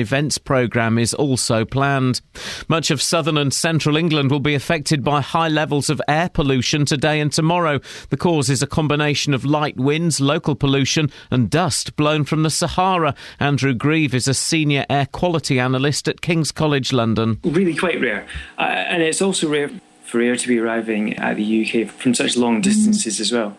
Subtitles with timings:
[0.00, 2.20] events programme is also planned.
[2.68, 6.84] Much of southern and central England will be affected by high levels of air pollution
[6.84, 7.80] today and tomorrow.
[8.10, 12.50] The cause is a combination of light winds, local pollution, and dust blown from the
[12.50, 13.12] Sahara.
[13.40, 17.40] Andrew Grieve is a senior air quality analyst at King's College London.
[17.42, 18.24] Really quite rare.
[18.56, 19.68] Uh, and it's also rare
[20.04, 23.58] for air to be arriving at the UK from such long distances as well.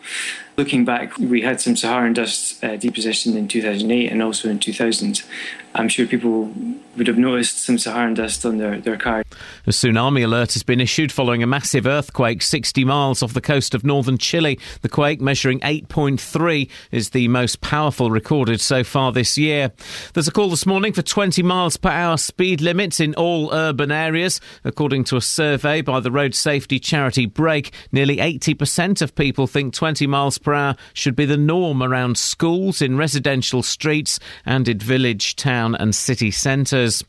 [0.59, 5.23] Looking back, we had some Saharan dust uh, deposition in 2008 and also in 2000.
[5.73, 6.51] I'm sure people
[6.97, 9.23] would have noticed some Saharan dust on their, their car.
[9.65, 13.73] A tsunami alert has been issued following a massive earthquake 60 miles off the coast
[13.73, 14.59] of northern Chile.
[14.81, 19.71] The quake, measuring 8.3, is the most powerful recorded so far this year.
[20.13, 23.91] There's a call this morning for 20 miles per hour speed limits in all urban
[23.91, 24.41] areas.
[24.65, 29.73] According to a survey by the road safety charity Brake, nearly 80% of people think
[29.73, 30.48] 20 miles per
[30.93, 36.31] should be the norm around schools, in residential streets, and in village, town, and city
[36.31, 37.03] centres.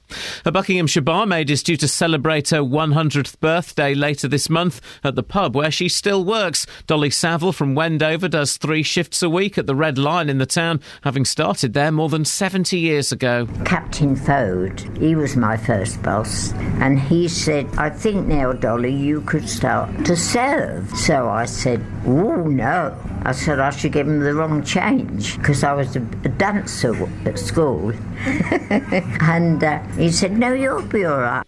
[0.45, 5.23] A Buckinghamshire barmaid is due to celebrate her 100th birthday later this month at the
[5.23, 6.67] pub where she still works.
[6.87, 10.47] Dolly Saville from Wendover does three shifts a week at the Red Lion in the
[10.47, 13.47] town, having started there more than 70 years ago.
[13.65, 19.21] Captain Fode, he was my first boss, and he said, I think now, Dolly, you
[19.23, 20.91] could start to serve.
[20.97, 22.97] So I said, Oh, no.
[23.31, 27.09] I said I should give him the wrong change because I was a, a dancer
[27.25, 27.93] at school.
[28.25, 31.47] and uh, he said, No, you'll be all right.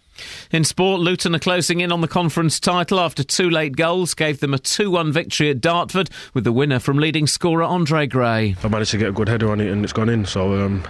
[0.51, 4.39] In sport, Luton are closing in on the conference title after two late goals gave
[4.39, 8.55] them a 2 1 victory at Dartford, with the winner from leading scorer Andre Gray.
[8.63, 10.85] I managed to get a good header on it and it's gone in, so um,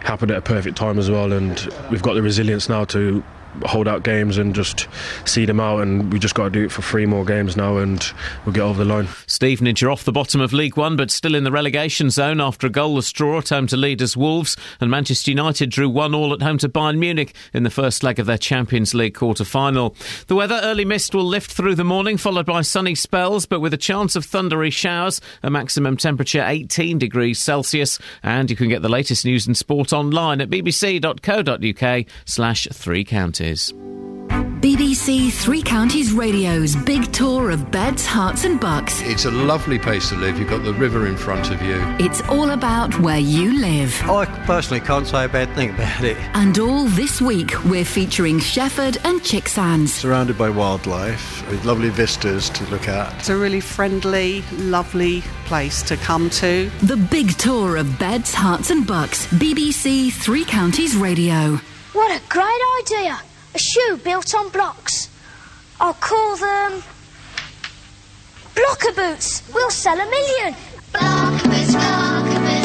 [0.00, 1.32] happened at a perfect time as well.
[1.32, 1.58] And
[1.90, 3.24] we've got the resilience now to
[3.64, 4.88] hold out games and just
[5.24, 5.82] see them out.
[5.82, 8.04] And we just got to do it for three more games now, and
[8.44, 9.08] we'll get over the line.
[9.26, 12.66] Stevenage are off the bottom of League One, but still in the relegation zone after
[12.66, 14.56] a goalless draw at home to leaders Wolves.
[14.80, 18.18] And Manchester United drew one all at home to Bayern Munich in the first leg
[18.18, 19.94] of their Champions League quarter final.
[20.26, 23.74] The weather early mist will lift through the morning, followed by sunny spells, but with
[23.74, 25.20] a chance of thundery showers.
[25.42, 27.98] A maximum temperature 18 degrees Celsius.
[28.22, 33.41] And you can get the latest news and sport online at bbc.co.uk slash three counties.
[34.62, 39.02] BBC Three Counties Radio's big tour of beds, Herts, and bucks.
[39.02, 40.38] It's a lovely place to live.
[40.38, 41.82] You've got the river in front of you.
[41.98, 44.00] It's all about where you live.
[44.08, 46.16] I personally can't say a bad thing about it.
[46.34, 49.92] And all this week, we're featuring Shefford and Chicksands.
[49.92, 53.12] Surrounded by wildlife, with lovely vistas to look at.
[53.18, 56.70] It's a really friendly, lovely place to come to.
[56.84, 59.26] The big tour of beds, Herts, and bucks.
[59.32, 61.56] BBC Three Counties Radio.
[61.92, 63.20] What a great idea!
[63.54, 65.08] A shoe built on blocks.
[65.80, 66.82] I'll call them.
[68.54, 69.42] Blocker boots.
[69.52, 70.54] We'll sell a million.
[70.92, 72.61] Blocker boots, blocker boots,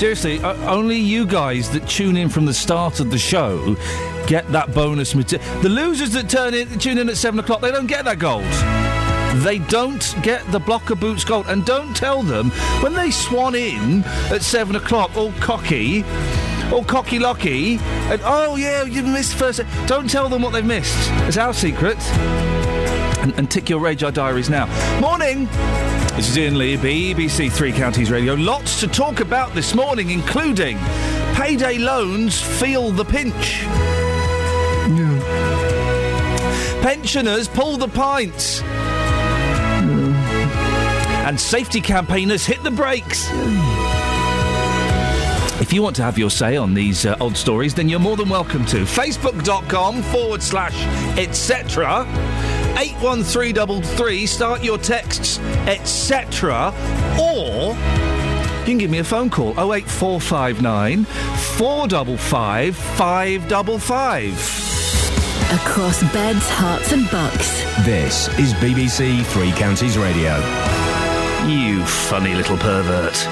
[0.00, 3.76] Seriously, only you guys that tune in from the start of the show
[4.26, 5.46] get that bonus material.
[5.60, 8.46] The losers that turn in, tune in at seven o'clock, they don't get that gold.
[9.44, 12.48] They don't get the blocker boots gold, and don't tell them
[12.82, 14.02] when they swan in
[14.32, 16.02] at seven o'clock, all cocky,
[16.72, 17.76] all cocky locky,
[18.08, 19.60] and oh yeah, you missed first.
[19.86, 20.96] Don't tell them what they've missed.
[21.28, 21.98] It's our secret.
[23.20, 24.64] And, and tick your Radar diaries now.
[24.98, 25.46] Morning.
[26.16, 28.34] This is Iain Lee, BBC Three Counties Radio.
[28.34, 30.76] Lots to talk about this morning, including
[31.34, 33.62] payday loans feel the pinch.
[36.82, 38.60] Pensioners pull the pints.
[41.22, 43.28] And safety campaigners hit the brakes.
[45.60, 48.16] If you want to have your say on these uh, odd stories, then you're more
[48.16, 48.78] than welcome to.
[48.78, 50.74] Facebook.com forward slash
[51.18, 52.04] etc.
[52.80, 54.24] 81333.
[54.24, 56.72] Start your texts, etc.
[57.20, 57.74] Or
[58.60, 64.70] you can give me a phone call 08459 455 555.
[65.52, 67.62] Across beds, Herts, and bucks.
[67.84, 70.36] This is BBC Three Counties Radio.
[71.46, 73.16] You funny little pervert.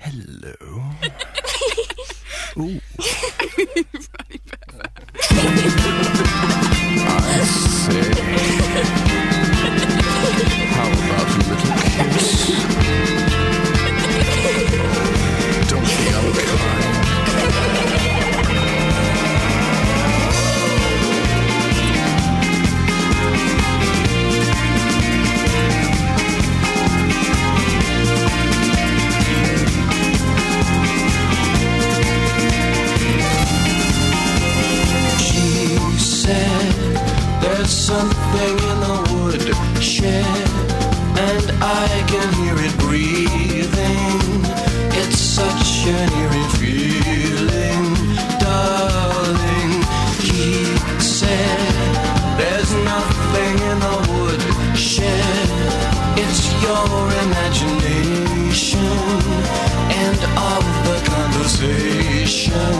[0.00, 0.54] Hello.
[2.58, 2.80] Ooh.
[56.82, 58.80] our imagination
[60.04, 60.20] and
[60.52, 62.72] of the conversation.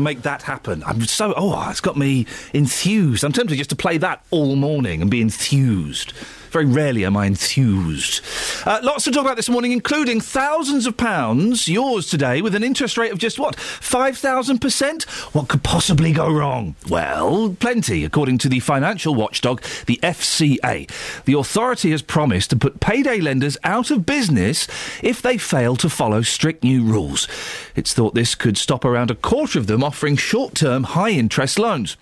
[0.00, 0.82] Make that happen.
[0.84, 3.24] I'm so oh, it's got me enthused.
[3.24, 6.12] I'm tempted just to play that all morning and be enthused.
[6.50, 8.24] Very rarely am I enthused.
[8.70, 12.62] Uh, lots to talk about this morning, including thousands of pounds, yours today, with an
[12.62, 13.56] interest rate of just what?
[13.56, 15.02] 5,000%?
[15.34, 16.76] What could possibly go wrong?
[16.88, 20.88] Well, plenty, according to the financial watchdog, the FCA.
[21.24, 24.68] The authority has promised to put payday lenders out of business
[25.02, 27.26] if they fail to follow strict new rules.
[27.74, 31.58] It's thought this could stop around a quarter of them offering short term, high interest
[31.58, 31.96] loans.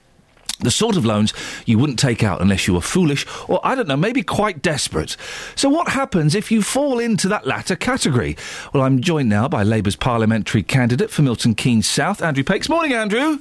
[0.60, 1.32] The sort of loans
[1.66, 5.16] you wouldn't take out unless you were foolish or, I don't know, maybe quite desperate.
[5.54, 8.36] So, what happens if you fall into that latter category?
[8.74, 12.68] Well, I'm joined now by Labour's parliamentary candidate for Milton Keynes South, Andrew Pakes.
[12.68, 13.38] Morning, Andrew.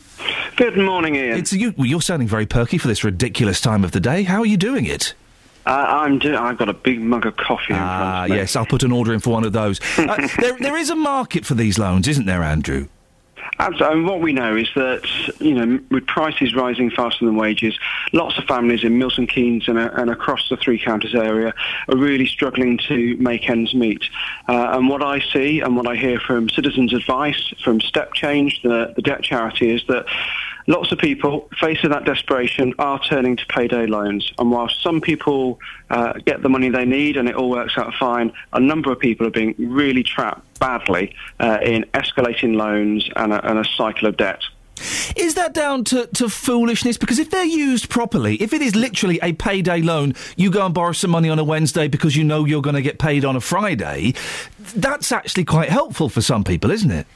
[0.58, 1.38] Good morning, Iain.
[1.40, 4.22] It's you, you're sounding very perky for this ridiculous time of the day.
[4.24, 5.16] How are you doing it?
[5.66, 8.36] Uh, I'm do- I've got a big mug of coffee in Ah, front of me.
[8.38, 9.82] yes, I'll put an order in for one of those.
[9.98, 12.88] Uh, there, there is a market for these loans, isn't there, Andrew?
[13.60, 13.98] Absolutely.
[13.98, 15.02] And what we know is that,
[15.40, 17.78] you know, with prices rising faster than wages,
[18.14, 21.54] lots of families in Milton Keynes and, uh, and across the Three Counties area
[21.88, 24.04] are really struggling to make ends meet.
[24.48, 28.62] Uh, and what I see and what I hear from Citizens Advice, from Step Change,
[28.62, 30.06] the, the debt charity, is that
[30.68, 34.32] lots of people, facing that desperation, are turning to payday loans.
[34.38, 35.60] And while some people
[35.90, 39.00] uh, get the money they need and it all works out fine, a number of
[39.00, 44.08] people are being really trapped badly uh, in escalating loans and a, and a cycle
[44.08, 44.42] of debt.
[45.16, 46.98] Is that down to, to foolishness?
[46.98, 50.74] Because if they're used properly, if it is literally a payday loan, you go and
[50.74, 53.36] borrow some money on a Wednesday because you know you're going to get paid on
[53.36, 54.14] a Friday,
[54.76, 57.08] that's actually quite helpful for some people, isn't it?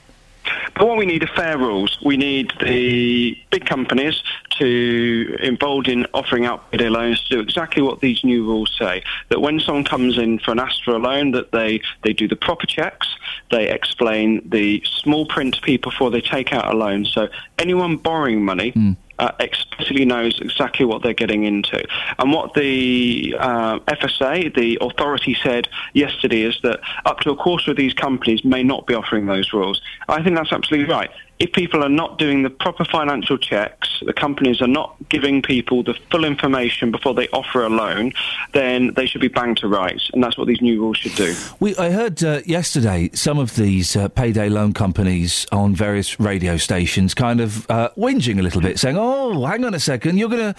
[0.75, 1.97] But what we need are fair rules.
[2.03, 4.21] We need the big companies
[4.59, 9.03] to involved in offering out payday loans to do exactly what these new rules say.
[9.29, 12.65] That when someone comes in for an Astra loan, that they, they do the proper
[12.65, 13.15] checks,
[13.49, 17.05] they explain the small print to people before they take out a loan.
[17.05, 17.27] So
[17.57, 18.93] anyone borrowing money hmm.
[19.19, 21.83] Uh, explicitly knows exactly what they're getting into.
[22.19, 27.71] And what the uh, FSA, the authority, said yesterday is that up to a quarter
[27.71, 29.81] of these companies may not be offering those rules.
[30.07, 31.11] I think that's absolutely right.
[31.41, 35.81] If people are not doing the proper financial checks, the companies are not giving people
[35.81, 38.13] the full information before they offer a loan,
[38.53, 40.11] then they should be banged to rights.
[40.13, 41.33] And that's what these new rules should do.
[41.59, 46.57] We, I heard uh, yesterday some of these uh, payday loan companies on various radio
[46.57, 50.29] stations kind of uh, whinging a little bit, saying, "Oh, hang on a second, you're
[50.29, 50.55] going to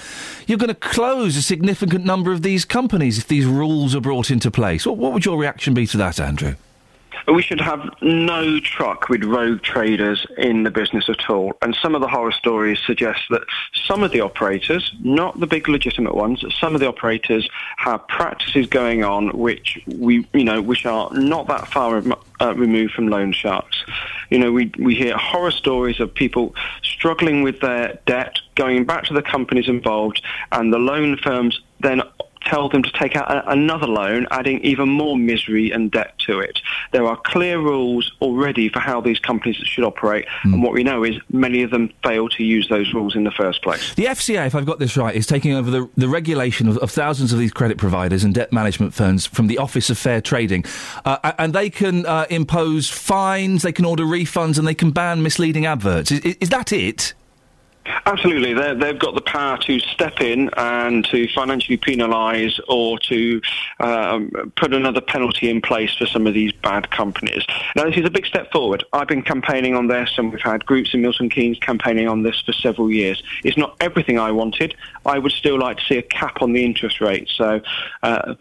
[0.49, 4.51] you're to close a significant number of these companies if these rules are brought into
[4.51, 6.57] place." What, what would your reaction be to that, Andrew?
[7.29, 11.53] We should have no truck with rogue traders in the business at all.
[11.63, 13.43] And some of the horror stories suggest that
[13.87, 18.67] some of the operators, not the big legitimate ones, some of the operators have practices
[18.67, 22.03] going on which we, you know, which are not that far
[22.41, 23.85] uh, removed from loan sharks.
[24.31, 29.05] You know, we we hear horror stories of people struggling with their debt, going back
[29.05, 32.03] to the companies involved, and the loan firms then
[32.45, 36.41] tell them to take out a, another loan, adding even more misery and debt to
[36.41, 36.61] it.
[36.93, 41.05] There are clear rules already for how these companies should operate, and what we know
[41.05, 43.95] is many of them fail to use those rules in the first place.
[43.95, 46.91] The FCA, if I've got this right, is taking over the, the regulation of, of
[46.91, 50.65] thousands of these credit providers and debt management firms from the Office of Fair Trading.
[51.05, 55.23] Uh, and they can uh, impose fines, they can order refunds, and they can ban
[55.23, 56.11] misleading adverts.
[56.11, 57.15] Is, is that it?
[58.07, 63.41] Absolutely, They're, they've got the power to step in and to financially penalise or to
[63.81, 67.45] um, put another penalty in place for some of these bad companies.
[67.75, 68.85] Now, this is a big step forward.
[68.93, 72.41] I've been campaigning on this, and we've had groups in Milton Keynes campaigning on this
[72.43, 73.23] for several years.
[73.45, 74.75] It's not everything I wanted.
[75.05, 77.29] I would still like to see a cap on the interest rate.
[77.35, 77.61] So.
[78.03, 78.35] Uh,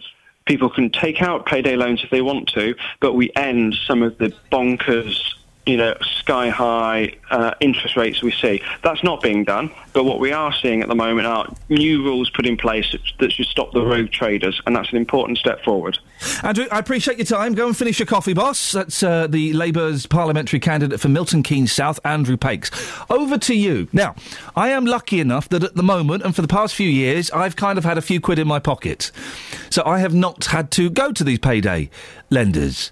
[0.47, 4.17] People can take out payday loans if they want to, but we end some of
[4.17, 8.61] the bonkers you know, sky high uh, interest rates we see.
[8.83, 12.29] That's not being done, but what we are seeing at the moment are new rules
[12.31, 15.99] put in place that should stop the rogue traders, and that's an important step forward.
[16.43, 17.53] Andrew, I appreciate your time.
[17.53, 18.71] Go and finish your coffee, boss.
[18.71, 22.71] That's uh, the Labour's parliamentary candidate for Milton Keynes South, Andrew Pakes.
[23.09, 23.87] Over to you.
[23.93, 24.15] Now,
[24.55, 27.55] I am lucky enough that at the moment, and for the past few years, I've
[27.55, 29.11] kind of had a few quid in my pocket.
[29.69, 31.89] So I have not had to go to these payday
[32.29, 32.91] lenders.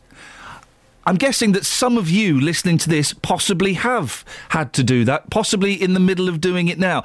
[1.09, 5.31] I'm guessing that some of you listening to this possibly have had to do that,
[5.31, 7.03] possibly in the middle of doing it now.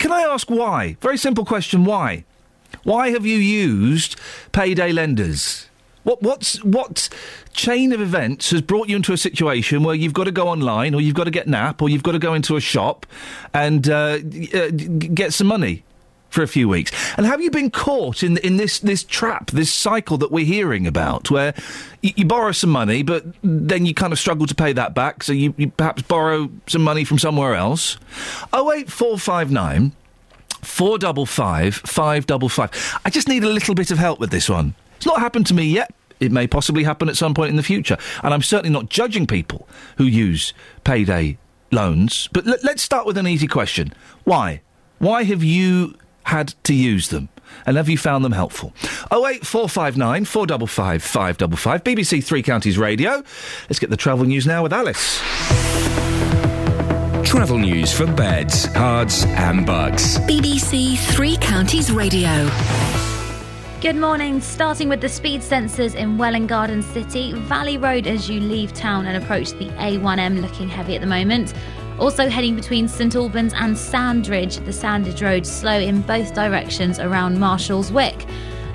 [0.00, 0.96] Can I ask why?
[1.00, 2.24] Very simple question why?
[2.82, 4.16] Why have you used
[4.50, 5.68] payday lenders?
[6.02, 7.08] What what's what
[7.52, 10.92] chain of events has brought you into a situation where you've got to go online,
[10.92, 13.06] or you've got to get an app, or you've got to go into a shop
[13.52, 14.18] and uh,
[14.52, 15.84] uh, get some money
[16.34, 16.90] for a few weeks.
[17.16, 20.86] And have you been caught in in this this trap, this cycle that we're hearing
[20.86, 21.54] about, where
[22.02, 25.22] you, you borrow some money, but then you kind of struggle to pay that back,
[25.22, 27.96] so you, you perhaps borrow some money from somewhere else?
[28.52, 29.92] Oh eight four five nine.
[30.62, 32.70] Four double five, five double five.
[33.04, 34.74] I just need a little bit of help with this one.
[34.96, 35.92] It's not happened to me yet.
[36.20, 37.98] It may possibly happen at some point in the future.
[38.22, 41.36] And I'm certainly not judging people who use payday
[41.70, 42.30] loans.
[42.32, 43.92] But let, let's start with an easy question.
[44.24, 44.62] Why?
[45.00, 47.28] Why have you had to use them?
[47.66, 48.72] And have you found them helpful?
[49.12, 53.22] 08459 455 555 BBC Three Counties Radio.
[53.68, 55.20] Let's get the travel news now with Alice.
[57.24, 60.18] Travel news for beds, cards, and bugs.
[60.20, 62.48] BBC Three Counties Radio.
[63.80, 64.40] Good morning.
[64.40, 69.06] Starting with the speed sensors in Welwyn Garden City, Valley Road as you leave town
[69.06, 71.52] and approach the A1M looking heavy at the moment.
[71.98, 77.38] Also heading between St Albans and Sandridge, the Sandridge Road slow in both directions around
[77.38, 78.28] Marshalswick.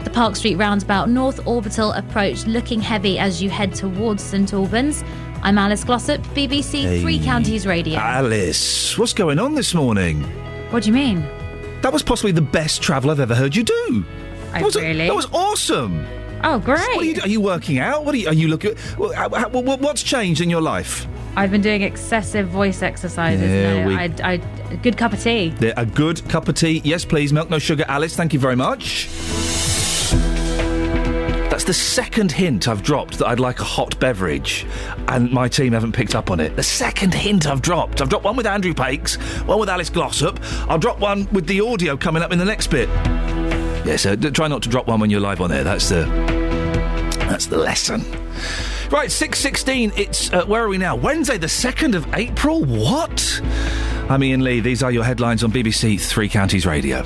[0.05, 5.03] The Park Street roundabout North Orbital approach looking heavy as you head towards St Albans.
[5.43, 7.97] I'm Alice Glossop, BBC Three Counties Radio.
[7.99, 10.23] Alice, what's going on this morning?
[10.71, 11.21] What do you mean?
[11.81, 13.73] That was possibly the best travel I've ever heard you do.
[13.73, 14.05] Oh,
[14.53, 15.07] That was, really?
[15.07, 16.05] That was awesome.
[16.43, 16.79] Oh, great.
[16.96, 18.05] What are, you, are you working out?
[18.05, 18.75] What are you, are you looking?
[18.98, 21.08] Well, how- how- what- what's changed in your life?
[21.36, 23.50] I've been doing excessive voice exercises.
[23.50, 23.88] Yeah, now.
[23.88, 24.41] we- I, I,
[24.72, 25.53] a good cup of tea.
[25.77, 26.81] A good cup of tea.
[26.84, 27.31] Yes, please.
[27.34, 27.86] Milk, no sugar.
[27.88, 29.10] Alice, thank you very much.
[31.50, 34.65] That's the second hint I've dropped that I'd like a hot beverage,
[35.10, 36.55] and my team haven't picked up on it.
[36.55, 38.01] The second hint I've dropped.
[38.01, 39.15] I've dropped one with Andrew Pakes,
[39.46, 40.39] one with Alice Glossop.
[40.69, 42.88] I'll drop one with the audio coming up in the next bit.
[43.86, 45.63] Yeah, so d- try not to drop one when you're live on there.
[45.63, 46.03] That's the
[47.29, 48.03] that's the lesson.
[48.91, 49.91] Right, six sixteen.
[49.95, 50.95] It's uh, where are we now?
[50.95, 52.63] Wednesday, the second of April.
[52.63, 53.41] What?
[54.09, 54.59] I'm Iain Lee.
[54.59, 57.03] These are your headlines on BBC Three Counties Radio.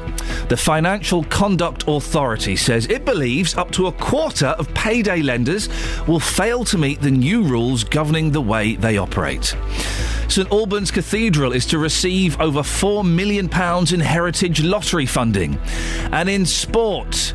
[0.47, 5.67] The Financial Conduct Authority says it believes up to a quarter of payday lenders
[6.07, 9.53] will fail to meet the new rules governing the way they operate.
[10.27, 13.45] St Albans Cathedral is to receive over £4 million
[13.93, 15.59] in heritage lottery funding.
[16.11, 17.33] And in sport,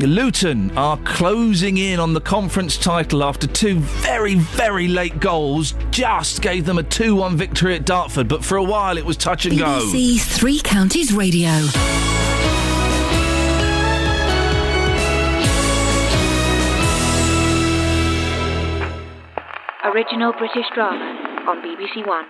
[0.00, 5.74] Luton are closing in on the conference title after two very, very late goals.
[5.90, 9.16] Just gave them a 2 1 victory at Dartford, but for a while it was
[9.16, 9.64] touch and go.
[9.64, 11.50] BBC Three Counties Radio.
[19.84, 21.04] Original British drama
[21.46, 22.24] on BBC One.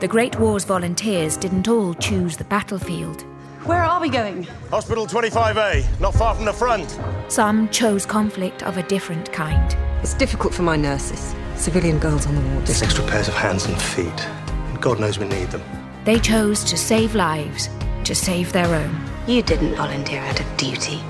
[0.00, 3.22] The Great War's volunteers didn't all choose the battlefield.
[3.62, 4.42] Where are we going?
[4.70, 6.98] Hospital 25A, not far from the front.
[7.28, 9.76] Some chose conflict of a different kind.
[10.02, 11.32] It's difficult for my nurses.
[11.54, 12.66] Civilian girls on the wards.
[12.66, 14.26] Just extra pairs of hands and feet.
[14.26, 15.62] And God knows we need them.
[16.04, 17.70] They chose to save lives,
[18.02, 19.00] to save their own.
[19.28, 21.00] You didn't volunteer out of duty.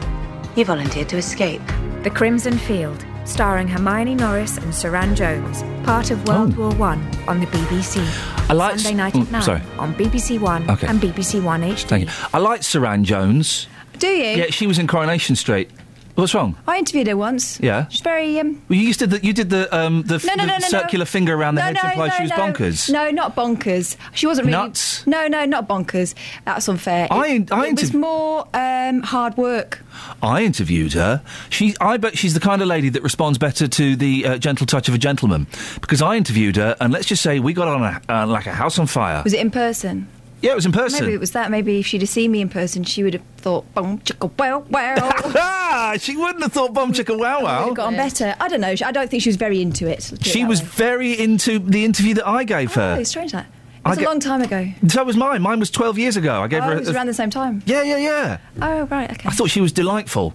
[0.56, 1.62] You volunteered to escape.
[2.02, 7.40] The Crimson Field, starring Hermione Norris and Suranne Jones, part of World War One on
[7.40, 8.00] the BBC.
[8.48, 9.62] I like- Sunday night Mm, at nine sorry.
[9.78, 10.86] on BBC One Okay.
[10.86, 11.88] and BBC One HD.
[11.88, 12.10] Thank you.
[12.32, 13.66] I like Suranne Jones.
[13.98, 14.36] Do you?
[14.42, 15.70] Yeah, she was in Coronation Street.
[16.14, 16.54] What's wrong?
[16.68, 17.58] I interviewed her once.
[17.60, 17.88] Yeah.
[17.88, 18.62] She's very um.
[18.68, 21.34] Well, you did the you did the um the, f- No, no, no, circular finger
[21.34, 22.88] around the head to imply she was bonkers.
[22.90, 23.96] No, not bonkers.
[24.14, 25.04] She wasn't really Nuts?
[25.08, 26.14] No, no, not bonkers.
[26.44, 27.08] That's unfair.
[27.10, 29.80] I- it, I it was more um, hard work.
[30.22, 31.20] I interviewed her.
[31.50, 34.66] She, I bet she's the kind of lady that responds better to the uh, gentle
[34.66, 35.46] touch of a gentleman.
[35.80, 38.52] Because I interviewed her, and let's just say we got on a, uh, like a
[38.52, 39.22] house on fire.
[39.24, 40.08] Was it in person?
[40.44, 41.00] Yeah, it was in person.
[41.04, 41.50] Maybe it was that.
[41.50, 44.58] Maybe if she'd have seen me in person, she would have thought, "Boom, chicka, wow,
[44.68, 47.66] wow." ah, she wouldn't have thought bomb chicka wow wow.
[47.66, 48.34] have got on better.
[48.38, 48.74] I don't know.
[48.84, 49.90] I don't think she was very into it.
[50.10, 50.68] let's it She was way.
[50.68, 52.94] very into the interview that I gave her.
[52.96, 53.46] Oh, it's strange that.
[53.86, 54.68] I It's a long time ago.
[54.88, 55.42] So was mine.
[55.42, 56.40] Mine was 12 years ago.
[56.42, 56.72] I gave Oh, her.
[56.72, 57.62] it a- was around the same time.
[57.66, 58.38] Yeah, yeah, yeah.
[58.62, 59.28] Oh, right, okay.
[59.28, 60.32] I thought she was delightful.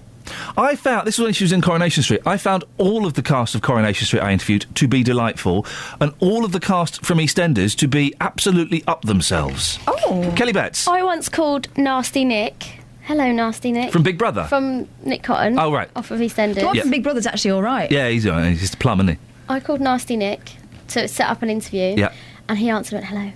[0.58, 2.22] I found this was when she was in Coronation Street.
[2.26, 5.66] I found all of the cast of Coronation Street I interviewed to be delightful,
[6.00, 9.80] and all of the cast from EastEnders to be absolutely up themselves.
[9.88, 12.82] Oh, Kelly Betts I once called Nasty Nick.
[13.04, 13.92] Hello, Nasty Nick.
[13.92, 14.44] from Big Brother.
[14.44, 15.58] From Nick Cotton.
[15.58, 15.90] Oh, right.
[15.96, 16.56] Off of EastEnders.
[16.60, 16.82] The one Yeah.
[16.84, 17.92] from Big Brother's actually all right.
[17.92, 19.18] yeah, he's, uh, he's just a plum, isn't
[19.50, 20.52] I called Nasty Nick
[20.90, 21.96] to set up an interview.
[21.98, 22.12] Yeah.
[22.48, 23.32] And he answered, went, hello.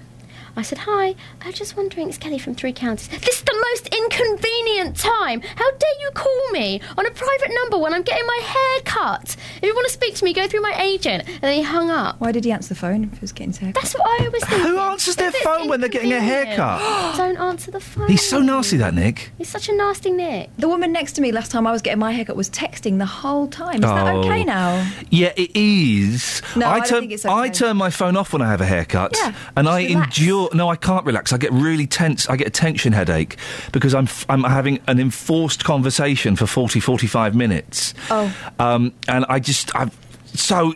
[0.55, 3.07] I said, hi, I'm just wondering, it's Kelly from Three Counties.
[3.07, 5.41] This is the most inconvenient time.
[5.41, 9.35] How dare you call me on a private number when I'm getting my hair cut?
[9.57, 11.27] If you want to speak to me, go through my agent.
[11.27, 12.19] And then he hung up.
[12.19, 13.81] Why did he answer the phone if he was getting his hair cut?
[13.81, 14.61] That's what I always think.
[14.61, 17.15] Who answers their phone when they're getting a haircut?
[17.17, 18.07] Don't answer the phone.
[18.07, 19.31] He's so nasty, that Nick.
[19.39, 20.51] He's such a nasty Nick.
[20.57, 23.07] The woman next to me last time I was getting my haircut was texting the
[23.07, 23.75] whole time.
[23.75, 24.19] Is that Oh.
[24.19, 24.87] okay now?
[25.09, 26.43] Yeah, it is.
[26.55, 28.61] No, I I don't turn think it's I turn my phone off when I have
[28.61, 30.17] a haircut, Yeah, and I relax.
[30.19, 31.31] endure Oh no, I can't relax.
[31.33, 32.27] I get really tense.
[32.29, 33.37] I get a tension headache
[33.71, 37.93] because I'm f- I'm having an enforced conversation for 40, 45 minutes.
[38.09, 38.35] Oh.
[38.59, 40.73] Um, and I just I've so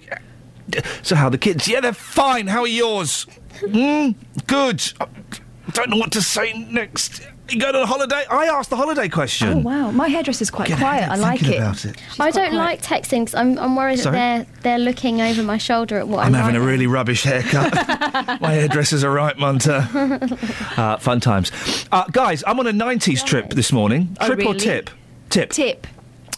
[1.02, 1.68] so how are the kids?
[1.68, 2.48] Yeah, they're fine.
[2.48, 3.26] How are yours?
[3.62, 4.84] mm, good.
[5.02, 7.22] I don't know what to say next.
[7.50, 8.24] You going on holiday?
[8.30, 9.48] I asked the holiday question.
[9.50, 11.10] Oh wow, my hairdresser's quite Get quiet.
[11.10, 11.62] I like thinking it.
[11.62, 11.98] about it.
[12.20, 14.16] I don't like texting because I'm, I'm worried Sorry?
[14.16, 17.24] that they're they're looking over my shoulder at what I'm I'm, having a really rubbish
[17.24, 17.74] haircut.
[18.42, 19.88] My hairdresser's a right munter.
[20.78, 21.52] Uh, fun times.
[21.92, 24.16] Uh, guys, I'm on a 90s trip this morning.
[24.20, 24.90] Oh, Trip or tip?
[25.30, 25.50] Tip.
[25.50, 25.88] Tip.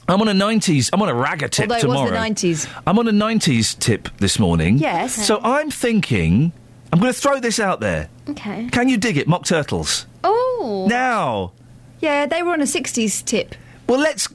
[0.08, 0.90] I'm on a 90s.
[0.94, 2.14] I'm on a ragger tip Although tomorrow.
[2.14, 2.82] it was the 90s.
[2.88, 4.78] I'm on a 90s tip this morning.
[4.78, 5.14] Yes.
[5.28, 6.54] So I'm thinking.
[6.94, 8.10] I'm going to throw this out there.
[8.30, 8.70] Okay.
[8.72, 10.06] Can you dig it, Mock Turtles?
[10.24, 10.88] Oh.
[10.90, 11.52] Now.
[12.00, 13.56] Yeah, they were on a 60s tip.
[13.88, 14.28] Well, let's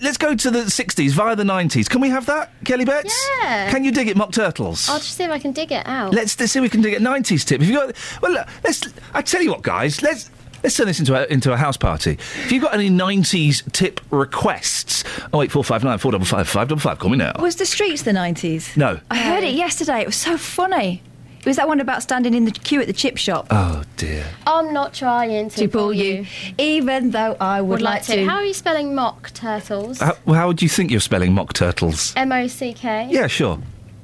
[0.00, 1.86] let's go to the 60s via the 90s.
[1.86, 3.28] Can we have that, Kelly Betts?
[3.42, 3.70] Yeah.
[3.70, 4.88] Can you dig it, Mock Turtles?
[4.88, 6.14] I'll just see if I can dig it out.
[6.14, 7.02] Let's, let's see if we can dig it.
[7.02, 7.60] '90s tip.
[7.60, 8.82] If you got, well, look, let's.
[9.12, 10.00] I tell you what, guys.
[10.00, 10.30] Let's
[10.62, 12.12] let's turn this into a into a house party.
[12.12, 16.48] If you've got any '90s tip requests, oh eight four five nine four double five
[16.48, 16.98] five double five.
[16.98, 17.32] Call me now.
[17.38, 18.78] Was the streets the 90s?
[18.78, 18.98] No.
[19.10, 20.00] I heard it yesterday.
[20.00, 21.02] It was so funny.
[21.42, 23.48] It was that one about standing in the queue at the chip shop.
[23.50, 24.24] Oh dear.
[24.46, 26.24] I'm not trying to, To pull you,
[26.56, 28.14] even though I would, Would like to.
[28.14, 28.24] to.
[28.26, 29.98] How are you spelling mock turtles?
[29.98, 32.12] How, how would you think you're spelling mock turtles?
[32.16, 33.08] M O C K.
[33.10, 33.58] Yeah, sure.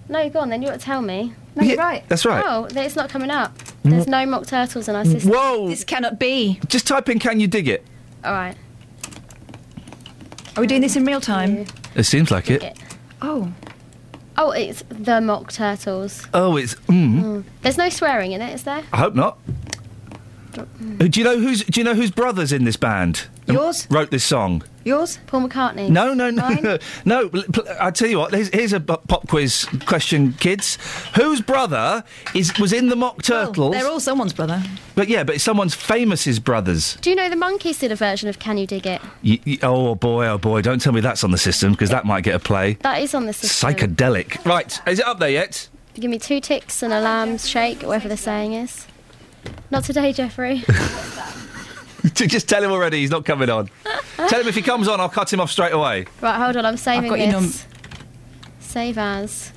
[0.09, 0.62] No, go on then.
[0.62, 1.33] You got to tell me.
[1.55, 2.03] No, you're right.
[2.09, 2.42] That's right.
[2.44, 3.57] Oh, it's not coming up.
[3.59, 3.90] Mm.
[3.90, 5.31] There's no mock turtles in our system.
[5.31, 5.68] Whoa!
[5.68, 6.59] This cannot be.
[6.66, 7.85] Just type in "Can you dig it?"
[8.24, 8.57] All right.
[10.57, 11.66] Are we doing this in real time?
[11.94, 12.64] It seems like it.
[12.64, 12.79] it.
[13.22, 13.53] Oh.
[14.40, 16.27] Oh, it's the mock turtles.
[16.33, 16.74] Oh, it's.
[16.87, 17.44] Mm, Mm.
[17.62, 18.85] There's no swearing in it, is there?
[18.92, 19.37] I hope not.
[20.57, 20.64] Uh,
[21.09, 23.27] Do you know who's Do you know whose brothers in this band?
[23.46, 23.87] Yours?
[23.90, 24.62] Wrote this song.
[24.88, 25.18] Yours?
[25.27, 25.88] Paul McCartney.
[25.88, 26.79] No, no, no, Mine?
[27.05, 27.31] no.
[27.81, 28.33] I tell you what.
[28.33, 30.79] Here's, here's a pop quiz question, kids.
[31.14, 32.03] Whose brother
[32.35, 33.74] is was in the Mock Turtles?
[33.74, 34.62] They're all someone's brother.
[34.94, 36.96] but yeah, but it's someone's famous's brothers.
[37.03, 39.01] Do you know the Monkees did a version of Can You Dig It?
[39.22, 40.62] Y- y- oh boy, oh boy!
[40.62, 42.74] Don't tell me that's on the system because that might get a play.
[42.81, 43.70] That is on the system.
[43.74, 44.44] Psychedelic.
[44.44, 45.68] Right, is it up there yet?
[45.94, 48.87] Give me two ticks and a lamb's shake, or whatever the saying is.
[49.70, 50.64] Not today, Jeffrey.
[52.14, 52.99] Just tell him already.
[53.01, 53.68] He's not coming on.
[54.29, 56.07] tell him if he comes on, I'll cut him off straight away.
[56.21, 56.64] right, hold on.
[56.66, 57.66] I'm saving got your this.
[58.61, 59.53] Save as.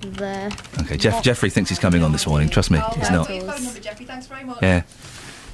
[0.00, 0.50] There.
[0.80, 1.22] Okay, Jeff.
[1.22, 2.48] Jeffrey thinks he's coming on this morning.
[2.48, 3.28] Trust me, he's not.
[3.80, 4.04] Jeffrey.
[4.04, 4.58] Thanks very much.
[4.60, 4.82] Yeah.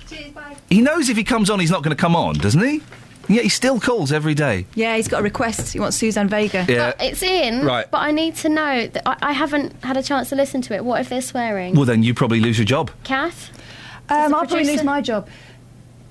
[0.09, 0.57] Cheers, bye.
[0.71, 2.81] He knows if he comes on, he's not going to come on, doesn't he?
[3.29, 4.65] Yeah, he still calls every day.
[4.75, 5.75] Yeah, he's got a request.
[5.75, 6.65] He wants Suzanne Vega.
[6.67, 6.95] Yeah.
[6.99, 7.91] It's in, Right.
[7.91, 10.75] but I need to know that I, I haven't had a chance to listen to
[10.75, 10.83] it.
[10.83, 11.75] What if they're swearing?
[11.75, 12.91] Well, then you probably lose your job.
[13.05, 13.51] Kath?
[14.09, 15.29] Um, I'll probably producer- lose my job.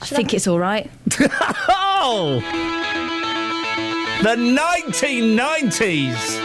[0.01, 0.89] I think it's all right.
[1.69, 2.41] oh!
[4.23, 6.43] The 1990s!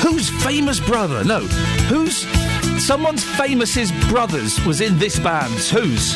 [0.00, 1.24] Whose famous brother?
[1.24, 1.40] No.
[1.88, 2.26] Whose.
[2.84, 5.52] Someone's famous's brothers was in this band.
[5.54, 6.14] Whose?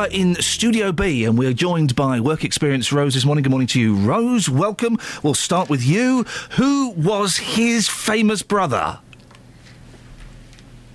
[0.00, 3.42] Over in Studio B, and we're joined by work experience Rose this morning.
[3.42, 4.48] Good morning to you, Rose.
[4.48, 4.98] Welcome.
[5.22, 6.24] We'll start with you.
[6.52, 8.98] Who was his famous brother?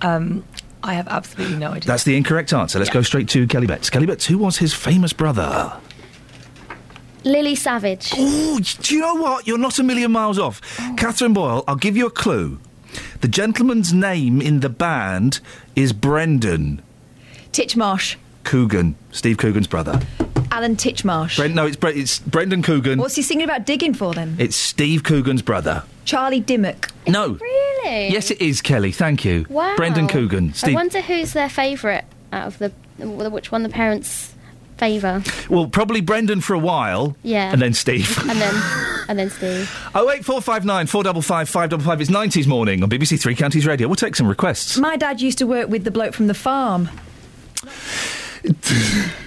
[0.02, 0.44] Um,
[0.84, 1.88] I have absolutely no idea.
[1.88, 2.80] That's the incorrect answer.
[2.80, 3.90] Let's go straight to Kelly Betts.
[3.90, 5.74] Kelly Betts, who was his famous brother?
[7.24, 8.12] Lily Savage.
[8.16, 9.48] Oh, do you know what?
[9.48, 10.62] You're not a million miles off.
[10.98, 12.60] Catherine Boyle, I'll give you a clue.
[13.22, 15.42] The gentleman's name in the band
[15.76, 16.82] is Brendan
[17.52, 18.16] Titchmarsh.
[18.46, 20.00] Coogan, Steve Coogan's brother.
[20.52, 21.36] Alan Titchmarsh.
[21.36, 22.98] Brent, no, it's, Bre- it's Brendan Coogan.
[22.98, 24.38] What's he singing about digging for then?
[24.40, 25.84] It's Steve Coogan's brother.
[26.06, 26.92] Charlie Dimmock.
[27.08, 27.32] No.
[27.34, 28.08] Really?
[28.08, 28.92] Yes, it is, Kelly.
[28.94, 29.46] Thank you.
[29.50, 29.76] Wow.
[29.76, 30.54] Brendan Coogan.
[30.64, 34.34] I wonder who's their favourite out of the which one the parents
[34.78, 35.24] favour.
[35.50, 37.18] Well, probably Brendan for a while.
[37.24, 37.52] Yeah.
[37.52, 38.18] And then Steve.
[38.30, 38.56] And then
[39.10, 39.70] and then Steve.
[39.94, 42.00] Oh eight four five nine four double five five double five.
[42.02, 43.88] It's nineties morning on BBC Three Counties Radio.
[43.88, 44.78] We'll take some requests.
[44.78, 46.90] My dad used to work with the bloke from the farm.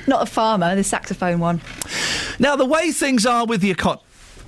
[0.06, 1.60] Not a farmer, the saxophone one.
[2.38, 4.00] Now the way things are with the econ.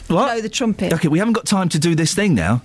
[0.09, 0.35] What?
[0.35, 0.93] No, the trumpet.
[0.93, 2.63] Okay, we haven't got time to do this thing now.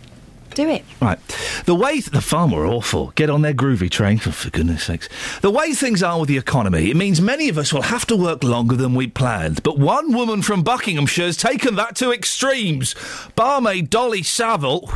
[0.56, 0.86] Do it.
[1.02, 1.20] Right.
[1.65, 3.12] The way th- the farmer are awful.
[3.15, 5.10] Get on their groovy train, oh, for goodness sakes.
[5.41, 8.15] The way things are with the economy, it means many of us will have to
[8.15, 9.63] work longer than we planned.
[9.63, 12.96] But one woman from Buckinghamshire has taken that to extremes.
[13.36, 14.89] Barmaid Dolly Saville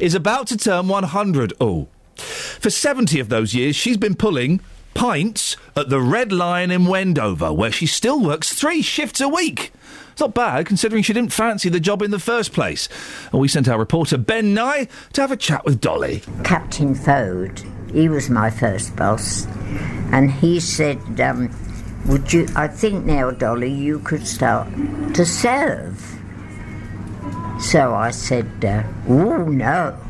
[0.00, 1.52] is about to turn 100.
[1.60, 1.86] Oh.
[2.16, 4.60] For 70 of those years, she's been pulling
[4.96, 9.70] pints at the Red Lion in Wendover, where she still works three shifts a week.
[10.12, 12.88] It's not bad, considering she didn't fancy the job in the first place.
[13.30, 16.22] And we sent our reporter Ben Nye to have a chat with Dolly.
[16.44, 19.46] Captain Fode, he was my first boss,
[20.12, 21.50] and he said, um,
[22.06, 22.48] "Would you?
[22.56, 24.66] I think now, Dolly, you could start
[25.12, 26.02] to serve."
[27.60, 30.05] So I said, uh, "Oh no."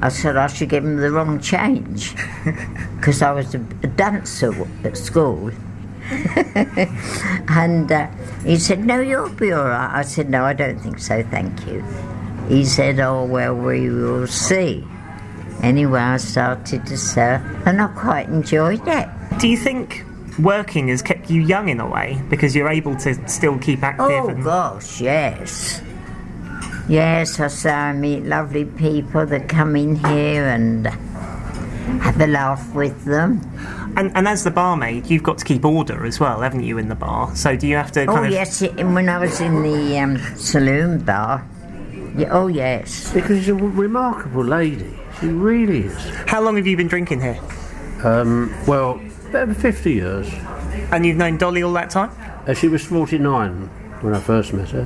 [0.00, 2.14] I said I should give him the wrong change
[2.96, 4.52] because I was a, a dancer
[4.84, 5.50] at school.
[7.48, 8.06] and uh,
[8.44, 9.90] he said, No, you'll be all right.
[9.92, 11.82] I said, No, I don't think so, thank you.
[12.48, 14.86] He said, Oh, well, we will see.
[15.62, 19.08] Anyway, I started to surf and I quite enjoyed it.
[19.38, 20.04] Do you think
[20.38, 24.06] working has kept you young in a way because you're able to still keep active?
[24.06, 24.44] Oh, and...
[24.44, 25.80] gosh, yes.
[26.88, 32.72] Yes, I say I meet lovely people that come in here and have a laugh
[32.74, 33.40] with them.
[33.96, 36.88] And, and as the barmaid, you've got to keep order as well, haven't you, in
[36.88, 37.34] the bar?
[37.34, 38.30] So do you have to kind Oh, of.
[38.30, 41.44] yes, and when I was in the um, saloon bar.
[42.16, 43.12] Yeah, oh, yes.
[43.12, 44.96] Because she's a remarkable lady.
[45.20, 45.96] She really is.
[46.26, 47.40] How long have you been drinking here?
[48.04, 49.00] Um, well,
[49.34, 50.28] over 50 years.
[50.92, 52.10] And you've known Dolly all that time?
[52.46, 53.66] Uh, she was 49
[54.02, 54.84] when I first met her.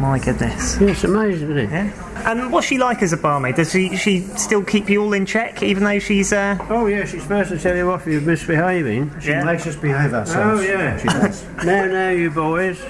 [0.00, 0.80] My goodness.
[0.80, 1.70] Yeah, it's amazing, isn't it?
[1.70, 2.30] Yeah.
[2.32, 3.56] And what's she like as a barmaid?
[3.56, 6.32] Does she, she still keep you all in check, even though she's.
[6.32, 6.56] Uh...
[6.70, 9.20] Oh, yeah, she's supposed to tell you off if you're misbehaving.
[9.20, 9.44] She Yeah.
[9.44, 10.62] makes us behave ourselves.
[10.62, 10.96] Oh, yeah.
[10.96, 11.44] She does.
[11.64, 12.82] now, now, you boys.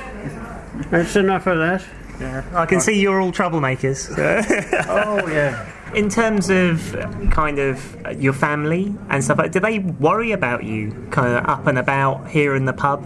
[0.90, 1.84] That's enough of that.
[2.20, 2.44] Yeah.
[2.54, 4.08] I can see you're all troublemakers.
[4.88, 5.68] oh, yeah.
[5.94, 6.96] In terms of
[7.32, 11.44] kind of uh, your family and stuff, like, do they worry about you kind of
[11.48, 13.04] up and about here in the pub?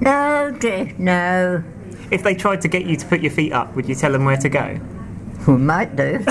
[0.00, 1.62] No, dear, no.
[2.10, 4.24] If they tried to get you to put your feet up, would you tell them
[4.24, 4.78] where to go?
[5.46, 6.24] We might do.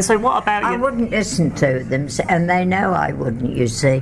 [0.00, 0.68] so, what about you?
[0.68, 4.00] I wouldn't listen to them, and they know I wouldn't, you see.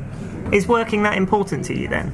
[0.53, 2.13] Is working that important to you then?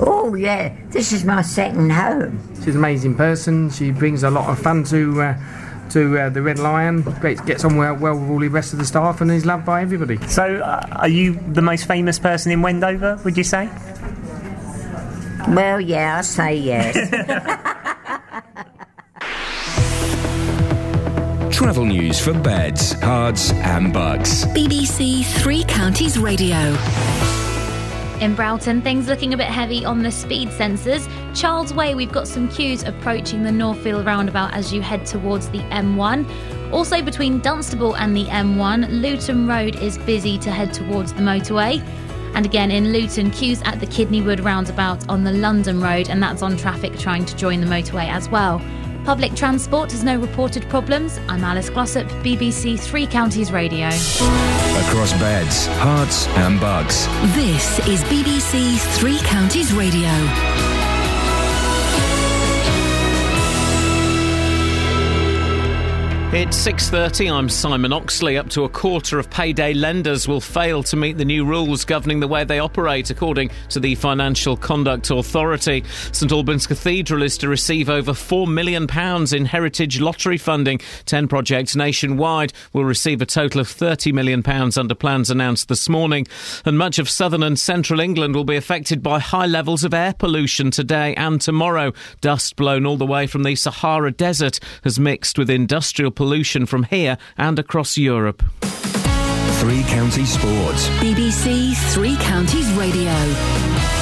[0.00, 2.40] Oh, yeah, this is my second home.
[2.56, 3.70] She's an amazing person.
[3.70, 7.02] She brings a lot of fun to uh, to uh, the Red Lion.
[7.20, 9.64] Great, gets on well, well with all the rest of the staff, and is loved
[9.64, 10.16] by everybody.
[10.28, 13.20] So, uh, are you the most famous person in Wendover?
[13.24, 13.70] Would you say?
[15.48, 16.94] Well, yeah, I say yes.
[21.52, 24.44] Travel news for beds, cards, and bugs.
[24.46, 26.76] BBC Three Counties Radio.
[28.20, 31.08] In Broughton, things looking a bit heavy on the speed sensors.
[31.34, 35.58] Charles Way, we've got some queues approaching the Northfield roundabout as you head towards the
[35.58, 36.72] M1.
[36.72, 41.82] Also, between Dunstable and the M1, Luton Road is busy to head towards the motorway.
[42.34, 46.42] And again in Luton, queues at the Kidneywood roundabout on the London Road, and that's
[46.42, 48.60] on traffic trying to join the motorway as well.
[49.04, 51.18] Public transport has no reported problems.
[51.28, 53.88] I'm Alice Glossop, BBC Three Counties Radio.
[53.88, 57.06] Across beds, Herts, and bugs.
[57.34, 60.08] This is BBC Three Counties Radio.
[66.34, 67.30] It's 6:30.
[67.30, 68.38] I'm Simon Oxley.
[68.38, 72.20] Up to a quarter of payday lenders will fail to meet the new rules governing
[72.20, 75.84] the way they operate according to the Financial Conduct Authority.
[76.10, 80.80] St Albans Cathedral is to receive over 4 million pounds in heritage lottery funding.
[81.04, 85.86] 10 projects nationwide will receive a total of 30 million pounds under plans announced this
[85.86, 86.26] morning.
[86.64, 90.14] And much of southern and central England will be affected by high levels of air
[90.14, 91.92] pollution today and tomorrow.
[92.22, 96.21] Dust blown all the way from the Sahara Desert has mixed with industrial pollution
[96.66, 98.42] from here and across Europe.
[99.60, 100.88] Three Counties Sports.
[100.98, 104.01] BBC Three Counties Radio.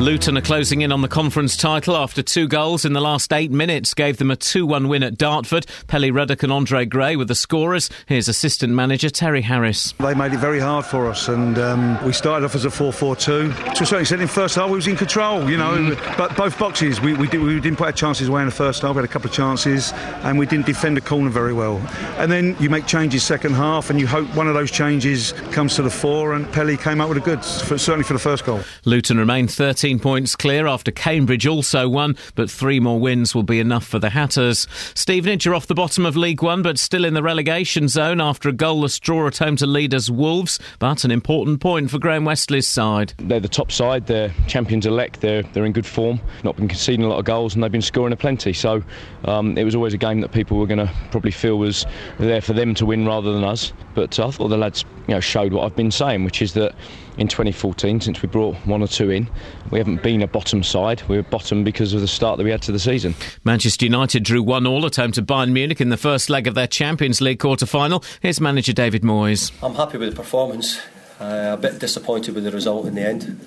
[0.00, 3.50] Luton are closing in on the conference title after two goals in the last eight
[3.50, 5.66] minutes gave them a 2 1 win at Dartford.
[5.88, 7.90] Pelly Ruddock and Andre Gray were the scorers.
[8.06, 9.92] Here's assistant manager Terry Harris.
[9.98, 12.94] They made it very hard for us, and um, we started off as a 4
[12.94, 13.52] 4 2.
[13.52, 16.58] To a certain extent, in first half, we was in control, you know, but both
[16.58, 18.96] boxes, we, we, did, we didn't put our chances away in the first half.
[18.96, 21.76] We had a couple of chances, and we didn't defend a corner very well.
[22.16, 25.76] And then you make changes second half, and you hope one of those changes comes
[25.76, 28.46] to the fore, and Pelly came up with the goods, for, certainly for the first
[28.46, 28.62] goal.
[28.86, 33.60] Luton remain 13 points clear after Cambridge also won, but three more wins will be
[33.60, 34.68] enough for the Hatters.
[34.94, 38.48] Stevenage are off the bottom of League One, but still in the relegation zone after
[38.48, 42.68] a goalless draw at home to leaders Wolves, but an important point for Graham Westley's
[42.68, 43.14] side.
[43.18, 47.04] They're the top side, they're champions elect, they're, they're in good form, not been conceding
[47.04, 48.52] a lot of goals, and they've been scoring a plenty.
[48.52, 48.82] So
[49.24, 51.86] um, it was always a game that people were going to probably feel was
[52.18, 53.72] there for them to win rather than us.
[53.94, 56.74] But I thought the lads you know, showed what I've been saying, which is that
[57.20, 59.28] in 2014, since we brought one or two in,
[59.70, 61.02] we haven't been a bottom side.
[61.06, 63.14] We were bottom because of the start that we had to the season.
[63.44, 66.54] Manchester United drew 1 all at home to Bayern Munich in the first leg of
[66.54, 68.02] their Champions League quarter final.
[68.22, 69.52] Here's manager David Moyes.
[69.62, 70.80] I'm happy with the performance.
[71.20, 73.38] Uh, a bit disappointed with the result in the end.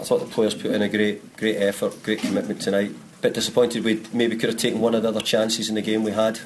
[0.00, 2.92] I thought the players put in a great, great effort, great commitment tonight.
[3.18, 5.82] A bit disappointed we maybe could have taken one of the other chances in the
[5.82, 6.38] game we had.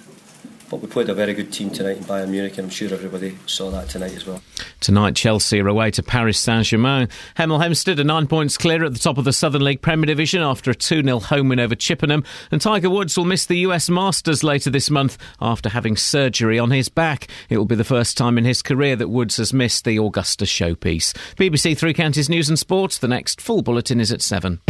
[0.70, 3.37] But we played a very good team tonight in Bayern Munich, and I'm sure everybody
[3.46, 4.40] saw that tonight as well.
[4.78, 7.09] Tonight, Chelsea are away to Paris Saint Germain.
[7.37, 10.42] Hemel Hempstead are nine points clear at the top of the Southern League Premier Division
[10.42, 12.22] after a 2 0 home win over Chippenham.
[12.52, 16.70] And Tiger Woods will miss the US Masters later this month after having surgery on
[16.70, 17.26] his back.
[17.48, 20.44] It will be the first time in his career that Woods has missed the Augusta
[20.44, 21.12] showpiece.
[21.35, 22.96] BBC Three Counties News and Sports.
[22.96, 24.61] The next full bulletin is at 7.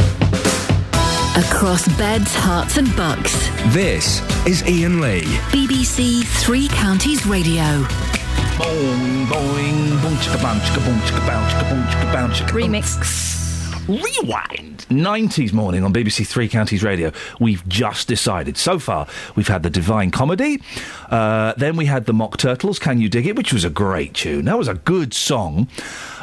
[1.36, 3.32] Across beds, Herts, and bucks.
[3.72, 5.22] This is Iain Lee.
[5.52, 7.62] BBC Three Counties Radio.
[8.58, 12.50] Boing, boing, boom, chicka, boom, chicka, boom, chicka.
[12.50, 13.88] Remix.
[13.88, 14.86] Rewind.
[14.90, 17.12] 90s morning on BBC Three Counties Radio.
[17.38, 18.56] We've just decided.
[18.56, 20.60] So far, we've had the Divine Comedy.
[21.10, 24.14] Uh, then we had the Mock Turtles, Can You Dig It, which was a great
[24.14, 24.46] tune.
[24.46, 25.68] That was a good song.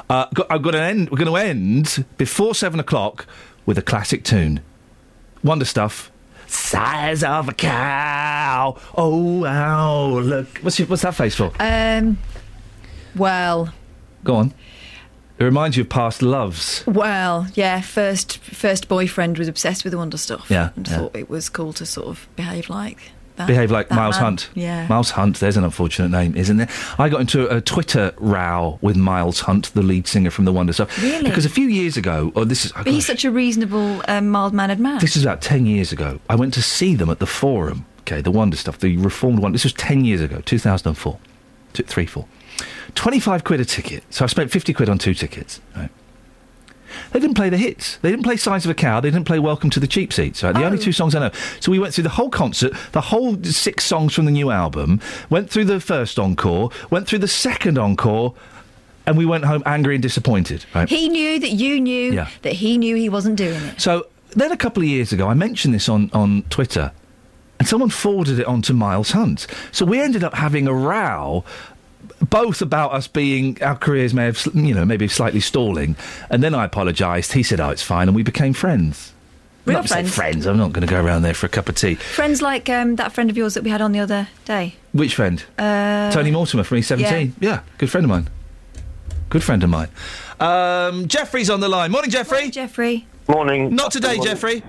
[0.10, 3.26] Uh, got, I've got to end, we're going to end before seven o'clock
[3.66, 4.60] with a classic tune.
[5.48, 6.12] Wonder stuff.
[6.48, 8.78] Size of a cow.
[8.96, 10.20] Oh, wow.
[10.20, 10.58] Look.
[10.60, 11.52] What's, your, what's that face for?
[11.60, 12.18] Um,
[13.16, 13.74] well,
[14.24, 14.54] Go on.
[15.40, 16.84] It reminds you of past loves.
[16.86, 17.80] well, yeah.
[17.82, 20.48] First, first boyfriend was obsessed with the Wonder stuff.
[20.50, 20.98] Yeah, and yeah.
[20.98, 23.48] thought it was cool to sort of behave like that.
[23.48, 24.24] Behave like Miles man.
[24.24, 24.50] Hunt.
[24.54, 24.88] Yeah.
[24.88, 26.70] Miles Hunt, there's an unfortunate name, isn't there?
[26.98, 30.74] I got into a Twitter row with Miles Hunt, the lead singer from The Wonder
[30.74, 31.02] Stuff.
[31.02, 31.24] Really?
[31.24, 32.72] Because a few years ago, oh, this is.
[32.76, 35.00] oh But he's such a reasonable, um, mild-mannered man.
[35.00, 36.20] This is about 10 years ago.
[36.30, 39.52] I went to see them at the Forum, okay, the Wonder Stuff, the Reformed One.
[39.52, 41.20] This was 10 years ago, 2004.
[41.74, 42.26] Two, three, four.
[42.96, 44.04] 25 quid a ticket.
[44.10, 45.90] So I spent 50 quid on two tickets, right?
[47.12, 47.98] They didn't play the hits.
[47.98, 49.00] They didn't play Size of a Cow.
[49.00, 50.44] They didn't play Welcome to the Cheap Seats.
[50.44, 50.54] Right?
[50.54, 50.82] The only oh.
[50.82, 51.32] two songs I know.
[51.60, 55.00] So we went through the whole concert, the whole six songs from the new album,
[55.30, 58.34] went through the first encore, went through the second encore,
[59.06, 60.66] and we went home angry and disappointed.
[60.76, 60.88] Right?
[60.88, 62.30] He knew that you knew Yeah.
[62.42, 63.80] that he knew he wasn't doing it.
[63.80, 66.92] So then a couple of years ago, I mentioned this on, on Twitter,
[67.60, 69.48] and someone forwarded it on to Miles Hunt.
[69.72, 71.44] So we ended up having a row.
[72.20, 75.96] Both about us being our careers may have, you know, maybe slightly stalling,
[76.30, 77.34] and then I apologised.
[77.34, 79.14] He said, "Oh, it's fine," and we became friends.
[79.66, 80.16] Real Not friends?
[80.16, 80.46] friends.
[80.46, 81.96] I'm not going to go around there for a cup of tea.
[81.96, 84.76] Friends like um, that friend of yours that we had on the other day.
[84.94, 85.44] Which friend?
[85.60, 87.34] Uh, Tony Mortimer from E17.
[87.42, 87.60] Yeah.
[87.78, 88.30] good friend of mine.
[89.30, 89.90] Good friend of mine.
[90.40, 91.92] Um, Jeffrey's on the line.
[91.92, 92.50] Morning, Jeffrey.
[92.50, 93.08] Jeffrey.
[93.28, 93.76] Morning.
[93.76, 94.24] Not today, Morning.
[94.24, 94.64] Jeffrey.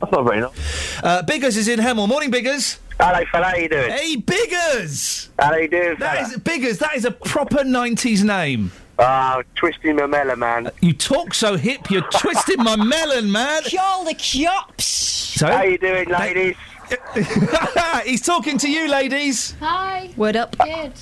[0.00, 1.02] That's not very nice.
[1.04, 2.08] Uh, Biggers is in Hemel.
[2.08, 2.78] Morning, Biggers.
[3.00, 3.46] Hello, fella.
[3.46, 3.90] How you doing?
[3.90, 5.30] Hey, Biggers.
[5.38, 6.20] How you doing, fella?
[6.20, 6.78] is Biggers.
[6.78, 8.70] That is a proper '90s name.
[8.98, 10.70] Ah, twisting my melon, man.
[10.80, 11.90] You talk so hip.
[11.90, 13.62] You're twisting my melon, man.
[13.64, 14.84] Call the cops.
[14.84, 16.56] So, How you doing, ladies?
[18.04, 19.54] He's talking to you, ladies.
[19.60, 20.10] Hi.
[20.16, 20.56] Word up.
[20.58, 20.92] Good.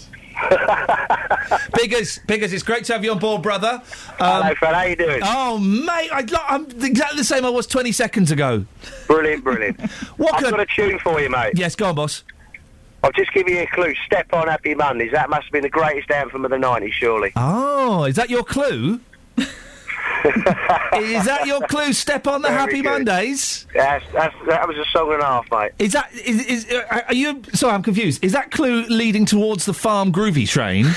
[1.74, 3.82] Biggers, Biggers, it's great to have you on board, brother.
[4.20, 4.74] Um, Hello, fella.
[4.76, 5.20] How you doing?
[5.24, 8.64] Oh, mate, I, I'm exactly the same I was 20 seconds ago.
[9.06, 9.80] Brilliant, brilliant.
[10.16, 11.52] What I've could- got a tune for you, mate.
[11.56, 12.24] Yes, go on, boss.
[13.02, 13.94] I'll just give you a clue.
[14.04, 15.12] Step on Happy Mondays.
[15.12, 17.32] That must have been the greatest anthem of the 90s, surely.
[17.34, 19.00] Oh, is that your clue?
[20.24, 21.92] is that your clue?
[21.92, 22.84] Step on the Very Happy good.
[22.84, 23.66] Mondays.
[23.74, 25.72] Yes, that's, that was a song and a half, mate.
[25.78, 27.42] Is that is, is uh, are you?
[27.52, 28.22] Sorry, I'm confused.
[28.24, 30.86] Is that clue leading towards the farm groovy train?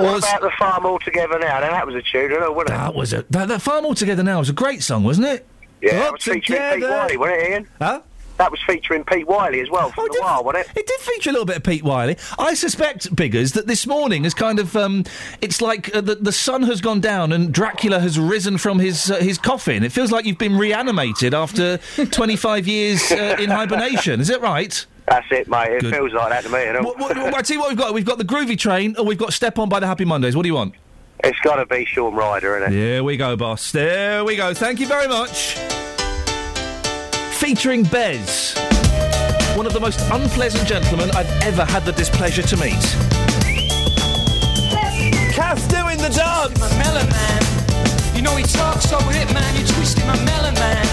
[0.00, 1.60] What about the farm altogether now?
[1.60, 2.78] Now, that was a tune, I know, wasn't it?
[2.78, 5.46] That was a that, that farm altogether now was a great song, wasn't it?
[5.82, 6.96] Yeah, Up was featuring Pete together.
[6.96, 7.68] Wylie, wasn't it, Iain?
[7.80, 8.00] Huh?
[8.40, 10.78] That was featuring Pete Wylie as well from the Wild, wasn't it?
[10.78, 12.16] It did feature a little bit of Pete Wylie.
[12.38, 15.04] I suspect, Biggers, that this morning is kind of um,
[15.42, 19.10] it's like uh, the, the sun has gone down and Dracula has risen from his
[19.10, 19.84] uh, his coffin.
[19.84, 21.76] It feels like you've been reanimated after
[22.10, 24.20] 25 years uh, in hibernation.
[24.22, 24.86] Is it right?
[25.06, 25.72] That's it, mate.
[25.72, 25.94] It Good.
[25.94, 26.64] feels like that to me.
[26.64, 26.80] You know?
[26.80, 27.92] What, what, what- I tell you what we've got.
[27.92, 30.34] We've got the Groovy Train, or we've got Step On by the Happy Mondays.
[30.34, 30.72] What do you want?
[31.22, 32.74] It's got to be Shaun Ryder, isn't it?
[32.74, 33.70] There we go, boss.
[33.70, 34.54] There we go.
[34.54, 35.58] Thank you very much.
[37.40, 38.54] Featuring Bez,
[39.56, 42.84] one of the most unpleasant gentlemen I've ever had the displeasure to meet.
[45.32, 46.60] Kath doing the dance.
[46.60, 48.14] My melon man.
[48.14, 49.56] You know he talks hip, man.
[49.56, 49.64] You
[50.04, 50.89] my melon man.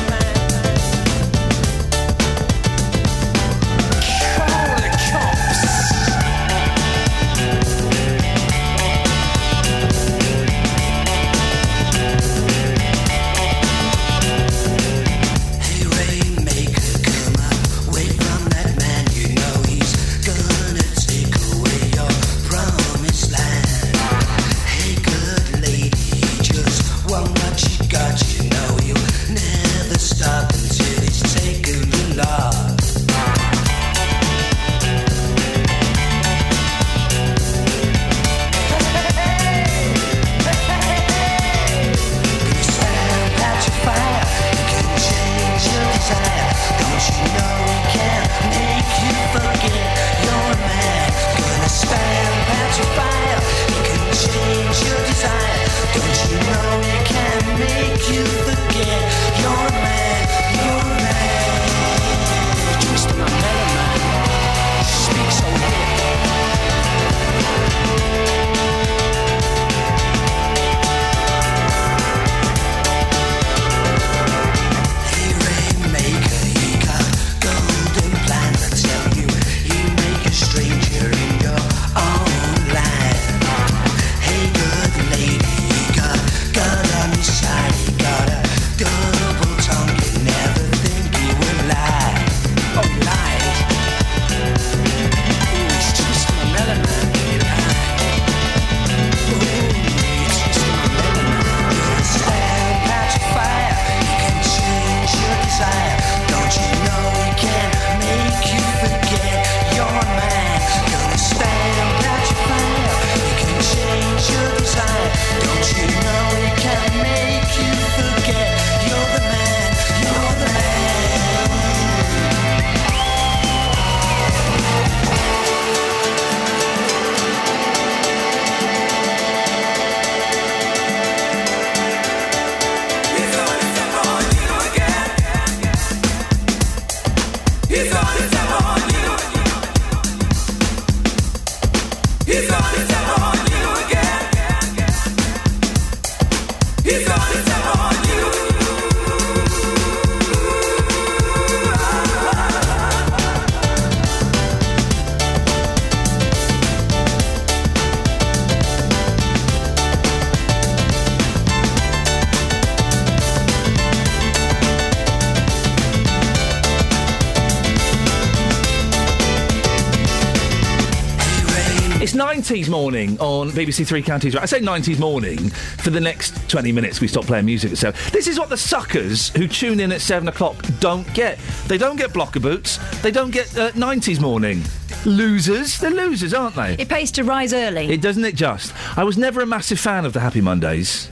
[172.48, 174.34] 90s morning on BBC Three Counties.
[174.34, 177.02] I say 90s morning for the next 20 minutes.
[177.02, 178.00] We stop playing music at 7.
[178.14, 181.40] This is what the suckers who tune in at 7 o'clock don't get.
[181.68, 182.78] They don't get blocker boots.
[183.02, 184.62] They don't get uh, 90s morning.
[185.06, 185.78] Losers.
[185.78, 186.76] They're losers, aren't they?
[186.76, 187.92] It pays to rise early.
[187.92, 188.74] It doesn't it just?
[188.98, 191.10] I was never a massive fan of the Happy Mondays.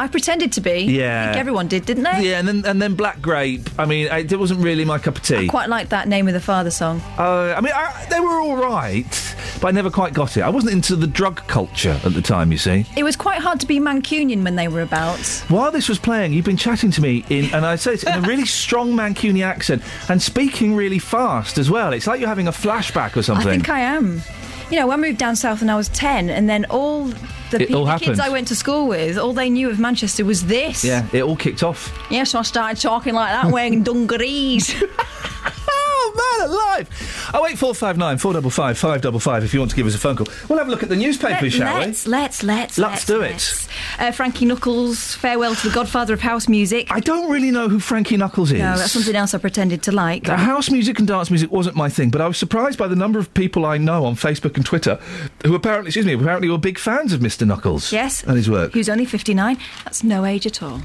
[0.00, 0.84] I pretended to be.
[0.84, 1.24] Yeah.
[1.24, 2.30] I think everyone did, didn't they?
[2.30, 3.68] Yeah, and then and then Black Grape.
[3.78, 5.44] I mean, it wasn't really my cup of tea.
[5.44, 7.02] I Quite like that Name of the Father song.
[7.18, 10.40] Uh, I mean, I, they were all right, but I never quite got it.
[10.40, 12.50] I wasn't into the drug culture at the time.
[12.50, 12.86] You see.
[12.96, 15.18] It was quite hard to be Mancunian when they were about.
[15.48, 18.24] While this was playing, you've been chatting to me in, and I say it in
[18.24, 21.92] a really strong Mancunian accent and speaking really fast as well.
[21.92, 23.48] It's like you're having a flashback or something.
[23.48, 24.22] I think I am.
[24.70, 27.12] You know, I moved down south when I was 10, and then all
[27.50, 28.20] the, It pe- all the kids happened.
[28.22, 30.84] I went to school with, all they knew of Manchester was this.
[30.84, 31.92] yeah, it all kicked off.
[32.10, 34.74] Yeah, so I started talking like that, wearing dungarees.
[36.00, 37.30] oh, man, alive!
[37.34, 39.44] Oh, eight four five nine four double five five double five.
[39.44, 40.96] If you want to give us a phone call, we'll have a look at the
[40.96, 41.86] newspapers, shall we?
[41.86, 43.68] let's, let's, let's, Let's do it.
[43.98, 46.90] Uh, Frankie Knuckles, farewell to the godfather of house music.
[46.90, 48.58] I don't really know who Frankie Knuckles is.
[48.58, 50.28] No, that's something else I pretended to like.
[50.28, 52.96] Uh, house music and dance music wasn't my thing, but I was surprised by the
[52.96, 54.98] number of people I know on Facebook and Twitter
[55.44, 57.46] who apparently, excuse me, apparently were big fans of Mr.
[57.46, 57.92] Knuckles.
[57.92, 58.22] Yes.
[58.24, 58.74] And his work.
[58.74, 59.58] Was only 59.
[59.84, 60.78] That's no age at all.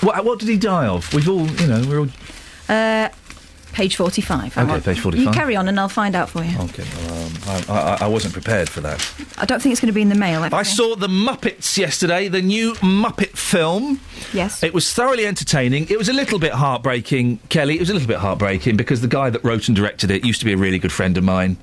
[0.00, 1.12] What, what did he die of?
[1.12, 2.08] We've all, you know, we're all.
[2.68, 3.08] Uh,
[3.72, 4.54] page 45.
[4.54, 4.82] hang Okay, on.
[4.82, 5.24] page 45.
[5.26, 6.58] You carry on and I'll find out for you.
[6.58, 9.06] Okay, well, um, I, I, I wasn't prepared for that.
[9.38, 10.42] I don't think it's going to be in the mail.
[10.42, 10.64] I everything.
[10.64, 14.00] saw The Muppets yesterday, the new Muppet film.
[14.32, 14.62] Yes.
[14.62, 15.86] It was thoroughly entertaining.
[15.88, 17.76] It was a little bit heartbreaking, Kelly.
[17.76, 20.40] It was a little bit heartbreaking because the guy that wrote and directed it used
[20.40, 21.56] to be a really good friend of mine.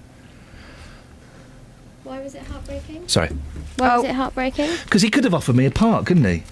[2.03, 3.07] Why was it heartbreaking?
[3.07, 3.29] Sorry.
[3.77, 4.69] Why was it heartbreaking?
[4.83, 6.43] Because he could have offered me a part, couldn't he?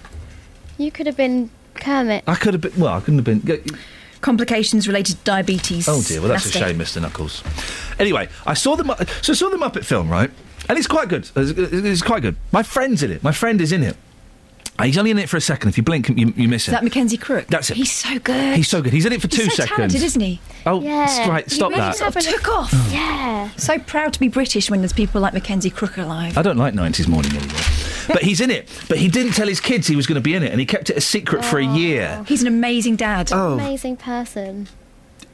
[0.78, 2.24] You could have been Kermit.
[2.26, 2.72] I could have been.
[2.78, 3.64] Well, I couldn't have been.
[4.24, 5.86] Complications related to diabetes.
[5.86, 6.58] Oh dear, well that's Nasty.
[6.60, 7.02] a shame, Mr.
[7.02, 7.42] Knuckles.
[7.98, 10.30] Anyway, I saw the Mu- so I saw the Muppet film, right?
[10.66, 11.28] And it's quite good.
[11.36, 12.36] It's, it's quite good.
[12.50, 13.22] My friend's in it.
[13.22, 13.96] My friend is in it.
[14.78, 15.68] Uh, He's only in it for a second.
[15.68, 16.72] If you blink, you, you miss Is him.
[16.72, 17.46] that Mackenzie Crook?
[17.48, 17.76] That's it.
[17.76, 18.56] He's so good.
[18.56, 18.92] He's so good.
[18.94, 19.76] He's in it for He's two so seconds.
[19.76, 20.40] talented, isn't he?
[20.64, 21.02] Oh, Yeah.
[21.02, 21.44] s- right.
[21.44, 21.96] He Stop really that.
[21.96, 22.72] sort of Took off.
[22.90, 23.50] Yeah.
[23.58, 26.36] So proud to be British when there's people like Mackenzie Crook alive.
[26.38, 27.60] I don't like 90s morning anymore.
[28.08, 28.68] But he's in it.
[28.88, 30.66] But he didn't tell his kids he was going to be in it, and he
[30.66, 32.18] kept it a secret for a year.
[32.20, 32.24] Oh.
[32.24, 33.30] He's an amazing dad.
[33.32, 33.54] Oh.
[33.54, 34.68] Amazing person.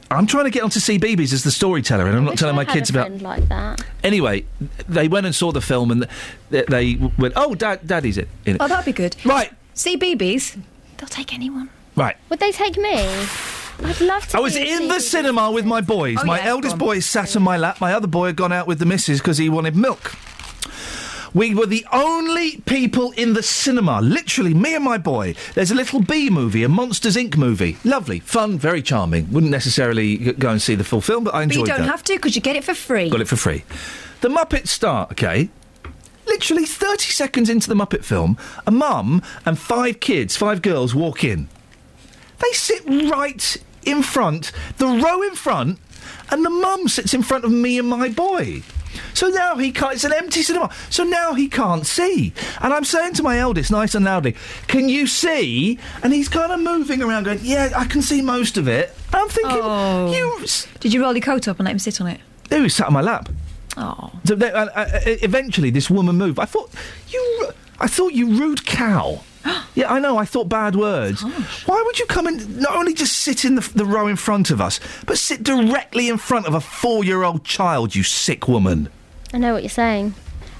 [0.09, 2.63] I'm trying to get onto CBeebies as the storyteller, and I'm not telling I my
[2.65, 3.07] had kids a about.
[3.07, 3.81] friend like that.
[4.03, 4.45] Anyway,
[4.89, 6.05] they went and saw the film, and
[6.49, 8.61] they, they went, "Oh, Dad, Daddy's it." In it.
[8.61, 9.15] Oh, that'd be good.
[9.23, 9.51] Right.
[9.73, 10.61] CBeebies.
[10.97, 11.69] They'll take anyone.
[11.95, 12.17] Right.
[12.29, 12.93] Would they take me?
[13.83, 14.37] I'd love to.
[14.37, 16.17] I was in the cinema with my boys.
[16.21, 17.79] Oh, my yeah, eldest boy sat on my lap.
[17.81, 20.13] My other boy had gone out with the missus because he wanted milk.
[21.33, 25.35] We were the only people in the cinema, literally me and my boy.
[25.55, 27.37] There's a little B movie, a Monsters Inc.
[27.37, 27.77] movie.
[27.85, 29.31] Lovely, fun, very charming.
[29.31, 31.89] Wouldn't necessarily go and see the full film, but I But enjoyed you don't that.
[31.91, 33.09] have to because you get it for free.
[33.09, 33.63] Got it for free.
[34.19, 35.49] The Muppets start, okay?
[36.27, 41.23] Literally 30 seconds into the Muppet film, a mum and five kids, five girls walk
[41.23, 41.47] in.
[42.39, 45.79] They sit right in front, the row in front,
[46.29, 48.63] and the mum sits in front of me and my boy.
[49.13, 50.69] So now he can't, it's an empty cinema.
[50.89, 52.33] So now he can't see.
[52.61, 54.35] And I'm saying to my eldest, nice and loudly,
[54.67, 55.79] Can you see?
[56.03, 58.93] And he's kind of moving around going, Yeah, I can see most of it.
[59.07, 60.13] And I'm thinking, Oh.
[60.13, 60.45] You.
[60.79, 62.19] Did you roll your coat up and let him sit on it?
[62.49, 63.29] No, he was sat on my lap.
[63.77, 64.11] Oh.
[64.25, 66.39] So they, uh, uh, eventually, this woman moved.
[66.39, 66.71] I thought
[67.09, 67.51] you.
[67.79, 69.23] I thought you rude cow.
[69.75, 70.17] yeah, I know.
[70.17, 71.21] I thought bad words.
[71.65, 74.51] Why would you come and not only just sit in the, the row in front
[74.51, 77.95] of us, but sit directly in front of a four-year-old child?
[77.95, 78.89] You sick woman.
[79.33, 80.13] I know what you're saying.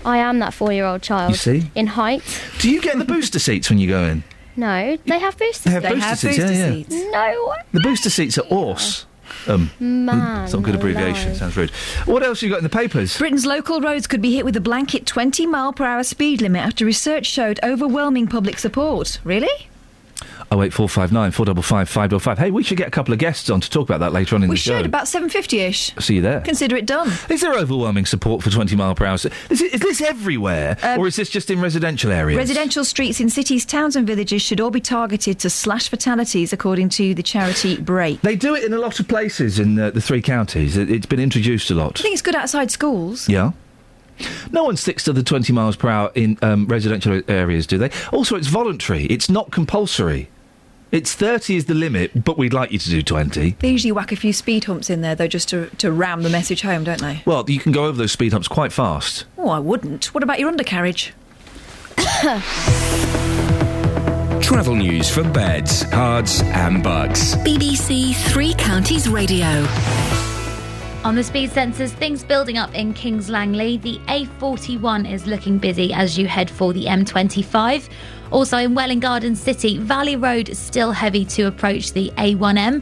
[0.05, 1.31] I am that four-year-old child.
[1.31, 1.71] You see?
[1.75, 2.23] In height.
[2.59, 4.23] Do you get the booster seats when you go in?
[4.55, 5.63] No, they have boosters.
[5.63, 6.71] They have They booster have seats, yeah, booster yeah.
[6.73, 6.95] seats.
[7.11, 7.57] No way.
[7.71, 9.07] The booster seats are awesome.
[9.47, 11.29] Um, Man, it's not a good abbreviation.
[11.29, 11.37] alive.
[11.37, 11.71] Sounds rude.
[12.05, 13.17] What else have you got in the papers?
[13.17, 16.61] Britain's local roads could be hit with a blanket 20 mile per hour speed limit
[16.61, 19.19] after research showed overwhelming public support.
[19.23, 19.49] Really?
[20.53, 22.37] Oh eight four five nine four double five five double five.
[22.37, 24.43] Hey, we should get a couple of guests on to talk about that later on
[24.43, 24.73] in we the show.
[24.73, 26.01] We should, about 750ish.
[26.01, 26.41] See you there.
[26.41, 27.09] Consider it done.
[27.29, 29.15] Is there overwhelming support for 20 mile per hour?
[29.15, 32.37] Is, this everywhere, Um, or is this just in residential areas?
[32.37, 36.89] Residential streets in cities, towns, and villages should all be targeted to slash fatalities, according
[36.89, 38.19] to the charity Brake.
[38.21, 40.75] They do it in a lot of places in uh, the three counties.
[40.75, 41.97] It, it's been introduced a lot.
[42.01, 43.29] I think it's good outside schools.
[43.29, 43.51] Yeah.
[44.51, 47.89] No one sticks to the 20 miles per hour in um, residential areas, do they?
[48.11, 49.05] Also, it's voluntary.
[49.05, 50.29] It's not compulsory.
[50.91, 53.51] It's 30 is the limit, but we'd like you to do 20.
[53.59, 56.29] They usually whack a few speed humps in there, though, just to, to ram the
[56.29, 57.23] message home, don't they?
[57.25, 59.23] Well, you can go over those speed humps quite fast.
[59.37, 60.13] Oh, I wouldn't.
[60.13, 61.13] What about your undercarriage?
[64.41, 67.35] Travel news for beds, cards, and bugs.
[67.37, 69.65] BBC Three Counties Radio.
[71.05, 73.77] On the speed sensors, things building up in Kings Langley.
[73.77, 77.89] The A41 is looking busy as you head for the M25.
[78.31, 82.81] Also in Welwyn Garden City, Valley Road still heavy to approach the A1M.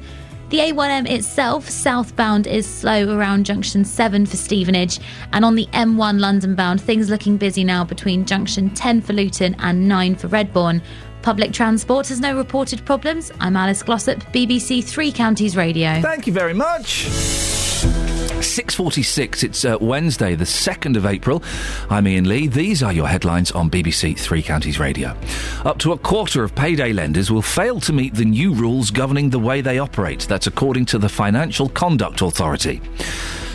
[0.49, 4.99] The A1M itself, southbound, is slow around junction 7 for Stevenage.
[5.31, 9.55] And on the M1 London bound, things looking busy now between junction 10 for Luton
[9.59, 10.81] and 9 for Redbourn.
[11.21, 13.31] Public transport has no reported problems.
[13.39, 16.01] I'm Alice Glossop, BBC Three Counties Radio.
[16.01, 17.68] Thank you very much.
[17.87, 21.41] 6.46, it's uh, Wednesday, the 2nd of April.
[21.89, 22.47] I'm Iain Lee.
[22.47, 25.15] These are your headlines on BBC Three Counties Radio.
[25.63, 29.29] Up to a quarter of payday lenders will fail to meet the new rules governing
[29.29, 30.21] the way they operate.
[30.21, 32.81] That's according to the Financial Conduct Authority.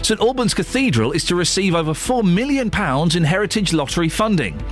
[0.05, 2.71] St Albans Cathedral is to receive over £4 million
[3.17, 4.63] in Heritage Lottery funding.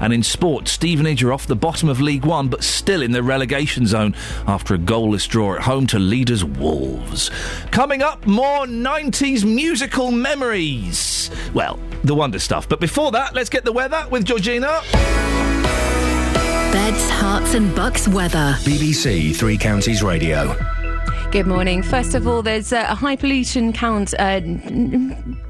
[0.00, 3.22] And in sport, Stevenage are off the bottom of League One, but still in the
[3.22, 4.16] relegation zone
[4.48, 7.30] after a goalless draw at home to leaders Wolves.
[7.70, 11.30] Coming up, more 90s musical memories.
[11.54, 12.68] Well, the wonder stuff.
[12.68, 14.80] But before that, let's get the weather with Georgina.
[16.72, 18.56] Beds, Herts and Bucks weather.
[18.62, 20.56] BBC Three Counties Radio.
[21.30, 21.84] Good morning.
[21.84, 24.40] First of all, there's a high pollution count uh,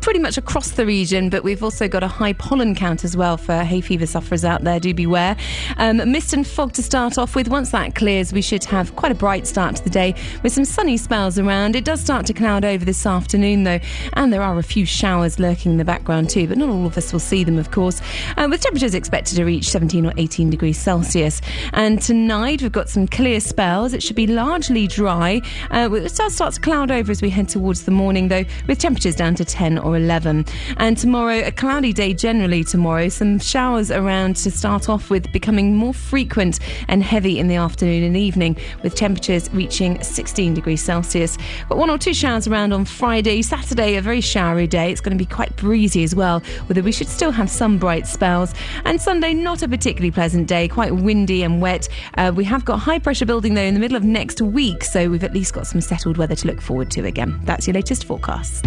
[0.03, 3.39] pretty much across the region, but we've also got a high pollen count as well
[3.39, 4.79] for hay fever sufferers out there.
[4.79, 5.39] Do beware.
[5.79, 7.49] Um, mist and fog to start off with.
[7.49, 10.67] Once that clears, we should have quite a bright start to the day with some
[10.67, 11.75] sunny spells around.
[11.75, 13.81] It does start to cloud over this afternoon, though,
[14.13, 16.99] and there are a few showers lurking in the background too, but not all of
[16.99, 18.03] us will see them, of course.
[18.37, 21.41] Uh, with temperatures expected to reach 17 or 18 degrees Celsius.
[21.73, 23.95] And tonight, we've got some clear spells.
[23.95, 25.41] It should be largely dry.
[25.71, 28.79] Uh, it does start to cloud over as we head towards the morning, though, with
[28.79, 30.45] temperatures down to 10 or 11.
[30.77, 33.09] And tomorrow, a cloudy day generally tomorrow.
[33.09, 36.59] Some showers around to start off with, becoming more frequent
[36.89, 41.39] and heavy in the afternoon and evening, with temperatures reaching 16 degrees Celsius.
[41.69, 43.43] But one or two showers around on Friday.
[43.43, 44.91] Saturday, a very showery day.
[44.91, 48.07] It's going to be quite breezy as well, although we should still have some bright
[48.07, 48.55] spells.
[48.85, 51.89] And Sunday, not a particularly pleasant day, quite windy and wet.
[52.17, 55.09] Uh, we have got high pressure building, though, in the middle of next week, so
[55.09, 57.41] we've at least got some settled weather to look forward to again.
[57.45, 58.67] That's your latest forecast.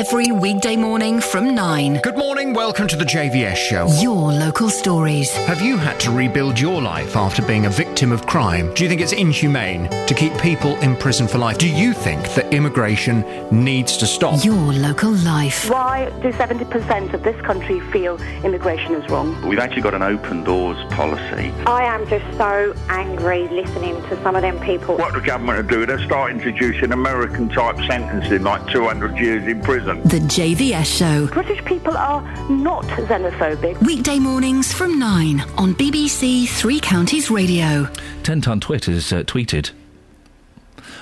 [0.00, 2.00] Every weekday morning from 9.
[2.02, 3.86] Good morning, welcome to the JVS show.
[4.00, 5.30] Your local stories.
[5.44, 8.72] Have you had to rebuild your life after being a victim of crime?
[8.72, 11.58] Do you think it's inhumane to keep people in prison for life?
[11.58, 14.42] Do you think that immigration needs to stop?
[14.42, 15.68] Your local life.
[15.68, 19.38] Why do 70% of this country feel immigration is wrong?
[19.46, 21.52] We've actually got an open doors policy.
[21.66, 24.96] I am just so angry listening to some of them people.
[24.96, 29.18] What the government are doing, they're starting to start introducing American type sentencing like 200
[29.18, 29.89] years in prison.
[30.04, 31.26] The JVS Show.
[31.32, 33.80] British people are not xenophobic.
[33.84, 37.88] Weekday mornings from 9 on BBC Three Counties Radio.
[38.22, 39.72] 10 Ton Twit has uh, tweeted,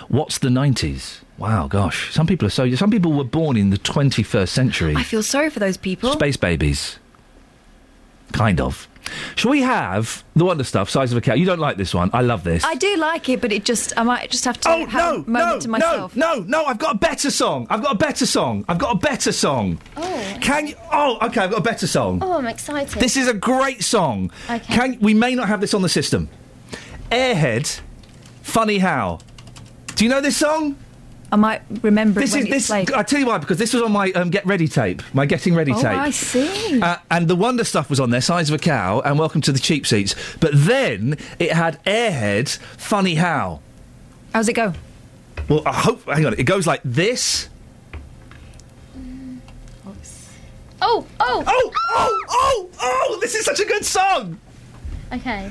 [0.09, 1.21] What's the 90s?
[1.37, 2.13] Wow, gosh.
[2.15, 2.75] Some people are so.
[2.75, 4.95] Some people were born in the 21st century.
[4.97, 6.13] I feel sorry for those people.
[6.13, 6.99] Space babies.
[8.33, 8.89] Kind of.
[9.37, 11.39] Shall we have the wonder stuff, size of a cat?
[11.39, 12.11] You don't like this one.
[12.13, 12.65] I love this.
[12.65, 15.23] I do like it, but it just I might just have to Oh, have no,
[15.27, 16.17] a moment to no, myself.
[16.17, 16.65] no, no, no!
[16.65, 17.67] I've got a better song.
[17.71, 18.65] I've got a better song.
[18.69, 19.79] I've got a better song.
[19.97, 20.37] Oh.
[20.41, 20.75] Can you?
[20.93, 21.41] Oh, okay.
[21.43, 22.19] I've got a better song.
[22.23, 23.01] Oh, I'm excited.
[23.01, 24.31] This is a great song.
[24.51, 24.59] Okay.
[24.75, 26.29] Can we may not have this on the system?
[27.11, 27.81] Airhead,
[28.43, 29.19] funny how.
[29.95, 30.77] Do you know this song?
[31.31, 32.67] I might remember This it when is it's this.
[32.69, 32.93] played.
[32.93, 35.55] I tell you why because this was on my um, get ready tape, my getting
[35.55, 35.99] ready oh, tape.
[35.99, 36.81] I see.
[36.81, 39.53] Uh, and the wonder stuff was on there, size of a cow, and welcome to
[39.53, 40.15] the cheap seats.
[40.41, 43.61] But then it had Airhead, funny how.
[44.33, 44.73] How's it go?
[45.49, 46.05] Well, I hope.
[46.05, 47.49] Hang on, it goes like this.
[50.81, 53.19] Oh, oh, oh, oh, oh, oh!
[53.21, 54.39] This is such a good song.
[55.13, 55.51] Okay.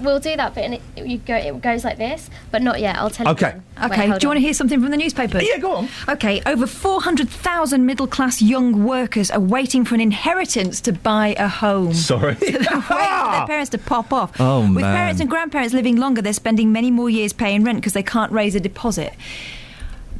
[0.00, 1.34] We'll do that bit, and it, you go.
[1.34, 2.96] It goes like this, but not yet.
[2.96, 3.32] I'll tell you.
[3.32, 3.50] Okay.
[3.50, 3.62] then.
[3.82, 4.34] Wait, Okay, hold do you on.
[4.34, 5.40] want to hear something from the newspaper?
[5.40, 5.88] Yeah, go on.
[6.08, 11.48] Okay, over 400,000 middle class young workers are waiting for an inheritance to buy a
[11.48, 11.94] home.
[11.94, 12.34] Sorry.
[12.36, 14.32] So they're waiting for their parents to pop off.
[14.40, 14.96] Oh, With man.
[14.96, 18.30] parents and grandparents living longer, they're spending many more years paying rent because they can't
[18.32, 19.14] raise a deposit.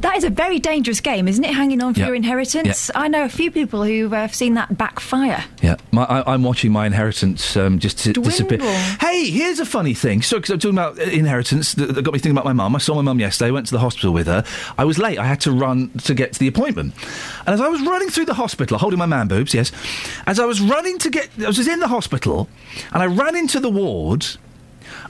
[0.00, 1.52] That is a very dangerous game, isn't it?
[1.52, 2.06] Hanging on for Yeah.
[2.06, 2.88] your inheritance.
[2.94, 5.44] I know a few people who have seen that backfire.
[5.60, 8.58] Yeah, my, I, I'm watching my inheritance um, just to disappear.
[9.00, 10.22] Hey, here's a funny thing.
[10.22, 12.76] So, because I'm talking about uh, inheritance, that, that got me thinking about my mum.
[12.76, 13.50] I saw my mum yesterday.
[13.50, 14.44] Went to the hospital with her.
[14.78, 15.18] I was late.
[15.18, 16.94] I had to run to get to the appointment.
[17.46, 19.72] And as I was running through the hospital, holding my man boobs, yes,
[20.28, 22.48] as I was running to get, I was in the hospital,
[22.92, 24.26] and I ran into the ward.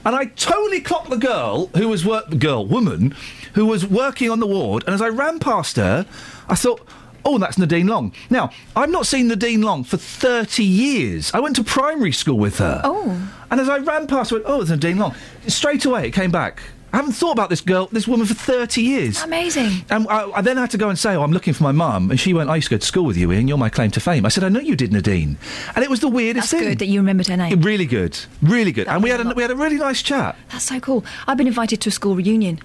[0.05, 3.15] And I totally clocked the girl who was work girl woman
[3.53, 4.83] who was working on the ward.
[4.85, 6.05] And as I ran past her,
[6.47, 6.81] I thought,
[7.25, 11.31] "Oh, that's Nadine Long." Now I've not seen Nadine Long for thirty years.
[11.33, 12.81] I went to primary school with her.
[12.83, 13.29] Oh.
[13.51, 15.13] And as I ran past, I went, "Oh, it's Nadine Long."
[15.47, 16.61] Straight away, it came back.
[16.91, 19.21] I haven't thought about this girl, this woman for 30 years.
[19.23, 19.85] Amazing.
[19.89, 22.09] And I, I then had to go and say, oh, I'm looking for my mum.
[22.09, 23.47] And she went, I used to go to school with you, Iain.
[23.47, 24.25] You're my claim to fame.
[24.25, 25.37] I said, I know you did, Nadine.
[25.75, 26.69] And it was the weirdest That's thing.
[26.71, 27.61] good that you remembered her name.
[27.61, 28.17] Really good.
[28.41, 28.87] Really good.
[28.87, 30.35] That and we had, a a, we had a really nice chat.
[30.51, 31.05] That's so cool.
[31.27, 32.59] I've been invited to a school reunion.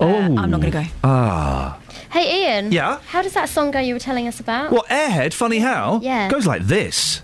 [0.00, 0.06] Oh.
[0.38, 0.84] I'm not gonna go.
[1.04, 1.78] Ah.
[2.10, 2.72] Hey, Iain.
[2.72, 3.00] Yeah?
[3.06, 4.70] How does that song go you were telling us about?
[4.70, 5.32] What, Airhead?
[5.32, 6.00] Funny how?
[6.02, 6.28] Yeah.
[6.28, 7.22] Goes like this.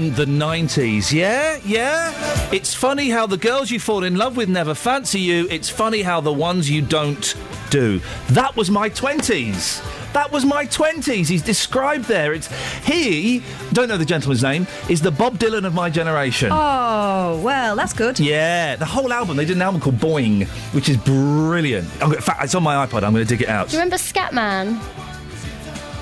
[0.00, 1.12] On, the 90s.
[1.12, 1.58] Yeah?
[1.64, 2.12] Yeah?
[2.52, 5.46] It's funny how the girls you fall in love with never fancy you.
[5.50, 7.34] It's funny how the ones you don't
[7.70, 8.00] do.
[8.30, 9.84] That was my 20s.
[10.12, 11.28] That was my 20s.
[11.28, 12.32] He's described there.
[12.32, 12.48] It's
[12.84, 13.42] he,
[13.72, 16.50] don't know the gentleman's name, is the Bob Dylan of my generation.
[16.50, 18.18] Oh, well, that's good.
[18.18, 19.36] Yeah, the whole album.
[19.36, 21.88] They did an album called Boing, which is brilliant.
[22.02, 23.04] I'm, in fact, it's on my iPod.
[23.04, 23.68] I'm going to dig it out.
[23.68, 24.80] Do you remember Scatman?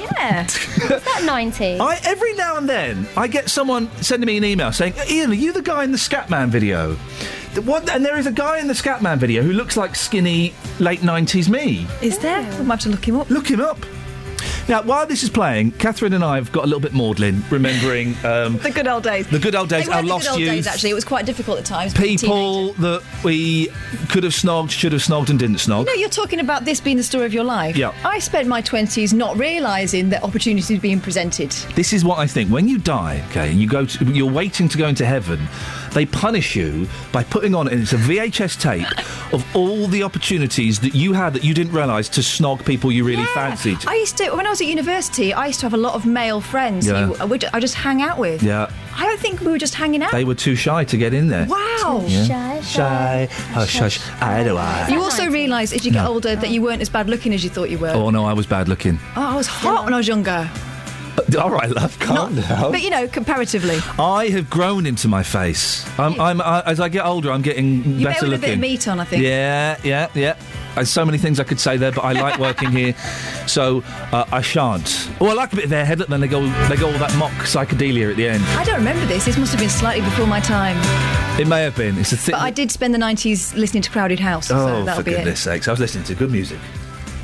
[0.00, 0.46] Yeah.
[1.18, 1.80] Is that 90s?
[1.80, 5.34] I every now and then I get someone sending me an email saying, "Iain, are
[5.34, 6.96] you the guy in the Scatman video?"
[7.54, 7.90] The- What?
[7.90, 11.48] And there is a guy in the Scatman video who looks like skinny late nineties
[11.48, 11.86] me.
[12.02, 12.42] Is there?
[12.58, 13.30] We might have to look him up.
[13.30, 13.78] Look him up.
[14.68, 18.08] Now, while this is playing, Catherine and I have got a little bit maudlin, remembering
[18.22, 19.26] um, The good old days.
[19.28, 20.90] the good old days, our the lost good old youth, days, actually.
[20.90, 21.94] It was quite difficult at times.
[21.94, 23.68] people that we
[24.10, 25.86] could have snogged, should have snogged, and didn't snog.
[25.86, 27.78] No, you're talking about this being the story of your life.
[27.78, 27.94] Yeah.
[28.04, 31.50] I spent my 20s not realising that opportunities were being presented.
[31.74, 32.50] This is what I think.
[32.50, 35.40] When you die, okay, and you go, to, you're waiting to go into heaven.
[35.94, 38.86] They punish you by putting on, and it's a VHS tape
[39.32, 43.04] of all the opportunities that you had that you didn't realise to snog people you
[43.04, 43.78] really fancied.
[43.86, 46.04] I used to, when I was at university, I used to have a lot of
[46.06, 47.06] male friends Yeah.
[47.06, 48.42] who which I just hang out with.
[48.42, 50.12] Yeah, I don't think we were just hanging out.
[50.12, 51.46] they were too shy to get in there.
[51.46, 52.04] Wow.
[52.06, 52.60] Yeah.
[52.62, 54.88] Shy, hush, hush, I do I.
[54.88, 56.10] You also realise as you get No.
[56.12, 57.90] older that you weren't as bad looking as you thought you were.
[57.90, 58.98] Oh no, I was bad looking.
[59.16, 60.50] Oh, I was hot when I was younger.
[61.38, 62.72] All right, love, calm Not, down.
[62.72, 63.78] But you know, comparatively.
[63.98, 65.84] I have grown into my face.
[65.98, 68.54] I'm, I'm, I, as I get older, I'm getting You better better with a bit
[68.54, 69.22] of meat on, I think.
[69.24, 70.36] Yeah, yeah, yeah.
[70.78, 72.94] There's so many things I could say there, but I like working here,
[73.46, 75.10] so uh, I shan't.
[75.20, 76.06] Oh, I like a bit of their Airhead.
[76.06, 78.42] Then they go, they go all that mock psychedelia at the end.
[78.56, 79.24] I don't remember this.
[79.24, 80.76] This must have been slightly before my time.
[81.40, 81.98] It may have been.
[81.98, 82.32] It's a thing.
[82.34, 85.12] But I did spend the 90s listening to Crowded House, so Oh, that'll for be
[85.16, 85.42] goodness it.
[85.42, 85.68] sakes!
[85.68, 86.58] I was listening to good music.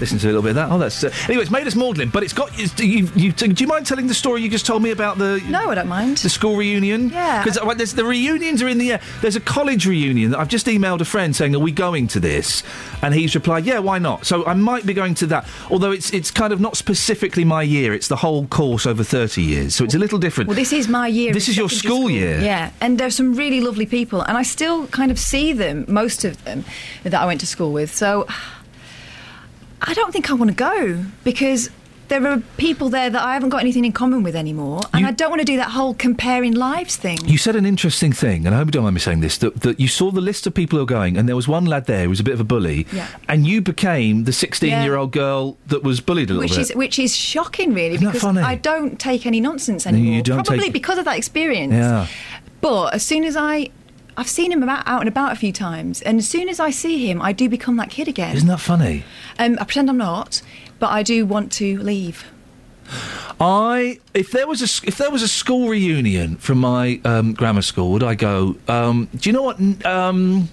[0.01, 0.71] Listen to a little bit of that.
[0.71, 1.43] Oh, that's uh, anyway.
[1.43, 2.51] It's made us maudlin, but it's got.
[2.59, 5.43] It's, you, you, do you mind telling the story you just told me about the?
[5.49, 6.19] No, I don't mind.
[6.19, 7.11] The school reunion.
[7.11, 7.45] Yeah.
[7.45, 9.01] Because the reunions are in the air.
[9.21, 12.21] There's a college reunion that I've just emailed a friend saying, "Are we going to
[12.21, 12.63] this?"
[13.03, 15.47] And he's replied, "Yeah, why not?" So I might be going to that.
[15.71, 17.95] Although it's it's kind of not specifically my year.
[17.95, 20.49] It's the whole course over thirty years, so it's a little different.
[20.49, 21.33] Well, this is my year.
[21.33, 22.41] This is your secondary school year.
[22.41, 26.25] Yeah, and there's some really lovely people, and I still kind of see them, most
[26.25, 26.65] of them,
[27.05, 27.95] that I went to school with.
[27.95, 28.27] So
[29.87, 31.70] I don't think I want to go because
[32.09, 35.11] there are people there that I haven't got anything in common with anymore, and I
[35.11, 37.16] don't want to do that whole comparing lives thing.
[37.24, 39.62] You said an interesting thing, and I hope you don't mind me saying this, that,
[39.62, 41.87] that you saw the list of people who are going, and there was one lad
[41.87, 43.09] there who was a bit of a bully, Yeah.
[43.26, 46.70] and you became the 16-year-old girl that was bullied a little Which bit.
[46.70, 48.43] is which is shocking, really, Isn't because funny?
[48.43, 50.22] I don't take any nonsense No, you anymore.
[50.24, 51.72] don't Probably take- because of that experience.
[51.72, 52.07] yeah.
[52.61, 53.70] But as soon as I,
[54.17, 56.71] I've seen him about, out and about a few times, and as soon as I
[56.71, 58.37] see him, I do become that kid again.
[58.37, 59.05] Isn't that funny?
[59.39, 60.43] Um, I pretend I'm not,
[60.79, 62.25] but I do want to leave.
[63.41, 67.62] I if there was a if there was a school reunion from my um, grammar
[67.62, 68.57] school, would I go?
[68.69, 69.87] Um, do you know what?
[69.87, 70.51] Um,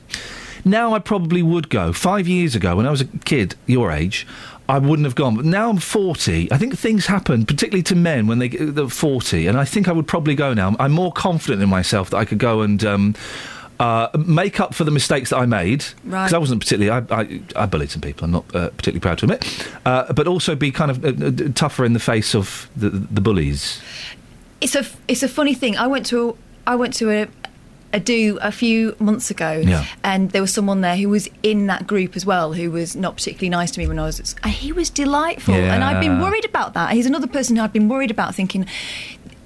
[0.63, 1.93] now I probably would go.
[1.93, 4.25] Five years ago, when I was a kid, your age.
[4.69, 6.49] I wouldn't have gone, but now I'm 40.
[6.49, 9.91] I think things happen, particularly to men when they they're 40, and I think I
[9.91, 10.77] would probably go now.
[10.79, 13.15] I'm more confident in myself that I could go and um,
[13.81, 15.83] uh, make up for the mistakes that I made.
[16.05, 16.23] Right.
[16.25, 18.25] Because I wasn't particularly, I, I, I bullied some people.
[18.25, 21.49] I'm not uh, particularly proud to admit, uh, but also be kind of uh, uh,
[21.55, 23.81] tougher in the face of the, the bullies.
[24.61, 25.75] It's a it's a funny thing.
[25.77, 27.27] I went to I went to a
[27.93, 29.85] a do a few months ago, Yeah.
[30.03, 33.15] and there was someone there who was in that group as well, who was not
[33.17, 34.19] particularly nice to me when I was.
[34.19, 36.93] At, he was delightful, and I've been worried about that.
[36.93, 38.65] He's another person who I've been worried about, thinking.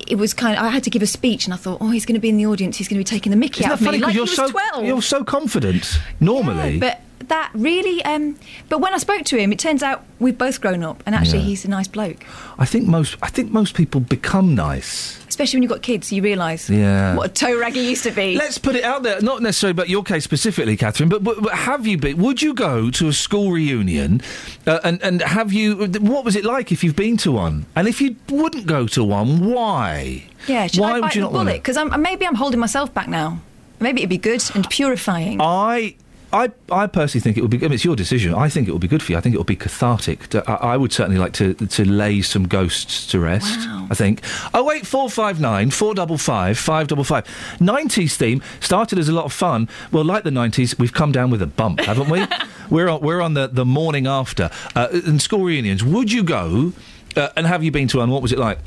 [0.07, 0.63] It was kind of.
[0.63, 2.37] I had to give a speech, and I thought, oh, he's going to be in
[2.37, 2.77] the audience.
[2.77, 3.97] He's going to be taking the Mickey Isn't out that of me, funny?
[3.99, 4.85] like he you're was so twelve.
[4.85, 6.79] you're so confident normally.
[6.79, 8.03] But that really.
[8.05, 8.37] Um,
[8.69, 11.39] but when I spoke to him, it turns out we've both grown up, and actually,
[11.39, 11.45] Yeah.
[11.45, 12.23] he's a nice bloke.
[12.59, 15.24] I think most I think most people become nice.
[15.35, 17.13] Especially when you've got kids, you realise Yeah.
[17.15, 18.37] what a toe rag used to be.
[18.37, 21.53] Let's put it out there, not necessarily about your case specifically, Catherine, but, but, but
[21.53, 22.15] have you been?
[22.19, 24.21] Would you go to a school reunion,
[24.65, 25.87] uh, and and have you?
[25.99, 27.65] What was it like if you've been to one?
[27.75, 30.23] And if you wouldn't go to one, why?
[30.47, 31.63] Yeah, should why I would bite you the not want bullet?
[31.63, 33.41] Because maybe I'm holding myself back now.
[33.81, 35.41] Maybe it'd be good and purifying.
[35.41, 35.95] I.
[36.35, 37.57] I, I personally think it would be.
[37.57, 38.33] I mean, it's your decision.
[38.33, 39.17] I think it would be good for you.
[39.17, 40.27] I think it would be cathartic.
[40.27, 43.57] To- I, I would certainly like to to lay some ghosts to rest.
[43.65, 43.87] Wow.
[43.89, 44.21] I think.
[44.53, 47.25] Oh wait, four five nine four double five five double five.
[47.61, 49.69] Nineties theme started as a lot of fun.
[49.93, 52.25] Well, like the nineties, we've come down with a bump, haven't we?
[52.69, 55.85] we're on we're on the the morning after uh, and school reunions.
[55.85, 56.73] Would you go?
[57.15, 58.09] Uh, and have you been to one?
[58.09, 58.59] What was it like?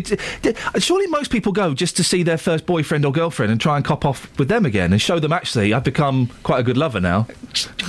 [0.00, 3.60] Did, did, surely most people go just to see their first boyfriend or girlfriend and
[3.60, 6.62] try and cop off with them again and show them actually I've become quite a
[6.62, 7.26] good lover now.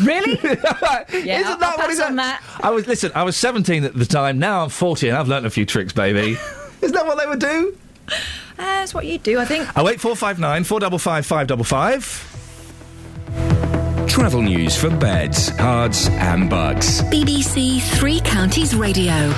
[0.03, 0.39] Really?
[0.43, 2.41] yeah, I'll- Isn't I'll that what pass on that?
[2.41, 2.65] that.
[2.65, 3.11] I was listen.
[3.15, 4.39] I was 17 at the time.
[4.39, 6.37] Now I'm 40 and I've learnt a few tricks, baby.
[6.81, 7.77] Isn't that what they would do?
[8.09, 8.13] Uh,
[8.57, 9.67] that's what you do, I think.
[9.75, 12.31] Oh wait, four five nine four double five five double five.
[14.07, 17.01] Travel news for beds, cards, and bugs.
[17.03, 19.33] BBC Three Counties Radio.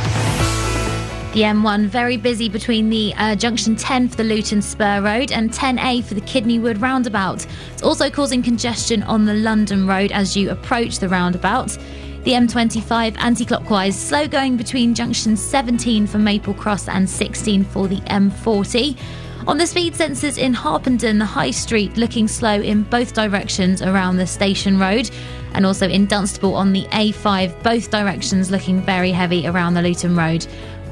[1.37, 5.51] The M1 very busy between the uh, junction 10 for the Luton Spur Road and
[5.51, 7.45] 10A for the Kidneywood roundabout.
[7.73, 11.77] It's also causing congestion on the London Road as you approach the roundabout.
[12.23, 18.01] The M25 anti-clockwise slow going between junction 17 for Maple Cross and 16 for the
[18.07, 18.97] M40.
[19.45, 24.17] On the speed sensors in Harpenden, the High Street looking slow in both directions around
[24.17, 25.11] the Station Road,
[25.53, 30.15] and also in Dunstable on the A5, both directions looking very heavy around the Luton
[30.15, 30.45] Road.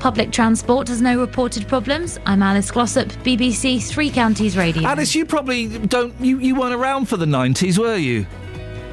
[0.06, 2.20] Public transport has no reported problems.
[2.28, 4.84] I'm Alice Glossop, BBC Three Counties Radio.
[4.84, 6.14] Alice, you probably don't.
[6.22, 8.28] You, you weren't around for the 90s, were you?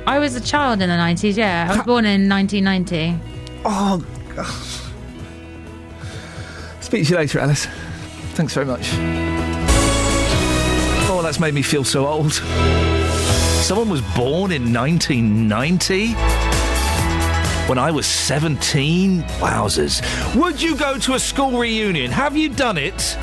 [0.07, 1.69] I was a child in the 90s, yeah.
[1.71, 3.21] I was born in 1990.
[3.67, 4.03] Oh,
[6.81, 7.67] Speak to you later, Alice.
[8.33, 8.89] Thanks very much.
[11.11, 12.33] Oh, that's made me feel so old.
[12.33, 16.51] Someone was born in 1990?
[17.69, 19.23] When I was 17?
[19.23, 20.03] Wowzers.
[20.35, 22.11] Would you go to a school reunion?
[22.11, 23.17] Have you done it?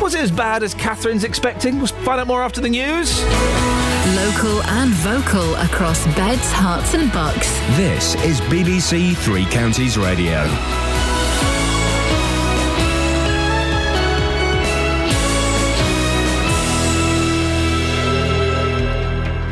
[0.00, 1.78] Was it as bad as Catherine's expecting?
[1.78, 3.22] We'll find out more after the news.
[4.14, 7.50] Local and vocal across beds, Herts, and bucks.
[7.76, 10.44] This is BBC Three Counties Radio.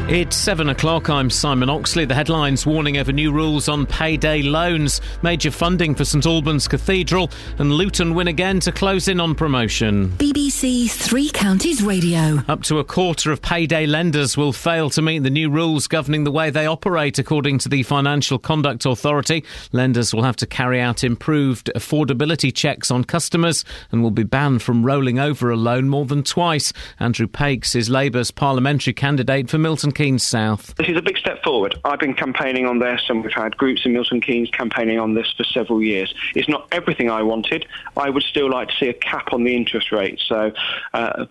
[0.07, 1.09] It's seven o'clock.
[1.09, 2.05] I'm Simon Oxley.
[2.05, 7.31] The headlines warning over new rules on payday loans, major funding for St Albans Cathedral,
[7.59, 10.11] and Luton win again to close in on promotion.
[10.11, 12.43] BBC Three Counties Radio.
[12.49, 16.25] Up to a quarter of payday lenders will fail to meet the new rules governing
[16.25, 19.43] the way they operate, according to the Financial Conduct Authority.
[19.73, 24.61] Lenders will have to carry out improved affordability checks on customers and will be banned
[24.61, 26.75] from rolling over a loan more than twice.
[27.01, 30.75] Andrew Pakes is Labour's parliamentary candidate for Milton Keynes South.
[30.77, 31.79] This is a big step forward.
[31.85, 35.33] I've been campaigning on this, and we've had groups in Milton Keynes campaigning on this
[35.37, 36.15] for several years.
[36.35, 37.67] It's not everything I wanted.
[37.97, 40.21] I would still like to see a cap on the interest rate.
[40.27, 40.53] So.
[40.93, 41.27] Uh,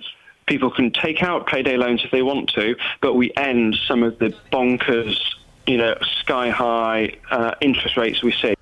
[0.45, 4.19] People can take out payday loans if they want to, but we end some of
[4.19, 5.17] the bonkers,
[5.65, 8.53] you know, sky high uh, interest rates we see.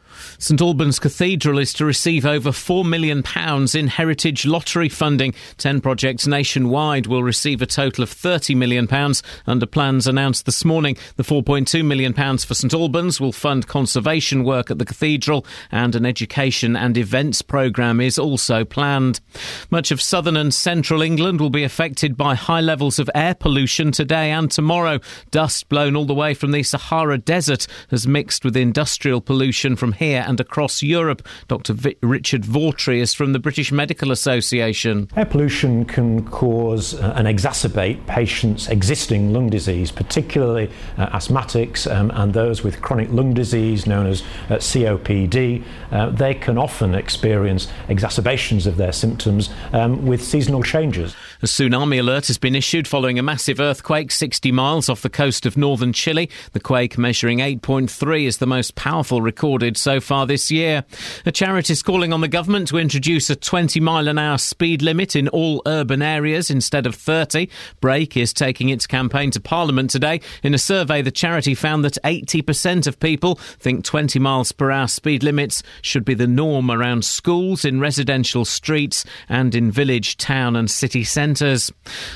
[0.41, 3.23] St Albans Cathedral is to receive over £4 million
[3.75, 5.35] in heritage lottery funding.
[5.57, 8.89] Ten projects nationwide will receive a total of £30 million
[9.45, 10.97] under plans announced this morning.
[11.15, 16.07] The £4.2 million for St Albans will fund conservation work at the cathedral and an
[16.07, 19.19] education and events programme is also planned.
[19.69, 23.91] Much of southern and central England will be affected by high levels of air pollution
[23.91, 24.99] today and tomorrow.
[25.29, 29.91] Dust blown all the way from the Sahara Desert has mixed with industrial pollution from
[29.91, 31.27] here and across Europe.
[31.49, 31.73] Dr.
[31.73, 35.09] Vi- Richard Vautrey is from the British Medical Association.
[35.17, 42.11] Air pollution can cause uh, and exacerbate patients' existing lung disease, particularly uh, asthmatics um,
[42.11, 45.63] and those with chronic lung disease known as uh, COPD.
[45.91, 51.13] Uh, they can often experience exacerbations of their symptoms um, with seasonal changes.
[51.41, 55.45] A tsunami alert has been issued following a massive earthquake 60 miles off the coast
[55.45, 56.29] of northern Chile.
[56.53, 60.83] The quake, measuring 8.3, is the most powerful recorded so far this year.
[61.25, 64.81] A charity is calling on the government to introduce a 20 mile an hour speed
[64.81, 67.49] limit in all urban areas instead of 30.
[67.79, 70.21] Brake is taking its campaign to Parliament today.
[70.43, 74.87] In a survey, the charity found that 80% of people think 20 miles per hour
[74.87, 80.55] speed limits should be the norm around schools, in residential streets, and in village, town,
[80.55, 81.71] and city centres.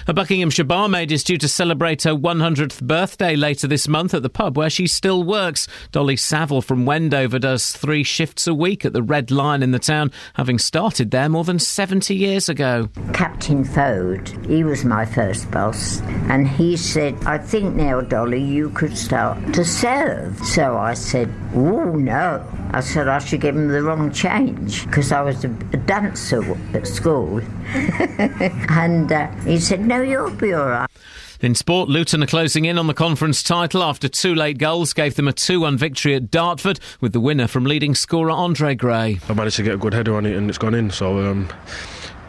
[0.07, 4.29] A Buckinghamshire barmaid is due to celebrate her 100th birthday later this month at the
[4.29, 5.67] pub where she still works.
[5.91, 9.79] Dolly Saville from Wendover does three shifts a week at the Red Lion in the
[9.79, 12.89] town, having started there more than 70 years ago.
[13.13, 18.69] Captain Fode, he was my first boss, and he said, I think now, Dolly, you
[18.71, 20.37] could start to serve.
[20.45, 22.45] So I said, Oh, no.
[22.71, 26.43] I said I should give him the wrong change because I was a, a dancer
[26.73, 27.39] at school.
[28.69, 30.89] and uh, he said, No, you'll be all right.
[31.45, 35.13] In sport, Luton are closing in on the conference title after two late goals gave
[35.13, 39.19] them a 2 1 victory at Dartford, with the winner from leading scorer Andre Gray.
[39.29, 41.47] I managed to get a good header on it and it's gone in, so um,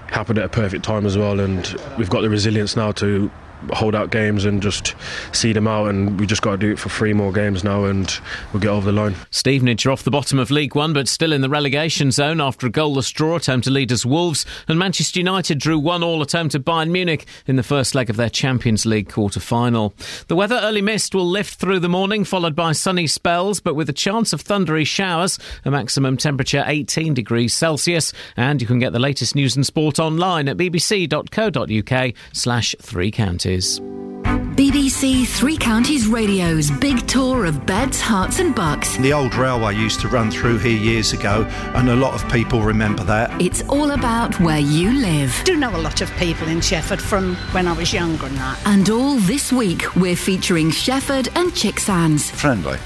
[0.08, 1.40] happened at a perfect time as well.
[1.40, 3.30] And we've got the resilience now to
[3.72, 4.94] hold out games and just
[5.32, 5.88] see them out.
[5.88, 8.18] And we just got to do it for three more games now and
[8.52, 9.14] we'll get over the line.
[9.30, 12.66] Stevenage are off the bottom of League One, but still in the relegation zone after
[12.66, 14.46] a goalless draw at home to leaders Wolves.
[14.68, 18.10] And Manchester United drew one all at home to Bayern Munich in the first leg
[18.10, 19.94] of their Champions League quarter final.
[20.28, 23.88] The weather early mist will lift through the morning, followed by sunny spells, but with
[23.88, 25.38] a chance of thundery showers.
[25.64, 28.12] A maximum temperature 18 degrees Celsius.
[28.36, 33.55] And you can get the latest news and sport online at bbc.co.uk slash three counties.
[33.64, 38.96] BBC Three Counties Radio's big tour of beds, Herts, and bucks.
[38.98, 41.44] The old railway used to run through here years ago,
[41.74, 43.40] and a lot of people remember that.
[43.40, 45.34] It's all about where you live.
[45.40, 48.36] I do know a lot of people in Shefford from when I was younger and
[48.36, 48.58] that.
[48.66, 52.30] And all this week, we're featuring Shefford and Chicksands.
[52.30, 52.78] friendly,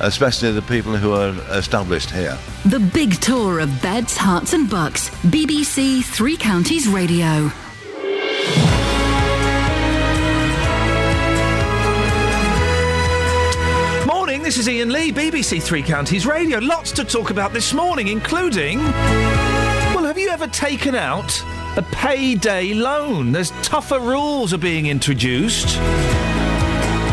[0.00, 2.38] especially the people who are established here.
[2.64, 5.10] The big tour of beds, Herts, and bucks.
[5.26, 7.50] BBC Three Counties Radio.
[14.48, 16.58] This is Iain Lee, BBC Three Counties Radio.
[16.58, 18.78] Lots to talk about this morning, including.
[18.78, 21.44] Well, have you ever taken out
[21.76, 23.30] a payday loan?
[23.30, 25.68] There's tougher rules are being introduced.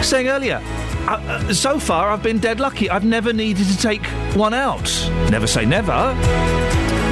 [0.01, 0.61] Saying earlier,
[1.09, 2.89] uh, uh, so far I've been dead lucky.
[2.89, 4.89] I've never needed to take one out.
[5.29, 5.91] Never say never.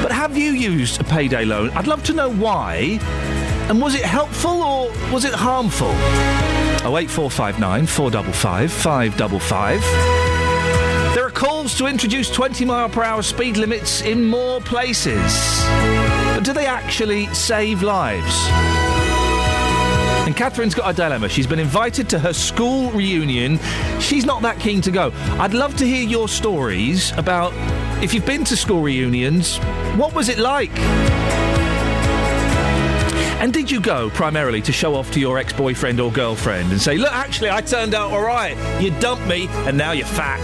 [0.00, 1.68] But have you used a payday loan?
[1.72, 2.98] I'd love to know why.
[3.68, 5.90] And was it helpful or was it harmful?
[6.84, 9.80] 08459 455 555.
[11.14, 15.64] There are calls to introduce 20 mile per hour speed limits in more places.
[16.34, 18.34] But do they actually save lives?
[20.26, 21.28] And Catherine's got a dilemma.
[21.28, 23.58] She's been invited to her school reunion.
[24.00, 25.12] She's not that keen to go.
[25.38, 27.52] I'd love to hear your stories about
[28.02, 29.58] if you've been to school reunions,
[29.96, 30.74] what was it like?
[33.44, 36.80] And did you go primarily to show off to your ex boyfriend or girlfriend and
[36.80, 38.56] say, look, actually, I turned out all right.
[38.80, 40.40] You dumped me and now you're fat?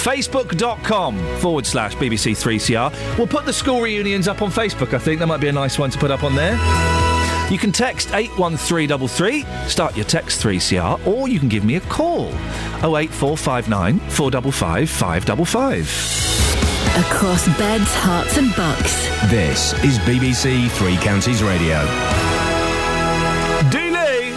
[0.00, 3.16] Facebook.com forward slash BBC3CR.
[3.16, 5.20] We'll put the school reunions up on Facebook, I think.
[5.20, 6.54] That might be a nice one to put up on there.
[7.48, 12.30] You can text 81333, start your text 3CR, or you can give me a call
[12.82, 16.45] 08459 455 555.
[16.96, 19.06] Across beds, Herts, and bucks.
[19.30, 21.84] This is BBC Three Counties Radio.
[23.70, 24.32] Dealey!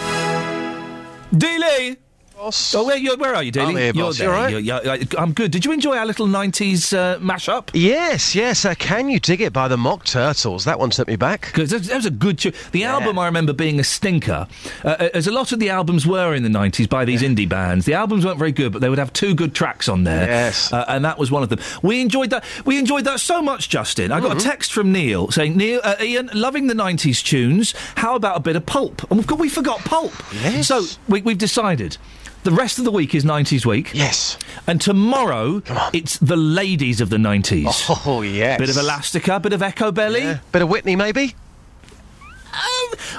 [2.40, 2.74] Dealey!
[2.74, 3.68] Oh, where, you where are you, Dealey?
[3.68, 4.18] I'm here, You're boss.
[4.18, 4.34] You there.
[4.34, 4.50] all right?
[4.50, 5.50] You're- you're- I'm good.
[5.50, 7.68] Did you enjoy our little 90s uh, mashup?
[7.74, 8.64] Yes, yes.
[8.64, 10.64] Uh, Can You Dig It by the Mock Turtles?
[10.64, 11.46] That one took me back.
[11.46, 12.52] Because that, that was a good tune.
[12.72, 14.46] The album I remember being a stinker,
[14.84, 17.84] uh, as a lot of the albums were in the 90s by these indie bands.
[17.84, 20.26] The albums weren't very good, but they would have two good tracks on there.
[20.26, 20.72] Yes.
[20.72, 21.58] Uh, and that was one of them.
[21.82, 22.44] We enjoyed that.
[22.64, 24.12] We enjoyed that so much, Justin.
[24.12, 27.74] I got a text from Neil saying, Neil, uh, Iain, loving the 90s tunes.
[27.96, 29.02] How about a bit of pulp?
[29.10, 30.12] And we've got, we forgot pulp.
[30.32, 30.68] Yes.
[30.68, 31.96] So we, we've decided.
[32.42, 33.90] The rest of the week is 90s week.
[33.92, 34.38] Yes.
[34.66, 35.62] And tomorrow,
[35.92, 37.66] it's the ladies of the 90s.
[38.06, 38.58] Oh, yes.
[38.58, 40.40] Bit of Elastica, bit of Echobelly.
[40.52, 41.34] Bit of Whitney, maybe?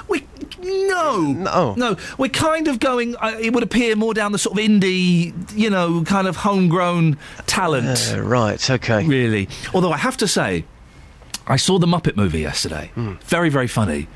[0.08, 0.26] we
[0.62, 4.58] no no no we're kind of going uh, it would appear more down the sort
[4.58, 7.16] of indie you know kind of homegrown
[7.46, 10.64] talent Uh, right okay really although i have to say
[11.46, 13.14] i saw the muppet movie yesterday Hmm.
[13.24, 14.06] very very funny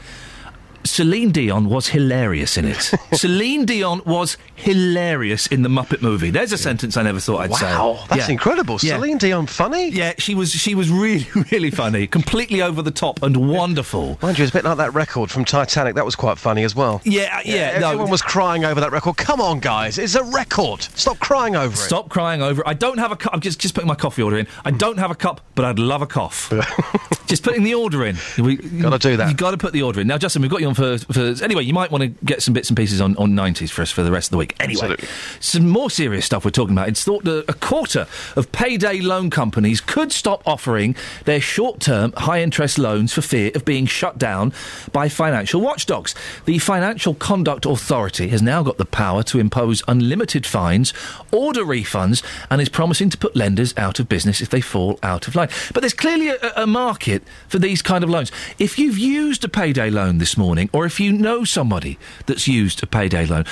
[0.86, 2.92] Celine Dion was hilarious in it.
[3.12, 6.30] Celine Dion was hilarious in the Muppet movie.
[6.30, 7.66] There's a sentence I never thought I'd say.
[7.66, 8.32] Wow, that's Yeah.
[8.32, 8.78] incredible.
[8.82, 8.96] Yeah.
[8.96, 9.88] Celine Dion funny?
[9.90, 10.50] Yeah, she was.
[10.52, 12.06] She was really, really funny.
[12.06, 14.18] Completely over the top and wonderful.
[14.22, 15.94] Mind you, it's a bit like that record from Titanic.
[15.94, 17.00] That was quite funny as well.
[17.04, 17.88] Yeah, yeah, no.
[17.90, 19.16] Everyone was crying over that record.
[19.16, 19.98] Come on, guys.
[19.98, 20.82] It's a record.
[20.82, 21.76] Stop crying over it.
[21.76, 22.68] Stop crying over it.
[22.68, 23.34] I don't have a cup.
[23.34, 24.46] I'm just, just putting my coffee order in.
[24.64, 26.52] I don't have a cup, but I'd love a cough.
[27.26, 28.16] just putting the order in.
[28.38, 29.28] We, Gotta do that.
[29.28, 30.06] You've got to put the order in.
[30.06, 31.34] Now, Justin, we've got you on for, for.
[31.42, 33.90] Anyway, you might want to get some bits and pieces on, on 90s for us
[33.90, 34.54] for the rest of the week.
[34.60, 35.08] Anyway, Absolutely.
[35.40, 36.88] some more serious stuff we're talking about.
[36.88, 38.06] It's thought that a quarter
[38.36, 43.50] of payday loan companies could stop offering their short term, high interest loans for fear
[43.54, 44.52] of being shut down
[44.92, 46.14] by financial watchdogs.
[46.44, 50.92] The Financial Conduct Authority has now got the power to impose unlimited fines,
[51.32, 55.26] order refunds, and is promising to put lenders out of business if they fall out
[55.28, 55.48] of line.
[55.72, 58.30] But there's clearly a, a market for these kind of loans.
[58.58, 62.82] If you've used a payday loan this morning, or if you know somebody that's used
[62.82, 63.44] a payday loan,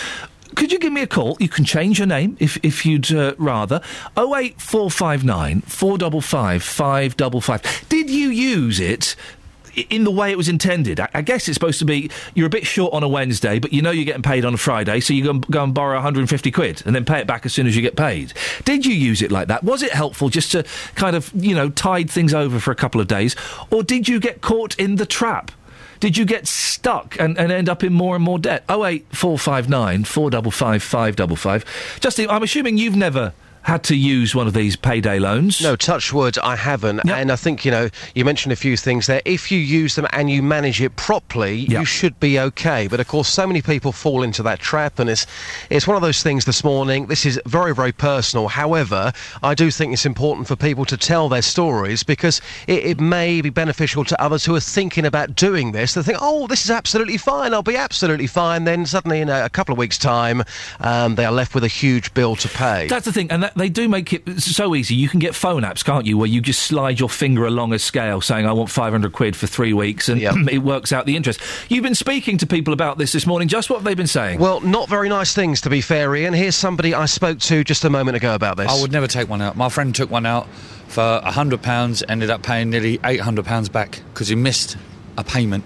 [0.54, 1.36] could you give me a call?
[1.40, 3.80] You can change your name if, if you'd uh, rather.
[4.16, 7.88] 08459 455 555.
[7.88, 9.16] Did you use it?
[9.90, 12.64] In the way it was intended, I, guess it's supposed to be you're a bit
[12.64, 15.24] short on a Wednesday, but you know you're getting paid on a Friday, so you
[15.24, 17.74] go and, go and borrow 150 quid and then pay it back as soon as
[17.74, 18.32] you get paid.
[18.64, 19.64] Did you use it like that?
[19.64, 23.00] Was it helpful just to kind of you know tide things over for a couple
[23.00, 23.34] of days,
[23.72, 25.50] or did you get caught in the trap?
[26.04, 28.62] Did you get stuck and, and end up in more and more debt?
[28.68, 31.98] 08459 455 555.
[31.98, 33.32] Justin, I'm assuming you've never
[33.64, 35.60] had to use one of these payday loans.
[35.60, 37.00] No, touch wood, I haven't.
[37.08, 39.22] And I think, you know, you mentioned a few things there.
[39.24, 42.86] If you use them and you manage it properly, you should be okay.
[42.86, 45.26] But of course, so many people fall into that trap, and it's,
[45.70, 47.06] it's one of those things this morning.
[47.06, 48.48] This is very, very personal.
[48.48, 49.12] However,
[49.42, 53.40] I do think it's important for people to tell their stories because it, it may
[53.40, 55.94] be beneficial to others who are thinking about doing this.
[55.94, 58.64] They think, oh, this is absolutely fine, I'll be absolutely fine.
[58.64, 60.44] Then suddenly, in a, a couple of weeks' time,
[60.80, 62.88] um, they are left with a huge bill to pay.
[62.88, 64.94] That's the thing, and that, they do make it so easy.
[64.94, 67.78] You can get phone apps, can't you, where you just slide your finger along a
[67.78, 71.40] scale saying, I want 500 quid for three weeks, and it works out the interest.
[71.68, 73.48] You've been speaking to people about this this morning.
[73.48, 74.40] Just what have they been saying?
[74.40, 76.32] Well, not very nice things, to be fair, Iain.
[76.32, 78.70] Here's somebody I spoke to just a moment ago about this.
[78.70, 79.56] I would never take one out.
[79.56, 80.48] My friend took one out
[80.88, 84.76] for hundred pounds, ended up paying nearly eight hundred pounds back because he missed
[85.16, 85.64] a payment.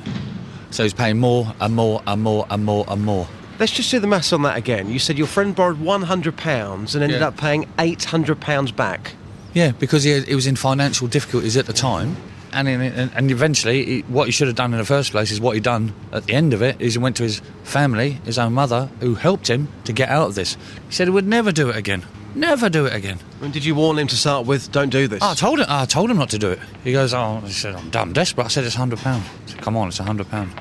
[0.71, 3.27] So he's paying more and more and more and more and more.
[3.59, 4.89] Let's just do the maths on that again.
[4.91, 7.29] You said your friend borrowed £100 and ended Yeah.
[7.29, 9.15] up paying £800 back.
[9.55, 12.17] Yeah, because he, he was in financial difficulties at the time,
[12.53, 15.31] and in, and, and eventually, he, what he should have done in the first place
[15.33, 18.13] is what he done at the end of it is he went to his family,
[18.25, 20.55] his own mother, who helped him to get out of this.
[20.89, 22.05] He said he would never do it again.
[22.35, 23.19] Never do it again.
[23.43, 25.23] And did you warn him to start with, don't do this?
[25.23, 25.67] I told him.
[25.69, 26.61] I told him not to do it.
[26.85, 29.25] He goes, "Oh," he said, "I'm damn desperate." I said, "It's hundred pound.
[29.63, 30.53] Come on, it's hundred pound.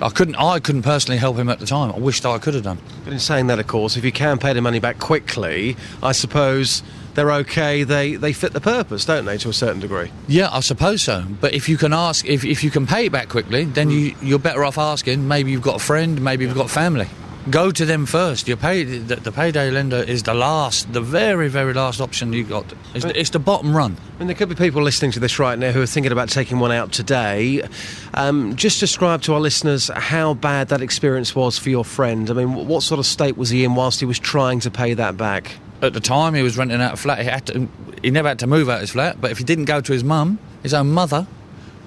[0.00, 0.36] I couldn't.
[0.36, 1.92] I couldn't personally help him at the time.
[1.92, 2.78] I wished I could have done.
[3.04, 6.12] But in saying that, of course, if you can pay the money back quickly, I
[6.12, 6.82] suppose
[7.14, 7.82] they're okay.
[7.82, 10.12] They, they fit the purpose, don't they, to a certain degree?
[10.28, 11.24] Yeah, I suppose so.
[11.40, 13.94] But if you can ask, if, if you can pay it back quickly, then hmm.
[13.94, 15.26] you you're better off asking.
[15.26, 16.22] Maybe you've got a friend.
[16.22, 17.08] Maybe you've got family.
[17.50, 18.48] Go to them first.
[18.48, 22.44] You pay the, the payday lender is the last, the very very last option you
[22.44, 22.72] got.
[22.94, 23.96] It's, the, it's the bottom run.
[23.96, 26.28] I mean, there could be people listening to this right now who are thinking about
[26.28, 27.62] taking one out today.
[28.14, 32.30] Um, just describe to our listeners how bad that experience was for your friend.
[32.30, 34.94] I mean, what sort of state was he in whilst he was trying to pay
[34.94, 35.56] that back?
[35.80, 37.20] At the time, he was renting out a flat.
[37.20, 37.68] He had to,
[38.02, 39.20] he never had to move out of his flat.
[39.20, 41.26] But if he didn't go to his mum, his own mother,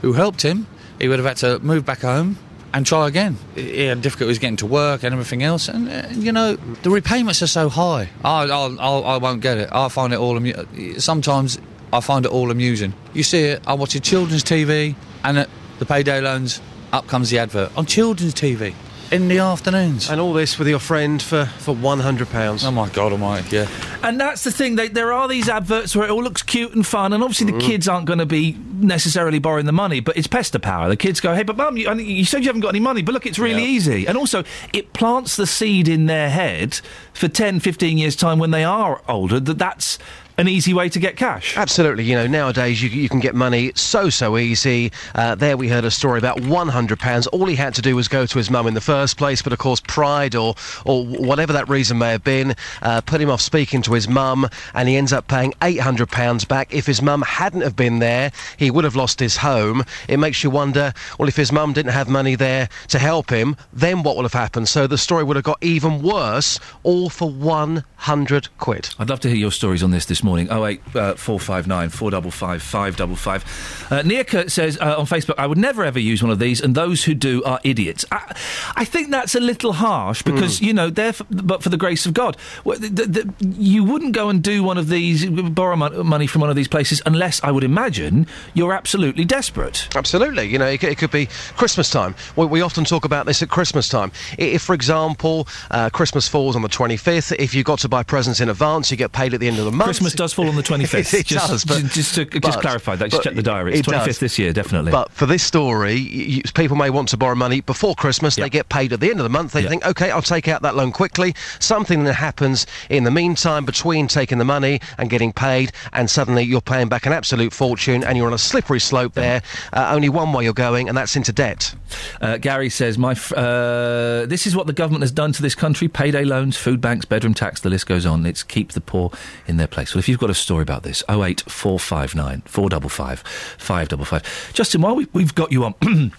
[0.02, 0.68] who helped him,
[1.00, 2.38] he would have had to move back home
[2.74, 3.38] and try again.
[3.56, 5.68] He had difficulties getting to work and everything else.
[5.68, 8.10] And uh, you know, the repayments are so high.
[8.24, 9.70] I, I'll, I won't get it.
[9.72, 11.60] I find it all amu- sometimes.
[11.94, 12.94] I find it all amusing.
[13.14, 13.64] You see it.
[13.68, 15.46] I watch a children's TV, and
[15.80, 16.62] the payday loans,
[16.94, 18.74] up comes the advert on children's TV
[19.12, 20.10] in the afternoons.
[20.10, 22.64] And all this with your friend for, for £100.
[22.64, 23.58] Oh my God Almighty!
[23.58, 23.68] Yeah.
[24.04, 24.78] And that's the thing.
[24.78, 27.58] They, there are these adverts where it all looks cute and fun, and obviously the
[27.58, 27.62] mm.
[27.62, 30.88] kids aren't going to be necessarily borrowing the money, but it's pester power.
[30.90, 33.14] The kids go, "Hey, but mum, you, you said you haven't got any money, but
[33.14, 33.70] look, it's really Yeah.
[33.70, 34.44] easy." And also,
[34.74, 36.80] it plants the seed in their head
[37.14, 40.00] for 10, 15 years time when they are older that that's
[40.42, 41.56] an easy way to get cash.
[41.56, 42.04] Absolutely.
[42.04, 44.92] You know, nowadays you, you can get money so, so easy.
[45.14, 47.28] Uh, there we heard a story about £100.
[47.32, 49.54] All he had to do was go to his mum in the first place, but
[49.54, 53.40] of course, pride or, or whatever that reason may have been uh, put him off
[53.40, 56.74] speaking to his mum, and he ends up paying £800 back.
[56.74, 59.84] If his mum hadn't have been there, he would have lost his home.
[60.08, 63.58] It makes you wonder, well, if his mum didn't have money there to help him,
[63.74, 64.70] then what would have happened?
[64.70, 68.90] So the story would have got even worse, all for 100 quid.
[68.98, 70.31] I'd love to hear your stories on this this morning.
[70.50, 73.44] Oh eight uh, four five nine four double five five double five.
[73.90, 74.02] Uh,
[74.48, 77.14] says uh, on Facebook, "I would never ever use one of these, and those who
[77.14, 78.36] do are idiots." I,
[78.76, 82.14] I think that's a little harsh because you know, they're but for the grace of
[82.14, 86.28] God, Well, the, the, you wouldn't go and do one of these, borrow mon- money
[86.28, 89.88] from one of these places, unless I would imagine you're absolutely desperate.
[89.96, 90.48] Absolutely.
[90.48, 91.28] You know, it, could- it could be
[91.58, 92.16] Christmas time.
[92.36, 94.12] We, we often talk about this at Christmas time.
[94.38, 98.40] If, for example, uh, Christmas falls on the 25th, if you've got to buy presents
[98.40, 99.86] in advance, you get paid at the end of the month.
[99.88, 101.14] Christmas does fall on the 25th.
[101.14, 103.10] it just, does, but, just, to just clarify that.
[103.12, 103.74] Just check the diary.
[103.74, 104.20] It's it 25th does.
[104.20, 104.92] this year, definitely.
[104.92, 108.36] But for this story, y- y- people may want to borrow money before Christmas.
[108.36, 109.52] They get paid at the end of the month.
[109.54, 111.34] They think, okay, I'll take out that loan quickly.
[111.60, 116.44] Something that happens in the meantime between taking the money and getting paid, and suddenly
[116.44, 119.42] you're paying back an absolute fortune, and you're on a slippery slope there.
[119.74, 121.74] Uh, only one way you're going, and that's into debt.
[122.22, 125.56] Uh, Gary says, "My, f- uh, this is what the government has done to this
[125.56, 127.62] country: payday loans, food banks, bedroom tax.
[127.62, 128.26] The list goes on.
[128.26, 129.12] It's keep the poor
[129.48, 132.16] in their place." Well, if you've got a story about this, oh eight four five
[132.16, 133.20] nine four double five
[133.58, 134.24] five double five.
[134.54, 135.76] Justin, while we, we've got you on.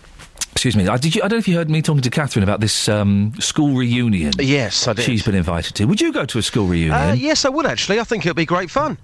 [0.53, 0.87] Excuse me.
[0.87, 2.89] I, did you, I don't know if you heard me talking to Catherine about this
[2.89, 4.33] um, school reunion.
[4.39, 5.05] Yes, I did.
[5.05, 5.87] She's been invited to.
[5.87, 6.93] Would you go to a school reunion?
[6.93, 7.99] Uh, yes, I would actually.
[7.99, 8.99] I think it would be great fun.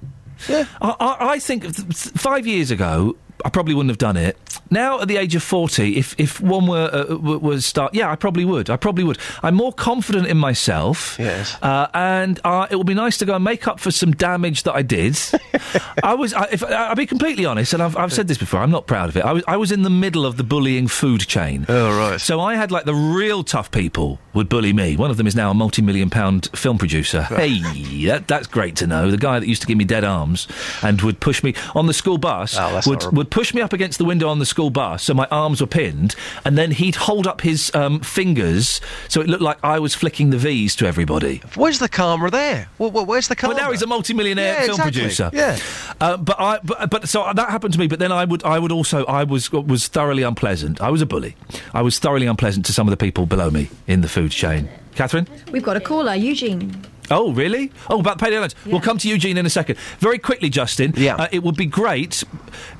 [0.48, 0.66] Yeah.
[0.80, 4.36] I, I, I think th- th- five years ago, I probably wouldn't have done it.
[4.70, 8.10] Now, at the age of forty, if if one were uh, w- was start, yeah,
[8.10, 8.68] I probably would.
[8.68, 9.18] I probably would.
[9.42, 11.16] I'm more confident in myself.
[11.18, 11.56] Yes.
[11.62, 14.64] Uh, and uh, it would be nice to go and make up for some damage
[14.64, 15.18] that I did.
[16.02, 16.34] I was.
[16.34, 18.60] I, if, I'll be completely honest, and I've, I've said this before.
[18.60, 19.24] I'm not proud of it.
[19.24, 19.44] I was.
[19.46, 21.64] I was in the middle of the bullying food chain.
[21.68, 22.20] Oh right.
[22.20, 24.96] So I had like the real tough people would bully me.
[24.96, 27.22] One of them is now a multi-million pound film producer.
[27.22, 27.60] Hey,
[28.06, 29.10] that, that's great to know.
[29.10, 30.46] The guy that used to give me dead arms
[30.82, 33.16] and would push me on the school bus Oh, that's would horrible.
[33.28, 35.66] Would push me up against the window on the school bus so my arms were
[35.66, 36.14] pinned,
[36.44, 40.30] and then he'd hold up his um, fingers so it looked like I was flicking
[40.30, 41.42] the V's to everybody.
[41.54, 42.68] Where's the karma there?
[42.78, 43.54] Well, well, where's the karma?
[43.54, 44.92] Well, now he's a multi-millionaire Yeah, film exactly.
[44.92, 45.30] producer.
[45.32, 45.58] Yeah.
[46.00, 47.86] Uh, but I, but, but so that happened to me.
[47.86, 50.80] But then I would, I would also, I was was thoroughly unpleasant.
[50.80, 51.36] I was a bully.
[51.74, 54.68] I was thoroughly unpleasant to some of the people below me in the food chain.
[54.94, 55.28] Catherine.
[55.52, 56.82] We've got a caller, Eugene.
[57.10, 57.72] Oh, really?
[57.88, 58.54] Oh, about the payday loans.
[58.66, 59.78] We'll come to Eugene in a second.
[59.98, 60.92] Very quickly, Justin.
[60.96, 61.16] Yeah.
[61.16, 62.22] Uh, it would be great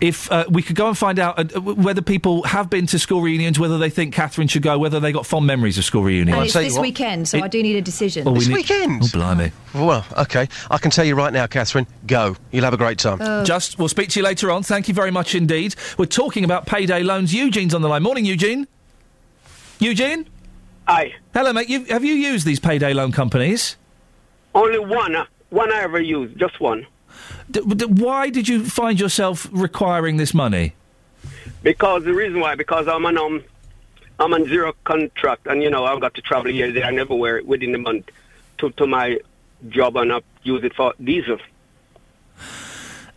[0.01, 3.23] if uh, we could go and find out uh, whether people have been to school
[3.23, 6.37] reunions, whether they think Catherine should go, whether they got fond memories of school reunions.
[6.37, 8.27] And it's this weekend, so It- I do need a decision.
[8.29, 9.03] Oh, we This need- weekend?
[9.05, 9.53] Oh, blimey.
[9.75, 10.49] Well, okay.
[10.71, 12.37] I can tell you right now, Catherine, go.
[12.51, 13.19] You'll have a great time.
[13.21, 13.45] Oh.
[13.45, 14.63] Just, we'll speak to you later on.
[14.63, 15.75] Thank you very much indeed.
[15.97, 17.35] We're talking about payday loans.
[17.35, 18.03] Eugene's on the line.
[18.03, 18.67] Morning, Eugene.
[19.79, 20.29] Eugene?
[20.87, 21.15] Hi.
[21.35, 21.69] Hello, mate.
[21.69, 23.77] You, have you used these payday loan companies?
[24.55, 25.15] Only one.
[25.17, 26.39] uh, One I ever used.
[26.39, 26.87] Just one.
[27.51, 30.75] D- d- why did you find yourself requiring this money?
[31.63, 33.43] Because the reason why, because I'm on um,
[34.21, 37.41] I'm on zero contract, and you know I've got to travel here, there, and everywhere
[37.45, 38.11] within the month
[38.59, 39.19] to to my
[39.71, 41.39] job, and I use it for diesel.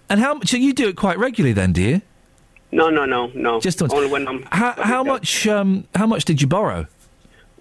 [0.09, 0.49] And how much?
[0.49, 2.01] So you do it quite regularly, then, do you?
[2.71, 3.59] No, no, no, no.
[3.59, 3.93] Just once.
[3.93, 4.43] only when I'm.
[4.51, 5.45] How, how much?
[5.47, 6.87] Um, how much did you borrow?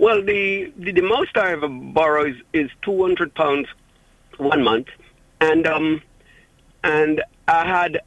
[0.01, 3.69] Well, the, the the most I ever borrow is, is two hundred pounds
[4.39, 4.87] one month,
[5.43, 6.01] and um,
[6.83, 8.01] and I had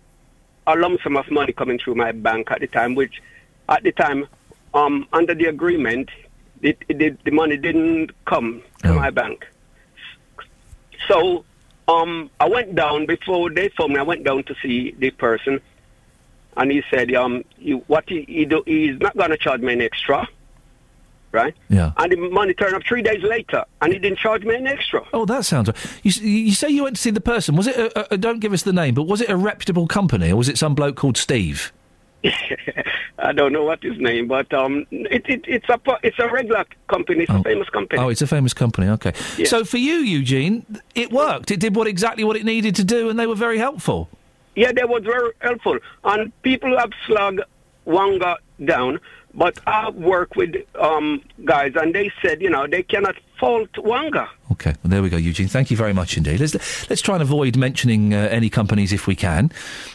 [0.66, 3.22] a lump sum of money coming through my bank at the time, which
[3.70, 4.26] at the time,
[4.74, 6.10] um, under the agreement,
[6.64, 9.46] it, it, the money didn't come to my bank.
[11.08, 11.46] So
[11.88, 14.00] um, I went down before they phoned me.
[14.00, 15.62] I went down to see the person,
[16.58, 18.64] and he said, um, you, "What he, he do?
[18.66, 20.28] He's not going to charge me any extra,
[21.34, 21.56] right?
[21.68, 21.92] Yeah.
[21.98, 25.06] And the money turned up three days later, and he didn't charge me any extra.
[25.12, 25.70] Oh, that sounds.
[26.04, 27.56] You, you say you went to see the person.
[27.56, 27.76] Was it?
[27.76, 30.48] A, a, don't give us the name, but was it a reputable company, or was
[30.48, 31.74] it some bloke called Steve?
[33.20, 36.66] I don't know what his name, but um, it, it, it's a it's a regular
[36.88, 38.02] company, it's a famous company.
[38.02, 38.88] Oh, it's a famous company.
[38.90, 39.14] Okay.
[39.38, 39.46] Yeah.
[39.46, 40.66] So for you, Eugene,
[40.96, 41.52] it worked.
[41.52, 44.10] It did what exactly what it needed to do, and they were very helpful.
[44.56, 45.80] Yeah, they were very helpful.
[46.04, 47.42] And people have slugged
[47.86, 49.00] Wonga down,
[49.34, 54.30] but I work with um, guys, and they said, you know, they cannot fault Wonga.
[54.52, 55.48] Okay, well, there we go, Eugene.
[55.48, 56.40] Thank you very much indeed.
[56.40, 56.54] Let's
[56.90, 59.52] let's try and avoid mentioning uh, any companies if we can.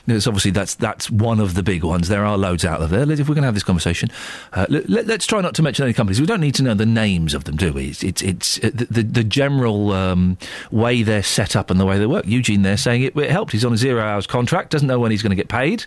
[0.06, 2.08] Because obviously that's that's one of the big ones.
[2.08, 3.10] There are loads out there.
[3.10, 4.10] If we're going to have this conversation,
[4.52, 6.20] uh, let, us try not to mention any companies.
[6.20, 7.88] We don't need to know the names of them, do we?
[7.88, 10.36] It's it's, it's uh, the, the the general um,
[10.72, 12.26] way they're set up and the way they work.
[12.26, 13.52] Eugene, there saying it, it helped.
[13.52, 14.70] He's on a zero hours contract.
[14.70, 15.86] Doesn't know when he's going to get paid.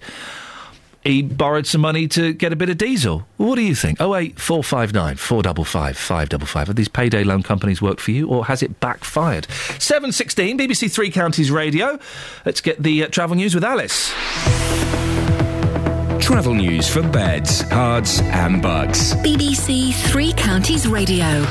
[1.04, 3.26] He borrowed some money to get a bit of diesel.
[3.38, 4.00] What do you think?
[4.00, 6.68] Oh eight four five nine four double five five double five.
[6.68, 9.48] Have these payday loan companies worked for you, or has it backfired?
[9.80, 11.98] Seven sixteen, BBC Three Counties Radio.
[12.46, 14.14] Let's get the uh, travel news with Alice.
[16.22, 19.16] Travel news for beds, cards, and bugs.
[19.16, 21.44] BBC Three Counties Radio.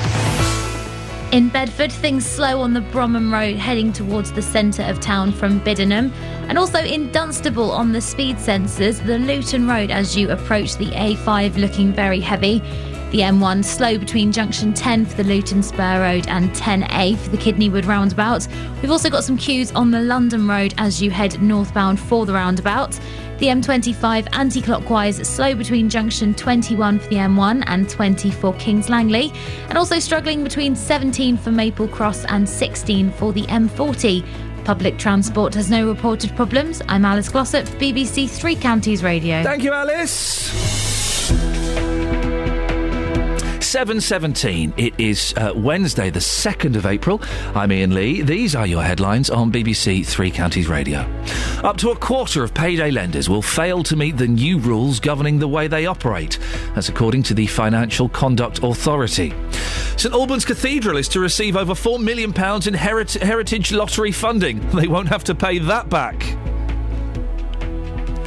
[1.32, 5.60] In Bedford, things slow on the Bromham Road heading towards the centre of town from
[5.60, 6.10] Biddenham.
[6.48, 10.86] And also in Dunstable on the speed sensors, the Luton Road as you approach the
[10.86, 12.58] A5 looking very heavy.
[13.12, 17.36] The M1 slow between junction 10 for the Luton Spur Road and 10A for the
[17.36, 18.48] Kidney Wood roundabout.
[18.82, 22.32] We've also got some queues on the London Road as you head northbound for the
[22.32, 22.98] roundabout.
[23.40, 28.90] The M25 anti clockwise slow between junction 21 for the M1 and 20 for Kings
[28.90, 29.32] Langley,
[29.70, 34.26] and also struggling between 17 for Maple Cross and 16 for the M40.
[34.66, 36.82] Public transport has no reported problems.
[36.86, 39.42] I'm Alice Glossop, BBC Three Counties Radio.
[39.42, 40.50] Thank you, Alice.
[43.70, 44.72] 7.17.
[44.76, 47.22] It is uh, Wednesday, the 2nd of April.
[47.54, 48.20] I'm Iain Lee.
[48.20, 51.02] These are your headlines on BBC Three Counties Radio.
[51.62, 55.38] Up to a quarter of payday lenders will fail to meet the new rules governing
[55.38, 56.40] the way they operate.
[56.74, 59.32] That's according to the Financial Conduct Authority.
[59.96, 62.32] St Albans Cathedral is to receive over £4 million
[62.66, 64.58] in heri- heritage lottery funding.
[64.80, 66.24] They won't have to pay that back.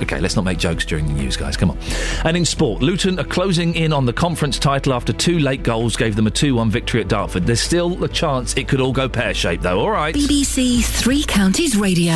[0.04, 1.56] Okay, let's not make jokes during the news, guys.
[1.56, 1.78] Come on.
[2.26, 5.96] And in sport, Luton are closing in on the conference title after two late goals
[5.96, 7.46] gave them a 2 1 victory at Dartford.
[7.46, 10.14] There's still a chance it could all go pear shaped, though, all right?
[10.14, 12.14] BBC Three Counties Radio.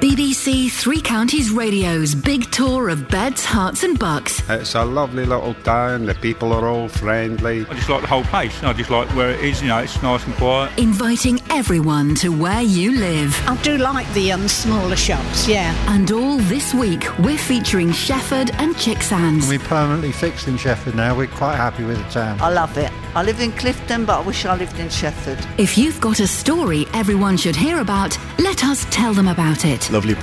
[0.00, 4.42] BBC Three Counties Radio's big tour of beds, Herts, and bucks.
[4.48, 6.06] It's a lovely little town.
[6.06, 7.66] The people are all friendly.
[7.66, 8.62] I just like the whole place.
[8.62, 9.60] I just like where it is.
[9.60, 10.72] You know, it's nice and quiet.
[10.78, 13.38] Inviting everyone to where you live.
[13.46, 15.76] I do like the um, smaller shops, yeah.
[15.94, 19.48] And all this week, we're featuring Shefford and Chicksands.
[19.48, 21.14] We're permanently fixed in Shefford now.
[21.14, 22.40] We're quite happy with the town.
[22.40, 22.90] I love it.
[23.14, 25.44] I live in Clifton, but I wish I lived in Shefford.
[25.58, 29.90] If you've got a story everyone should hear about, let us tell them about it.
[29.90, 30.14] Lovely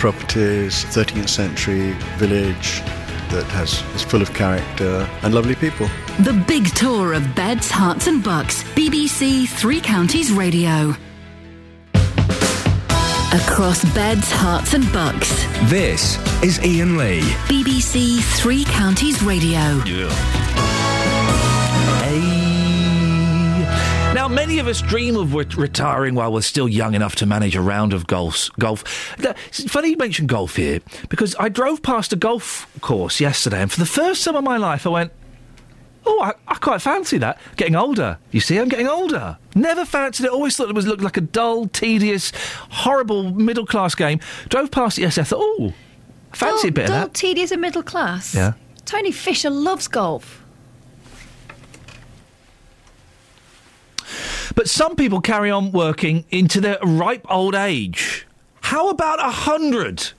[0.48, 2.82] properties, 13th century village
[3.32, 5.88] that has is full of character and lovely people.
[6.19, 8.64] The big tour of beds, Herts, and bucks.
[8.76, 10.95] BBC Three Counties Radio.
[13.34, 15.30] Across beds, Herts, and bucks.
[15.69, 17.22] This is Iain Lee.
[17.49, 19.82] BBC Three Counties Radio.
[24.27, 27.55] Now, many of us dream of re- retiring while we're still young enough to manage
[27.55, 28.49] a round of golf.
[28.59, 28.81] golf.
[29.69, 33.79] Funny you mention golf here because I drove past a golf course yesterday, and for
[33.79, 35.13] the first time in my life, I went,
[36.05, 39.37] "Oh, I, I quite fancy that." Getting older, you see, I'm getting older.
[39.55, 40.31] Never fancied it.
[40.33, 42.33] Always thought it was looked like a dull, tedious,
[42.69, 44.19] horrible middle class game.
[44.49, 45.23] Drove past it yesterday.
[45.23, 45.73] I thought, "Oh,
[46.33, 46.97] fancy a bit of that.
[46.97, 48.35] dull, that." tedious, and middle class.
[48.35, 48.55] Yeah.
[48.83, 50.43] Tony Fisher loves golf.
[54.56, 58.26] But some people carry on working into their ripe old age.
[58.61, 60.11] How about a hundred?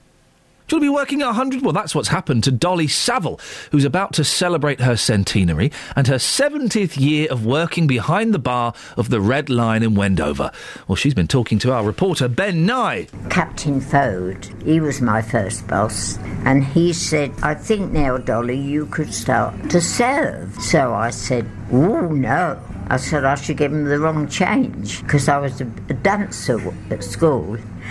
[0.68, 1.62] Do you want to be working at 100?
[1.62, 3.40] Well, that's what's happened to Dolly Saville,
[3.70, 8.74] who's about to celebrate her centenary and her 70th year of working behind the bar
[8.98, 10.52] of the Red Lion in Wendover.
[10.86, 13.06] Well, she's been talking to our reporter, Ben Nye.
[13.30, 18.84] Captain Fode, he was my first boss, and he said, I think now, Dolly, you
[18.86, 20.54] could start to serve.
[20.56, 22.60] So I said, Oh, no.
[22.90, 26.58] I said I should give him the wrong change because I was a, a dancer
[26.90, 27.58] at school.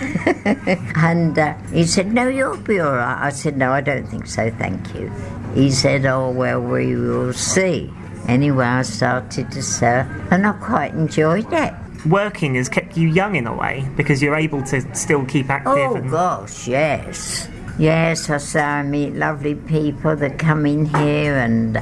[0.96, 3.26] and uh, he said, No, you'll be all right.
[3.26, 5.12] I said, No, I don't think so, thank you.
[5.54, 7.92] He said, Oh, well, we will see.
[8.26, 11.74] Anyway, I started to serve and I quite enjoyed it.
[12.04, 15.72] Working has kept you young in a way because you're able to still keep active.
[15.72, 16.10] Oh, and...
[16.10, 17.48] gosh, yes.
[17.78, 21.78] Yes, I say I meet lovely people that come in here and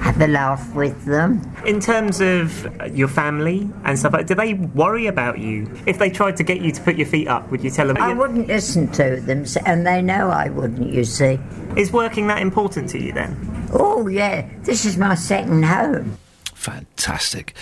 [0.00, 1.40] have a laugh with them.
[1.64, 5.70] In terms of your family and stuff, do they worry about you?
[5.86, 7.96] If they tried to get you to put your feet up, would you tell them?
[7.98, 11.38] I wouldn't listen to them, and they know I wouldn't, you see.
[11.76, 13.68] Is working that important to you then?
[13.72, 16.18] Oh, yeah, this is my second home.
[16.54, 17.54] Fantastic.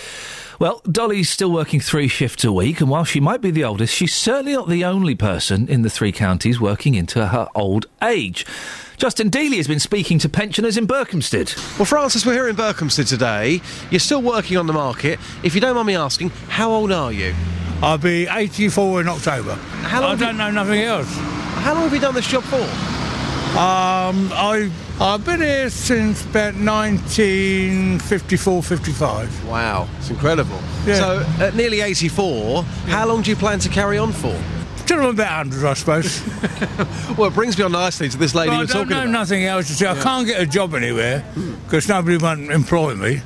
[0.58, 3.94] Well, Dolly's still working three shifts a week, and while she might be the oldest,
[3.94, 8.46] she's certainly not the only person in the three counties working into her old age.
[8.96, 11.56] Justin Dealey has been speaking to pensioners in Berkhamsted.
[11.78, 13.60] Well, Francis, we're here in Berkhamsted today.
[13.90, 15.18] You're still working on the market.
[15.42, 17.34] If you don't mind me asking, how old are you?
[17.82, 19.54] I'll be 84 in October.
[19.54, 21.08] How long I don't know nothing else.
[21.64, 22.64] How long have you done this job for?
[23.54, 24.68] Um, I,
[25.00, 29.48] I've been here since about 1954, 55.
[29.48, 30.58] Wow, it's incredible.
[30.84, 30.94] Yeah.
[30.96, 34.36] So, at nearly 84, how long do you plan to carry on for?
[34.86, 36.20] Till I'm about 100, I suppose.
[37.16, 38.96] well, it brings me on nicely to this lady Well, you I were don't talking
[38.96, 39.12] know about.
[39.12, 39.86] nothing else to say.
[39.86, 41.24] I can't get a job anywhere
[41.64, 43.22] because nobody won't employ me.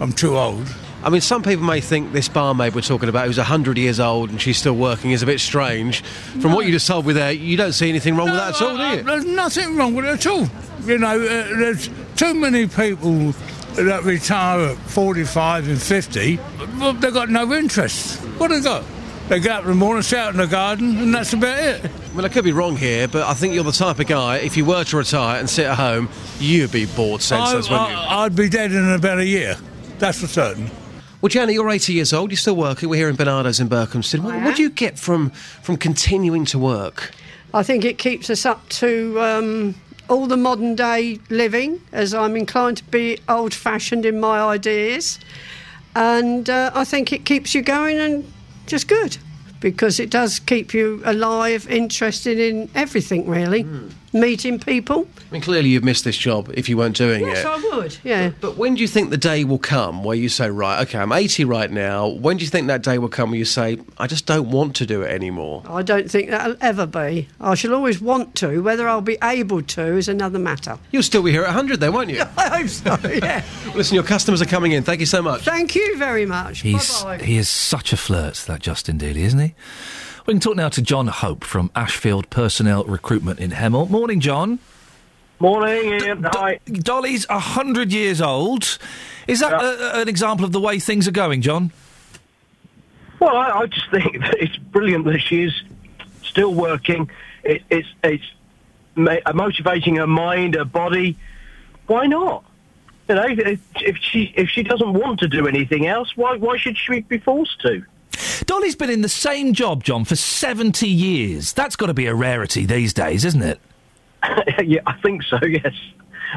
[0.00, 0.66] I'm too old.
[1.02, 4.30] I mean, some people may think this barmaid we're talking about, who's 100 years old
[4.30, 6.02] and she's still working, is a bit strange.
[6.40, 8.62] From what you just told me there, you don't see anything wrong with that at
[8.62, 9.02] all, do you?
[9.02, 10.48] There's nothing wrong with it at all.
[10.84, 13.32] You know, uh, there's too many people
[13.74, 16.40] that retire at 45 and 50,
[16.78, 18.20] but they've got no interest.
[18.38, 18.84] What have they got?
[19.28, 21.90] They get up in the morning, sit out in the garden, and that's about it.
[22.14, 24.56] Well, I could be wrong here, but I think you're the type of guy, if
[24.56, 26.08] you were to retire and sit at home,
[26.40, 28.08] you'd be bored senseless, I, wouldn't you?
[28.08, 29.56] I'd be dead in about a year.
[29.98, 30.70] That's for certain.
[31.20, 32.30] Well, Janet, you're 80 years old.
[32.30, 32.88] You're still working.
[32.88, 34.20] We're here in Barnardo's in Berkhamsted.
[34.20, 37.10] What, what do you get from from continuing to work?
[37.52, 39.74] I think it keeps us up to um,
[40.08, 45.18] all the modern day living, as I'm inclined to be old fashioned in my ideas.
[45.96, 48.32] And uh, I think it keeps you going and
[48.66, 49.18] just good
[49.58, 53.66] because it does keep you alive, interested in everything, really.
[54.12, 55.06] Meeting people.
[55.18, 57.46] I mean, clearly you've missed this job if you weren't doing Yes, it.
[57.46, 58.30] I would, yeah.
[58.40, 61.12] But when do you think the day will come where you say, right, okay, I'm
[61.12, 62.06] 80 right now.
[62.08, 64.74] When do you think that day will come where you say, I just don't want
[64.76, 65.62] to do it anymore?
[65.68, 67.28] I don't think that'll ever be.
[67.38, 68.62] I shall always want to.
[68.62, 70.78] Whether I'll be able to is another matter.
[70.90, 72.22] You'll still be here at 100 then, won't you?
[72.38, 73.44] I hope so, yeah.
[73.74, 74.82] Listen, your customers are coming in.
[74.84, 75.42] Thank you so much.
[75.42, 76.60] Thank you very much.
[76.60, 77.24] He's, Bye-bye.
[77.24, 79.54] he is such a flirt, that Justin Dealey, isn't he?
[80.28, 83.88] We can talk now to John Hope from Ashfield Personnel Recruitment in Hemel.
[83.88, 84.58] Morning, John.
[85.38, 86.22] Morning, Iain.
[86.22, 86.60] Hi.
[86.66, 88.76] Dolly's 100 years old.
[89.26, 91.72] Is that a, an example of the way things are going, John?
[93.18, 95.62] Well, I, I just think that it's brilliant that she is
[96.22, 97.10] still working.
[97.42, 98.30] It, it's it's
[98.96, 101.16] ma- motivating her mind, her body.
[101.86, 102.44] Why not?
[103.08, 106.58] You know, if, if she if she doesn't want to do anything else, why why
[106.58, 107.82] should she be forced to?
[108.46, 111.52] Dolly's been in the same job, John, for 70 years.
[111.52, 113.60] That's got to be a rarity these days, isn't it?
[114.64, 115.38] yeah, I think so.
[115.44, 115.74] Yes.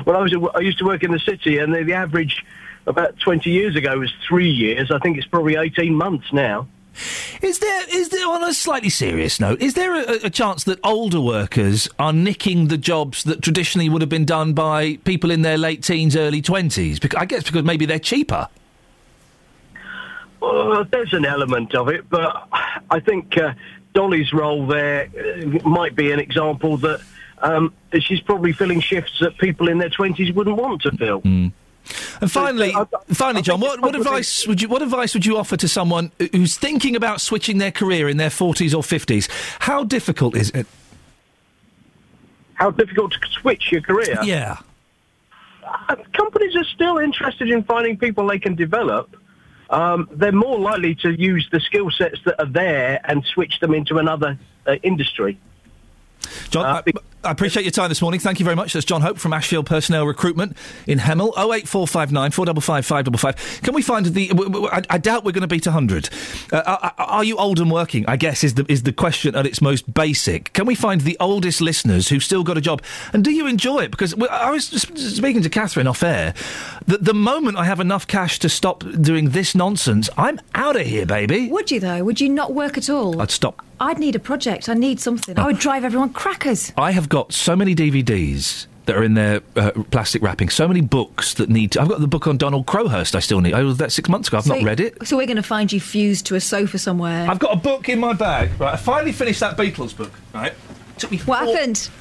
[0.06, 2.46] Well, I was, I used to work in the city, and the, the average
[2.88, 4.90] about twenty years ago was three years.
[4.90, 6.68] I think it's probably eighteen months now.
[7.42, 10.80] Is there, is there, on a slightly serious note, is there a, a chance that
[10.84, 15.42] older workers are nicking the jobs that traditionally would have been done by people in
[15.42, 17.00] their late teens, early 20s?
[17.00, 18.48] Because, I guess because maybe they're cheaper.
[20.42, 22.48] Uh, there's an element of it, but
[22.90, 23.54] I think uh,
[23.94, 27.02] Dolly's role there uh, might be an example that
[27.40, 31.22] um, she's probably filling shifts that people in their twenties wouldn't want to fill.
[31.24, 32.74] And finally,
[33.08, 36.58] finally, John, what, what advice would you what advice would you offer to someone who's
[36.58, 39.28] thinking about switching their career in their forties or fifties?
[39.60, 40.68] How difficult is it?
[42.54, 44.18] How difficult to switch your career?
[44.24, 44.58] Yeah.
[45.64, 49.16] Uh, companies are still interested in finding people they can develop.
[49.72, 53.74] Um, they're more likely to use the skill sets that are there and switch them
[53.74, 54.38] into another
[54.68, 55.40] uh, industry.
[56.50, 56.92] John, I,
[57.24, 58.20] I appreciate your time this morning.
[58.20, 58.74] Thank you very much.
[58.74, 60.58] That's John Hope from Ashfield Personnel Recruitment
[60.88, 61.34] in Hemel.
[61.38, 63.62] 08459 455 555.
[63.62, 64.86] Can we find the.
[64.90, 66.10] I doubt we're going to beat 100.
[66.52, 68.06] Uh, are, are you old and working?
[68.08, 70.52] I guess is the, is the question at its most basic.
[70.54, 72.82] Can we find the oldest listeners who've still got a job?
[73.14, 73.92] And do you enjoy it?
[73.92, 76.34] Because I was speaking to Catherine off air.
[76.88, 80.88] The, the moment I have enough cash to stop doing this nonsense, I'm out of
[80.88, 81.50] here, baby.
[81.50, 82.04] Would you though?
[82.04, 83.22] Would you not work at all?
[83.22, 83.64] I'd stop.
[83.82, 84.70] I'd need a project.
[84.70, 85.40] I need something.
[85.40, 86.72] I would drive everyone crackers.
[86.78, 90.50] I have got so many DVDs that are in their uh, plastic wrapping.
[90.50, 91.74] So many books that need.
[91.74, 93.16] To, I've got the book on Donald Crowhurst.
[93.16, 93.54] I still need.
[93.54, 94.38] I was that six months ago.
[94.38, 95.06] I've So not read it.
[95.06, 97.30] So we're going to find you fused to a sofa somewhere.
[97.30, 98.50] I've got a book in my bag.
[98.58, 100.12] Right, I finally finished that Beatles book.
[100.34, 100.54] Right,
[101.02, 101.18] took me.
[101.20, 101.90] what happened?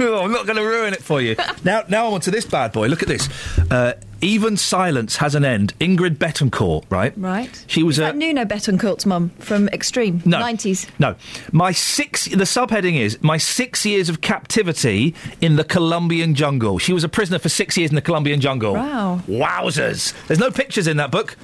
[0.00, 1.36] Oh, I'm not going to ruin it for you.
[1.64, 2.88] now, now I'm on to this bad boy.
[2.88, 3.28] Look at this.
[3.70, 5.74] Uh, Even silence has an end.
[5.78, 7.12] Ingrid Betancourt, right?
[7.16, 7.64] Right.
[7.68, 10.22] She was Is a that Nuno Bettencourt's mum from Extreme?
[10.24, 10.38] No.
[10.38, 10.88] 90s.
[10.98, 11.14] No,
[11.52, 12.24] my six.
[12.24, 16.78] The subheading is my six years of captivity in the Colombian jungle.
[16.78, 18.74] She was a prisoner for six years in the Colombian jungle.
[18.74, 19.20] Wow.
[19.28, 20.14] Wowzers!
[20.26, 21.36] There's no pictures in that book.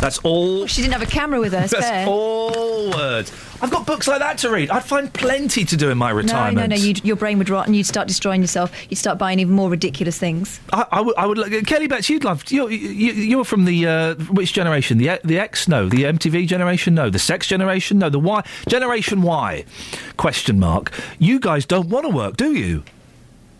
[0.00, 0.66] That's all.
[0.66, 1.60] She didn't have a camera with her.
[1.66, 2.06] That's fair.
[2.06, 3.32] all words.
[3.62, 4.70] I've got books like that to read.
[4.70, 6.70] I'd find plenty to do in my No, retirement.
[6.70, 6.80] no, no.
[6.80, 8.72] You'd, your brain would rot and you'd start destroying yourself.
[8.88, 10.58] You'd start buying even more ridiculous things.
[10.72, 11.14] I, I would.
[11.16, 11.36] I would.
[11.36, 12.42] Like, Kelly Betts, you'd love.
[12.50, 14.96] You're, you, you're from the uh, which generation?
[14.96, 15.68] The the X?
[15.68, 15.88] No.
[15.90, 16.94] The MTV generation?
[16.94, 17.10] No.
[17.10, 17.98] The Sex generation?
[17.98, 18.08] No.
[18.08, 19.64] The Y generation Y?
[20.16, 20.92] Question mark.
[21.18, 22.84] You guys don't want to work, do you?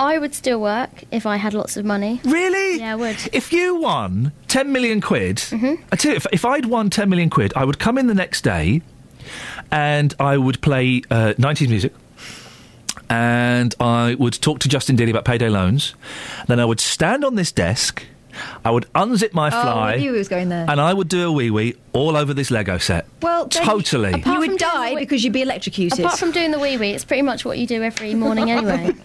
[0.01, 2.21] I would still work if I had lots of money.
[2.25, 2.79] Really?
[2.81, 3.19] Yeah, I would.
[3.33, 5.75] If you won 10 million quid, Mm-hmm.
[5.93, 8.15] I tell you, if, if I'd won 10 million quid, I would come in the
[8.15, 8.81] next day
[9.71, 11.93] and I would play uh, 90s music.
[13.11, 15.95] And I would talk to Justin Dealey about payday loans.
[16.47, 18.05] Then I would stand on this desk.
[18.65, 19.93] I would unzip my Oh, fly.
[19.93, 20.67] I knew he was going there.
[20.69, 23.07] and I would do a wee wee all over this Lego set.
[23.23, 24.11] well, then totally.
[24.11, 26.01] You, Apart would from die wee- because you'd be electrocuted.
[26.01, 28.95] Apart from doing the wee wee, it's pretty much what you do every morning anyway.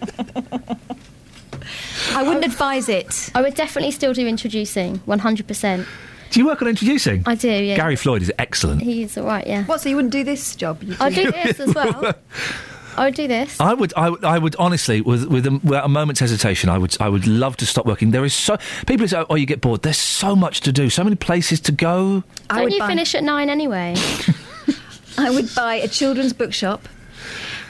[2.12, 3.30] I wouldn't advise it.
[3.34, 5.86] I would definitely still do introducing, 100%.
[6.30, 7.22] Do you work on introducing?
[7.26, 7.76] I do, yeah.
[7.76, 8.82] Gary Floyd is excellent.
[8.82, 9.64] He's alright, yeah.
[9.64, 10.82] What, so you wouldn't do this job?
[10.82, 12.14] You'd I'll do this as well.
[12.96, 13.60] I would do this.
[13.60, 16.78] I would, I would, I would honestly, with with a, without a moment's hesitation, I
[16.78, 18.10] would, I would love to stop working.
[18.10, 18.56] There is so
[18.86, 21.72] people say, "Oh, you get bored." There's so much to do, so many places to
[21.72, 22.24] go.
[22.50, 23.94] I Don't you buy- finish at nine anyway?
[25.18, 26.88] I would buy a children's bookshop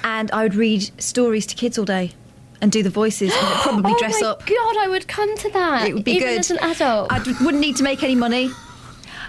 [0.02, 2.12] and I would read stories to kids all day
[2.60, 4.46] and do the voices and I'd probably oh dress my up.
[4.46, 5.88] god, I would come to that.
[5.88, 6.38] It would be even good.
[6.40, 7.12] as an adult.
[7.12, 8.50] I wouldn't need to make any money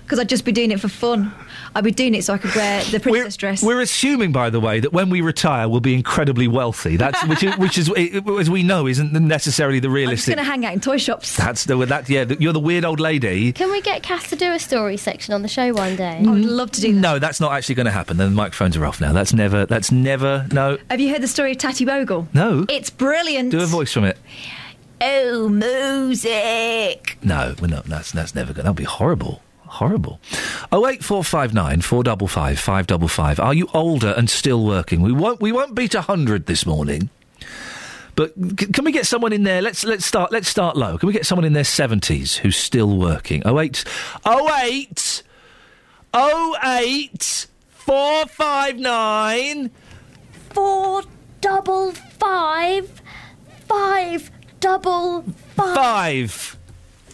[0.04, 1.32] because I'd just be doing it for fun.
[1.76, 3.64] I'd be doing it so I could wear the princess dress.
[3.64, 6.98] We're assuming, by the way, that when we retire, we'll be incredibly wealthy.
[6.98, 7.92] That's which is, which is
[8.40, 10.36] as we know, isn't necessarily the I'm just realistic.
[10.36, 11.36] going to hang out in toy shops.
[11.36, 12.10] That's the that.
[12.10, 13.54] Yeah, the, you're the weird old lady.
[13.54, 16.24] Can we get Cass to do a story section on the show one day?
[16.26, 17.00] I would love to do that.
[17.00, 18.18] No, that's not actually going to happen.
[18.18, 19.14] The microphones are off now.
[19.14, 19.66] That's never.
[19.66, 20.48] That's never.
[20.52, 20.78] No.
[20.90, 22.28] Have you heard the story of Tatty Bogle?
[22.34, 22.66] No.
[22.70, 23.52] It's brilliant.
[23.52, 24.18] Do a voice from it.
[25.00, 27.18] Oh, music.
[27.22, 27.86] No, we're not.
[27.86, 28.64] That's that's never going.
[28.64, 29.42] That'll be horrible.
[29.68, 30.20] Horrible.
[30.72, 33.40] Oh eight four five nine four double five five double five.
[33.40, 35.02] Are you older and still working?
[35.02, 35.42] We won't.
[35.42, 37.10] We won't beat hundred this morning.
[38.16, 39.62] But c- can we get someone in there?
[39.62, 40.32] Let's let's start.
[40.32, 40.98] Let's start low.
[40.98, 43.44] Can we get someone in their seventies who's still working?
[43.46, 43.84] Oh eight.
[44.26, 45.22] Oh eight.
[46.14, 47.48] Oh eight.
[47.70, 49.70] Four five nine.
[50.50, 51.04] Four
[51.42, 53.02] double five,
[53.68, 55.22] five double
[55.56, 55.76] five.
[55.76, 56.58] Five.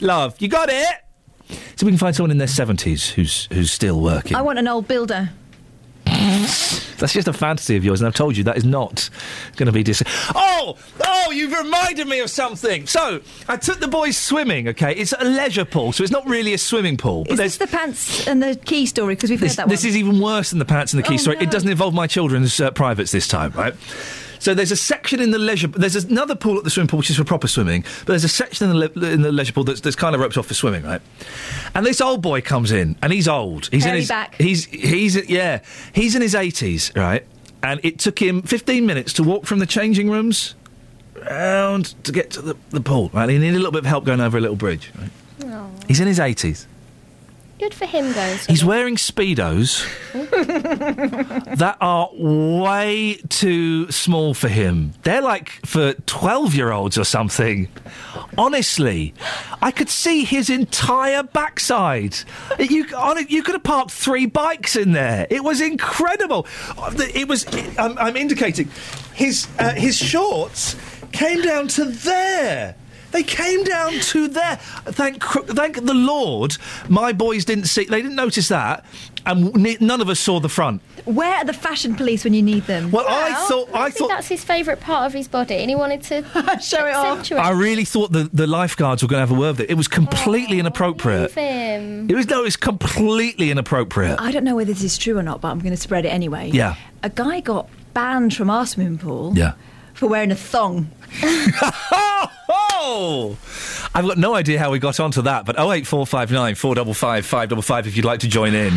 [0.01, 0.39] Love.
[0.39, 1.02] You got it.
[1.75, 4.35] So we can find someone in their seventies who's who's still working.
[4.35, 5.29] I want an old builder.
[6.05, 9.09] That's just a fantasy of yours, and I've told you that is not
[9.57, 10.01] going to be dis.
[10.35, 11.31] Oh, oh!
[11.31, 12.87] You've reminded me of something.
[12.87, 14.69] So I took the boys swimming.
[14.69, 17.23] Okay, it's a leisure pool, so it's not really a swimming pool.
[17.23, 19.15] But Is this the pants and the key story?
[19.15, 19.89] Because we've this, heard that this one.
[19.89, 21.35] is even worse than the pants and the key Oh, story.
[21.37, 21.41] no.
[21.43, 23.73] It doesn't involve my children's uh, privates this time, right?
[24.43, 25.67] So there's a section in the leisure.
[25.67, 28.29] There's another pool at the swimming pool which is for proper swimming, but there's a
[28.29, 30.53] section in the, le- in the leisure pool that's, that's kind of roped off for
[30.53, 31.01] swimming, right?
[31.73, 33.67] And this old boy comes in, and he's old.
[33.67, 34.35] He's in his back.
[34.35, 35.61] he's he's yeah
[35.93, 37.25] he's in his eighties, right?
[37.63, 40.55] And it took him 15 minutes to walk from the changing rooms
[41.29, 43.11] round to get to the, the pool.
[43.13, 44.91] Right, he needed a little bit of help going over a little bridge.
[44.99, 45.09] Right?
[45.87, 46.65] He's in his 80s.
[47.63, 48.37] Good for him, going.
[48.49, 49.87] He's wearing speedos
[51.55, 54.91] that are way too small for him.
[55.03, 57.69] They're like for 12 year olds or something.
[58.37, 59.13] Honestly,
[59.61, 62.17] I could see his entire backside.
[62.59, 65.25] You, on it, you could have parked three bikes in there.
[65.29, 66.45] It was incredible.
[67.15, 67.45] It was,
[67.77, 68.69] I'm, I'm indicating,
[69.13, 70.75] his, uh, his shorts
[71.13, 72.75] came down to there.
[73.13, 74.57] They came down to there.
[74.85, 76.57] Thank, thank the Lord,
[76.89, 77.85] my boys didn't see.
[77.85, 78.83] They didn't notice that,
[79.25, 80.81] and n- none of us saw the front.
[81.05, 82.89] Where are the fashion police when you need them?
[82.89, 85.75] Well, I thought, I, think thought, that's his favourite part of his body, and he
[85.75, 86.23] wanted to
[86.61, 87.31] show it off.
[87.31, 89.69] I really thought the the lifeguards were going to have a word with it.
[89.69, 91.31] It was completely oh, inappropriate.
[91.31, 92.09] him.
[92.09, 94.19] It was no, it was completely inappropriate.
[94.19, 96.09] I don't know whether this is true or not, but I'm going to spread it
[96.09, 96.49] anyway.
[96.51, 96.75] Yeah.
[97.03, 99.53] A guy got banned from our swimming pool Yeah.
[99.93, 100.89] For wearing a thong.
[102.49, 103.37] Oh!
[103.95, 108.05] I've got no idea how we got onto that, but 08459 455 555 if you'd
[108.05, 108.73] like to join in.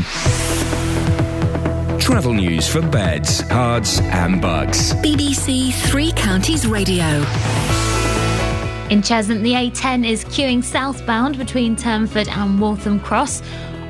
[1.99, 4.93] Travel news for beds, cards, and bugs.
[4.95, 7.25] BBC Three Counties Radio.
[8.89, 13.43] In Cheshunt, the A10 is queuing southbound between Turnford and Waltham Cross.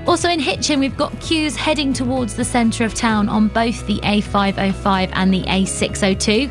[0.07, 3.99] Also in Hitchin, we've got queues heading towards the centre of town on both the
[3.99, 6.51] A505 and the A602.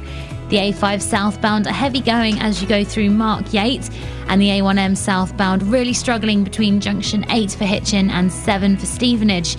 [0.49, 3.91] The A5 southbound are heavy going as you go through Markyate,
[4.27, 9.55] and the A1M southbound really struggling between junction 8 for Hitchin and 7 for Stevenage.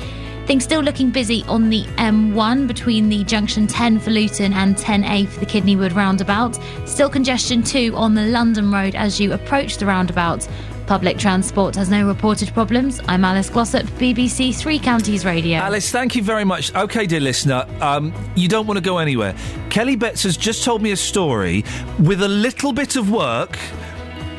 [0.46, 5.26] Things still looking busy on the M1 between the junction 10 for Luton and 10A
[5.26, 6.56] for the Kidney Wood roundabout.
[6.84, 10.46] Still congestion too on the London Road as you approach the roundabout.
[10.86, 13.00] Public transport has no reported problems.
[13.08, 15.58] I'm Alice Glossop, BBC Three Counties Radio.
[15.58, 16.72] Alice, thank you very much.
[16.76, 19.34] Okay, dear listener, um, you don't want to go anywhere.
[19.68, 21.64] Kelly Betts has just told me a story.
[21.98, 23.58] With a little bit of work,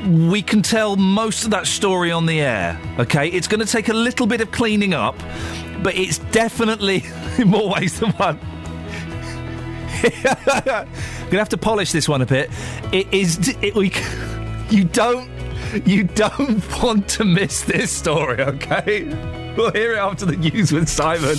[0.07, 2.79] we can tell most of that story on the air.
[2.97, 5.17] Okay, it's going to take a little bit of cleaning up,
[5.83, 7.03] but it's definitely
[7.37, 8.39] in more ways than one.
[10.03, 10.11] I'm
[11.25, 12.49] Gonna have to polish this one a bit.
[12.93, 13.49] It is.
[13.61, 13.91] It, we,
[14.69, 15.36] you don't.
[15.85, 19.03] You don't want to miss this story, okay?
[19.55, 21.37] We'll hear it after the news with Simon.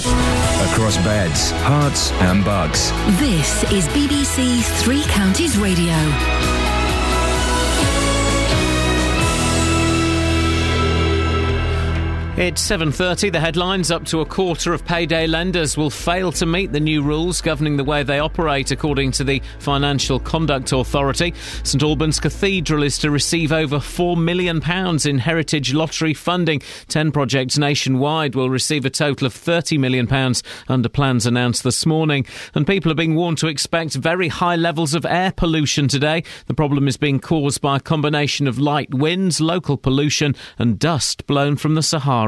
[0.72, 2.90] Across beds, Herts, and bugs.
[3.18, 6.67] This is BBC Three Counties Radio.
[12.38, 16.70] It's 7:30 the headlines up to a quarter of payday lenders will fail to meet
[16.70, 21.34] the new rules governing the way they operate according to the Financial Conduct Authority.
[21.64, 26.62] St Albans Cathedral is to receive over 4 million pounds in heritage lottery funding.
[26.86, 31.84] 10 projects nationwide will receive a total of 30 million pounds under plans announced this
[31.86, 32.24] morning.
[32.54, 36.22] And people are being warned to expect very high levels of air pollution today.
[36.46, 41.26] The problem is being caused by a combination of light winds, local pollution and dust
[41.26, 42.27] blown from the Sahara.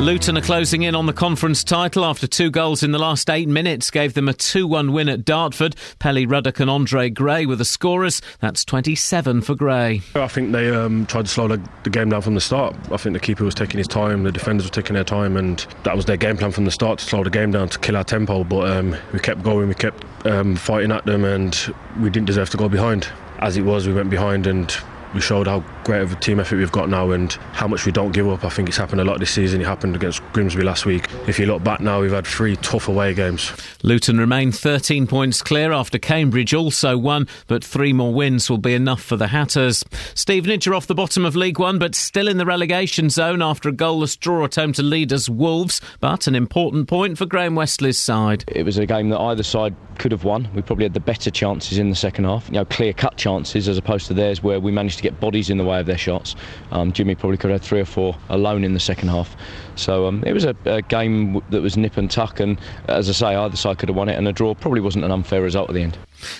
[0.00, 3.48] Luton are closing in on the conference title after two goals in the last eight
[3.48, 5.74] minutes gave them a 2 1 win at Dartford.
[5.98, 8.20] Pelly Ruddock and Andre Gray were the scorers.
[8.40, 10.02] That's 27 for Gray.
[10.14, 12.76] I think they um, tried to slow the, game down from the start.
[12.92, 15.66] I think the keeper was taking his time, the defenders were taking their time, and
[15.84, 17.96] that was their game plan from the start to slow the game down, to kill
[17.96, 18.44] our tempo.
[18.44, 22.50] But um, we kept going, we kept um, fighting at them, and we didn't deserve
[22.50, 23.08] to go behind.
[23.38, 24.76] As it was, we went behind and
[25.14, 27.92] we showed how great of a team effort we've got now and how much we
[27.92, 28.44] don't give up.
[28.44, 29.60] I think it's happened a lot this season.
[29.60, 31.06] It happened against Grimsby last week.
[31.28, 33.52] If you look back now, we've had three tough away games.
[33.84, 38.74] Luton remain 13 points clear after Cambridge also won, but three more wins will be
[38.74, 39.84] enough for the Hatters.
[40.16, 43.68] Stevenage are off the bottom of League One, but still in the relegation zone after
[43.68, 47.96] a goalless draw at home to leaders Wolves, but an important point for Graham Westley's
[47.96, 48.42] side.
[48.48, 50.48] It was a game that either side could have won.
[50.52, 53.68] We probably had the better chances in the second half, you know, clear cut chances
[53.68, 55.98] as opposed to theirs where we managed to get bodies in the way of their
[55.98, 56.34] shots.
[56.70, 59.36] Um, Jimmy probably could have had three or four alone in the second half.
[59.76, 62.58] So um, it was a, a, game that was nip and tuck, and
[62.88, 65.10] as I say, either side could have won it, and a draw probably wasn't an
[65.10, 65.98] unfair result at the end.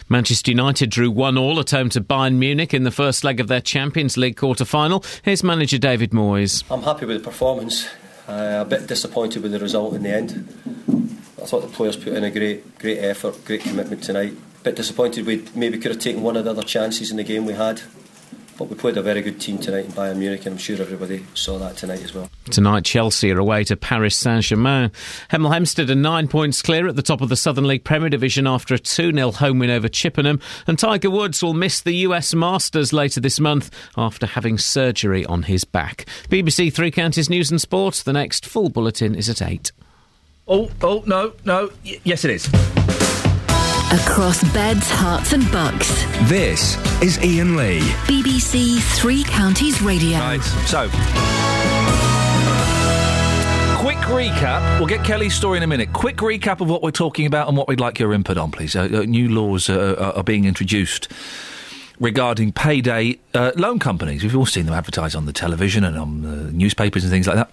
[0.08, 3.48] Manchester United drew one all at home to Bayern Munich in the first leg of
[3.48, 5.04] their Champions League quarter final.
[5.22, 6.64] Here's manager David Moyes.
[6.70, 7.88] I'm happy with the performance.
[8.28, 10.48] Uh, a bit disappointed with the result in the end.
[11.40, 14.32] I thought the players put in a great, great effort, great commitment tonight.
[14.32, 17.22] A bit disappointed we maybe could have taken one of the other chances in the
[17.22, 17.82] game we had.
[18.58, 21.26] But we played a very good team tonight in Bayern Munich, and I'm sure everybody
[21.34, 22.30] saw that tonight as well.
[22.50, 24.90] Tonight, Chelsea are away to Paris Saint Germain.
[25.30, 28.46] Hemel Hempstead are nine points clear at the top of the Southern League Premier Division
[28.46, 30.40] after a 2 0 home win over Chippenham.
[30.66, 35.42] And Tiger Woods will miss the US Masters later this month after having surgery on
[35.42, 36.06] his back.
[36.30, 38.02] BBC Three Counties News and Sports.
[38.02, 39.70] The next full bulletin is at 8.
[40.48, 41.70] Oh, oh, no, no.
[41.84, 43.05] Y- yes, it is.
[43.92, 45.88] Across beds, Herts, and bucks.
[46.28, 47.78] This is Iain Lee.
[48.08, 50.18] BBC Three Counties Radio.
[50.18, 50.88] Right, so.
[53.78, 54.80] Quick recap.
[54.80, 55.92] We'll get Kelly's story in a minute.
[55.92, 58.74] Quick recap of what we're talking about and what we'd like your input on, please.
[58.74, 61.06] Uh, uh, new laws uh, are being introduced
[62.00, 64.24] regarding payday uh, loan companies.
[64.24, 67.36] We've all seen them advertise on the television and on the newspapers and things like
[67.36, 67.50] that.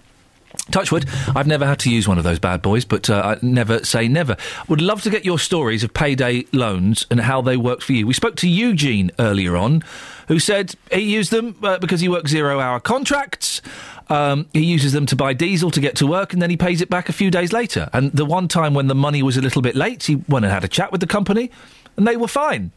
[0.70, 3.84] Touchwood, I've never had to use one of those bad boys, but uh, I never
[3.84, 4.36] say never.
[4.68, 8.06] Would love to get your stories of payday loans and how they worked for you.
[8.06, 9.82] We spoke to Eugene earlier on,
[10.28, 13.60] who said he used them uh, because he works zero hour contracts.
[14.08, 16.80] Um, he uses them to buy diesel to get to work and then he pays
[16.80, 17.88] it back a few days later.
[17.92, 20.52] And the one time when the money was a little bit late, he went and
[20.52, 21.50] had a chat with the company
[21.96, 22.70] and they were fine.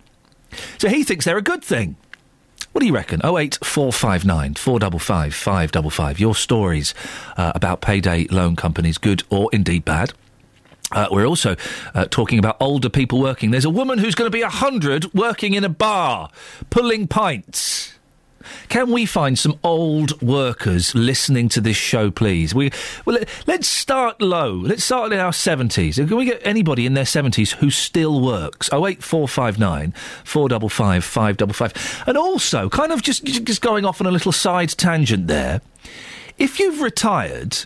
[0.78, 1.96] So he thinks they're a good thing.
[2.78, 3.22] What do you reckon?
[3.26, 6.20] 08459 455 555.
[6.20, 6.94] Your stories
[7.36, 10.14] uh, about payday loan companies, good or indeed bad.
[10.92, 11.56] Uh, we're also
[11.96, 13.50] uh, talking about older people working.
[13.50, 16.30] There's a woman who's going to be 100 working in a bar,
[16.70, 17.97] pulling pints.
[18.70, 22.54] Can we find some old workers listening to this show, please?
[22.54, 22.72] We
[23.06, 24.54] well, let, let's start low.
[24.54, 25.96] Let's start in our seventies.
[25.96, 28.70] Can we get anybody in their seventies who still works?
[28.72, 29.94] Oh eight four five nine
[30.24, 31.74] four double five five double five.
[32.06, 35.62] And also, kind of just just going off on a little side tangent there.
[36.38, 37.66] If you've retired.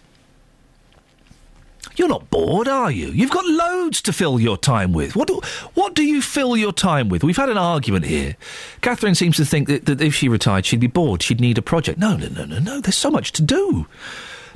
[2.02, 3.10] You're not bored, are you?
[3.10, 5.15] You've got loads to fill your time with.
[5.15, 5.40] What do,
[5.76, 7.23] what do you fill your time with?
[7.23, 8.38] We've had an argument here.
[8.82, 11.22] Catherine seems to think that, that if she retired, she'd be bored.
[11.22, 11.99] She'd need a project.
[11.99, 12.82] No, no, no, no, no.
[12.82, 13.86] There's so much to do.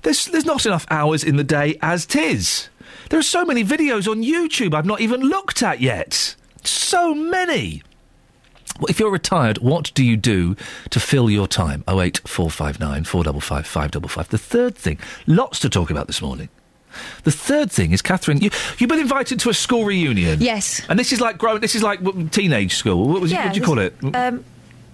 [0.02, 2.70] There's, there's not enough hours in the day as tis.
[3.12, 6.36] There are so many videos on YouTube I've not even looked at yet.
[6.64, 7.84] So many.
[8.80, 10.56] Well, if you're retired, what do you do
[10.90, 11.84] to fill your time?
[11.88, 14.30] 08459 455 555.
[14.30, 14.98] The third thing,
[15.28, 16.50] lots to talk about this morning.
[17.24, 20.42] The third thing is, Catherine, you, you've been invited to a school reunion.
[20.42, 20.82] Yes.
[20.90, 21.62] And this is like growing.
[21.62, 23.08] This is like w- teenage school.
[23.08, 23.96] What was yeah, what do you call it?
[24.14, 24.44] Um,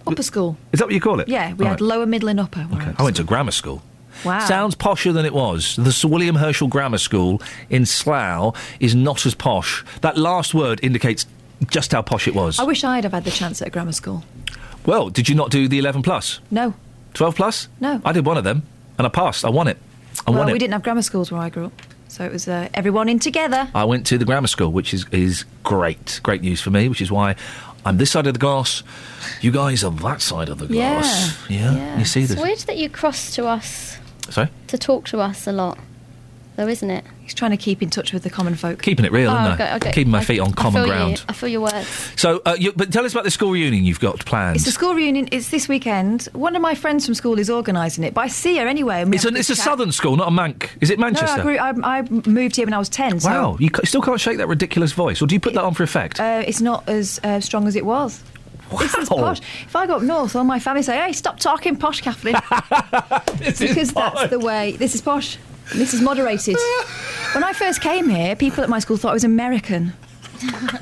[0.07, 0.57] upper school.
[0.71, 1.27] Is that what you call it?
[1.27, 1.87] Yeah, we All had right.
[1.87, 2.67] lower, middle, and upper.
[2.73, 2.93] Okay.
[2.97, 3.81] I went to grammar school.
[4.25, 4.39] Wow.
[4.39, 5.75] Sounds posher than it was.
[5.77, 9.83] The Sir William Herschel Grammar School in Slough is not as posh.
[10.01, 11.25] That last word indicates
[11.69, 12.59] just how posh it was.
[12.59, 14.23] I wish I'd have had the chance at a grammar school.
[14.85, 16.39] Well, did you not do the 11 plus?
[16.51, 16.73] No.
[17.13, 17.67] 12 plus?
[17.79, 18.01] No.
[18.03, 18.63] I did one of them,
[18.97, 19.45] and I passed.
[19.45, 19.77] I won it.
[20.27, 20.53] I well, won it.
[20.53, 21.81] we didn't have grammar schools where I grew up,
[22.11, 23.69] so it was uh, everyone in together.
[23.73, 26.19] I went to the grammar school, which is, is great.
[26.23, 27.35] Great news for me, which is why
[27.85, 28.83] I'm this side of the glass.
[29.39, 31.37] You guys are that side of the glass.
[31.49, 31.97] Yeah.
[31.97, 32.41] You see It's this?
[32.43, 33.97] weird that you cross to us
[34.29, 34.49] Sorry?
[34.67, 35.79] to talk to us a lot,
[36.57, 37.05] though, isn't it?
[37.33, 38.81] Trying to keep in touch with the common folk.
[38.81, 39.53] Keeping it real, Oh, isn't I?
[39.53, 39.91] okay, okay.
[39.91, 40.87] Keeping my I- feet on I common you.
[40.87, 41.23] ground.
[41.29, 41.87] I feel your words.
[42.15, 44.57] So, uh, you, but tell us about the school reunion you've got planned.
[44.57, 45.27] It's a school reunion.
[45.31, 46.27] It's this weekend.
[46.33, 49.03] One of my friends from school is organising it, but I see her anyway.
[49.11, 50.69] It's, an, a it's a southern school, not a Manc.
[50.81, 51.43] Is it Manchester?
[51.43, 53.19] No, I, grew, I, I moved here when I was ten.
[53.19, 55.73] So Wow, you still can't shake that ridiculous voice, or do you put that on
[55.73, 56.19] for effect?
[56.19, 58.23] uh, it's not as uh, strong as it was.
[58.69, 59.41] Posh.
[59.65, 62.35] If I go up north, all my family say, "Hey, stop talking posh, Kathleen,"
[63.59, 64.73] because that's the way.
[64.77, 65.37] This is posh.
[65.73, 66.57] This is moderated.
[67.33, 69.93] when I first came here, people at my school thought I was American.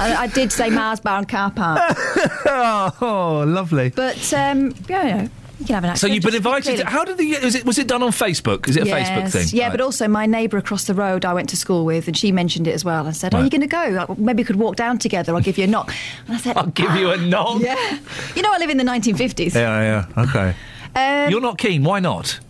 [0.00, 1.80] I, I did say Mars Bar and Car Park,
[3.02, 3.90] oh, lovely.
[3.90, 5.28] but um, yeah, you know,
[5.58, 6.02] you can have an access.
[6.02, 6.76] So you've been invited.
[6.78, 7.36] To, how did the?
[7.42, 8.68] Was it was it done on Facebook?
[8.68, 9.08] Is it a Yes.
[9.08, 9.58] Facebook thing?
[9.58, 9.72] Yeah, Right.
[9.72, 12.68] but also my neighbour across the road I went to school with, and she mentioned
[12.68, 13.06] it as well.
[13.06, 14.06] and said, "Are you going to go?
[14.08, 15.34] Uh, Maybe we could walk down together.
[15.34, 15.92] I'll give you a knock."
[16.28, 17.60] And I said, I'll give you a knock.
[17.60, 17.98] Yeah,
[18.36, 19.54] you know I live in the 1950s.
[19.56, 20.22] Yeah, yeah.
[20.22, 20.54] Okay.
[20.96, 21.84] Um, You're not keen.
[21.84, 22.40] Why not?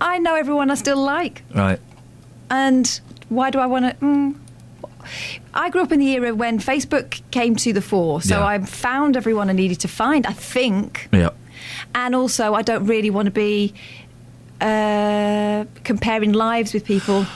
[0.00, 1.78] I know everyone I still like, Right.
[2.50, 4.04] and why do I want to?
[4.04, 4.34] Mm,
[5.54, 8.46] I grew up in the era when Facebook came to the fore, so Yeah.
[8.46, 10.26] I found everyone I needed to find.
[10.26, 11.30] I think, Yeah.
[11.94, 13.72] and also I don't really want to be
[14.60, 17.26] uh, comparing lives with people.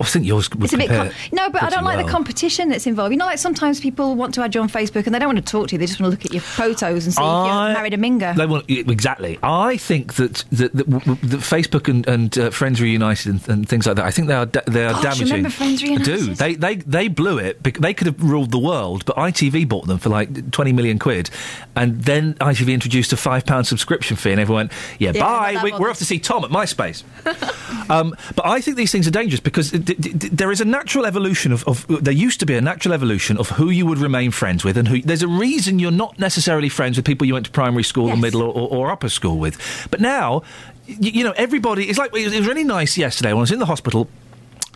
[0.00, 2.70] I think yours would It's a bit com- no, but I don't like the competition
[2.70, 3.12] that's involved.
[3.12, 5.44] You know, like sometimes people want to add you on Facebook and they don't want
[5.44, 7.26] to talk to you; they just want to look at your photos and see if
[7.26, 8.34] you're married a minger.
[8.34, 9.38] They want, exactly.
[9.42, 13.86] I think that that, that, that Facebook and, and uh, Friends Reunited and, and things
[13.86, 14.04] like that.
[14.06, 15.26] I think they are da- they are Gosh, damaging.
[15.26, 16.14] remember Friends Reunited?
[16.14, 16.34] I do.
[16.34, 17.62] They they they blew it.
[17.62, 21.28] They could have ruled the world, but ITV bought them for like twenty million quid,
[21.76, 25.60] and then ITV introduced a five pound subscription fee, and everyone went, "Yeah, Yeah, bye.
[25.62, 27.02] We, we're off to see Tom at MySpace."
[27.90, 30.64] um, but I think these things are dangerous because d- d- d- there is a
[30.64, 31.86] natural evolution of, of.
[31.88, 34.88] There used to be a natural evolution of who you would remain friends with, and
[34.88, 35.00] who.
[35.00, 38.16] There's a reason you're not necessarily friends with people you went to primary school, or
[38.16, 39.88] middle, or, or, or upper school with.
[39.90, 40.42] But now,
[40.86, 41.88] you know, everybody.
[41.88, 44.08] It's like it was really nice yesterday when I was in the hospital.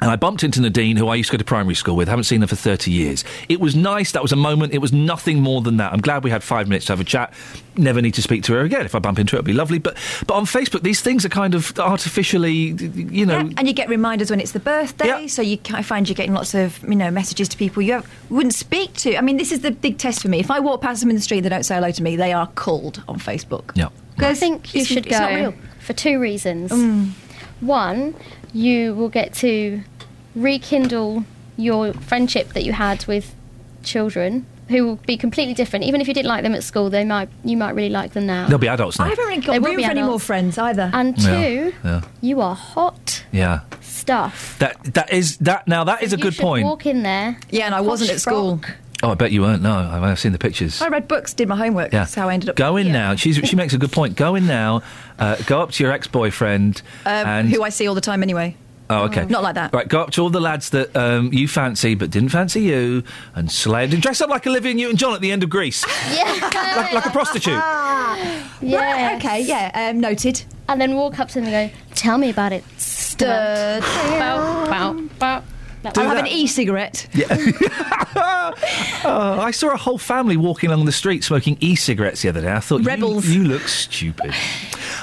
[0.02, 2.08] And I bumped into Nadine, who I used to go to primary school with.
[2.08, 3.24] Haven't seen her for 30 years.
[3.48, 4.10] It was nice.
[4.12, 4.74] That was a moment.
[4.74, 5.92] It was nothing more than that.
[5.92, 7.32] I'm glad we had five minutes to have a chat.
[7.76, 8.84] Never need to speak to her again.
[8.84, 9.78] If I bump into her, it'll be lovely.
[9.78, 9.96] But
[10.26, 13.38] but on Facebook, these things are kind of artificially, you know.
[13.38, 16.34] Yeah, and you get reminders when it's the birthday, so you I find you're getting
[16.34, 19.16] lots of you know messages to people you have, wouldn't speak to.
[19.16, 20.40] I mean, this is the big test for me.
[20.40, 22.16] If I walk past them in the street, and they don't say hello to me.
[22.16, 23.70] They are cold on Facebook.
[23.74, 23.88] Yeah.
[24.18, 25.54] I think you it's- should it's not go real.
[25.80, 26.70] for two reasons.
[26.72, 27.10] Mm.
[27.60, 28.14] One,
[28.54, 29.82] you will get to
[30.34, 31.24] rekindle
[31.56, 33.34] your friendship that you had with
[33.82, 35.84] children who will be completely different.
[35.84, 38.26] Even if you didn't like them at school, they might you might really like them
[38.26, 38.48] now.
[38.48, 39.04] They'll be adults now.
[39.04, 40.90] I haven't really got They room for any more friends either.
[40.94, 42.00] And two, yeah.
[42.22, 43.60] you are hot Yeah.
[43.82, 44.58] stuff.
[44.60, 45.68] That that is that.
[45.68, 46.64] Now that is a good point.
[46.66, 47.38] Walk in there.
[47.50, 48.58] Yeah, and I wasn't at school.
[48.58, 48.76] frock.
[49.02, 49.62] Oh, I bet you weren't.
[49.62, 50.80] No, I've I've seen the pictures.
[50.80, 51.92] I read books, did my homework.
[51.92, 52.00] Yeah.
[52.00, 52.56] That's how I ended up.
[52.56, 53.14] Go in now.
[53.16, 54.16] She's, she makes a good point.
[54.16, 54.82] Go in now.
[55.18, 58.56] Uh, go up to your ex-boyfriend Um, and who I see all the time anyway.
[58.90, 59.24] Oh, okay.
[59.24, 59.72] Not like that.
[59.72, 63.02] Right, go up to all the lads that um, you fancy but didn't fancy you
[63.34, 65.84] and slay and dress up like Olivia Newton-John at the end of Grease.
[66.14, 66.50] Yeah.
[66.76, 67.54] like, like a prostitute.
[67.54, 68.40] Yeah.
[68.62, 70.42] Right, okay, yeah, um, noted.
[70.68, 75.08] And then walk up to them and go, "Tell me about it, stud." bow, bow,
[75.18, 75.42] bow.
[75.84, 77.06] That I'll was- have an e-cigarette.
[79.06, 82.52] Oh, I saw a whole family walking along the street smoking e-cigarettes the other day.
[82.52, 83.26] I thought, you- Rebels.
[83.26, 84.32] You, look stupid.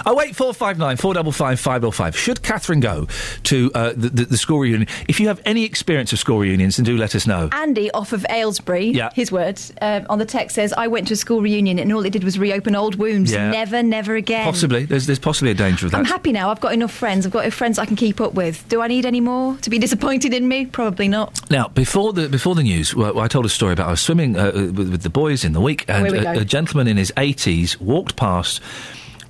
[0.05, 2.17] Oh wait, four five nine four double five five double five.
[2.17, 3.07] Should Catherine go
[3.43, 4.87] to uh, the, the, the school reunion?
[5.07, 7.49] If you have any experience of school reunions, then do let us know.
[7.51, 9.09] Andy off of Aylesbury, Yeah.
[9.13, 12.05] his words, uh, on the text says, I went to a school reunion and all
[12.05, 13.31] it did was reopen old wounds.
[13.31, 13.51] Yeah.
[13.51, 14.45] Never, never again.
[14.45, 15.97] Possibly, there's there's possibly a danger of that.
[15.97, 16.49] I'm happy now.
[16.49, 17.25] I've got enough friends.
[17.25, 18.67] I've got friends I can keep up with.
[18.69, 20.65] Do I need any more to be disappointed in me?
[20.65, 21.49] Probably not.
[21.49, 24.37] Now, before the before the news, well, I told a story about I was swimming
[24.37, 27.11] uh, with, with the boys in the week, and we a, a gentleman in his
[27.17, 28.61] eighties walked past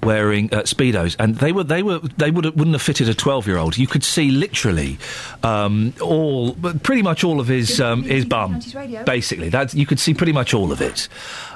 [0.03, 3.48] wearing uh, speedos, and they were they were they would wouldn't have fitted a twelve
[3.48, 3.78] year old.
[3.78, 4.98] You could see literally
[5.44, 6.53] um, all,
[6.84, 8.61] pretty much all of his um, his bum,
[9.06, 9.49] basically.
[9.49, 11.07] That you could see pretty much all of it.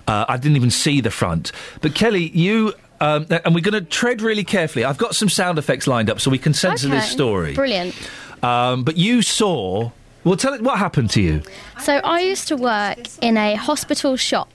[0.08, 1.52] Uh, I didn't even see the front,
[1.82, 2.74] but Kelly, you.
[3.02, 4.86] Um, and we're going to tread really carefully.
[4.86, 7.54] I've got some sound effects lined up so we can censor this story.
[7.54, 7.94] Brilliant.
[8.42, 9.92] Um, but you saw.
[10.24, 11.42] Well, tell it what happened to you.
[11.82, 14.50] So I used to work in a hospital shop.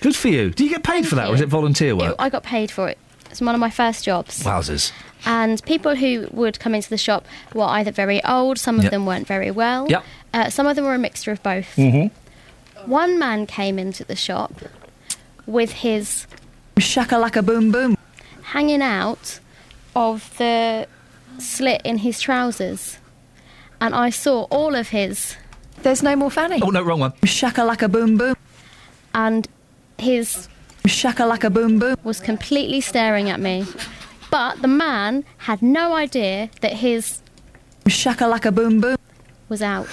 [0.00, 0.50] Good for you.
[0.50, 2.16] Do you get paid for that, or is it volunteer work?
[2.18, 2.98] I got paid for it.
[3.36, 4.42] It's one of my first jobs.
[4.44, 4.92] Wowzers.
[5.26, 8.92] And people who would come into the shop were either very old, some of Yep.
[8.92, 9.86] them weren't very well.
[9.90, 10.04] Yep.
[10.32, 11.76] Uh, some of them were a mixture of both.
[11.76, 12.90] Mm-hmm.
[12.90, 14.52] One man came into the shop
[15.44, 16.26] with his
[16.76, 17.98] shakalaka boom boom
[18.42, 19.38] hanging out
[19.94, 20.86] of the
[21.38, 22.96] slit in his trousers,
[23.82, 25.36] and I saw all of his.
[25.82, 26.60] There's no more fanny.
[26.62, 27.12] Oh no, wrong one.
[27.22, 28.34] Shakalaka boom boom.
[29.12, 29.46] And
[29.98, 30.48] his
[30.86, 33.64] shakalaka boom boom was completely staring at me,
[34.30, 37.20] but the man had no idea that his
[37.84, 38.96] shakalaka boom boom
[39.48, 39.88] was out,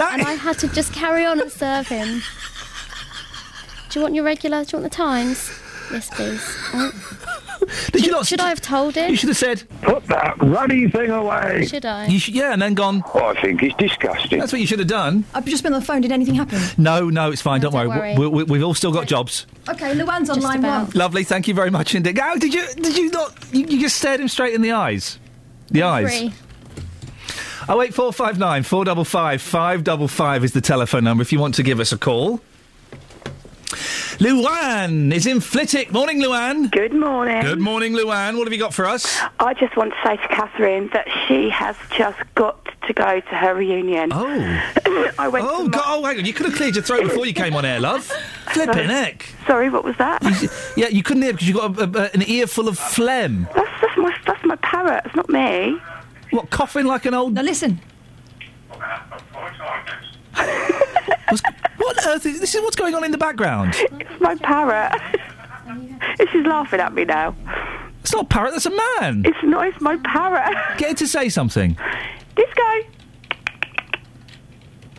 [0.00, 2.22] and I had to just carry on and serve him.
[3.90, 4.64] Do you want your regular?
[4.64, 5.50] Do you want the Times?
[5.92, 6.42] Yes, please.
[6.72, 7.21] Oh.
[7.92, 8.26] Did you not?
[8.26, 9.10] Should I have told him?
[9.10, 9.62] You should have said.
[9.82, 11.66] Put that ruddy thing away.
[11.66, 12.06] Should I?
[12.06, 13.02] You sh- yeah, and then gone.
[13.14, 14.38] Oh, I think it's disgusting.
[14.38, 15.24] That's what you should have done.
[15.34, 16.00] I've just been on the phone.
[16.00, 16.60] Did anything happen?
[16.76, 17.60] No, no, it's fine.
[17.60, 18.16] don't, don't worry.
[18.16, 18.18] worry.
[18.18, 19.46] We, we, we've all still got jobs.
[19.68, 20.90] Okay, Luann's on line one.
[20.94, 21.24] Lovely.
[21.24, 22.18] Thank you very much indeed.
[22.18, 22.66] How did you?
[22.74, 23.36] Did you not?
[23.52, 25.18] You, you just stared him straight in the eyes.
[25.70, 26.08] The eyes.
[26.18, 26.32] Three.
[27.68, 31.22] Oh eight four five nine four double five five double five is the telephone number
[31.22, 32.40] if you want to give us a call.
[34.18, 35.92] Luann is in Flitwick.
[35.92, 36.70] Morning, Luann.
[36.70, 37.42] Good morning.
[37.42, 38.36] Good morning, Luann.
[38.36, 39.20] What have you got for us?
[39.40, 43.34] I just want to say to Catherine that she has just got to go to
[43.34, 44.10] her reunion.
[44.12, 44.26] Oh.
[45.18, 46.24] I went Oh, to God, oh, hang on.
[46.24, 48.04] You could have cleared your throat before you came on air, love.
[48.52, 49.26] Flipping heck.
[49.46, 50.22] Sorry, what was that?
[50.76, 53.48] Yeah, you couldn't hear because you got a, a, an ear full of phlegm.
[53.54, 55.02] That's, that's my that's my parrot.
[55.06, 55.78] It's not me.
[56.30, 57.34] What, coughing like an old.
[57.34, 57.80] Now listen.
[61.76, 62.54] What on earth is this?
[62.54, 63.74] Is what's going on in the background?
[63.76, 64.92] It's my parrot.
[66.30, 67.34] She's laughing at me now.
[68.00, 68.52] It's not a parrot.
[68.52, 68.70] That's a
[69.00, 69.22] man.
[69.24, 69.66] It's not.
[69.66, 70.56] It's my parrot.
[70.78, 71.76] Get her to say something.
[72.36, 72.62] Disco.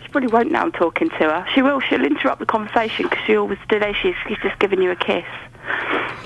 [0.01, 0.63] She probably won't now.
[0.63, 1.45] I'm talking to her.
[1.53, 1.79] She will.
[1.81, 3.95] She'll interrupt the conversation because she always does.
[4.01, 5.25] She's, she's just giving you a kiss.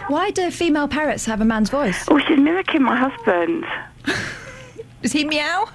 [0.08, 2.06] Why do female parrots have a man's voice?
[2.08, 3.66] Oh, she's mimicking my husband.
[5.02, 5.66] Does he meow?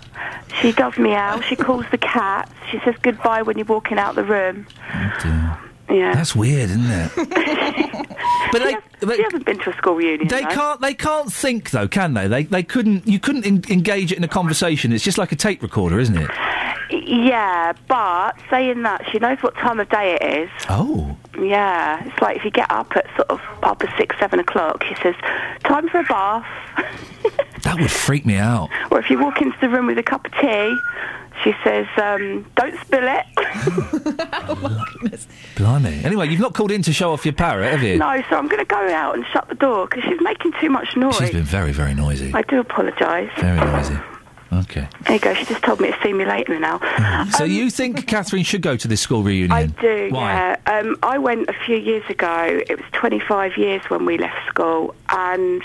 [0.61, 1.41] She does meow.
[1.41, 2.51] She calls the cat.
[2.71, 4.67] She says goodbye when you're walking out the room.
[4.93, 5.59] Oh,
[5.91, 6.15] yeah.
[6.15, 7.13] That's weird, isn't it?
[8.53, 8.77] but they,
[9.07, 10.29] they, She hasn't been to a school reunion.
[10.29, 10.49] they though.
[10.49, 10.81] can't.
[10.81, 12.29] They can't think though, can they?
[12.29, 13.07] They they couldn't.
[13.07, 14.93] You couldn't en- engage it in a conversation.
[14.93, 16.31] It's just like a tape recorder, isn't it?
[16.91, 20.51] Yeah, but saying that, she knows what time of day it is.
[20.69, 21.17] Oh.
[21.39, 24.85] Yeah, it's like if you get up at sort of up at six, seven o'clock,
[24.85, 25.15] she says,
[25.65, 26.47] "Time for a bath."
[27.63, 28.71] That would freak me out.
[28.91, 30.77] Or if you walk into the room with a cup of tea,
[31.45, 33.27] she says, um, "Don't spill it."
[35.57, 36.05] Blimey.
[36.05, 37.99] Anyway, you've not called in to show off your parrot, have you?
[37.99, 40.71] no, so I'm going to go out and shut the door because she's making too
[40.71, 41.17] much noise.
[41.17, 42.33] She's been very, very noisy.
[42.35, 43.31] I do apologise.
[43.39, 43.97] Very noisy.
[44.53, 44.87] Okay.
[45.07, 45.35] There you go.
[45.35, 46.81] She just told me to see me later now.
[47.31, 49.53] So you think Catherine should go to this school reunion?
[49.53, 50.33] I do, Why?
[50.33, 50.57] yeah.
[50.67, 52.63] Um, I went a few years ago.
[52.69, 55.63] It was 25 years when we left school, and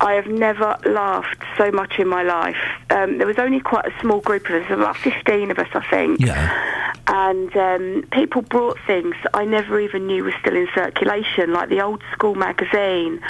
[0.00, 2.56] I have never laughed so much in my life.
[2.90, 5.84] Um, there was only quite a small group of us, about 15 of us, I
[5.88, 6.20] think.
[6.20, 6.88] Yeah.
[7.08, 11.68] And um, people brought things that I never even knew were still in circulation, like
[11.68, 13.20] the old school magazine,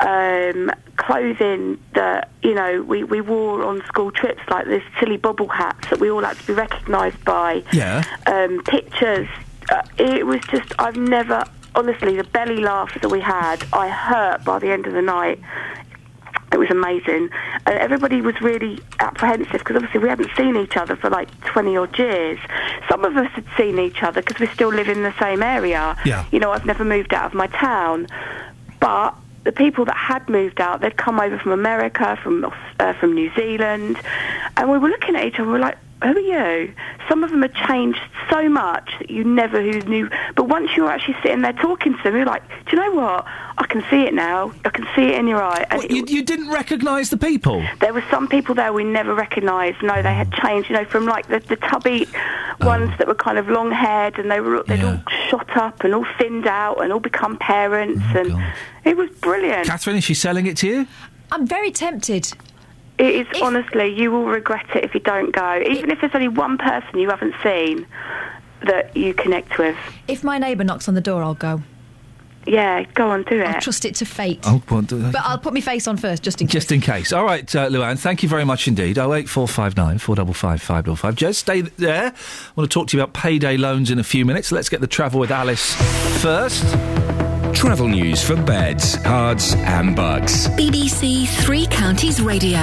[0.00, 5.48] um, clothing that, you know, we, we wore on school trips, like this silly bobble
[5.48, 8.02] hats that we all had to be recognised by Yeah.
[8.26, 9.26] um, pictures.
[9.70, 11.44] Uh, it was just, I've never,
[11.74, 15.40] honestly, the belly laughs that we had, I hurt by the end of the night.
[16.52, 17.30] It was amazing.
[17.66, 21.76] And everybody was really apprehensive because obviously we hadn't seen each other for like 20
[21.76, 22.40] odd years.
[22.88, 25.96] Some of us had seen each other because we still live in the same area.
[26.04, 26.24] Yeah.
[26.32, 28.08] You know, I've never moved out of my town.
[28.80, 29.14] But
[29.44, 33.32] the people that had moved out, they'd come over from America, from uh, from New
[33.34, 33.98] Zealand,
[34.56, 35.46] and we were looking at each other.
[35.46, 36.74] We were like, who are you?
[37.08, 38.00] Some of them have changed
[38.30, 40.08] so much that you never who knew.
[40.34, 43.26] But once you're actually sitting there talking to them, you're like, do you know what?
[43.26, 44.52] I can see it now.
[44.64, 45.66] I can see it in your eye.
[45.70, 47.62] And What, you, you didn't recognise the people?
[47.80, 49.82] there were some people there we never recognised.
[49.82, 50.42] No, they had mm.
[50.42, 50.70] changed.
[50.70, 52.06] You know, from like the, the tubby
[52.60, 52.66] oh.
[52.66, 55.94] ones that were kind of long haired, and they were they'd all shot up and
[55.94, 58.54] all thinned out and all become parents, oh, and
[58.84, 59.66] it was brilliant.
[59.66, 60.86] Catherine, is she selling it to you?
[61.32, 62.32] I'm very tempted.
[63.00, 65.62] It is honestly, you will regret it if you don't go.
[65.66, 67.86] Even if there's only one person you haven't seen
[68.66, 69.76] that you connect with.
[70.06, 71.62] If my neighbour knocks on the door, I'll go.
[72.46, 73.46] Yeah, go on, do it.
[73.46, 74.40] I'll trust it to fate.
[74.44, 76.52] Oh, well, do- But I'll put my face on first, just in case.
[76.52, 77.12] Just in case.
[77.12, 78.98] All right, uh, Luann, thank you very much indeed.
[78.98, 81.14] Oh eight four five nine four double five five double five.
[81.16, 82.06] Jez, stay there.
[82.06, 84.52] I want to talk to you about payday loans in a few minutes.
[84.52, 85.74] Let's get the travel with Alice
[86.22, 86.64] first.
[87.60, 90.48] Travel news for beds, cards, and bugs.
[90.48, 92.58] BBC Three Counties Radio.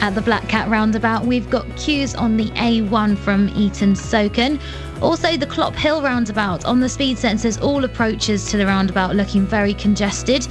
[0.00, 4.60] At the Black Cat roundabout, we've got queues on the A1 from Eaton Socon.
[5.02, 9.74] Also, the Clophill roundabout on the speed sensors, all approaches to the roundabout looking very
[9.74, 10.46] congested.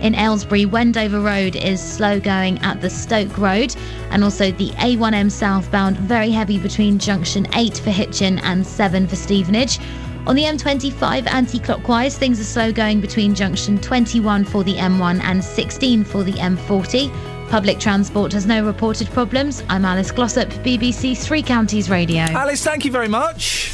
[0.00, 3.74] In Aylesbury, Wendover Road is slow going at the Stoke Road,
[4.10, 9.16] and also the A1M southbound very heavy between junction 8 for Hitchin and 7 for
[9.16, 9.80] Stevenage.
[10.26, 15.20] On the M25 anti clockwise, things are slow going between junction 21 for the M1
[15.22, 17.10] and 16 for the M40.
[17.48, 19.62] Public transport has no reported problems.
[19.70, 22.20] I'm Alice Glossop, BBC Three Counties Radio.
[22.20, 23.72] Alice, thank you very much.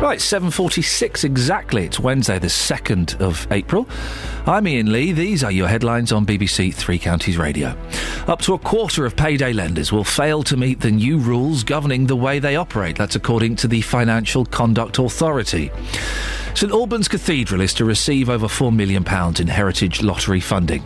[0.00, 1.84] Right, 7.46 exactly.
[1.84, 3.88] It's Wednesday, the 2nd of April.
[4.48, 5.12] I'm Iain Lee.
[5.12, 7.76] These are your headlines on BBC Three Counties Radio.
[8.26, 12.06] Up to a quarter of payday lenders will fail to meet the new rules governing
[12.06, 12.96] the way they operate.
[12.96, 15.70] That's according to the Financial Conduct Authority.
[16.54, 19.04] St Albans Cathedral is to receive over £4 million
[19.38, 20.82] in Heritage Lottery funding.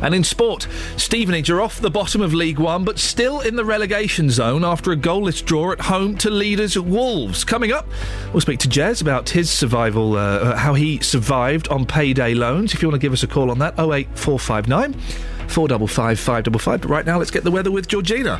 [0.00, 0.66] And in sport,
[0.96, 4.92] Stevenage are off the bottom of League One, but still in the relegation zone after
[4.92, 7.44] a goalless draw at home to leaders Wolves.
[7.44, 7.86] Coming up,
[8.32, 12.72] we'll speak to Jez about his survival, uh, how he survived on payday loans.
[12.72, 14.92] If you want to give us a call on that, 08459
[15.48, 16.80] 455 555.
[16.82, 18.38] But right now, let's get the weather with Georgina.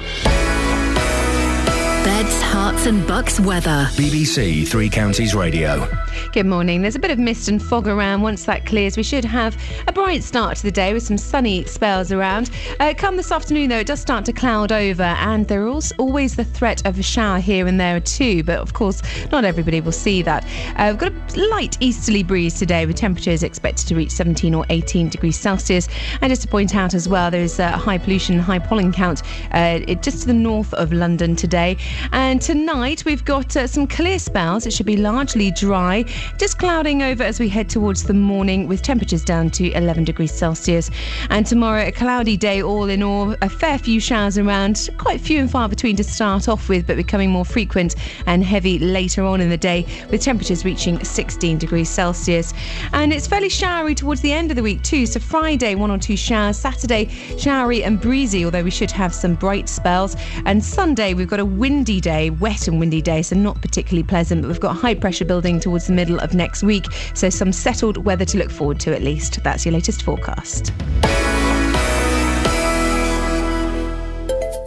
[2.04, 3.86] Beds, Herts and Bucks weather.
[3.92, 5.86] BBC Three Counties Radio.
[6.32, 6.80] Good morning.
[6.80, 8.22] There's a bit of mist and fog around.
[8.22, 9.54] Once that clears, we should have
[9.86, 12.50] a bright start to the day with some sunny spells around.
[12.78, 16.36] Uh, come this afternoon, though, it does start to cloud over, and there is always
[16.36, 18.44] the threat of a shower here and there too.
[18.44, 20.46] But of course, not everybody will see that.
[20.76, 24.64] Uh, we've got a light easterly breeze today, with temperatures expected to reach 17 or
[24.70, 25.88] 18 degrees Celsius.
[26.22, 29.22] And just to point out as well, there is a high pollution, high pollen count
[29.52, 31.76] uh, just to the north of London today.
[32.12, 34.66] And tonight we've got uh, some clear spells.
[34.66, 36.04] It should be largely dry,
[36.38, 40.32] just clouding over as we head towards the morning with temperatures down to 11 degrees
[40.32, 40.90] Celsius.
[41.30, 45.40] And tomorrow, a cloudy day all in all, a fair few showers around, quite few
[45.40, 47.96] and far between to start off with, but becoming more frequent
[48.26, 52.54] and heavy later on in the day with temperatures reaching 16 degrees Celsius.
[52.92, 55.06] And it's fairly showery towards the end of the week too.
[55.06, 56.56] So Friday, one or two showers.
[56.56, 57.06] Saturday,
[57.38, 60.16] showery and breezy, although we should have some bright spells.
[60.46, 61.44] And Sunday, we've got a
[61.80, 64.42] windy day, wet and windy day, so not particularly pleasant.
[64.42, 66.84] But we've got high pressure building towards the middle of next week,
[67.14, 69.42] so some settled weather to look forward to at least.
[69.42, 70.74] That's your latest forecast.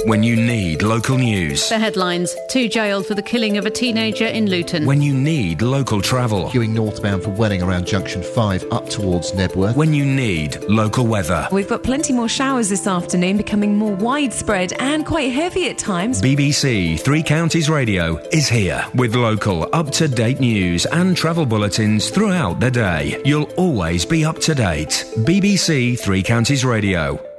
[0.05, 1.69] When you need local news.
[1.69, 4.85] The headlines Two jailed for the killing of a teenager in Luton.
[4.85, 6.49] When you need local travel.
[6.49, 9.75] Queuing northbound for Welwyn around junction 5 up towards Knebworth.
[9.75, 11.47] When you need local weather.
[11.51, 16.21] We've got plenty more showers this afternoon, becoming more widespread and quite heavy at times.
[16.21, 22.09] BBC Three Counties Radio is here with local, up to date news and travel bulletins
[22.09, 23.21] throughout the day.
[23.25, 25.05] You'll always be up to date.
[25.19, 27.32] BBC Three Counties Radio.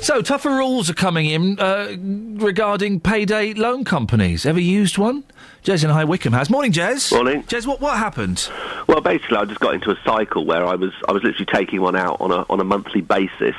[0.00, 1.96] So, tougher rules are coming in uh,
[2.42, 4.46] regarding payday loan companies.
[4.46, 5.24] Ever used one?
[5.64, 6.48] Jez in High Wycombe has.
[6.48, 7.12] Morning, Jez.
[7.12, 7.42] Morning.
[7.44, 8.48] Jez, what, what happened?
[8.86, 11.80] Well, basically, I just got into a cycle where I was I was literally taking
[11.80, 13.56] one out on a on a monthly basis,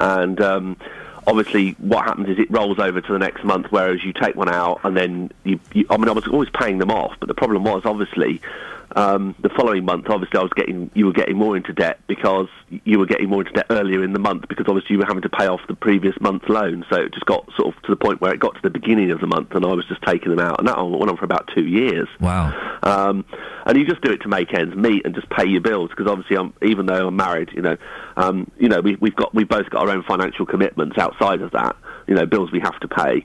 [0.00, 0.76] and um,
[1.26, 3.66] obviously, what happens is it rolls over to the next month.
[3.70, 6.78] Whereas you take one out and then you, you I mean, I was always paying
[6.78, 8.40] them off, but the problem was obviously.
[8.96, 12.48] Um, the following month, obviously, I was getting you were getting more into debt because
[12.84, 15.22] you were getting more into debt earlier in the month because obviously you were having
[15.22, 16.84] to pay off the previous month's loan.
[16.90, 19.10] So it just got sort of to the point where it got to the beginning
[19.10, 21.24] of the month, and I was just taking them out, and that went on for
[21.24, 22.08] about two years.
[22.20, 22.52] Wow.
[22.82, 23.24] Um,
[23.66, 26.06] and you just do it to make ends meet and just pay your bills because
[26.06, 27.76] obviously, I'm, even though I'm married, you know,
[28.16, 31.52] um, you know, we, we've got we've both got our own financial commitments outside of
[31.52, 31.76] that.
[32.06, 33.24] You know, bills we have to pay,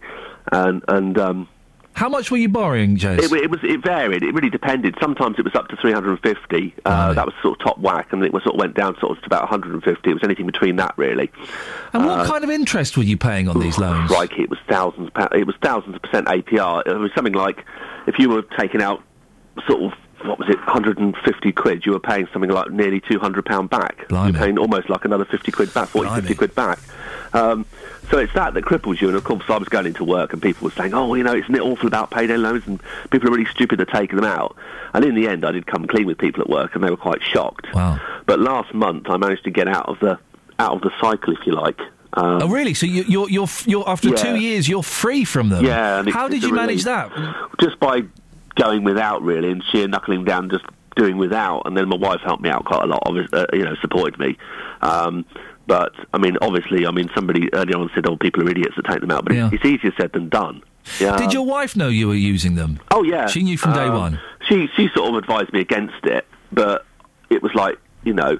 [0.51, 1.47] and and um,
[1.95, 3.19] How much were you borrowing, Jez?
[3.19, 4.21] It, it was it varied.
[4.21, 4.95] It really depended.
[5.01, 6.73] Sometimes it was up to 350.
[6.83, 9.17] Uh, That was sort of top whack, and it was sort of went down sort
[9.17, 10.09] of to about 150.
[10.09, 11.31] It was anything between that, really.
[11.93, 14.11] and what Uh, kind of interest were you paying on these loans?
[14.11, 15.09] Crikey, it was thousands.
[15.31, 16.85] It was thousands of percent APR.
[16.85, 17.63] It was something like
[18.07, 19.01] if you were taking out
[19.67, 19.93] sort of
[20.27, 24.05] what was it, 150 quid, you were paying something like nearly 200 pound back.
[24.09, 26.79] You're paying almost like another 50 quid back, 40, 50 quid back.
[27.33, 27.65] Um,
[28.09, 29.07] so it's that that cripples you.
[29.07, 31.33] And of course, I was going into work and people were saying, "Oh, you know,
[31.35, 34.55] isn't it awful about payday loans?" And people are really stupid to taking them out.
[34.93, 36.97] And in the end, I did come clean with people at work, and they were
[36.97, 37.67] quite shocked.
[37.73, 37.99] Wow.
[38.25, 40.17] But last month, I managed to get out of the
[40.59, 41.79] out of the cycle, if you like.
[42.13, 42.73] Um, oh, really?
[42.73, 44.15] So you, you're you're you're after Yeah.
[44.15, 45.65] two years, you're free from them.
[45.65, 46.03] Yeah.
[46.09, 47.11] How did you manage that?
[47.59, 48.03] Just by
[48.55, 50.63] going without, really, and sheer knuckling down, just
[50.95, 51.63] doing without.
[51.65, 53.03] And then my wife helped me out quite a lot.
[53.05, 54.37] obvi- Uh, you know, supported me.
[54.81, 55.25] Um,
[55.67, 58.85] but I mean, obviously, I mean, somebody earlier on said, "Oh, people are idiots that
[58.85, 59.47] take them out," but Yeah.
[59.51, 60.61] it's, it's easier said than done.
[60.99, 61.17] Yeah.
[61.17, 62.79] Did your wife know you were using them?
[62.91, 64.19] Oh yeah, She knew from day Um, one.
[64.47, 66.85] She she sort of advised me against it, but
[67.29, 68.37] it was like you know,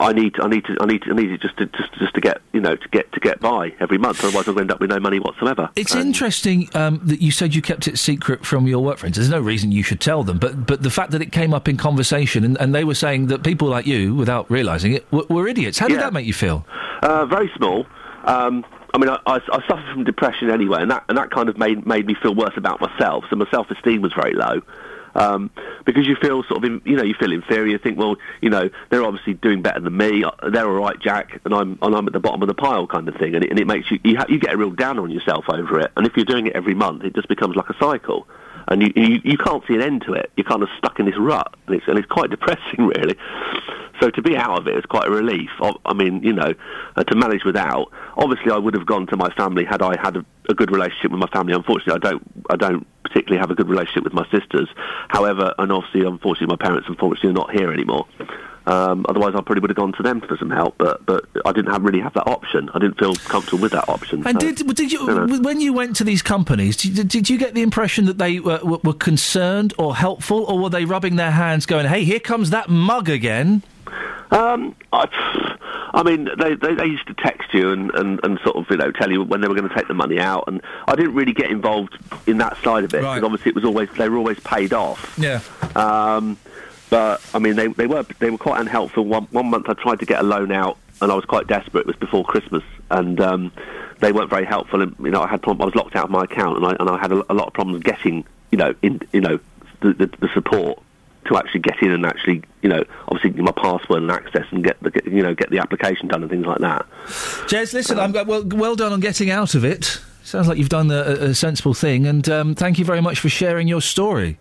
[0.00, 2.14] I need I need to I need to, I need it just to just just
[2.14, 4.24] to get you know to get to get by every month.
[4.24, 5.68] Otherwise, I'll end up with no money whatsoever.
[5.76, 9.16] It's And- interesting um, that you said you kept it secret from your work friends.
[9.16, 11.68] There's no reason you should tell them, but but the fact that it came up
[11.68, 15.24] in conversation and, and they were saying that people like you, without realising it, were,
[15.28, 15.78] were idiots.
[15.78, 16.04] How did Yeah.
[16.04, 16.64] that make you feel?
[17.02, 17.86] Uh, very small.
[18.24, 18.64] Um,
[18.94, 21.58] I mean, I, I, I suffer from depression anyway, and that and that kind of
[21.58, 23.24] made made me feel worse about myself.
[23.30, 24.62] So my self esteem was very low.
[25.14, 25.50] Um,
[25.84, 27.72] because you feel sort of, you know, you feel inferior.
[27.72, 30.24] You think, well, you know, they're obviously doing better than me.
[30.24, 32.86] Uh, They're all right, Jack, and I'm and I'm at the bottom of the pile,
[32.86, 33.34] kind of thing.
[33.34, 35.46] And it, and it makes you you, ha- you get a real down on yourself
[35.48, 35.90] over it.
[35.96, 38.28] And if you're doing it every month, it just becomes like a cycle,
[38.70, 40.30] and you you, you can't see an end to it.
[40.36, 43.16] You're kind of stuck in this rut, and it's and it's quite depressing, really.
[44.00, 45.50] So to be out of it is quite a relief.
[45.60, 46.54] I, I mean, you know,
[46.96, 47.90] uh, to manage without.
[48.16, 51.10] Obviously, I would have gone to my family had I had a, a good relationship
[51.10, 51.52] with my family.
[51.52, 52.22] Unfortunately, I don't.
[52.48, 54.68] I don't particularly have a good relationship with my sisters.
[55.08, 58.06] However, and obviously, unfortunately, my parents unfortunately are not here anymore.
[58.70, 60.76] Um, otherwise, I probably would have gone to them for some help.
[60.78, 62.70] But but I didn't have really have that option.
[62.72, 64.24] I didn't feel comfortable with that option.
[64.24, 65.26] And so, did did you know.
[65.40, 66.76] when you went to these companies?
[66.76, 70.58] Did, did you get the impression that they were, were, were concerned or helpful, or
[70.58, 73.64] were they rubbing their hands, going, "Hey, here comes that mug again"?
[74.30, 75.08] Um, I,
[75.92, 78.76] I mean, they, they they used to text you and, and, and sort of you
[78.76, 81.14] know tell you when they were going to take the money out, and I didn't
[81.14, 81.98] really get involved
[82.28, 85.18] in that side of it because obviously it was always they were always paid off.
[85.18, 85.40] Yeah.
[85.74, 86.38] Um,
[86.90, 89.04] but I mean, they they were they were quite unhelpful.
[89.04, 91.82] One one month I tried to get a loan out, and I was quite desperate.
[91.82, 93.52] It was before Christmas, and um,
[94.00, 94.82] they weren't very helpful.
[94.82, 96.90] And you know, I had I was locked out of my account, and I and
[96.90, 99.38] I had a, a lot of problems getting you know in you know
[99.80, 100.78] the, the, the support
[101.26, 104.82] to actually get in and actually you know obviously my password and access and get
[104.82, 106.86] the you know get the application done and things like that.
[107.46, 110.00] Jez, listen, I'm, well, well done on getting out of it.
[110.24, 113.28] Sounds like you've done a- a sensible thing, and um, thank you very much for
[113.28, 114.38] sharing your story.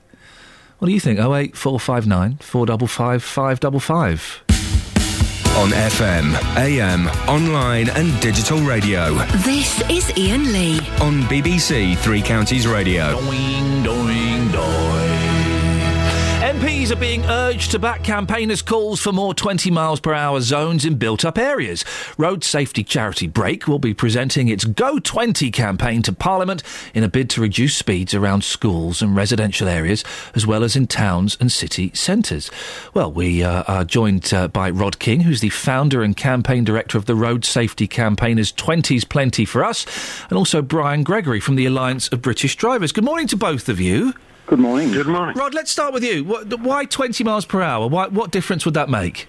[0.79, 1.19] What do you think?
[1.19, 4.41] Oh eight four five nine four double five five double five.
[5.57, 9.13] On FM, AM, online and digital radio.
[9.43, 10.79] This is Iain Lee.
[11.01, 13.19] On BBC Three Counties Radio.
[13.19, 14.88] Doing, doing, doing.
[16.49, 20.83] MPs are being urged to back campaigners' calls for more 20 miles per hour zones
[20.83, 21.85] in built up areas.
[22.17, 26.63] Road safety charity Brake will be presenting its Go 20 campaign to Parliament
[26.95, 30.03] in a bid to reduce speeds around schools and residential areas,
[30.33, 32.49] as well as in towns and city centres.
[32.95, 36.97] Well, we uh, are joined uh, by Rod King, who's the founder and campaign director
[36.97, 39.85] of the Road Safety Campaigners 20's Plenty for Us,
[40.29, 42.91] and also Brian Gregory from the Alliance of British Drivers.
[42.91, 44.15] Good morning to both of you.
[44.49, 44.91] Good morning.
[44.91, 45.37] Good morning.
[45.37, 46.23] Rod, let's start with you.
[46.23, 47.87] What, why 20 miles per hour?
[47.87, 49.27] Why, what difference would that make?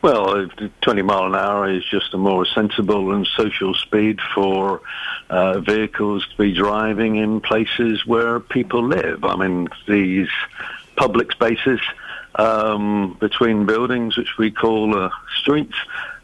[0.00, 4.80] Well, uh, 20 mile an hour is just a more sensible and social speed for
[5.28, 9.24] uh, vehicles to be driving in places where people live.
[9.24, 10.30] I mean, these
[10.96, 11.80] public spaces
[12.36, 15.76] um, between buildings, which we call uh, streets,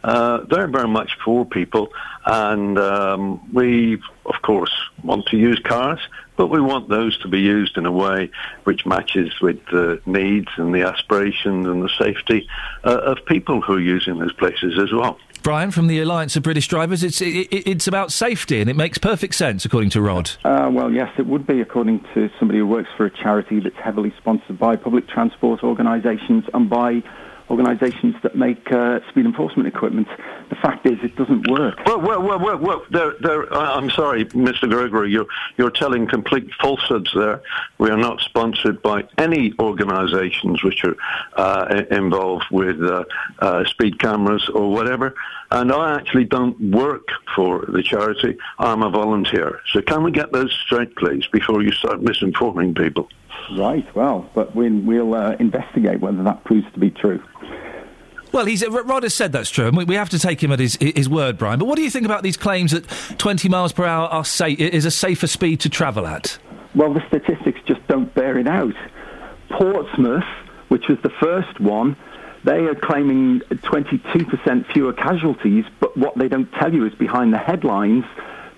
[0.05, 1.93] uh, they're very much for people.
[2.25, 4.73] And um, we, of course,
[5.05, 6.01] want to use cars,
[6.37, 8.31] but we want those to be used in a way
[8.65, 12.49] which matches with the needs and the aspirations and the safety
[12.85, 15.19] uh, of people who are using those places as well.
[15.43, 17.03] Brian from the Alliance of British Drivers.
[17.03, 20.31] It's it, it- it's about safety, and it makes perfect sense, according to Rod.
[20.45, 23.75] Uh, well, yes, it would be, according to somebody who works for a charity that's
[23.77, 27.03] heavily sponsored by public transport organisations and by
[27.53, 30.09] organisations that make uh, speed enforcement equipment.
[30.49, 31.79] The fact is, it doesn't work.
[31.85, 34.69] Well, well, well, well, well there, there, I'm sorry, Mr.
[34.69, 35.27] Gregory, you're,
[35.59, 37.43] you're telling complete falsehoods there.
[37.79, 40.97] We are not sponsored by any organisations which are
[41.37, 43.05] uh, involved with uh,
[43.41, 45.15] uh, speed cameras or whatever.
[45.53, 48.39] And I actually don't work for the charity.
[48.59, 49.61] I'm a volunteer.
[49.71, 53.11] So can we get those straight, please, before you start misinforming people?
[53.59, 57.23] Right, well, but we, we'll uh, investigate whether that proves to be true.
[58.33, 60.59] Well, he's, Rod has said that's true, and we, we have to take him at
[60.59, 61.59] his, his word, Brian.
[61.59, 62.89] But what do you think about these claims that
[63.19, 66.39] 20 miles per hour are sa- is a safer speed to travel at?
[66.75, 68.75] Well, the statistics just don't bear it out.
[69.51, 70.25] Portsmouth,
[70.69, 71.95] which was the first one,
[72.45, 77.39] they are claiming 22% fewer casualties, but what they don't tell you is behind the
[77.39, 78.05] headlines,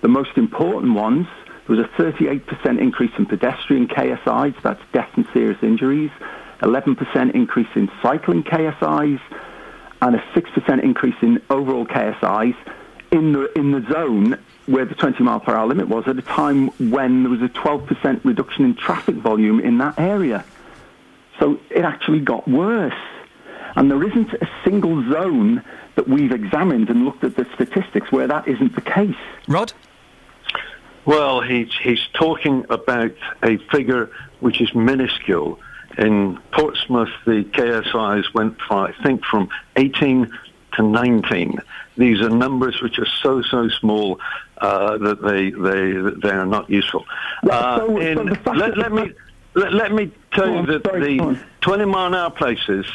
[0.01, 1.27] the most important ones,
[1.67, 6.11] there was a 38% increase in pedestrian KSIs, that's death and serious injuries,
[6.61, 9.19] 11% increase in cycling KSIs,
[10.01, 12.55] and a 6% increase in overall KSIs
[13.11, 16.21] in the, in the zone where the 20 mile per hour limit was at a
[16.21, 20.43] time when there was a 12% reduction in traffic volume in that area.
[21.39, 22.93] So it actually got worse.
[23.75, 25.63] And there isn't a single zone
[25.95, 29.15] that we've examined and looked at the statistics where that isn't the case.
[29.47, 29.73] Rod?
[31.05, 35.59] Well, he's, he's talking about a figure which is minuscule.
[35.97, 40.31] In Portsmouth, the KSIs went, from, I think, from 18
[40.73, 41.59] to 19.
[41.97, 44.19] These are numbers which are so, so small
[44.57, 47.05] uh, that they, they, they are not useful.
[47.49, 49.11] Uh, so- so in- the let, let me,
[49.53, 52.85] let, let me tell Go you on, that sorry, the 20 mile an hour places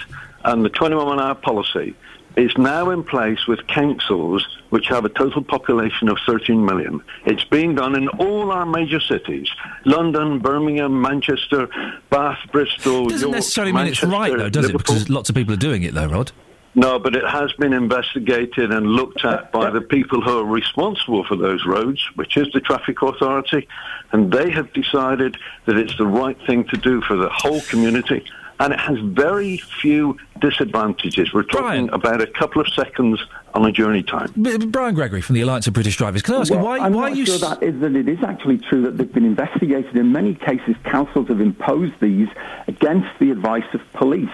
[0.45, 1.95] and the 21-hour policy
[2.37, 7.03] is now in place with councils which have a total population of 13 million.
[7.27, 9.49] It's being done in all our major cities.
[9.85, 11.69] London, Birmingham, Manchester,
[12.09, 14.77] Bath, Bristol, Doesn't York, necessarily mean it's right, though, does it?
[14.77, 16.31] Because lots of people are doing it, though, Rod.
[16.77, 21.25] No, but it has been investigated and looked at by the people who are responsible
[21.25, 23.67] for those roads, which is the traffic authority,
[24.13, 25.37] and they have decided
[25.67, 28.25] that it's the right thing to do for the whole community.
[28.61, 31.33] And it has very few disadvantages.
[31.33, 33.19] We're talking about a couple of seconds
[33.55, 34.31] on a journey time.
[34.41, 36.23] B- Brian Gregory from the Alliance of British Drivers.
[36.23, 36.79] Can I ask Well, you why?
[36.79, 37.25] I'm why not you?
[37.27, 39.97] sure s- that is that it is actually true that they've been investigated.
[39.97, 42.29] In many cases, councils have imposed these
[42.69, 44.29] against the advice of police.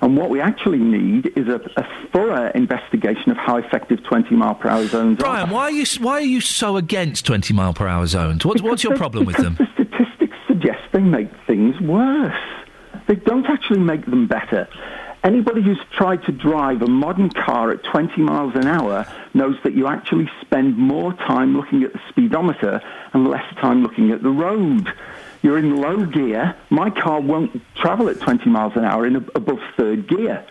[0.00, 4.54] And what we actually need is a, a thorough investigation of how effective 20 mile
[4.54, 5.22] per hour zones are.
[5.22, 8.44] Brian, why are you why are you so against 20 mile per hour zones?
[8.44, 9.56] What's what's your problem with them?
[9.56, 12.34] The statistics suggest they make things worse.
[13.06, 14.68] They don't actually make them better.
[15.22, 19.74] Anybody who's tried to drive a modern car at 20 miles an hour knows that
[19.74, 22.80] you actually spend more time looking at the speedometer
[23.12, 24.86] and less time looking at the road.
[25.42, 26.54] You're in low gear.
[26.70, 30.46] My car won't travel at 20 miles an hour in above third gear.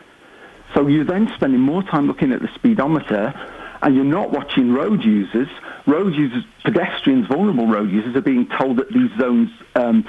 [0.74, 3.34] So you're then spending more time looking at the speedometer
[3.82, 5.48] and you're not watching road users.
[5.86, 10.06] Road users, pedestrians, vulnerable road users are being told that these zones um,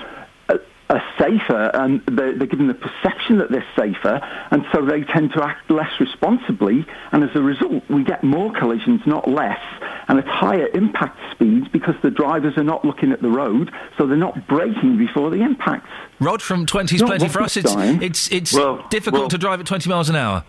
[0.89, 5.03] are, are safer and they're, they're given the perception that they're safer and so they
[5.05, 9.61] tend to act less responsibly and as a result we get more collisions, not less,
[10.09, 14.07] and at higher impact speeds because the drivers are not looking at the road so
[14.07, 15.89] they're not braking before the impacts.
[16.21, 17.57] Rod from 20's Not plenty for us.
[17.57, 18.03] It's Wittgenstein.
[18.03, 20.45] it's it's Well, difficult well- to drive at 20 miles an hour.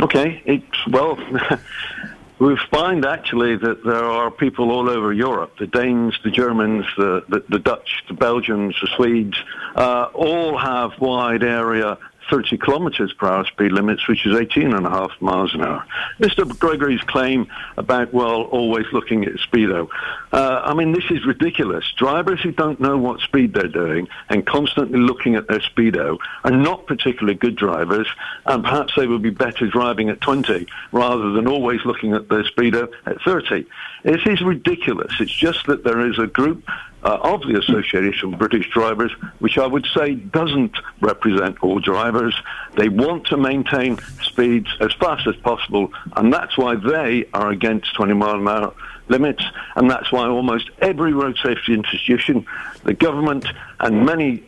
[0.00, 1.18] Okay, it's well.
[2.38, 7.24] We find actually that there are people all over Europe, the Danes, the Germans, the,
[7.28, 9.38] the, the Dutch, the Belgians, the Swedes,
[9.74, 11.98] uh, all have wide area
[12.30, 15.84] 30 kilometres per hour speed limits, which is 18 and a half miles an hour.
[16.20, 16.46] Mr.
[16.58, 17.46] Gregory's claim
[17.76, 19.88] about, well, always looking at speedo.
[20.32, 21.84] Uh, I mean, this is ridiculous.
[21.96, 26.50] Drivers who don't know what speed they're doing and constantly looking at their speedo are
[26.50, 28.08] not particularly good drivers,
[28.44, 32.44] and perhaps they would be better driving at 20 rather than always looking at their
[32.44, 33.66] speedo at 30.
[34.02, 35.12] This is ridiculous.
[35.20, 36.64] It's just that there is a group
[37.06, 42.34] uh, of the Association of British Drivers, which I would say doesn't represent all drivers.
[42.74, 47.94] They want to maintain speeds as fast as possible, and that's why they are against
[47.94, 48.74] 20 mile an hour
[49.06, 49.44] limits,
[49.76, 52.44] and that's why almost every road safety institution,
[52.82, 53.46] the government,
[53.78, 54.42] and many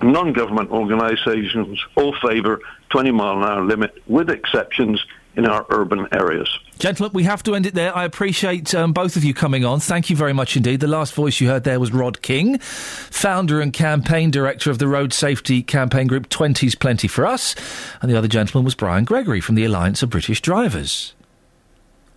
[0.00, 2.60] non-government organisations all favour
[2.90, 5.04] 20 mile an hour limit, with exceptions
[5.36, 6.58] in our urban areas.
[6.78, 7.96] Gentlemen, we have to end it there.
[7.96, 9.80] I appreciate um, both of you coming on.
[9.80, 10.80] Thank you very much indeed.
[10.80, 14.88] The last voice you heard there was Rod King, founder and campaign director of the
[14.88, 17.54] road safety campaign group 20's Plenty for Us.
[18.02, 21.14] And the other gentleman was Brian Gregory from the Alliance of British Drivers.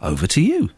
[0.01, 0.69] Over to you.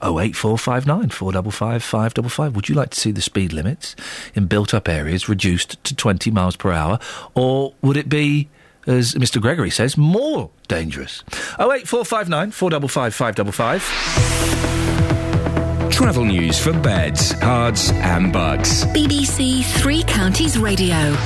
[0.00, 2.54] 08459 455 555.
[2.54, 3.96] Would you like to see the speed limits
[4.34, 7.00] in built up areas reduced to 20 miles per hour?
[7.34, 8.48] Or would it be
[8.88, 9.40] as Mr.
[9.40, 11.22] Gregory says, more dangerous.
[11.58, 13.82] Oh eight four five nine four double five five double five.
[15.92, 18.84] Travel news for beds, cards, and bugs.
[18.86, 21.16] BBC Three Counties Radio.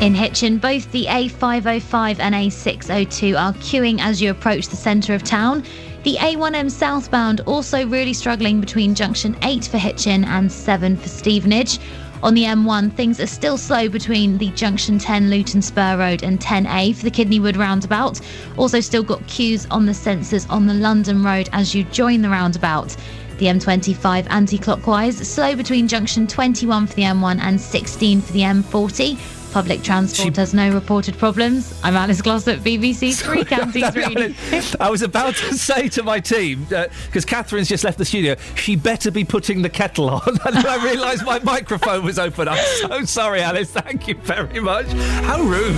[0.00, 5.22] In Hitchin, both the A505 and A602 are queuing as you approach the centre of
[5.22, 5.62] town.
[6.04, 11.78] The A1M southbound also really struggling between junction 8 for Hitchin and 7 for Stevenage.
[12.22, 16.38] On the M1, things are still slow between the junction 10 Luton Spur Road and
[16.38, 18.20] 10A for the Kidney Wood roundabout.
[18.58, 22.28] Also, still got queues on the sensors on the London Road as you join the
[22.28, 22.94] roundabout.
[23.38, 28.40] The M25 anti clockwise, slow between junction 21 for the M1 and 16 for the
[28.40, 29.39] M40.
[29.52, 30.40] Public transport she...
[30.40, 31.78] has no reported problems.
[31.82, 34.32] I'm Alice Glossop, BBC Three Counties Radio.
[34.78, 38.36] I was about to say to my team, uh, because Catherine's just left the studio,
[38.54, 40.22] she better be putting the kettle on.
[40.26, 42.48] And then I realised my microphone was open.
[42.48, 43.70] I'm so sorry, Alice.
[43.70, 44.86] Thank you very much.
[44.86, 45.76] How rude.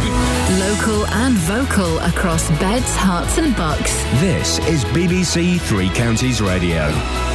[0.58, 4.02] Local and vocal across beds, Herts, and bucks.
[4.20, 7.31] This is BBC Three Counties Radio.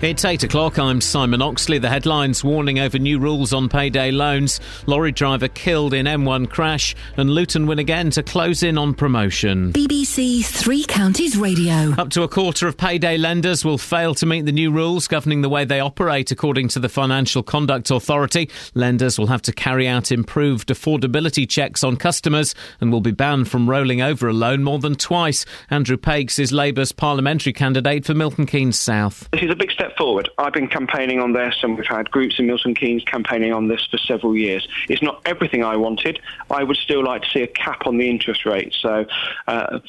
[0.00, 0.78] It's 8 o'clock.
[0.78, 1.78] I'm Simon Oxley.
[1.78, 4.60] The headlines warning over new rules on payday loans.
[4.86, 6.94] Lorry driver killed in M1 crash.
[7.16, 9.72] And Luton win again to close in on promotion.
[9.72, 11.92] BBC Three Counties Radio.
[11.98, 15.42] Up to a quarter of payday lenders will fail to meet the new rules governing
[15.42, 18.48] the way they operate, according to the Financial Conduct Authority.
[18.74, 23.48] Lenders will have to carry out improved affordability checks on customers and will be banned
[23.48, 25.44] from rolling over a loan more than twice.
[25.70, 29.28] Andrew Pakes is Labour's parliamentary candidate for Milton Keynes South.
[29.32, 30.28] This is a big step forward.
[30.38, 33.86] I've been campaigning on this, and we've had groups in Milton Keynes campaigning on this
[33.90, 34.66] for several years.
[34.88, 36.20] It's not everything I wanted.
[36.50, 38.74] I would still like to see a cap on the interest rate.
[38.80, 39.06] So.
[39.46, 39.80] Uh,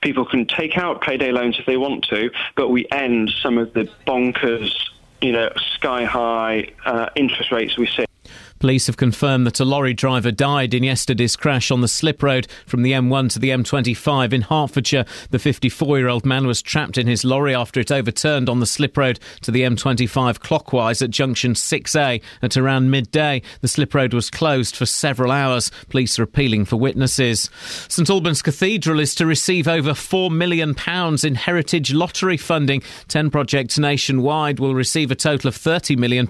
[0.00, 3.72] People can take out payday loans if they want to, but we end some of
[3.74, 4.72] the bonkers,
[5.20, 8.07] you know, sky high uh, interest rates we see.
[8.58, 12.48] Police have confirmed that a lorry driver died in yesterday's crash on the slip road
[12.66, 15.04] from the M1 to the M25 in Hertfordshire.
[15.30, 18.66] The 54 year old man was trapped in his lorry after it overturned on the
[18.66, 23.42] slip road to the M25 clockwise at junction 6A at around midday.
[23.60, 25.70] The slip road was closed for several hours.
[25.88, 27.50] Police are appealing for witnesses.
[27.88, 30.74] St Albans Cathedral is to receive over £4 million
[31.22, 32.82] in heritage lottery funding.
[33.08, 36.28] 10 projects nationwide will receive a total of £30 million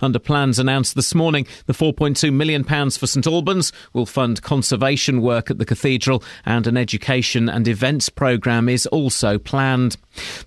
[0.00, 1.46] under plans announced this morning.
[1.66, 6.76] The £4.2 million for St Albans will fund conservation work at the cathedral, and an
[6.76, 9.96] education and events programme is also planned.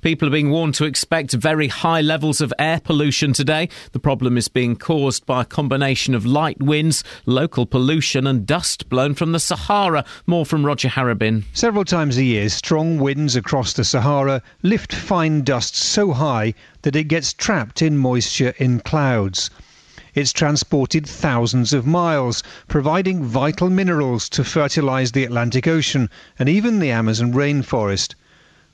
[0.01, 3.69] People are being warned to expect very high levels of air pollution today.
[3.91, 8.89] The problem is being caused by a combination of light winds, local pollution, and dust
[8.89, 10.05] blown from the Sahara.
[10.27, 11.43] More from Roger Harrabin.
[11.53, 16.95] Several times a year, strong winds across the Sahara lift fine dust so high that
[16.95, 19.49] it gets trapped in moisture in clouds.
[20.17, 26.09] It's transported thousands of miles, providing vital minerals to fertilise the Atlantic Ocean
[26.39, 28.15] and even the Amazon rainforest.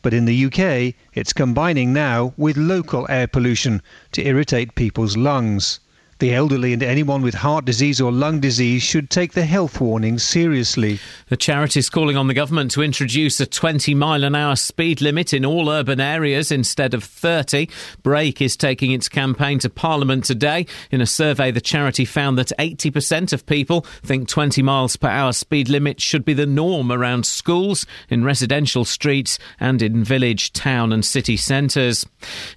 [0.03, 3.81] But in the UK, it's combining now with local air pollution
[4.11, 5.80] to irritate people's lungs.
[6.22, 10.22] The elderly and anyone with heart disease or lung disease should take the health warnings
[10.22, 10.99] seriously.
[11.30, 15.02] The charity is calling on the government to introduce a 20 mile an hour speed
[15.02, 17.68] limit in all urban areas instead of 30.
[18.03, 20.68] Brake is taking its campaign to Parliament today.
[20.91, 25.34] In a survey, the charity found that 80% of people think 20 miles per hour
[25.34, 30.93] speed limit should be the norm around schools, in residential streets, and in village, town,
[30.93, 32.06] and city centres.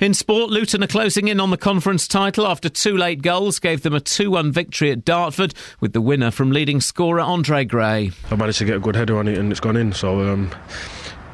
[0.01, 3.83] In sport, Luton are closing in on the conference title after two late goals gave
[3.83, 8.11] them a 2 1 victory at Dartford, with the winner from leading scorer Andre Gray.
[8.31, 10.51] I managed to get a good header on it and it's gone in, so um,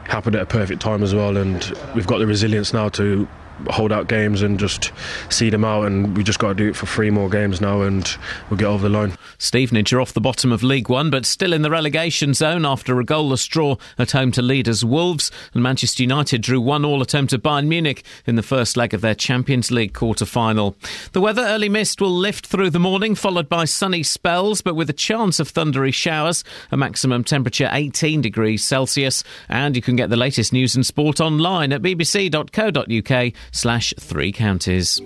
[0.04, 1.36] happened at a perfect time as well.
[1.36, 1.64] And
[1.94, 3.28] we've got the resilience now to
[3.68, 4.92] hold out games and just
[5.28, 5.86] see them out.
[5.86, 8.16] And we just got to do it for three more games now, and
[8.48, 9.12] we'll get over the line.
[9.38, 12.98] Stevenage are off the bottom of League One, but still in the relegation zone after
[13.00, 15.30] a goalless draw at home to leaders Wolves.
[15.54, 18.94] And Manchester United drew one all at home to Bayern Munich in the first leg
[18.94, 20.76] of their Champions League quarter final.
[21.12, 24.90] The weather early mist will lift through the morning, followed by sunny spells, but with
[24.90, 26.44] a chance of thundery showers.
[26.70, 29.24] A maximum temperature 18 degrees Celsius.
[29.48, 35.00] And you can get the latest news and sport online at bbc.co.uk slash three counties.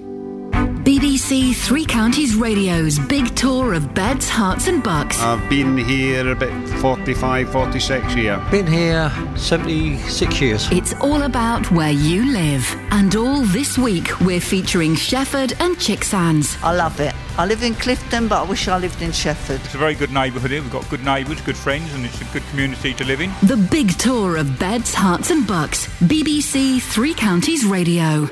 [0.85, 5.19] BBC Three Counties Radio's big tour of beds, Herts, and bucks.
[5.19, 8.51] I've been here about 45, 46 years.
[8.51, 10.69] Been here 76 years.
[10.70, 12.70] It's all about where you live.
[12.90, 16.59] And all this week, we're featuring Shefford and Chicksands.
[16.62, 17.15] I love it.
[17.39, 19.65] I live in Clifton, but I wish I lived in Shefford.
[19.65, 20.61] It's a very good neighbourhood here.
[20.61, 23.32] We've got good neighbours, good friends, and it's a good community to live in.
[23.43, 25.86] The big tour of beds, Herts, and bucks.
[26.01, 28.28] BBC Three Counties Radio.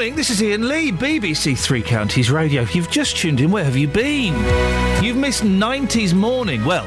[0.00, 0.16] Morning.
[0.16, 2.62] This is Iain Lee, BBC Three Counties Radio.
[2.62, 4.32] If you've just tuned in, where have you been?
[5.04, 6.64] You've missed 90s morning.
[6.64, 6.86] Well,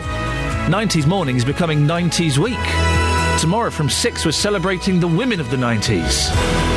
[0.68, 2.58] 90s morning is becoming 90s week.
[3.40, 6.34] Tomorrow from 6, we're celebrating the women of the 90s.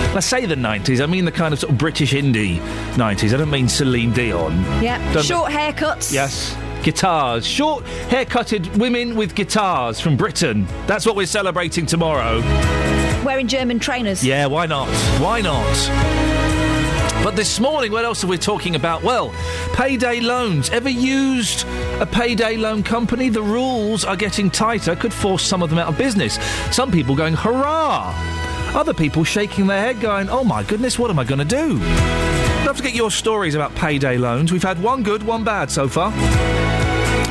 [0.08, 2.58] When I say the 90s, I mean the kind of sort of British indie
[2.96, 3.32] 90s.
[3.32, 4.60] I don't mean Celine Dion.
[4.82, 4.98] Yeah.
[5.14, 6.12] Don't- Short haircuts.
[6.12, 6.54] Yes.
[6.82, 7.46] Guitars.
[7.46, 10.66] Short, haircutted women with guitars from Britain.
[10.86, 12.42] That's what we're celebrating tomorrow.
[13.26, 14.24] Wearing German trainers.
[14.24, 14.86] Yeah, why not?
[15.20, 15.64] Why not?
[17.24, 19.02] But this morning, what else are we talking about?
[19.02, 19.34] Well,
[19.74, 20.70] payday loans.
[20.70, 21.66] Ever used
[22.00, 23.28] a payday loan company?
[23.28, 26.38] The rules are getting tighter, could force some of them out of business.
[26.70, 28.14] Some people going, hurrah!
[28.76, 31.80] Other people shaking their head, going, oh my goodness, what am I going to do?
[31.82, 34.52] I'd love to get your stories about payday loans.
[34.52, 36.12] We've had one good, one bad so far.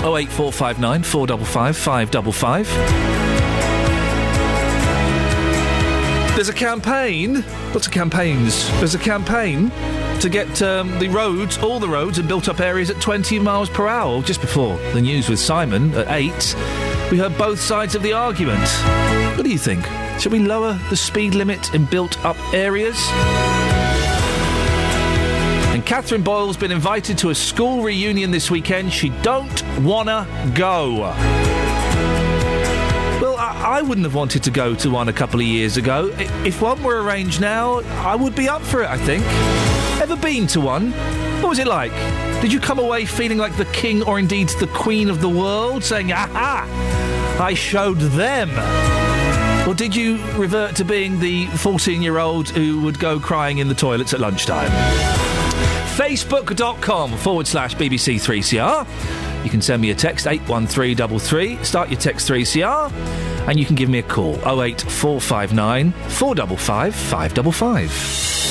[0.03, 3.24] 08459 455 555.
[6.35, 8.69] There's a campaign, lots of campaigns.
[8.79, 9.71] There's a campaign
[10.19, 13.69] to get um, the roads, all the roads and built up areas at 20 miles
[13.69, 14.21] per hour.
[14.21, 16.55] Just before the news with Simon at 8,
[17.09, 18.67] we heard both sides of the argument.
[19.37, 19.85] What do you think?
[20.19, 22.97] Should we lower the speed limit in built up areas?
[25.73, 28.91] And Catherine Boyle's been invited to a school reunion this weekend.
[28.91, 31.13] She don't wanna go.
[33.65, 36.11] I wouldn't have wanted to go to one a couple of years ago.
[36.45, 39.25] If one were arranged now, I would be up for it, I think.
[39.99, 40.91] Ever been to one?
[41.41, 41.91] What was it like?
[42.43, 45.83] Did you come away feeling like the king or indeed the queen of the world,
[45.83, 46.67] saying, aha,
[47.41, 48.51] I showed them?
[49.67, 53.67] Or did you revert to being the 14 year old who would go crying in
[53.67, 54.69] the toilets at lunchtime?
[55.97, 59.43] Facebook.com forward slash BBC3CR.
[59.43, 62.91] You can send me a text 81333, start your text 3CR,
[63.47, 68.45] and you can give me a call 08459 455 555.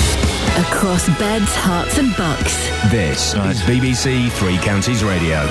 [0.57, 2.57] Across beds, Herts, and bucks.
[2.91, 5.45] This is BBC Three Counties Radio.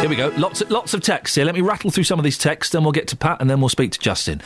[0.00, 0.28] Here we go.
[0.36, 1.44] Lots of, lots of texts here.
[1.44, 3.60] Let me rattle through some of these texts, then we'll get to Pat, and then
[3.60, 4.40] we'll speak to Justin.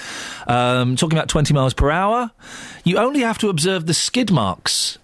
[0.47, 2.31] Um, talking about 20 miles per hour.
[2.85, 4.99] You only have to observe the skid marks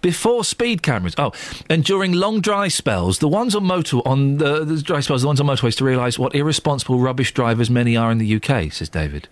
[0.00, 1.14] before speed cameras.
[1.18, 1.32] Oh,
[1.68, 5.26] and during long dry spells, the ones on motor on the, the dry spells, the
[5.26, 8.72] ones on motorways, to realise what irresponsible rubbish drivers many are in the UK.
[8.72, 9.28] Says David.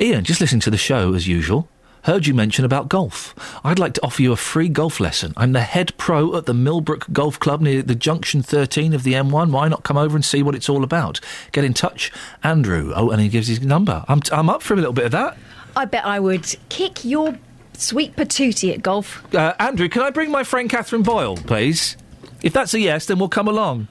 [0.00, 1.68] Iain, just listening to the show as usual.
[2.04, 3.34] Heard you mention about golf.
[3.62, 5.34] I'd like to offer you a free golf lesson.
[5.36, 9.12] I'm the head pro at the Millbrook Golf Club near the junction 13 of the
[9.12, 9.50] M1.
[9.50, 11.20] Why not come over and see what it's all about?
[11.52, 12.10] Get in touch,
[12.42, 12.94] Andrew.
[12.96, 14.06] Oh, and he gives his number.
[14.08, 15.36] I'm, I'm up for a little bit of that.
[15.76, 17.38] I bet I would kick your
[17.80, 19.22] sweet patootie at golf.
[19.34, 21.96] Uh, Andrew, can I bring my friend Catherine Boyle, please?
[22.42, 23.88] If that's a yes, then we'll come along.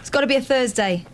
[0.00, 1.04] It's got to be a Thursday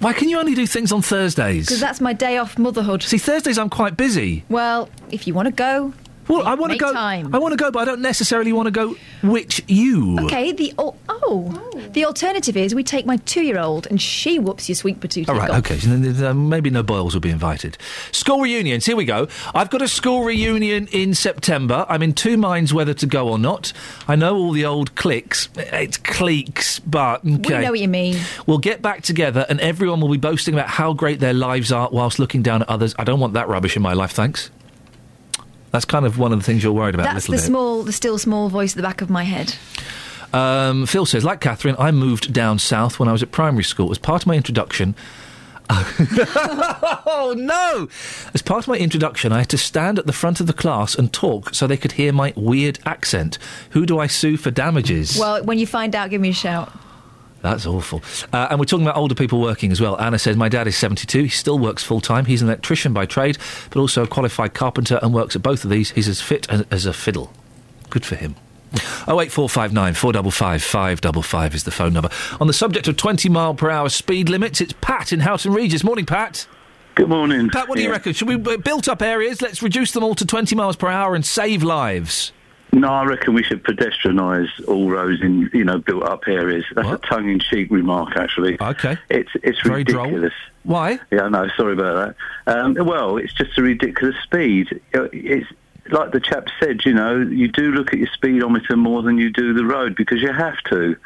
[0.00, 1.66] Why can you only do things on Thursdays?
[1.66, 3.02] because that's my day off motherhood.
[3.02, 4.44] See, Thursdays I'm quite busy.
[4.48, 5.94] Well, if you want to go,
[6.28, 6.92] Well, I want to go.
[6.92, 7.34] time.
[7.34, 8.96] I want to go, but I don't necessarily want to go.
[9.22, 10.18] Which you?
[10.24, 14.76] Okay, the oh, oh, the alternative is we take my two-year-old and she whoops your
[14.76, 15.28] sweet patootie.
[15.28, 15.58] All at right, golf.
[15.60, 15.78] okay.
[15.78, 17.78] So then, uh, maybe no Boyles will be invited.
[18.12, 18.86] School reunions.
[18.86, 19.28] Here we go.
[19.54, 21.86] I've got a school reunion in September.
[21.88, 23.72] I'm in two minds whether to go or not.
[24.08, 25.48] I know all the old cliques.
[25.56, 27.58] It's cliques, but okay.
[27.58, 28.18] We know what you mean.
[28.46, 31.88] We'll get back together, and everyone will be boasting about how great their lives are
[31.90, 32.94] whilst looking down at others.
[32.98, 34.50] I don't want that rubbish in my life, thanks.
[35.74, 37.40] That's kind of one of the things you're worried about That's the bit.
[37.40, 39.56] small, the still small voice at the back of my head.
[40.32, 43.90] Um, Phil says, like Catherine, I moved down south when I was at primary school.
[43.90, 44.94] As part of my introduction,
[45.68, 47.88] oh no!
[48.32, 50.94] As part of my introduction, I had to stand at the front of the class
[50.94, 53.38] and talk so they could hear my weird accent.
[53.70, 55.18] Who do I sue for damages?
[55.18, 56.72] Well, when you find out, give me a shout.
[57.44, 58.02] That's awful.
[58.32, 60.00] Uh, and we're talking about older people working as well.
[60.00, 61.24] Anna says, My dad is 72.
[61.24, 62.24] He still works full time.
[62.24, 63.36] He's an electrician by trade,
[63.68, 65.90] but also a qualified carpenter and works at both of these.
[65.90, 67.34] He's as fit as, as a fiddle.
[67.90, 68.34] Good for him.
[69.06, 72.08] 08459 455 555 is the phone number.
[72.40, 75.84] On the subject of 20 mile per hour speed limits, it's Pat in Houghton Regis.
[75.84, 76.46] Morning, Pat.
[76.94, 77.50] Good morning.
[77.50, 78.14] Pat, what do you reckon?
[78.14, 79.42] Should we uh, built up areas?
[79.42, 82.32] Let's reduce them all to 20 miles per hour and save lives.
[82.74, 86.64] No, I reckon we should pedestrianise all roads in you know built up areas.
[86.74, 88.60] That's a tongue-in-cheek remark, actually.
[88.60, 88.98] Okay.
[89.08, 90.06] It's it's Very droll.
[90.06, 90.34] ridiculous.
[90.64, 90.98] Why?
[91.12, 92.56] Yeah, no, sorry about that.
[92.58, 94.80] Um, well, it's just a ridiculous speed.
[94.94, 95.46] Uh, It's
[95.90, 99.30] like the chap said, you know, you do look at your speedometer more than you
[99.30, 100.96] do the road because you have to.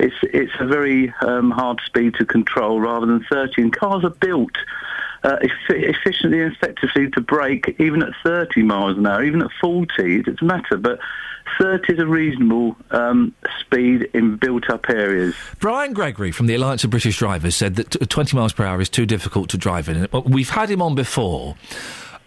[0.00, 3.62] It's it's a very um, hard speed to control rather than 30.
[3.62, 4.56] And cars are built
[5.24, 5.36] uh,
[5.68, 9.92] efficiently and effectively to brake even at 30 miles an hour, even at 40.
[9.98, 10.98] It doesn't matter, but
[11.58, 15.34] 30 is a reasonable um, speed in built-up areas.
[15.58, 18.80] Brian Gregory from the Alliance of British Drivers said that t- 20 miles per hour
[18.80, 20.08] is too difficult to drive in.
[20.24, 21.56] We've had him on before.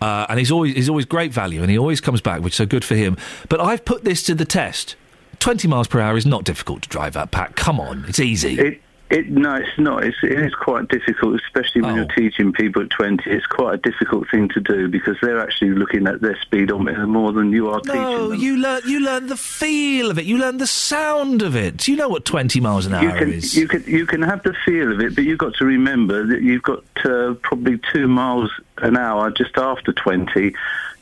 [0.01, 2.57] Uh, and he's always he's always great value, and he always comes back, which is
[2.57, 3.15] so good for him.
[3.47, 4.97] But I've put this to the test.
[5.39, 7.55] Twenty miles per hour is not difficult to drive at, Pat.
[7.55, 8.59] Come on, it's easy.
[8.59, 10.03] It, it, no, it's not.
[10.03, 11.95] It's, it is quite difficult, especially when Oh.
[11.97, 13.29] you're teaching people at 20.
[13.29, 17.31] It's quite a difficult thing to do because they're actually looking at their speedometer more
[17.31, 18.29] than you are teaching them.
[18.29, 20.25] no, you learn you learn the feel of it.
[20.25, 21.87] You learn the sound of it.
[21.87, 23.55] You know what twenty miles an hour you can, is?
[23.55, 26.41] you can you can have the feel of it, but you've got to remember that
[26.41, 28.49] you've got uh, probably two miles
[28.79, 30.55] an hour just after twenty,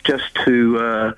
[0.03, 1.13] just to uh,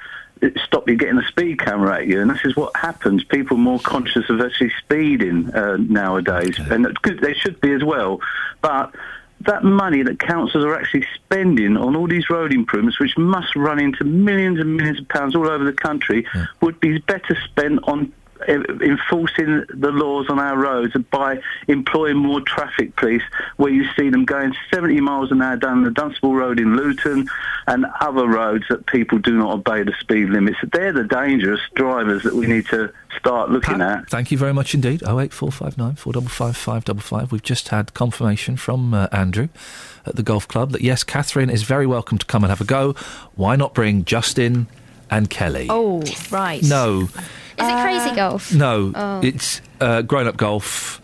[0.64, 2.22] stop you getting a speed camera at you.
[2.22, 3.24] And this is what happens.
[3.24, 7.74] People are more conscious of actually speeding uh, nowadays, and that's good, they should be
[7.74, 8.20] as well.
[8.62, 8.96] But
[9.42, 13.80] that money that councils are actually spending on all these road improvements, which must run
[13.80, 16.26] into millions and millions of pounds all over the country,
[16.62, 18.12] would be better spent on
[18.48, 23.24] enforcing the laws on our roads by employing more traffic police,
[23.57, 27.28] where you see them going 70 miles an hour down the Dunstable Road in Luton
[27.68, 30.57] and other roads that people do not obey the speed limits.
[30.72, 34.10] They're the dangerous drivers that we need to start looking at.
[34.10, 35.02] Thank you very much indeed.
[35.06, 37.32] Oh eight four five nine four double five five double five.
[37.32, 39.49] We've just had confirmation from uh, Andrew
[40.06, 42.66] at the golf club that yes, Catherine is very welcome to come and have a
[42.66, 42.94] go.
[43.36, 44.68] Why not bring Justin
[45.10, 45.68] and Kelly?
[45.70, 46.62] Oh, right.
[46.64, 47.10] No,
[47.60, 48.53] Is it crazy golf?
[48.53, 49.22] no, Oh.
[49.23, 51.02] it's uh, grown-up golf.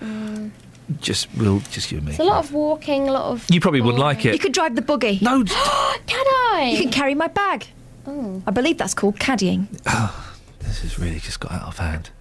[0.99, 2.11] Just we'll just you and me.
[2.11, 3.45] It's a lot of walking, a lot of.
[3.49, 4.33] You probably wouldn't like it.
[4.33, 5.19] You could drive the buggy.
[5.21, 5.41] No.
[6.05, 6.71] Can I?
[6.75, 7.67] You can carry my bag.
[8.05, 8.41] Oh.
[8.45, 9.67] I believe that's called caddying.
[10.59, 12.11] This has really just got out of hand.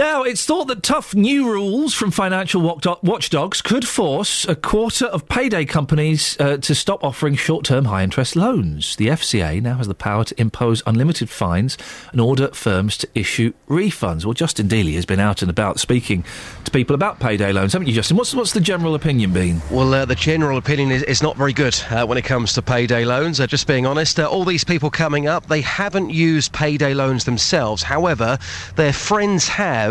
[0.00, 5.28] Now, it's thought that tough new rules from financial watchdogs could force a quarter of
[5.28, 8.96] payday companies uh, to stop offering short term high interest loans.
[8.96, 11.76] The FCA now has the power to impose unlimited fines
[12.12, 14.24] and order firms to issue refunds.
[14.24, 16.24] Well, Justin Dealey has been out and about speaking
[16.64, 18.16] to people about payday loans, haven't you, Justin?
[18.16, 19.60] What's, what's the general opinion been?
[19.70, 22.62] Well, uh, the general opinion is, is not very good uh, when it comes to
[22.62, 23.38] payday loans.
[23.38, 27.26] Uh, just being honest, uh, all these people coming up, they haven't used payday loans
[27.26, 27.82] themselves.
[27.82, 28.38] However,
[28.76, 29.89] their friends have,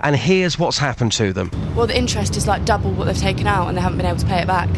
[0.00, 1.50] and here's what's happened to them.
[1.74, 4.18] Well, the interest is like double what they've taken out, and they haven't been able
[4.18, 4.68] to pay it back.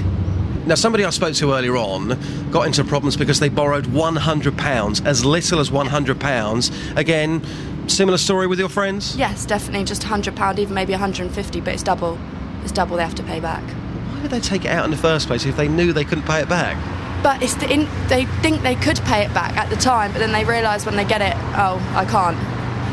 [0.66, 2.18] Now, somebody I spoke to earlier on
[2.50, 6.96] got into problems because they borrowed £100, as little as £100.
[6.96, 7.42] Again,
[7.88, 9.16] similar story with your friends?
[9.16, 12.18] Yes, definitely, just hundred pound, even maybe 150, but it's double.
[12.62, 13.62] It's double they have to pay back.
[13.62, 16.24] Why did they take it out in the first place if they knew they couldn't
[16.24, 16.76] pay it back?
[17.22, 20.18] But it's the in, they think they could pay it back at the time, but
[20.18, 22.36] then they realise when they get it, oh, I can't.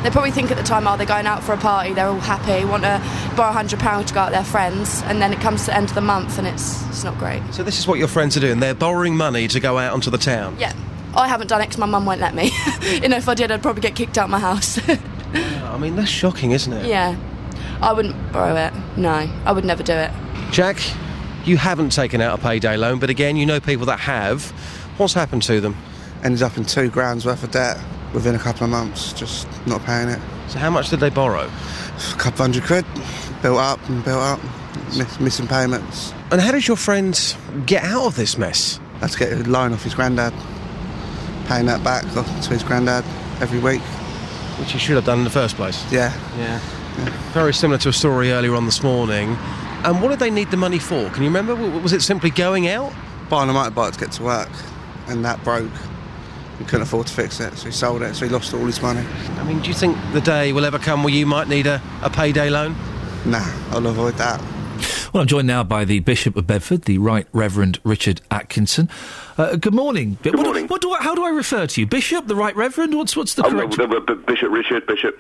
[0.03, 2.19] They probably think at the time, oh, they're going out for a party, they're all
[2.19, 3.01] happy, want to
[3.35, 5.75] borrow hundred pounds to go out with their friends, and then it comes to the
[5.75, 7.41] end of the month, and it's it's not great.
[7.51, 8.59] So, this is what your friends are doing.
[8.59, 10.55] They're borrowing money to go out onto the town.
[10.59, 10.73] Yeah,
[11.15, 12.51] I haven't done it because my mum won't let me.
[12.81, 14.79] you know, if I did, I'd probably get kicked out my house.
[15.33, 16.85] I mean, that's shocking, isn't it?
[16.85, 17.17] yeah,
[17.81, 18.73] I wouldn't borrow it.
[18.97, 20.11] No, I would never do it.
[20.51, 20.77] Jack,
[21.43, 24.51] you haven't taken out a payday loan, but again, you know people that have.
[24.97, 25.75] What's happened to them?
[26.23, 27.77] Ended up in two grand's worth of debt
[28.17, 30.19] within a couple of months, just not paying it.
[30.47, 31.47] So, how much did they borrow?
[31.47, 32.83] A couple hundred quid.
[33.43, 34.39] Built up and built up.
[34.97, 36.13] Miss, missing payments.
[36.31, 37.13] And how did your friend
[37.67, 38.79] get out of this mess?
[39.01, 40.33] Had to get a loan off his granddad.
[41.45, 43.05] Paying that back off to his granddad
[43.39, 43.81] every week.
[44.59, 45.79] Which he should have done in the first place.
[45.91, 46.11] Yeah.
[46.37, 46.57] Yeah.
[47.33, 49.37] Very similar to a story earlier on this morning.
[49.85, 51.07] And what did they need the money for?
[51.11, 51.53] Can you remember?
[51.81, 52.91] Was it simply going out?
[53.29, 54.49] Buying a motorbike to get to work.
[55.07, 55.69] And that broke.
[56.59, 58.81] He couldn't afford to fix it, so he sold it, so he lost all his
[58.81, 59.05] money.
[59.37, 61.81] I mean, do you think the day will ever come where you might need a,
[62.01, 62.75] a payday loan?
[63.25, 64.41] Nah, I'll avoid that.
[65.13, 68.89] Well, I'm joined now by the Bishop of Bedford, the Right Reverend Richard Atkinson.
[69.37, 70.17] Uh, good morning.
[70.23, 70.67] Good morning.
[70.67, 71.87] What do I, how do I refer to you?
[71.87, 72.95] Bishop, the Right Reverend?
[72.95, 73.77] What's what's the Oh, correct?
[73.77, 75.17] no, no, B- Bishop Richard, Bishop.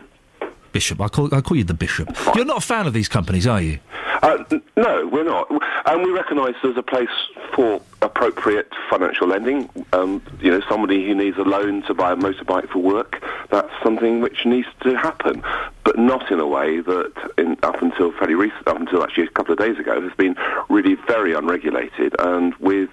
[0.73, 0.99] Bishop.
[1.01, 2.09] I call I call you the Bishop.
[2.35, 3.79] You're not a fan of these companies, are you?
[4.21, 5.49] Uh, n- no, we're not.
[5.85, 7.09] And we recognise there's a place
[7.55, 9.69] for appropriate financial lending.
[9.93, 13.71] Um, you know, somebody who needs a loan to buy a motorbike for work, that's
[13.83, 15.43] something which needs to happen.
[15.83, 19.29] But not in a way that, in, up until fairly recent, up until actually a
[19.29, 20.35] couple of days ago, has been
[20.69, 22.89] really very unregulated and with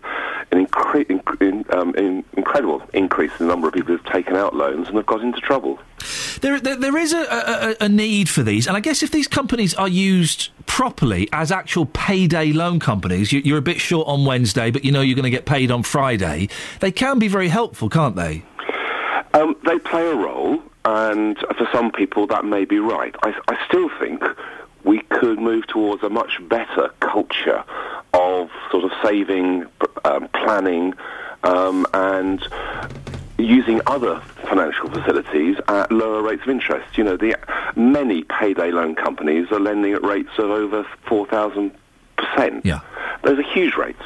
[0.52, 4.36] an incre- inc- in, um, in incredible increase in the number of people who've taken
[4.36, 5.78] out loans and have got into trouble.
[6.40, 7.22] There, there, there is a,
[7.80, 11.50] a, a need for these, and I guess if these companies are used properly as
[11.50, 15.16] actual payday loan companies, you, you're a bit short on Wednesday, but you know you're
[15.16, 16.48] going to get paid on Friday.
[16.80, 18.42] They can be very helpful, can't they?
[19.34, 23.14] Um, they play a role, and for some people that may be right.
[23.22, 24.22] I, I still think
[24.84, 27.64] we could move towards a much better culture
[28.12, 29.66] of sort of saving,
[30.04, 30.94] um, planning,
[31.42, 32.46] um, and
[33.38, 36.96] using other financial facilities at lower rates of interest.
[36.96, 37.36] You know, the
[37.74, 41.72] many payday loan companies are lending at rates of over four thousand
[42.16, 42.64] percent.
[42.64, 42.80] Yeah.
[43.24, 44.02] Those are huge rates.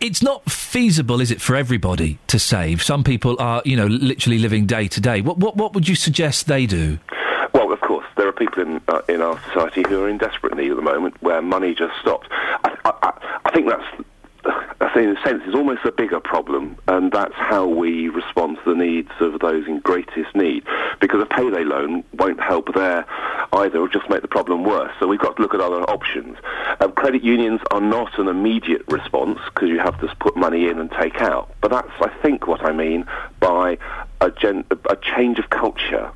[0.00, 2.82] It's not feasible, is it, for everybody to save?
[2.82, 5.20] Some people are, you know, literally living day to day.
[5.20, 6.98] What, what, what would you suggest they do?
[7.52, 10.56] Well, of course, there are people in uh, in our society who are in desperate
[10.56, 12.28] need at the moment, where money just stopped.
[12.30, 14.04] I, I, I- I think that's,
[14.44, 18.58] I think in a sense, is almost a bigger problem, and that's how we respond
[18.64, 20.64] to the needs of those in greatest need.
[21.00, 23.04] Because a payday loan won't help there
[23.52, 24.92] either; it'll just make the problem worse.
[24.98, 26.38] So we've got to look at other options.
[26.80, 30.78] Um, credit unions are not an immediate response because you have to put money in
[30.78, 31.54] and take out.
[31.60, 33.06] But that's, I think, what I mean
[33.38, 33.78] by
[34.20, 36.10] a, gen- a change of culture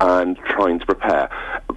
[0.00, 1.28] and trying to prepare.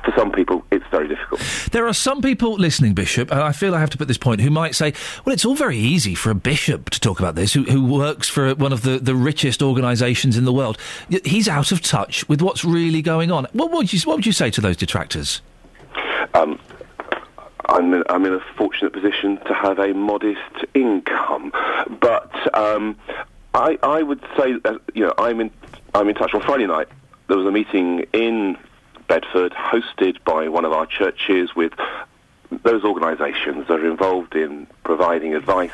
[0.03, 1.41] For some people, it's very difficult.
[1.71, 4.41] There are some people listening, Bishop, and I feel I have to put this point,
[4.41, 4.93] who might say,
[5.25, 8.27] well, it's all very easy for a bishop to talk about this, who, who works
[8.27, 10.77] for one of the, the richest organisations in the world.
[11.23, 13.45] He's out of touch with what's really going on.
[13.53, 15.41] What would you, what would you say to those detractors?
[16.33, 16.59] Um,
[17.65, 21.51] I'm in, I'm in a fortunate position to have a modest income,
[21.99, 22.97] but um,
[23.53, 25.51] I, I would say that you know I'm in
[25.93, 26.33] I'm in touch.
[26.33, 26.87] On Friday night,
[27.31, 28.57] there was a meeting in
[29.07, 31.71] Bedford hosted by one of our churches with
[32.63, 35.71] those organisations that are involved in providing advice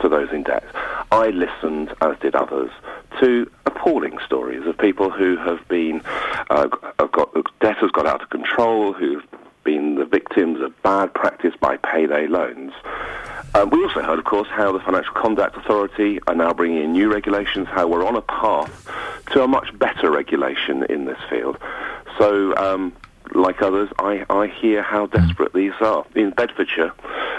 [0.00, 0.62] to those in debt.
[1.10, 2.70] I listened, as did others,
[3.18, 6.02] to appalling stories of people who have been
[6.50, 6.68] uh,
[6.98, 9.24] have got debt has got out of control, who've
[9.64, 12.74] been the victims of bad practice by payday loans.
[13.54, 16.92] Um, we also heard, of course, how the Financial Conduct Authority are now bringing in
[16.92, 18.88] new regulations, how we're on a path
[19.32, 21.58] to a much better regulation in this field.
[22.18, 22.92] So, um,
[23.34, 26.06] like others, I, I hear how desperate these are.
[26.14, 26.92] In Bedfordshire,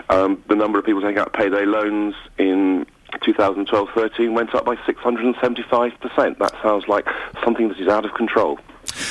[0.09, 2.85] um, the number of people taking out payday loans in
[3.23, 6.37] 2012-13 went up by 675%.
[6.39, 7.07] That sounds like
[7.43, 8.59] something that is out of control.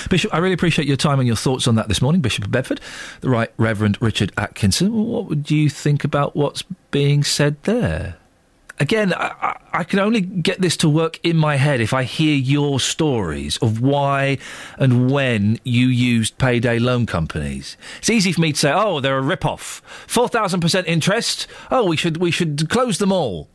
[0.09, 2.51] Bishop, I really appreciate your time and your thoughts on that this morning, Bishop of
[2.51, 2.81] Bedford,
[3.21, 4.93] the Right Reverend Richard Atkinson.
[4.93, 8.17] What would you think about what's being said there?
[8.81, 12.35] Again, I, I, can only get this to work in my head if I hear
[12.35, 14.39] your stories of why
[14.79, 17.77] and when you used payday loan companies.
[17.99, 21.47] It's easy for me to say, "Oh, they're a rip-off, four thousand percent interest.
[21.71, 23.51] Oh, we should we should close them all."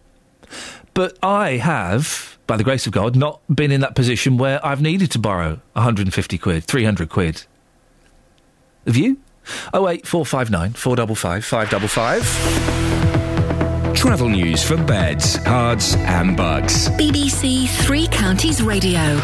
[0.94, 4.82] But I have, by the grace of God, not been in that position where I've
[4.82, 7.44] needed to borrow 150 quid, 300 quid.
[8.86, 9.18] Have you?
[9.74, 12.24] Oh eight four five nine four double five five double five.
[13.96, 16.90] Travel news for beds, cards, and bugs.
[16.90, 19.20] BBC Three Counties Radio.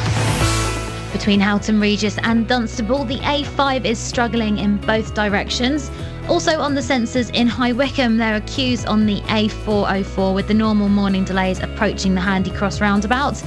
[1.11, 5.91] Between Houghton Regis and Dunstable, the A5 is struggling in both directions.
[6.29, 10.53] Also on the sensors in High Wycombe, there are queues on the A404 with the
[10.53, 13.41] normal morning delays approaching the Handy Cross roundabout.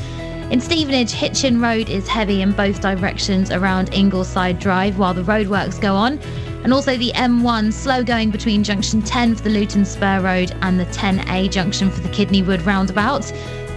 [0.51, 5.81] In Stevenage, Hitchin Road is heavy in both directions around Ingleside Drive while the roadworks
[5.81, 6.19] go on.
[6.63, 10.79] And also the M1 slow going between junction 10 for the Luton Spur Road and
[10.79, 13.23] the 10A junction for the Kidney Wood roundabout.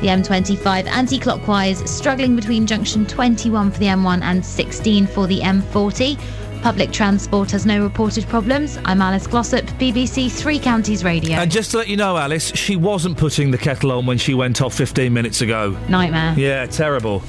[0.01, 5.39] The M25 anti clockwise struggling between junction 21 for the M1 and 16 for the
[5.39, 6.19] M40.
[6.61, 8.77] Public transport has no reported problems.
[8.85, 11.37] I'm Alice Glossop, BBC Three Counties Radio.
[11.37, 14.33] And just to let you know, Alice, she wasn't putting the kettle on when she
[14.33, 15.77] went off 15 minutes ago.
[15.87, 16.33] Nightmare.
[16.37, 17.21] Yeah, terrible.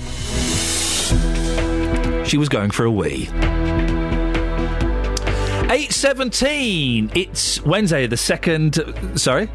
[2.24, 3.26] She was going for a wee.
[5.68, 7.16] 8.17.
[7.16, 8.82] It's Wednesday, the second...
[9.14, 9.48] Sorry?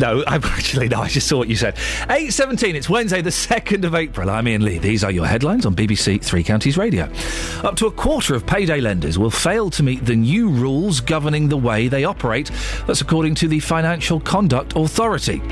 [0.00, 1.76] No, I'm actually, no, I just saw what you said.
[1.76, 4.30] 8.17, it's Wednesday, the 2nd of April.
[4.30, 4.78] I'm Iain Lee.
[4.78, 7.04] These are your headlines on BBC Three Counties Radio.
[7.62, 11.50] Up to a quarter of payday lenders will fail to meet the new rules governing
[11.50, 12.50] the way they operate.
[12.86, 15.42] That's according to the Financial Conduct Authority.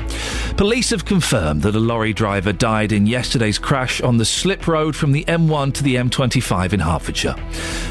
[0.57, 4.95] Police have confirmed that a lorry driver died in yesterday's crash on the slip road
[4.95, 7.35] from the M1 to the M25 in Hertfordshire.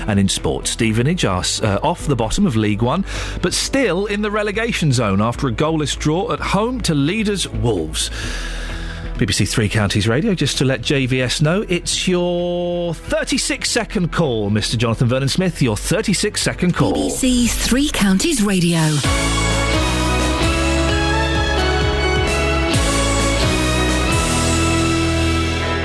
[0.09, 3.05] And in sport, Stevenage are uh, off the bottom of League One,
[3.43, 8.09] but still in the relegation zone after a goalless draw at home to leaders Wolves.
[9.19, 14.79] BBC Three Counties Radio, just to let JVS know, it's your 36 second call, Mr.
[14.79, 16.95] Jonathan Vernon Smith, your 36 second call.
[16.95, 18.79] BBC Three Counties Radio.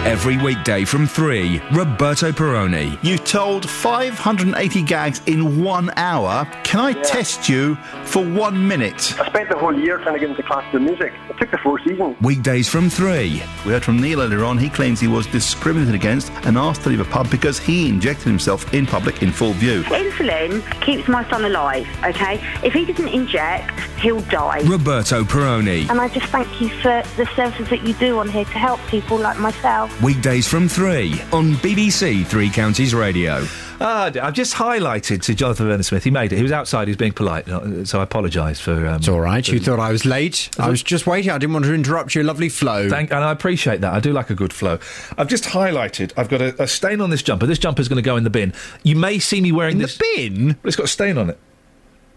[0.05, 3.01] Every weekday from 3, Roberto Perrone.
[3.01, 6.45] You told 580 gags in one hour.
[6.65, 9.17] Can I test you for one minute?
[9.17, 11.13] I spent the whole year trying to get into classical music.
[11.29, 12.17] It took the four seasons.
[12.21, 13.41] Weekdays from 3.
[13.65, 14.57] We heard from Neil earlier on.
[14.57, 18.27] He claims he was discriminated against and asked to leave a pub because he injected
[18.27, 19.83] himself in public in full view.
[19.83, 22.41] Insulin keeps my son alive, okay?
[22.61, 24.63] If he doesn't inject, he'll die.
[24.65, 25.89] Roberto Perrone.
[25.89, 28.81] And I just thank you for the services that you do on here to help
[28.87, 29.92] people like myself.
[30.01, 33.45] Weekdays from 3 on BBC Three Counties Radio.
[33.79, 36.03] Ah, d- I've just highlighted to Jonathan Vernon Smith.
[36.03, 36.37] He made it.
[36.37, 36.87] He was outside.
[36.87, 38.85] He was being polite, uh, so I apologise for.
[38.87, 39.45] Um, It's all right.
[39.47, 40.49] You thought I was late.
[40.57, 41.31] I was just waiting.
[41.31, 42.89] I didn't want to interrupt your lovely flow.
[42.89, 43.93] Thank, and I appreciate that.
[43.93, 44.79] I do like a good flow.
[45.17, 46.11] I've just highlighted.
[46.17, 47.45] I've got a, a stain on this jumper.
[47.45, 48.53] This jumper's going to go in the bin.
[48.83, 50.45] You may see me wearing this The bin.
[50.47, 51.39] Well, it's got a stain on it.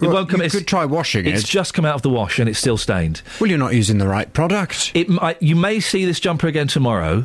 [0.00, 0.40] It Well, won't come.
[0.40, 1.40] you it's- could try washing It's it.
[1.44, 3.22] It's just come out of the wash and it's still stained.
[3.40, 4.92] Well, you're not using the right product.
[4.94, 7.24] It, might you may see this jumper again tomorrow.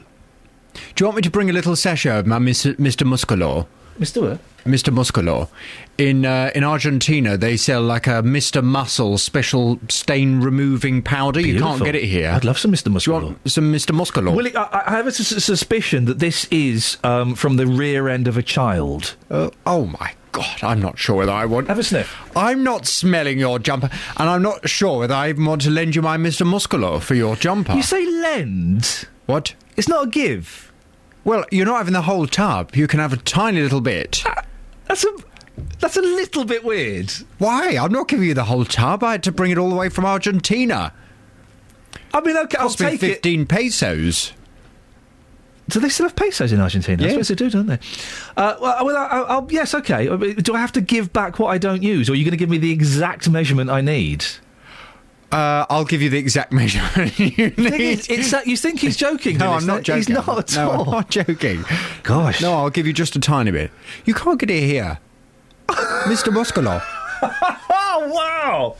[0.74, 2.76] Do you want me to bring a little sachet of my Mr.
[2.76, 3.06] Mr.
[3.08, 3.66] Musculor?
[4.00, 4.22] Mr.
[4.22, 4.40] What?
[4.66, 4.94] Mr.
[4.94, 5.48] Musculor.
[5.98, 8.64] In uh, in Argentina, they sell like a Mr.
[8.64, 11.40] Muscle special stain removing powder.
[11.40, 12.30] You can't get it here.
[12.30, 12.90] I'd love some Mr.
[13.08, 13.92] Want some Mr.
[13.96, 14.36] Musculor?
[14.36, 18.28] Well, I, I have a sus- suspicion that this is um, from the rear end
[18.28, 19.16] of a child.
[19.30, 21.68] Uh, oh my God, I'm not sure whether I want.
[21.68, 22.16] Have a sniff.
[22.36, 25.96] I'm not smelling your jumper, and I'm not sure whether I even want to lend
[25.96, 26.46] you my Mr.
[26.48, 27.74] Musculor for your jumper.
[27.74, 29.08] You say lend?
[29.32, 29.56] What?
[29.78, 30.74] It's not a give.
[31.24, 32.76] Well, you're not having the whole tub.
[32.76, 34.24] You can have a tiny little bit.
[34.88, 35.16] That's a
[35.80, 37.12] that's a little bit weird.
[37.38, 37.78] Why?
[37.78, 39.04] I'm not giving you the whole tub.
[39.04, 40.94] I had to bring it all the way from Argentina.
[42.14, 43.14] I mean, okay, I'll Cost me take it.
[43.14, 44.34] 15 pesos.
[45.70, 47.06] Do they still have pesos in Argentina?
[47.06, 47.80] I suppose they do, don't they?
[48.36, 50.08] Uh, well, well I, I'll, yes, okay.
[50.42, 52.38] Do I have to give back what I don't use, or are you going to
[52.38, 54.26] give me the exact measurement I need?
[55.32, 56.82] Uh, I'll give you the exact measure
[57.16, 57.80] you need.
[57.82, 59.38] is, it's that you think he's joking.
[59.38, 60.00] No, I'm not joking.
[60.00, 60.84] He's not at no, all.
[60.86, 61.64] I'm not joking.
[62.04, 62.42] Gosh.
[62.42, 63.72] No, I'll give you just a tiny bit.
[64.06, 65.00] You can't get it here.
[65.68, 66.34] Mr.
[66.34, 66.82] Musculor.
[67.24, 68.76] Oh wow,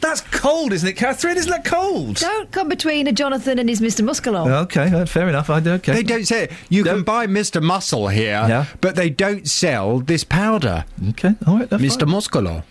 [0.00, 1.36] that's cold, isn't it, Catherine?
[1.36, 2.16] Isn't that cold?
[2.16, 4.04] Don't come between a Jonathan and his Mr.
[4.04, 4.46] Musculor.
[4.64, 5.48] Okay, uh, fair enough.
[5.50, 5.72] I do.
[5.72, 5.92] Okay.
[5.94, 7.62] They don't say you can buy Mr.
[7.62, 8.66] Muscle here, Yeah.
[8.80, 10.84] but they don't sell this powder.
[11.10, 12.00] Okay, all right, that's Mr.
[12.00, 12.08] fine.
[12.08, 12.62] Musculor.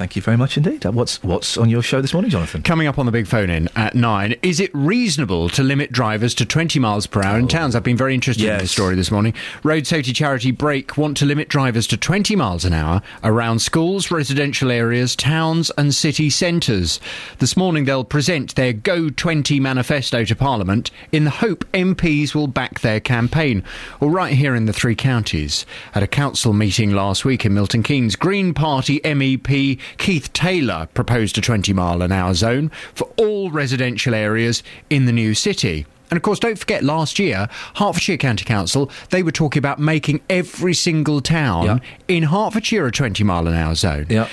[0.00, 0.86] Thank you very much indeed.
[0.86, 2.62] Uh, What's what's on your show this morning, Jonathan?
[2.62, 6.34] Coming up on the big phone in at nine, is it reasonable to limit drivers
[6.36, 7.76] to 20 miles per hour in towns?
[7.76, 9.34] I've been very interested in this story this morning.
[9.62, 14.10] Road safety charity Brake want to limit drivers to 20 miles an hour around schools,
[14.10, 16.98] residential areas, towns, and city centres.
[17.38, 22.46] This morning they'll present their Go 20 manifesto to Parliament in the hope MPs will
[22.46, 23.62] back their campaign.
[24.00, 27.82] Well, right here in the three counties, at a council meeting last week in Milton
[27.82, 33.50] Keynes, Green Party MEP Keith Taylor proposed a 20 mile an hour zone for all
[33.50, 35.86] residential areas in the new city.
[36.10, 40.20] And of course, don't forget last year, Hertfordshire County Council, they were talking about making
[40.28, 41.78] every single town Yeah.
[42.08, 44.06] in Hertfordshire a 20 mile an hour zone.
[44.08, 44.26] Yeah.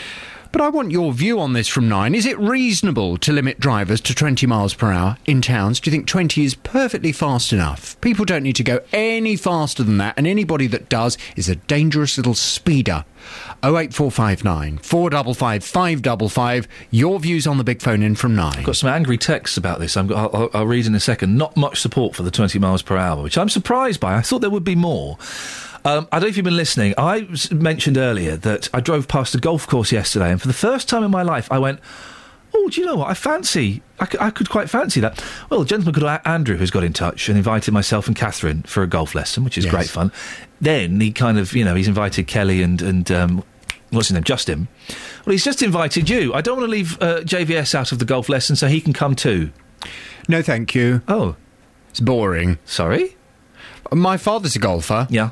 [0.51, 2.16] But I want your view on this from nine.
[2.16, 5.80] Is it reasonable to limit drivers to 20 miles per hour in towns?
[5.80, 8.00] Do you think 20 is perfectly fast enough?
[8.01, 11.56] People don't need to go any faster than that, and anybody that does is a
[11.56, 13.06] dangerous little speeder.
[13.64, 16.67] 08459 455 555.
[16.92, 18.64] Your views on the big phone in from nine.
[18.64, 19.98] Got some angry texts about this.
[19.98, 21.38] I'm, I'll, I'll- I'll read in a second.
[21.38, 24.16] Not much support for the 20 miles per hour, which I'm surprised by.
[24.16, 25.17] I thought there would be more.
[25.86, 26.94] Um, I don't know if you've been listening.
[26.98, 30.90] I mentioned earlier that I drove past a golf course yesterday, and for the first
[30.90, 31.80] time in my life, I went,
[32.54, 33.10] "Oh, do you know what?
[33.10, 33.82] I fancy.
[34.00, 36.94] I, c- I could quite fancy that." Well, a gentleman called Andrew has got in
[36.94, 39.74] touch and invited myself and Catherine for a golf lesson, which is Yes.
[39.74, 40.12] great fun.
[40.60, 43.44] Then he kind of, you know, he's invited Kelly and and um,
[43.92, 44.68] what's his name, Justin.
[45.26, 46.34] Well, he's just invited you.
[46.34, 48.94] I don't want to leave uh, JVS out of the golf lesson, so he can
[48.94, 49.52] come too.
[50.28, 51.02] No, thank you.
[51.08, 51.36] Oh,
[51.92, 52.58] It's boring.
[52.66, 53.16] sorry.
[53.94, 55.08] My father's a golfer.
[55.10, 55.30] Yeah.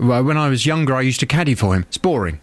[0.00, 1.82] Well, when I was younger, I used to caddy for him.
[1.82, 2.40] It's boring.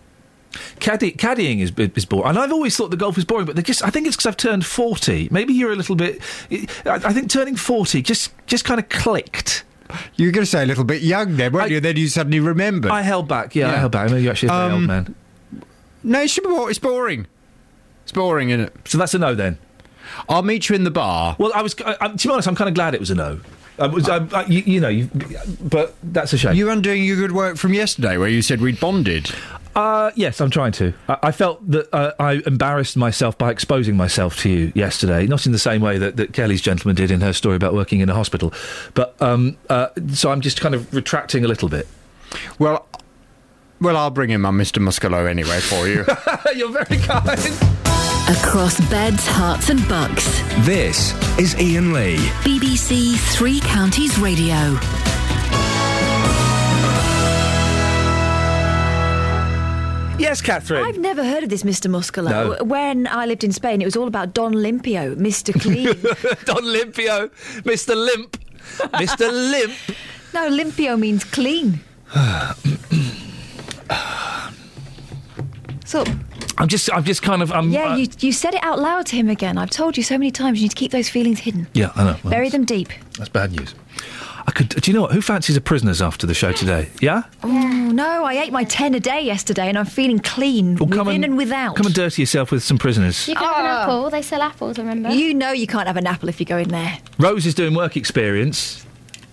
[0.80, 3.46] Caddy, caddying is is boring, and I've always thought the golf is boring.
[3.46, 5.28] But they just, I think it's because I've turned forty.
[5.32, 6.22] Maybe you're a little bit.
[6.52, 6.68] I,
[7.04, 9.64] I think turning forty just just kind of clicked.
[10.16, 11.80] You were going to say a little bit young then, weren't I- you?
[11.80, 12.92] Then you suddenly remembered.
[12.92, 13.56] I held back.
[13.56, 13.80] Yeah, I Yeah.
[13.80, 14.10] held back.
[14.10, 15.16] Maybe you're actually a Um, old man.
[16.04, 17.26] No, it's, bo- it's boring.
[18.04, 18.76] It's boring, isn't it?
[18.86, 19.58] So that's a no then.
[20.30, 21.36] I'll meet you in the bar.
[21.40, 21.76] Well, I was.
[21.86, 23.40] I, I, to be honest, I'm kind of glad it was a no.
[23.80, 25.10] I was, I, I, you, you know, you,
[25.62, 26.56] but that's a shame.
[26.56, 29.32] You're undoing your good work from yesterday where you said we'd bonded.
[29.76, 30.94] Uh, yes, I'm trying to.
[31.08, 35.46] I, I felt that uh, I embarrassed myself by exposing myself to you yesterday, not
[35.46, 38.10] in the same way that, that Kelly's gentleman did in her story about working in
[38.10, 38.52] a hospital.
[38.96, 41.88] But um, uh, so I'm just kind of retracting a little bit.
[42.58, 42.88] Well,
[43.80, 44.82] well, I'll bring in my Mr.
[44.82, 46.04] Muscolo anyway for you.
[46.56, 47.97] You're very kind.
[48.30, 50.26] Across beds, Herts, and bucks.
[50.66, 52.18] This is Iain Lee.
[52.44, 54.78] BBC Three Counties Radio.
[60.20, 60.84] Yes, Catherine.
[60.84, 61.90] I've never heard of this Mr.
[61.90, 62.30] Musculo.
[62.30, 62.58] No.
[62.66, 65.54] When I lived in Spain, it was all about Don Limpio, Mr.
[65.62, 65.86] Clean.
[66.44, 67.30] Don Limpio,
[67.62, 67.96] Mr.
[67.96, 68.36] Limp,
[68.96, 69.32] Mr.
[69.32, 69.74] Limp.
[70.34, 71.80] no, Limpio means clean.
[75.86, 76.04] so,
[76.60, 77.70] I'm just, I'm just kind of, I'm.
[77.70, 79.58] yeah, uh, you, you said it out loud to him again.
[79.58, 81.68] I've told you so many times you need to keep those feelings hidden.
[81.74, 82.16] yeah, I know.
[82.24, 82.90] Well, Bury them deep.
[83.18, 83.76] That's bad news.
[84.48, 84.70] I could.
[84.70, 85.12] Do you know what?
[85.12, 86.90] Who fancies a prisoners after the show today?
[87.02, 87.24] Yeah.
[87.44, 87.50] Oh
[87.92, 91.16] no, I ate my ten a day yesterday, and I'm feeling clean Well, come within
[91.26, 91.76] and- and without.
[91.76, 93.28] Come and dirty yourself with some prisoners.
[93.28, 94.10] You can have an apple.
[94.10, 95.10] They sell apples, I remember?
[95.10, 96.98] You know you can't have an apple if you go in there.
[97.20, 98.86] Rose is doing work experience.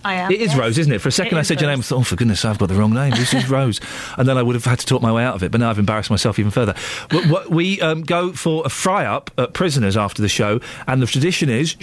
[0.05, 0.31] I am.
[0.31, 0.99] It is Rose, isn't it?
[0.99, 1.79] For a second, It I is said your name.
[1.79, 3.11] I thought, oh, for goodness, I've got the wrong name.
[3.11, 3.81] This is Rose,
[4.17, 5.51] and then I would have had to talk my way out of it.
[5.51, 6.75] But now I've embarrassed myself even further.
[7.09, 11.01] But what, we um, go for a fry up at prisoners after the show, and
[11.01, 11.75] the tradition is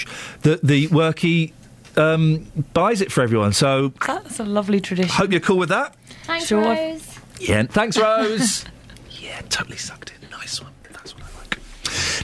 [0.42, 1.52] that the workie
[1.97, 3.52] um, buys it for everyone.
[3.52, 5.10] So That's a lovely tradition.
[5.10, 5.94] hope you're cool with that.
[6.25, 6.62] Thanks, Sure.
[6.62, 7.18] Rose.
[7.41, 8.65] Yeah, thanks, Rose.
[9.10, 10.31] yeah, totally sucked in.
[10.31, 10.73] Nice one.
[10.92, 11.59] That's what I like.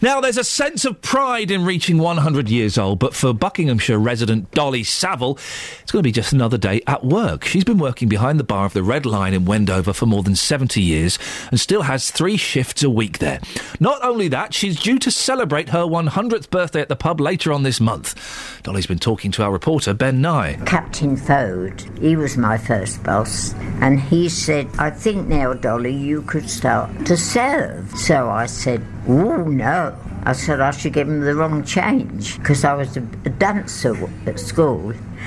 [0.03, 4.51] Now, there's a sense of pride in reaching 100 years old, but for Buckinghamshire resident
[4.53, 5.39] Dolly Saville,
[5.83, 7.45] it's going to be just another day at work.
[7.45, 10.37] She's been working behind the bar of the Red Lion in Wendover for more than
[10.37, 11.19] 70 years
[11.51, 13.41] and still has three shifts a week there.
[13.81, 17.63] Not only that, she's due to celebrate her 100th birthday at the pub later on
[17.63, 18.15] this month.
[18.63, 20.55] Dolly's been talking to our reporter, Ben Nye.
[20.67, 26.23] Captain Fode, he was my first boss, and he said, I think now, Dolly, you
[26.23, 27.91] could start to serve.
[27.97, 29.97] So I said, Oh, no.
[30.25, 33.97] I said I should give him the wrong change because I was a, a dancer
[34.27, 34.93] at school.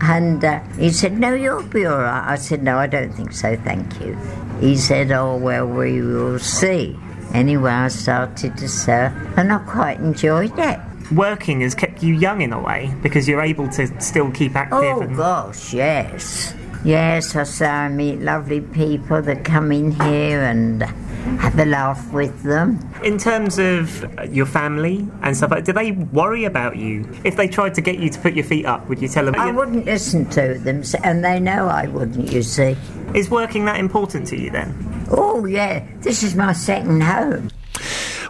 [0.00, 2.32] and uh, he said, No, you'll be all right.
[2.32, 4.16] I said, No, I don't think so, thank you.
[4.60, 6.98] He said, Oh, well, we will see.
[7.34, 10.80] Anyway, I started to serve, and I quite enjoyed it.
[11.12, 14.78] Working has kept you young in a way because you're able to still keep active.
[14.78, 16.54] Oh and gosh, yes.
[16.84, 20.84] Yes, I say I meet lovely people that come in here and
[21.38, 22.78] have a laugh with them.
[23.02, 27.08] In terms of your family and stuff, like, do they worry about you?
[27.24, 29.34] If they tried to get you to put your feet up, would you tell them?
[29.36, 32.76] I wouldn't listen to them, and they know I wouldn't, you see.
[33.14, 35.06] Is working that important to you then?
[35.10, 37.50] Oh, yeah, this is my second home.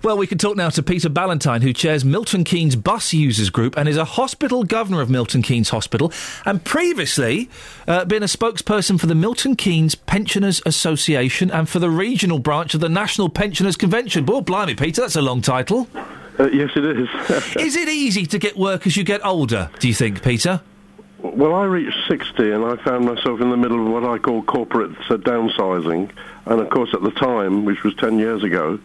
[0.04, 3.76] Well, we can talk now to Peter Ballantyne, who chairs Milton Keynes Bus Users Group
[3.76, 6.12] and is a hospital governor of Milton Keynes Hospital,
[6.46, 7.50] and previously
[7.88, 12.74] uh, been a spokesperson for the Milton Keynes Pensioners Association and for the regional branch
[12.74, 14.24] of the National Pensioners Convention.
[14.24, 15.88] Boy, blimey, Peter, that's a long title.
[16.38, 17.08] Uh, yes, it is.
[17.56, 20.60] is it easy to get work as you get older, do you think, Peter?
[21.20, 24.42] Well, I reached 60 and I found myself in the middle of what I call
[24.42, 26.10] corporate uh, downsizing.
[26.46, 28.78] And of course, at the time, which was 10 years ago,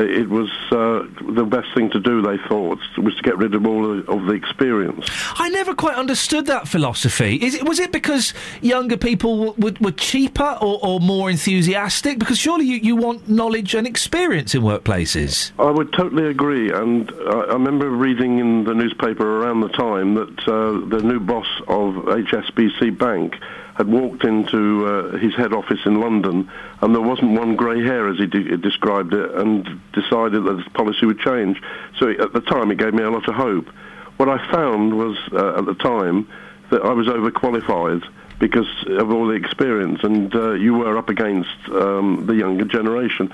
[0.00, 3.66] it was uh, the best thing to do, they thought, was to get rid of
[3.66, 5.08] all of, of the experience.
[5.34, 7.36] I never quite understood that philosophy.
[7.36, 12.18] Is it, was it because younger people w- w- were cheaper or, or more enthusiastic?
[12.18, 15.52] Because surely you, you want knowledge and experience in workplaces.
[15.58, 20.14] I would totally agree, and I, I remember reading in the newspaper around the time
[20.14, 23.34] that uh, the new boss of HSBC Bank
[23.78, 26.50] had walked into uh, his head office in London,
[26.82, 30.68] and there wasn't one grey hair, as he de- described it, and decided that his
[30.74, 31.62] policy would change.
[31.98, 33.68] So at the time, it gave me a lot of hope.
[34.16, 36.28] What I found was, uh, at the time,
[36.70, 38.02] that I was overqualified
[38.40, 43.32] because of all the experience, and uh, you were up against um, the younger generation.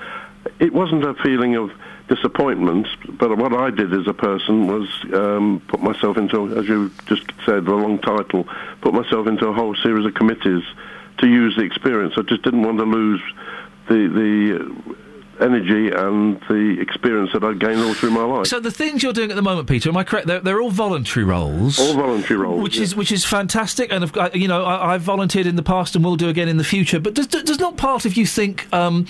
[0.59, 1.71] It wasn't a feeling of
[2.07, 6.91] disappointment, but what I did as a person was um, put myself into, as you
[7.07, 8.47] just said, the long title,
[8.81, 10.63] put myself into a whole series of committees
[11.19, 12.13] to use the experience.
[12.17, 13.21] I just didn't want to lose
[13.87, 15.05] the the
[15.39, 18.47] energy and the experience that I'd gained all through my life.
[18.47, 20.27] So the things you're doing at the moment, Peter, am I correct?
[20.27, 21.77] They're, they're all voluntary roles.
[21.79, 22.83] All voluntary roles, which yeah.
[22.83, 23.91] is which is fantastic.
[23.91, 26.57] And I've you know, I, I've volunteered in the past and will do again in
[26.57, 26.99] the future.
[26.99, 28.71] But does does not part of you think?
[28.73, 29.07] Um,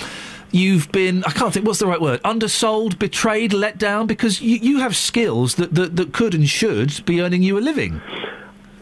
[0.51, 2.21] You've been, I can't think, what's the right word?
[2.23, 4.07] Undersold, betrayed, let down?
[4.07, 7.59] Because you, you have skills that, that, that could and should be earning you a
[7.59, 8.01] living.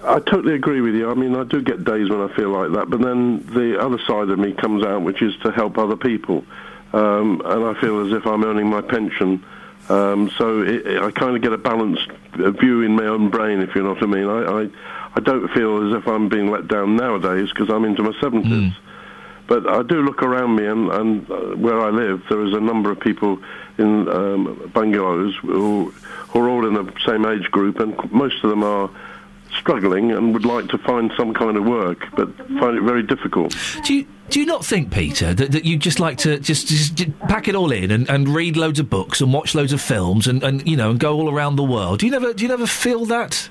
[0.03, 1.09] I totally agree with you.
[1.09, 3.97] I mean, I do get days when I feel like that, but then the other
[4.05, 6.43] side of me comes out, which is to help other people,
[6.91, 9.43] um, and I feel as if I'm earning my pension.
[9.89, 13.61] Um, so it, it, I kind of get a balanced view in my own brain,
[13.61, 14.27] if you know what I mean.
[14.27, 14.69] I, I,
[15.15, 18.73] I don't feel as if I'm being let down nowadays because I'm into my seventies.
[19.53, 22.59] But I do look around me, and, and uh, where I live, there is a
[22.59, 23.37] number of people
[23.77, 28.49] in um, bungalows who, who are all in the same age group, and most of
[28.49, 28.89] them are
[29.55, 33.55] struggling and would like to find some kind of work, but find it very difficult.
[33.83, 36.95] Do you do you not think, Peter, that, that you just like to just, just,
[36.95, 39.81] just pack it all in and, and read loads of books and watch loads of
[39.81, 41.99] films and, and you know and go all around the world?
[41.99, 43.49] Do you never do you never feel that?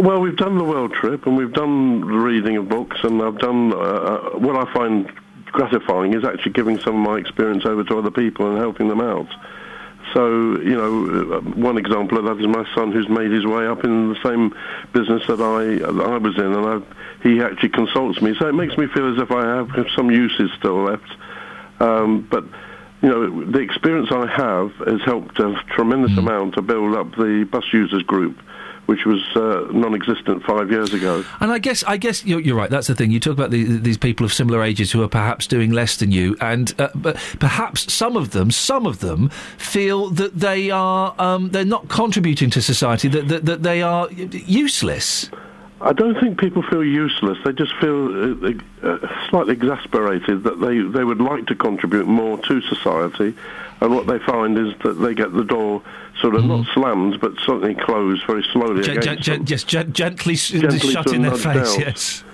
[0.00, 3.38] Well, we've done the world trip and we've done the reading of books, and I've
[3.38, 5.12] done uh, uh, what I find
[5.52, 9.02] gratifying is actually giving some of my experience over to other people and helping them
[9.02, 9.28] out.
[10.14, 13.66] So, you know, uh, one example of that is my son who's made his way
[13.66, 14.54] up in the same
[14.94, 16.80] business that I that I was in, and I,
[17.22, 18.34] he actually consults me.
[18.38, 21.12] So it makes me feel as if I have some uses still left.
[21.78, 22.44] Um, but,
[23.02, 27.46] you know, the experience I have has helped a tremendous amount to build up the
[27.52, 28.38] bus users group,
[28.90, 31.24] which was uh, non-existent five years ago.
[31.38, 32.68] And I guess, I guess you're, you're right.
[32.68, 33.12] That's the thing.
[33.12, 36.10] You talk about the, these people of similar ages who are perhaps doing less than
[36.10, 39.28] you, and uh, but perhaps some of them, some of them
[39.58, 43.06] feel that they are um, they're not contributing to society.
[43.06, 45.30] That that, that they are useless.
[45.80, 47.38] I don't think people feel useless.
[47.44, 48.52] They just feel uh,
[48.82, 53.36] uh, slightly exasperated that they, they would like to contribute more to society,
[53.80, 55.80] and what they find is that they get the door
[56.20, 60.34] sort of not slammed, but certainly closed very slowly Gen- against gen- yes, gen- gently,
[60.34, 61.74] Gently shut in their face.
[61.74, 61.78] out.
[61.78, 62.24] Yes.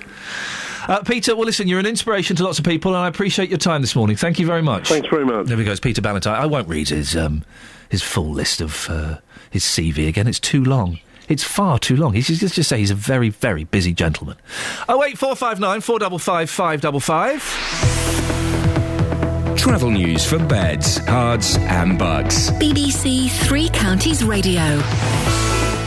[0.88, 3.58] Uh, Peter, well, listen, you're an inspiration to lots of people, and I appreciate your
[3.58, 4.16] time this morning.
[4.16, 4.88] Thank you very much.
[4.88, 5.46] Thanks very much.
[5.46, 5.72] There we go.
[5.72, 6.40] It's Peter Ballantyne.
[6.40, 7.42] I won't read his um,
[7.88, 9.18] his full list of uh,
[9.50, 10.28] his CV again.
[10.28, 11.00] It's too long.
[11.28, 12.12] It's far too long.
[12.12, 14.36] He's just, just say he's a very, very busy gentleman.
[14.88, 17.42] Oh wait, four five nine four double five five double five.
[19.66, 22.52] Travel news for beds, cards, and bugs.
[22.52, 24.80] BBC Three Counties Radio.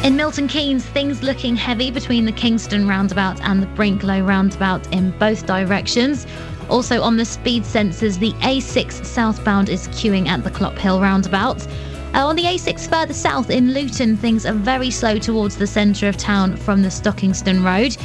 [0.04, 5.12] In Milton Keynes, things looking heavy between the Kingston roundabout and the Brinklow roundabout in
[5.12, 6.28] both directions.
[6.70, 11.66] Also on the speed sensors, the A6 southbound is queuing at the Clophill roundabout.
[12.14, 16.10] Uh, on the A6 further south in Luton, things are very slow towards the centre
[16.10, 17.96] of town from the Stockingstone Road.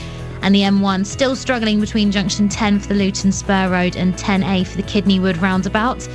[0.45, 4.67] And the M1 still struggling between junction 10 for the Luton Spur Road and 10A
[4.67, 6.07] for the Kidney Wood roundabout.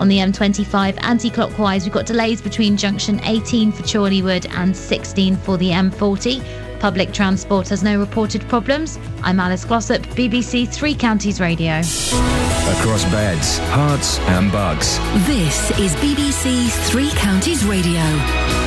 [0.00, 5.36] On the M25 anti clockwise, we've got delays between junction 18 for Chorleywood and 16
[5.36, 6.80] for the M40.
[6.80, 8.98] Public transport has no reported problems.
[9.22, 11.78] I'm Alice Glossop, BBC Three Counties Radio.
[11.78, 14.98] Across beds, Herts, and bugs.
[15.28, 18.65] This is BBC Three Counties Radio.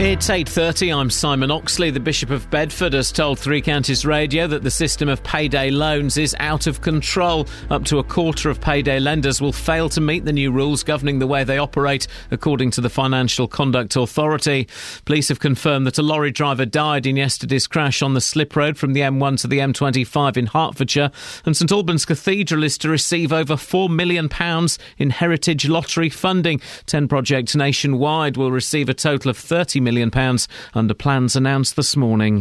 [0.00, 0.94] It's 8:30.
[0.94, 1.90] I'm Simon Oxley.
[1.90, 6.16] The Bishop of Bedford has told Three Counties Radio that the system of payday loans
[6.16, 7.48] is out of control.
[7.68, 11.18] Up to a quarter of payday lenders will fail to meet the new rules governing
[11.18, 14.68] the way they operate, according to the Financial Conduct Authority.
[15.04, 18.78] Police have confirmed that a lorry driver died in yesterday's crash on the slip road
[18.78, 21.10] from the M1 to the M25 in Hertfordshire,
[21.44, 26.60] and St Albans Cathedral is to receive over 4 million pounds in heritage lottery funding.
[26.86, 31.96] 10 projects nationwide will receive a total of 30 million pounds under plans announced this
[31.96, 32.40] morning.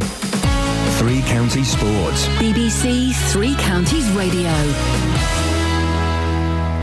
[1.00, 2.27] Three Counties Sports.
[2.40, 5.37] BBC Three Counties Radio.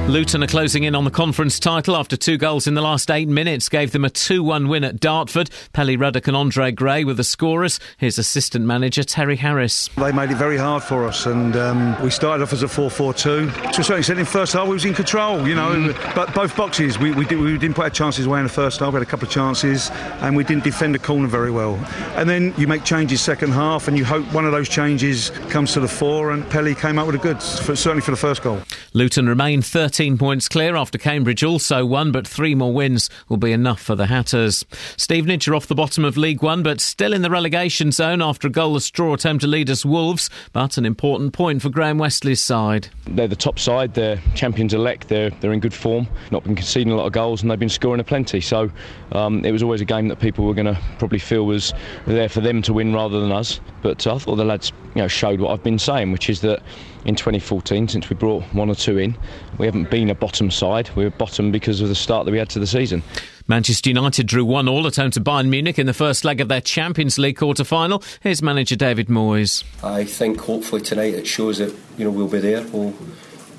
[0.06, 3.26] Luton are closing in on the conference title after two goals in the last eight
[3.26, 5.48] minutes gave them a 2-1 win at Dartford.
[5.72, 7.80] Pelly Ruddock and Andre Gray were the scorers.
[7.96, 9.88] Here's assistant manager Terry Harris.
[9.96, 13.72] They made it very hard for us, and um, we started off as a 4-4-2.
[13.72, 15.94] To a certain extent, in first half, we was in control, you know.
[16.14, 18.80] But both boxes, we, we, did, we didn't put our chances away in the first
[18.80, 18.92] half.
[18.92, 21.76] We had a couple of chances, and we didn't defend the corner very well.
[22.14, 25.72] And then you make changes second half, and you hope one of those changes comes
[25.72, 26.30] to the fore.
[26.30, 28.60] And Pelly came out with a good, for, certainly for the first goal.
[28.92, 29.62] Luton remain
[29.94, 33.94] 13 points clear after Cambridge also won, but three more wins will be enough for
[33.94, 34.66] the Hatters.
[34.96, 38.48] Stevenage are off the bottom of League One, but still in the relegation zone after
[38.48, 42.40] a goalless draw attempt to lead us Wolves, but an important point for Graham Westley's
[42.40, 42.88] side.
[43.06, 43.94] They're the top side.
[43.94, 45.06] They're champions elect.
[45.06, 46.08] They're they're in good form.
[46.32, 48.40] Not been conceding a lot of goals, and they've been scoring a plenty.
[48.40, 48.72] So
[49.12, 51.72] um, it was always a game that people were going to probably feel was
[52.08, 53.60] there for them to win rather than us.
[53.80, 56.64] But I thought the lads, you know, showed what I've been saying, which is that
[57.04, 59.16] in 2014, since we brought one or two in,
[59.58, 60.90] we haven't been a bottom side.
[60.96, 63.02] We were bottom because of the start that we had to the season.
[63.46, 66.48] Manchester United drew 1 all at home to Bayern Munich in the first leg of
[66.48, 68.02] their Champions League quarter final.
[68.20, 69.64] Here's manager David Moyes.
[69.82, 72.62] I think hopefully tonight it shows that you know we'll be there.
[72.68, 72.94] We'll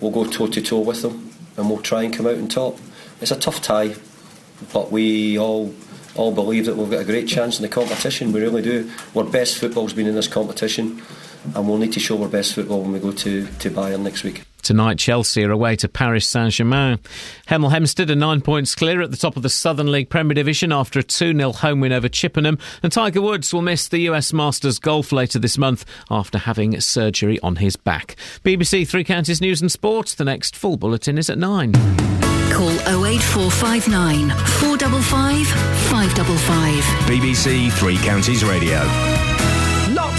[0.01, 2.79] we'll go toe to toe with them, and we'll try and come out on top.
[3.21, 3.95] It's a tough tie,
[4.73, 5.73] but we all
[6.15, 8.31] all believe that we've got a great chance in the competition.
[8.31, 8.89] We really do.
[9.15, 11.01] Our best football's been in this competition,
[11.53, 14.23] and we'll need to show our best football when we go to to Bayern next
[14.23, 14.43] week.
[14.65, 16.97] Tonight, Chelsea are away to Paris Saint Germain.
[17.47, 20.71] Hemel Hempstead are nine points clear at the top of the Southern League Premier Division
[20.71, 22.57] after a 2 0 home win over Chippenham.
[22.81, 27.39] And Tiger Woods will miss the US Masters Golf later this month after having surgery
[27.41, 28.15] on his back.
[28.43, 30.15] BBC Three Counties News and Sports.
[30.15, 31.73] The next full bulletin is at 9.
[32.51, 32.71] Call
[33.05, 35.47] 08459 455
[35.91, 36.83] 555.
[37.07, 39.14] BBC Three Counties Radio.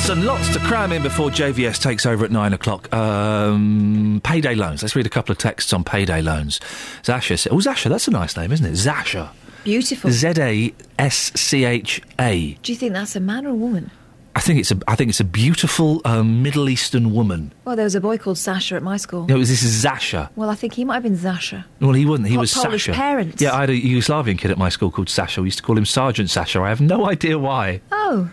[0.07, 2.94] Lots and lots to cram in before JVS takes over at nine o'clock.
[2.94, 4.81] Um, payday loans.
[4.81, 6.60] Let's read a couple of texts on payday loans.
[7.02, 8.75] Zasha Oh, Zasha, that's a nice name, isn't it?
[8.75, 9.31] Zasha.
[9.65, 10.12] Beautiful.
[10.12, 12.52] Z A S C H A.
[12.62, 13.91] Do you think that's a man or a woman?
[14.36, 14.78] I think it's a.
[14.86, 17.52] I think it's a beautiful um, Middle Eastern woman.
[17.65, 19.26] Well, there was a boy called Sasha at my school.
[19.26, 20.31] No, this is Zasha.
[20.36, 21.65] Well, I think he might have been Zasha.
[21.81, 22.28] Well, he wasn't.
[22.28, 22.97] He was Polish Sasha.
[22.97, 23.43] parents.
[23.43, 25.41] Yeah, I had a Yugoslavian kid at my school called Sasha.
[25.43, 26.60] We used to call him Sergeant Sasha.
[26.60, 27.81] I have no idea why.
[27.91, 28.31] Oh.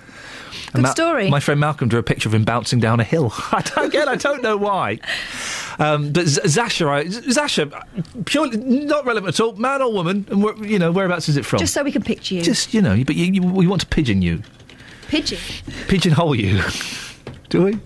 [0.74, 1.30] Good story.
[1.30, 3.34] My friend Malcolm drew a picture of him bouncing down a hill.
[3.52, 5.00] I don't, again, I don't know why.
[5.80, 9.54] Um, but Z- Zasha, I, Zasha, purely not relevant at all.
[9.54, 11.60] Man or woman, and where, you know whereabouts is it from?
[11.60, 12.42] Just so we can picture you.
[12.42, 14.44] Just you know, but you, you, we want to pigeon you,
[15.08, 15.40] pigeon.
[15.88, 16.62] pigeonhole you.
[17.50, 17.80] Do we?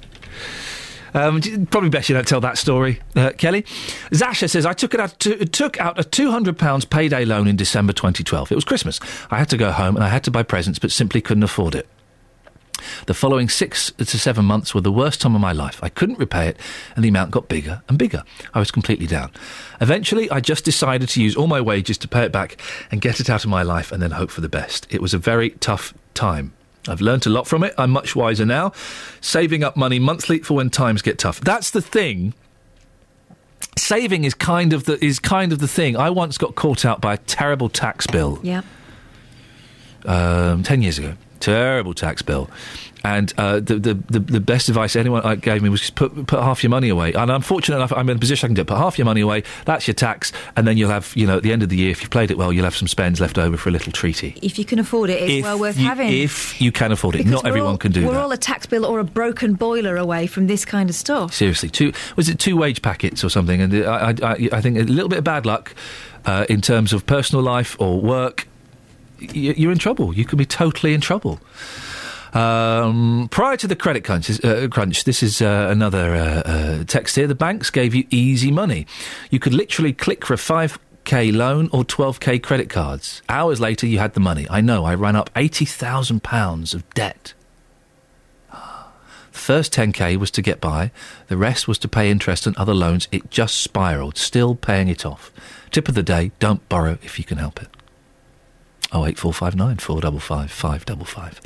[1.14, 3.64] Um, probably best you don't tell that story, uh, Kelly.
[4.12, 7.48] Zasha says I took it out to, took out a two hundred pounds payday loan
[7.48, 8.52] in December 2012.
[8.52, 9.00] It was Christmas.
[9.32, 11.74] I had to go home and I had to buy presents, but simply couldn't afford
[11.76, 11.88] it.
[13.06, 15.80] The following six to seven months were the worst time of my life.
[15.84, 16.60] I couldn't repay it,
[16.96, 18.24] and the amount got bigger and bigger.
[18.54, 19.32] I was completely down.
[19.82, 22.58] Eventually, I just decided to use all my wages to pay it back
[22.92, 24.88] and get it out of my life and then hope for the best.
[24.90, 26.54] It was a very tough time.
[26.88, 27.74] I've learnt a lot from it.
[27.78, 28.72] I'm much wiser now.
[29.20, 31.42] Saving up money monthly for when times get tough.
[31.42, 32.34] That's the thing.
[33.78, 35.98] Saving is kind of the is kind of the thing.
[35.98, 38.62] I once got caught out by a terrible tax bill Yeah.
[40.06, 41.14] um, 10 years ago.
[41.40, 42.50] Terrible tax bill.
[43.04, 46.28] And uh, the, the, the, the best advice anyone uh, gave me was just put,
[46.28, 47.14] put half your money away.
[47.14, 48.68] And I'm fortunate enough, I'm in a position I can do it.
[48.68, 51.44] Put half your money away, that's your tax, and then you'll have, you know, at
[51.44, 53.38] the end of the year, if you've played it well, you'll have some spends left
[53.38, 54.36] over for a little treaty.
[54.42, 56.10] If you can afford it, it's If well worth you, having.
[56.12, 57.20] If you can afford it.
[57.20, 58.08] Because Not everyone all- can do that.
[58.08, 58.24] We're that.
[58.24, 61.34] all a tax bill or a broken boiler away from this kind of stuff.
[61.34, 63.62] Seriously, two was it two wage packets or something?
[63.62, 65.74] And I, I, I- I think a little bit of bad luck
[66.26, 68.48] uh, in terms of personal life or work,
[69.20, 70.14] you're in trouble.
[70.14, 71.40] You could be totally in trouble.
[72.34, 77.16] Um, prior to the credit crunch, uh, crunch this is uh, another uh, uh, text
[77.16, 77.28] here.
[77.28, 78.86] The banks gave you easy money.
[79.32, 80.80] You could literally click for a five.
[81.04, 83.22] K loan or 12k credit cards.
[83.30, 84.46] Hours later, you had the money.
[84.50, 84.84] I know.
[84.84, 87.34] I ran up eighty thousand pounds of debt.
[88.52, 90.92] The first 10k was to get by,
[91.28, 93.08] the rest was to pay interest and other loans.
[93.12, 95.32] It just spiraled, still paying it off.
[95.72, 97.70] Tip of the day don't borrow if you can help it.
[98.94, 101.42] Oh eight four five nine four double five five double five.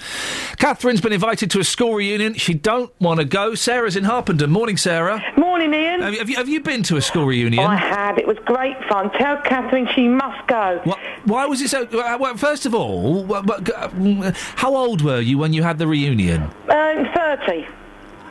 [0.58, 2.36] Catherine's been invited to a school reunion.
[2.36, 3.56] She don't want to go.
[3.56, 4.52] Sarah's in Harpenden.
[4.52, 5.24] Morning, Sarah.
[5.38, 6.02] Morning, Iain.
[6.02, 7.64] Have you, have you have you been to a school reunion?
[7.66, 8.20] I have.
[8.20, 9.10] It was great fun.
[9.11, 10.82] Tell Catherine she must go.
[10.84, 11.84] What, why was it so?
[11.86, 15.64] uh, Well, first of all, wha- wha- g- uh, how old were you when you
[15.64, 16.44] had the reunion?
[16.70, 17.66] Um, 30.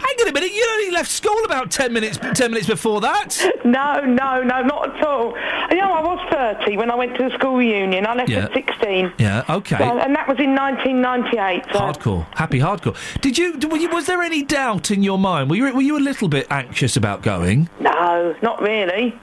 [0.00, 3.36] Hang on a minute, you only left school about ten minutes ten minutes before that.
[3.64, 5.34] No, no, no, not at all.
[5.70, 6.18] You know, I was
[6.64, 8.06] 30 when I went to the school reunion.
[8.06, 8.44] I left Yeah.
[8.46, 9.12] at 16.
[9.18, 9.76] Yeah, okay.
[9.78, 11.64] So- and that was in 1998.
[11.72, 11.78] So.
[11.78, 12.96] Hardcore, happy hardcore.
[13.20, 13.88] Did you, were you?
[13.90, 15.50] Was there any doubt in your mind?
[15.50, 15.72] Were you?
[15.74, 17.68] Were you a little bit anxious about going?
[17.78, 19.18] No, not really.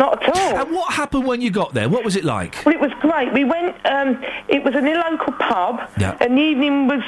[0.00, 0.56] Not at all.
[0.62, 1.88] And what happened when you got there?
[1.90, 2.56] What was it like?
[2.64, 3.32] Well, it was great.
[3.34, 3.76] We went.
[3.84, 6.16] Um, it was in a local pub, Yeah.
[6.22, 7.02] and the evening was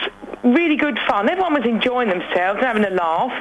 [0.45, 1.29] really good fun.
[1.31, 3.33] Everyone was enjoying themselves, and having a laugh.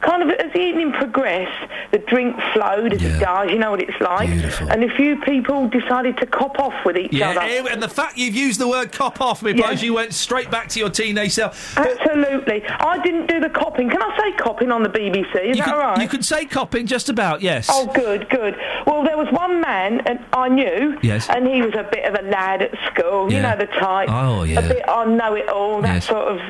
[0.00, 3.50] Kind of as the evening progressed, the drink flowed as it does.
[3.50, 4.28] You know what it's like.
[4.70, 7.40] And a few people decided to cop off with each Yeah, other.
[7.40, 10.68] eh, and the fact you've used the word "cop off" implies you went straight back
[10.70, 11.76] to your teenage self.
[11.78, 12.64] Absolutely.
[12.66, 13.88] I didn't do the copping.
[13.90, 15.50] Can I say copping on the BBC?
[15.50, 16.00] Is that could, all right?
[16.00, 17.68] you could say copping just about, yes.
[17.70, 18.56] Oh, good, good.
[18.86, 21.28] Well, there was one man and I knew, Yes.
[21.28, 23.32] and he was a bit of a lad at school.
[23.32, 24.08] You know the type.
[24.10, 24.60] Oh, yeah.
[24.60, 25.80] A bit I know it all.
[25.82, 26.06] That Yes.
[26.06, 26.40] sort of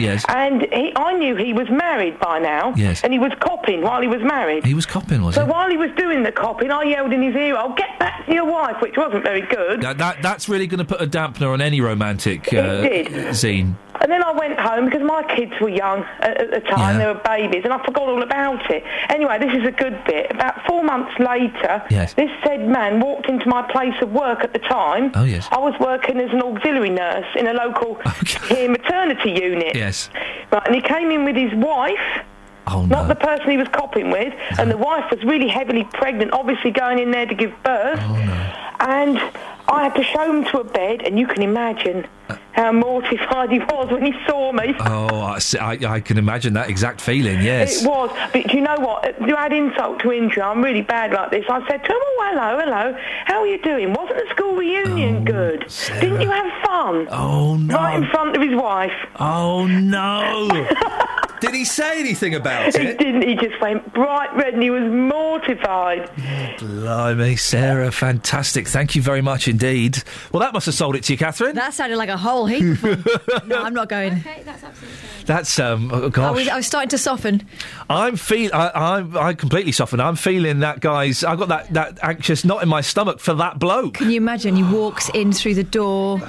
[0.00, 0.24] Yes.
[0.28, 2.74] And he, I knew he was married by now.
[2.76, 3.02] Yes.
[3.02, 4.64] And he was copping while he was married.
[4.64, 5.46] He was copping, was so he?
[5.46, 8.26] So while he was doing the copping, I yelled in his ear, "I'll get back
[8.26, 9.82] to your wife," which wasn't very good.
[9.82, 13.76] That, that, that's really going to put a dampener on any romantic uh, scene.
[14.02, 17.06] And then I went home because my kids were young at, at the time, they
[17.06, 18.82] were babies, and I forgot all about it.
[19.08, 20.30] Anyway, this is a good bit.
[20.30, 22.12] About four months later, Yes.
[22.14, 25.12] this said man walked into my place of work at the time.
[25.14, 25.46] Oh, yes.
[25.52, 27.94] I was working as an auxiliary nurse in a local
[28.48, 29.76] here maternity unit.
[29.76, 30.10] Yes.
[30.50, 32.24] Right, and he came in with his wife.
[32.66, 32.96] Oh, no.
[32.96, 36.70] Not the person he was copping with, and the wife was really heavily pregnant, obviously
[36.70, 38.00] going in there to give birth.
[38.02, 38.52] Oh, no.
[38.80, 39.18] And
[39.68, 43.50] I had to show him to a bed, and you can imagine uh, how mortified
[43.50, 44.74] he was when he saw me.
[44.80, 47.82] Oh, I, I, I can imagine that exact feeling, yes.
[47.82, 49.04] It was, but do you know what?
[49.04, 51.44] Uh, to add insult to injury, I'm really bad like this.
[51.48, 52.98] I said to him, "Oh, hello, hello.
[53.24, 53.92] How are you doing?
[53.92, 55.60] Wasn't the school reunion oh, good?
[56.00, 57.74] Didn't you have fun?" Oh no!
[57.74, 58.92] Right in front of his wife.
[59.18, 60.68] Oh no!
[61.42, 62.98] Did he say anything about He it?
[62.98, 63.22] didn't.
[63.28, 66.08] He just went bright red, and he was mortified.
[66.58, 68.68] Blimey, Sarah, fantastic.
[68.68, 70.02] Thank you very much indeed.
[70.32, 71.54] Well, that must have sold it to you, Catherine.
[71.56, 73.04] That sounded like a whole heap of fun.
[73.48, 74.14] no, I'm not going.
[74.20, 75.26] Okay, that's absolutely fine.
[75.26, 75.90] That's um.
[75.92, 77.46] Oh, I gosh, was, I was starting to soften.
[77.90, 78.50] I'm feel.
[78.54, 79.16] I, I'm.
[79.16, 80.00] I completely softened.
[80.00, 81.22] I'm feeling that guy's.
[81.24, 83.94] I've got that that anxious knot in my stomach for that bloke.
[83.94, 84.56] Can you imagine?
[84.56, 86.20] He walks in through the door.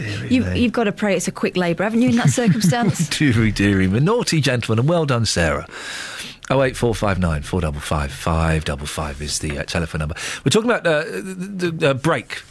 [0.00, 3.08] You, you've got to pray it's a quick labour, haven't you, in that circumstance?
[3.08, 4.00] Deary, deary, me.
[4.00, 5.66] naughty gentleman, and well done, Sarah.
[6.50, 9.98] Oh eight four five nine four double five five double five is the uh, telephone
[9.98, 10.14] number.
[10.44, 12.42] We're talking about uh, the, the uh, Brake.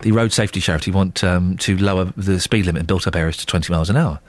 [0.00, 3.46] The road safety charity want um, to lower the speed limit in built-up areas to
[3.46, 4.20] twenty miles an hour.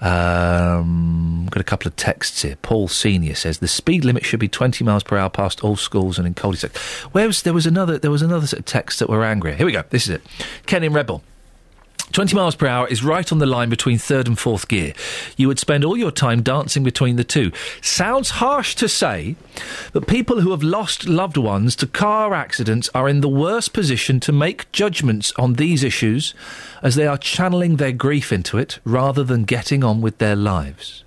[0.00, 2.56] Um, got a couple of texts here.
[2.62, 6.16] Paul Senior says the speed limit should be twenty miles per hour past all schools
[6.16, 6.78] and in cul-de-sacs.
[7.12, 9.56] Where was there was another there was another set of texts that were angry.
[9.56, 9.84] Here we go.
[9.90, 10.22] This is it.
[10.64, 11.20] Ken in Redbourn.
[12.12, 14.92] 20 miles per hour is right on the line between third and fourth gear.
[15.36, 17.52] You would spend all your time dancing between the two.
[17.80, 19.36] Sounds harsh to say,
[19.92, 24.20] but people who have lost loved ones to car accidents are in the worst position
[24.20, 26.34] to make judgments on these issues
[26.82, 31.04] as they are channeling their grief into it rather than getting on with their lives.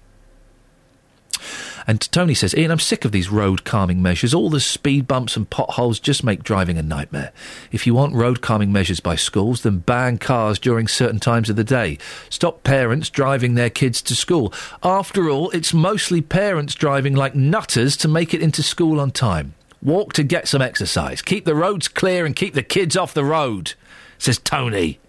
[1.88, 4.34] And Tony says, Iain, I'm sick of these road calming measures.
[4.34, 7.32] All the speed bumps and potholes just make driving a nightmare.
[7.72, 11.56] If you want road calming measures by schools, then ban cars during certain times of
[11.56, 11.98] the day.
[12.30, 14.54] Stop parents driving their kids to school.
[14.84, 19.56] After all, it's mostly parents driving like nutters to make it into school on time.
[19.82, 21.22] Walk to get some exercise.
[21.22, 23.74] Keep the roads clear and keep the kids off the road,
[24.20, 25.00] says Tony.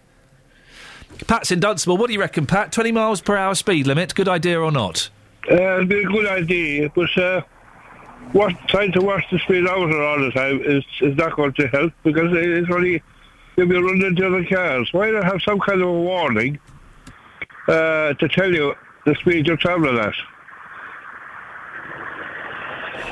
[1.27, 1.99] Pat's in Dunstable.
[1.99, 2.73] What do you reckon, Pat?
[2.73, 4.15] 20 miles per hour speed limit.
[4.15, 5.11] Good idea or not?
[5.51, 7.43] Uh, it'd be a good idea, but uh,
[8.33, 11.67] what, trying to watch the speed out all the time is, is not going to
[11.69, 13.03] help because it's only
[13.57, 14.93] you'll be running into other cars.
[14.93, 16.59] Why not have some kind of a warning
[17.69, 20.15] uh, to tell you the speed you're travelling at?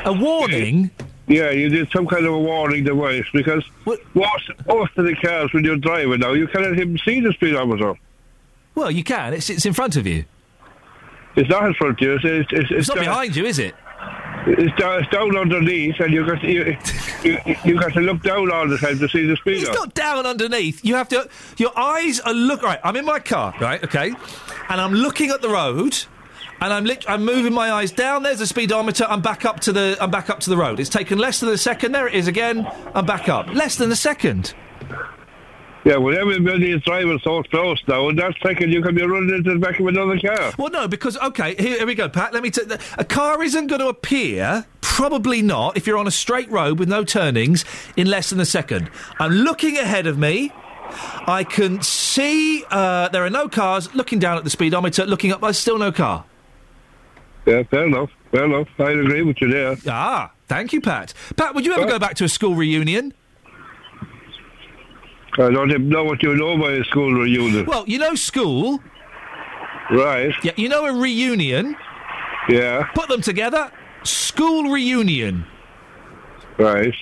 [0.07, 0.91] A warning?
[1.27, 5.53] Yeah, you did some kind of a warning device because most, most of the cars
[5.53, 7.95] when you're driving now, you cannot even see the speedometer.
[8.75, 9.35] Well, you can.
[9.35, 10.25] It's, it's in front of you.
[11.37, 12.15] It's not in front of you.
[12.15, 13.75] It's, it's, it's, It's not down- behind you, is it?
[14.47, 16.77] It's down, it's down underneath, and you got to, you,
[17.23, 19.63] you, you got to look down all the time to see the speed.
[19.63, 20.83] It's not down underneath.
[20.83, 21.29] You have to.
[21.59, 22.81] Your eyes are look right.
[22.83, 23.85] I'm in my car, right?
[23.85, 24.13] Okay,
[24.71, 25.95] and I'm looking at the road,
[26.63, 28.23] and I'm lit- I'm moving my eyes down.
[28.23, 29.05] There's the speedometer.
[29.07, 29.99] I'm back up to the.
[30.01, 30.81] I'm back up to the road.
[30.81, 31.93] It's taken less than a second.
[31.93, 32.67] There it is again.
[32.95, 33.47] I'm back up.
[33.49, 34.55] Less than a second.
[35.85, 39.35] Yeah, well, everybody is driving so close now, and that second you can be running
[39.35, 40.53] into the back of another car.
[40.59, 42.35] Well, no, because okay, here, here we go, Pat.
[42.35, 42.51] Let me.
[42.51, 44.67] take a car isn't going to appear.
[44.83, 47.65] Probably not if you're on a straight road with no turnings
[47.97, 48.91] in less than a second.
[49.19, 50.53] I'm looking ahead of me.
[51.27, 53.95] I can see uh, there are no cars.
[53.95, 56.25] Looking down at the speedometer, looking up, there's still no car.
[57.47, 58.11] Yeah, fair enough.
[58.33, 58.69] Fair enough.
[58.79, 59.77] I agree with you there.
[59.89, 61.15] Ah, thank you, Pat.
[61.37, 63.15] Pat, would you ever go back to a school reunion?
[65.35, 67.65] I don't even know what you know by a school reunion.
[67.67, 68.81] Well, you know school.
[69.91, 70.35] Right.
[70.43, 71.77] Yeah, you know a reunion.
[72.49, 72.85] Yeah.
[72.95, 73.71] Put them together.
[74.03, 75.45] School reunion.
[76.59, 76.95] Right.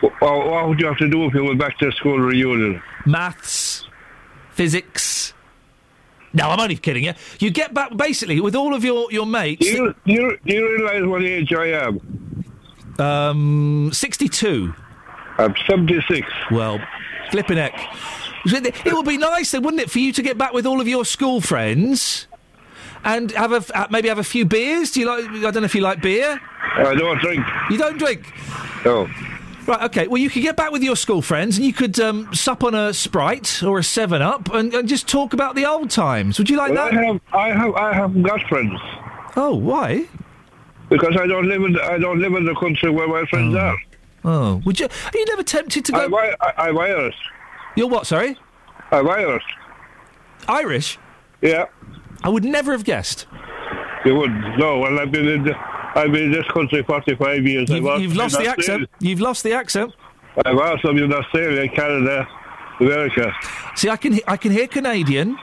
[0.00, 2.82] Wh- What, would you have to do if you went back to a school reunion?
[3.06, 3.84] Maths,
[4.52, 5.32] physics.
[6.32, 7.12] No, I'm only kidding you.
[7.38, 9.64] You get back basically with all of your your mates.
[9.66, 12.00] Do you, do you, do you realise what age I am?
[12.98, 14.74] Um, sixty-two.
[15.38, 16.26] I'm seventy-six.
[16.50, 16.80] Well,
[17.30, 17.74] flipping heck.
[18.46, 20.86] It would be nice, then, wouldn't it, for you to get back with all of
[20.86, 22.26] your school friends
[23.02, 24.90] and have a uh, maybe have a few beers?
[24.92, 25.24] Do you like?
[25.24, 26.40] I don't know if you like beer.
[26.76, 27.44] I don't drink.
[27.70, 28.32] You don't drink.
[28.84, 29.08] No.
[29.66, 30.08] Right, okay.
[30.08, 32.74] Well, you could get back with your school friends and you could um, sup on
[32.74, 36.38] a Sprite or a 7 Up and, and just talk about the old times.
[36.38, 36.92] Would you like Well, that?
[36.98, 38.78] I have, I have, I haven't got friends
[39.36, 40.04] Oh, why?
[40.90, 43.54] because I don't live in, the, I don't live in the country where my friends
[43.56, 43.74] are.
[44.24, 44.86] Oh, would you?
[44.86, 45.98] Are you never tempted to go?
[46.04, 47.16] I'm, I, I'm Irish.
[47.76, 48.38] You're what, sorry?
[48.90, 49.42] I'm Irish.
[50.48, 50.98] Irish?
[51.42, 51.66] Yeah.
[52.22, 53.26] I would never have guessed.
[54.04, 54.58] You wouldn't.
[54.58, 55.54] No, well, I've been in, the,
[55.94, 57.68] I've been in this country 45 years.
[57.70, 58.88] You've, you've lost the accent.
[59.00, 59.92] You've lost the accent.
[60.44, 62.26] I've also been in Australia, Canada,
[62.80, 63.32] America.
[63.76, 65.36] See, I can I can hear Canadian.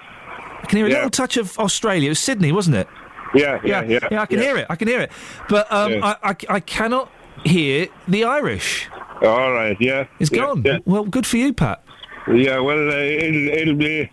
[0.62, 0.96] I can hear a Yeah.
[0.96, 2.08] little touch of Australia.
[2.08, 2.88] It was Sydney, wasn't it?
[3.34, 4.22] Yeah, yeah, yeah.
[4.22, 4.66] I can hear it.
[4.70, 5.12] I can hear it.
[5.48, 6.16] But um, Yeah.
[6.22, 7.10] I, I, I cannot
[7.44, 8.90] hear the Irish.
[9.22, 10.08] All right, yeah.
[10.20, 10.64] It's yeah, gone.
[10.64, 11.84] Yeah, Well, good for you, Pat.
[12.28, 14.10] yeah well, uh, it'll, it'll be.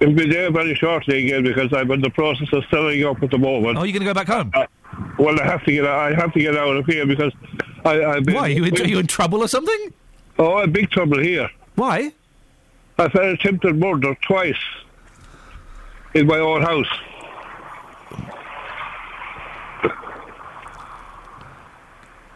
[0.00, 3.30] It'll be there very shortly again because I'm in the process of selling up at
[3.30, 3.76] the moment.
[3.76, 4.50] Oh, you're going to go back home?
[5.18, 5.86] well, I have to get.
[5.86, 7.34] I have to get out of here because
[7.84, 8.02] I.
[8.02, 8.46] I've been, Why?
[8.48, 9.92] You in, are you in trouble or something?
[10.38, 11.50] Oh, I'm big trouble here.
[11.74, 12.12] Why?
[12.98, 14.56] I've had attempted murder twice
[16.14, 16.88] in my own house.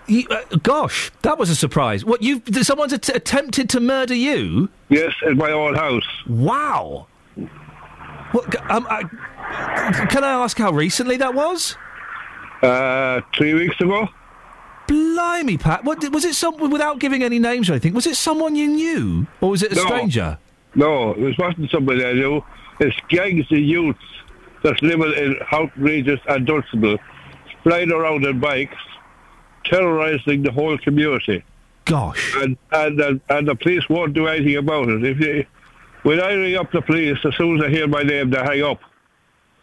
[0.06, 2.04] You, uh, gosh, that was a surprise.
[2.04, 2.42] What you?
[2.62, 4.68] Someone's att- attempted to murder you?
[4.90, 6.04] Yes, in my own house.
[6.28, 7.06] Wow.
[8.32, 8.70] What?
[8.70, 9.02] Um, I,
[10.10, 11.76] can I ask how recently that was?
[12.62, 14.08] Uh, three weeks ago.
[14.86, 15.84] Blimey, Pat.
[15.84, 16.34] What was it?
[16.34, 17.94] Some without giving any names or anything?
[17.94, 19.86] Was it someone you knew, or was it a No.
[19.86, 20.38] stranger?
[20.74, 22.44] No, it wasn't somebody I knew.
[22.80, 23.98] It's gangs of youths
[24.62, 25.36] that's living in
[25.76, 26.98] Regis and Dunstable.
[27.62, 28.76] flying around on bikes,
[29.64, 31.42] terrorising the whole community.
[31.84, 32.34] Gosh.
[32.36, 35.04] And and uh, and the police won't do anything about it.
[35.04, 35.44] If you,
[36.02, 38.62] when I ring up the police, as soon as I hear my name, they hang
[38.62, 38.80] up.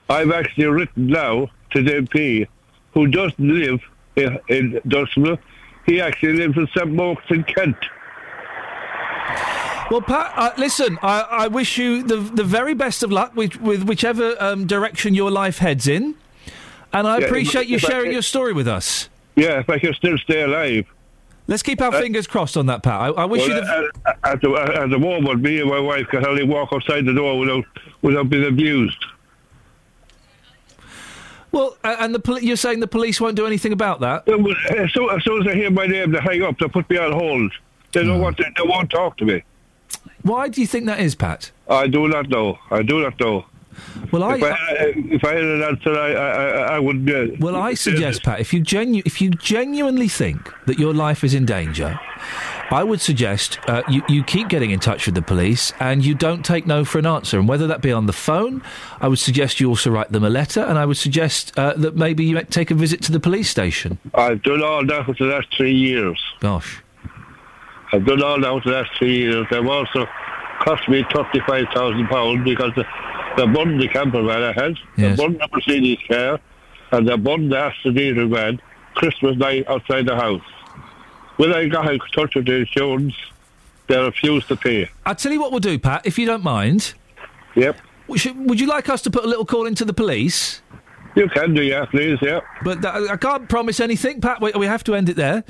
[0.09, 2.47] I've actually written now to the MP,
[2.93, 3.79] who doesn't live
[4.17, 5.37] in, in Dunstable.
[5.85, 6.91] He actually lives in St.
[6.91, 7.77] Mark's in Kent.
[9.89, 13.59] Well, Pat, uh, listen, I, I wish you the the very best of luck with,
[13.61, 16.15] with whichever um, direction your life heads in.
[16.93, 19.09] And I Yeah, appreciate you sharing your story with us.
[19.41, 20.85] Yeah, if I can still stay alive.
[21.47, 23.01] Let's keep our Uh, fingers crossed on that, Pat.
[23.01, 23.91] I, I wish well, you the.
[24.05, 24.51] at, at, the,
[24.83, 27.65] at the moment, me and my wife can hardly walk outside the door without
[28.03, 29.03] without being abused.
[31.51, 34.27] Well, uh, and the poli- you're saying the police won't do anything about that?
[34.29, 36.59] As soon, as soon as I hear my name, they hang up.
[36.59, 37.51] They put me on hold.
[37.93, 38.37] They don't want.
[38.37, 39.43] To, they won't talk to me.
[40.21, 41.51] Why do you think that is, Pat?
[41.67, 42.59] I do not know.
[42.69, 43.45] I do not know.
[44.11, 44.57] Well, I, if I,
[44.95, 47.09] if I had an answer, I I, I, I would.
[47.09, 51.23] Uh, well, I suggest, Pat, if you genu- if you genuinely think that your life
[51.23, 51.99] is in danger,
[52.69, 56.15] I would suggest uh, you you keep getting in touch with the police and you
[56.15, 57.39] don't take no for an answer.
[57.39, 58.61] And whether that be on the phone,
[58.99, 61.95] I would suggest you also write them a letter, and I would suggest uh, that
[61.95, 63.97] maybe you take a visit to the police station.
[64.13, 66.19] I've done all that for the last three years.
[66.39, 66.81] Gosh.
[67.93, 69.45] I've done all that for the last three years.
[69.51, 70.07] They've also
[70.63, 72.85] cost me thirty-five thousand pounds because the,
[73.37, 75.17] they burned the camper van I had, Yes.
[75.17, 76.39] they burned the Mercedes car,
[76.91, 78.61] and they burned the Aston Diesel van
[78.95, 80.41] Christmas night outside the house.
[81.37, 83.15] When I got in touch with the insurance,
[83.87, 84.89] they refused to pay.
[85.05, 86.93] I'll tell you what we'll do, Pat, if you don't mind.
[87.55, 87.77] Yep.
[88.07, 90.61] Would you like us to put a little call into the police?
[91.15, 92.39] You can do, yeah, please, yeah.
[92.63, 94.41] But th- I can't promise anything, Pat.
[94.41, 95.43] We, we have to end it there.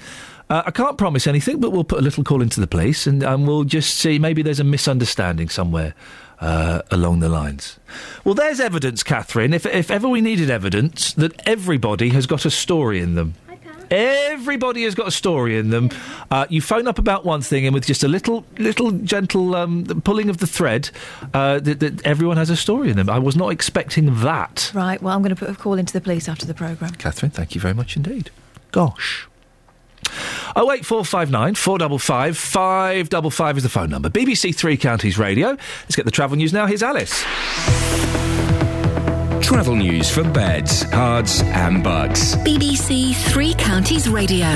[0.52, 3.24] Uh, I can't promise anything, but we'll put a little call into the police and
[3.24, 4.20] um, we'll just see.
[4.20, 5.96] Maybe there's a misunderstanding somewhere
[6.42, 7.80] uh, along the lines.
[8.26, 9.54] Well, there's evidence, Catherine.
[9.54, 13.36] If, if ever we needed evidence, that everybody has got a story in them.
[13.92, 15.90] Everybody has got a story in them.
[16.30, 19.86] Uh, you phone up about one thing, and with just a little, little gentle um,
[20.04, 20.90] pulling of the thread,
[21.34, 23.10] uh, that, that everyone has a story in them.
[23.10, 24.70] I was not expecting that.
[24.74, 26.92] Right, well, I'm going to put a call into the police after the programme.
[26.96, 28.32] Catherine, thank you very much indeed.
[28.72, 29.28] Gosh.
[30.56, 34.10] Oh eight four five nine four double five five double five is the phone number.
[34.10, 35.50] BBC Three Counties Radio.
[35.50, 36.66] Let's get the travel news now.
[36.66, 37.24] Here's Alice.
[39.42, 42.36] Travel news for beds, cards, and bugs.
[42.38, 44.48] BBC Three Counties Radio.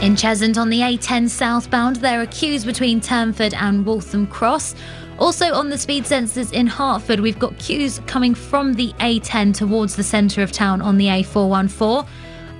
[0.00, 4.74] In Cheshunt on the A10 southbound, there are queues between Turnford and Waltham Cross.
[5.18, 9.96] Also on the speed sensors in Hertford, we've got queues coming from the A10 towards
[9.96, 12.06] the centre of town on the A414.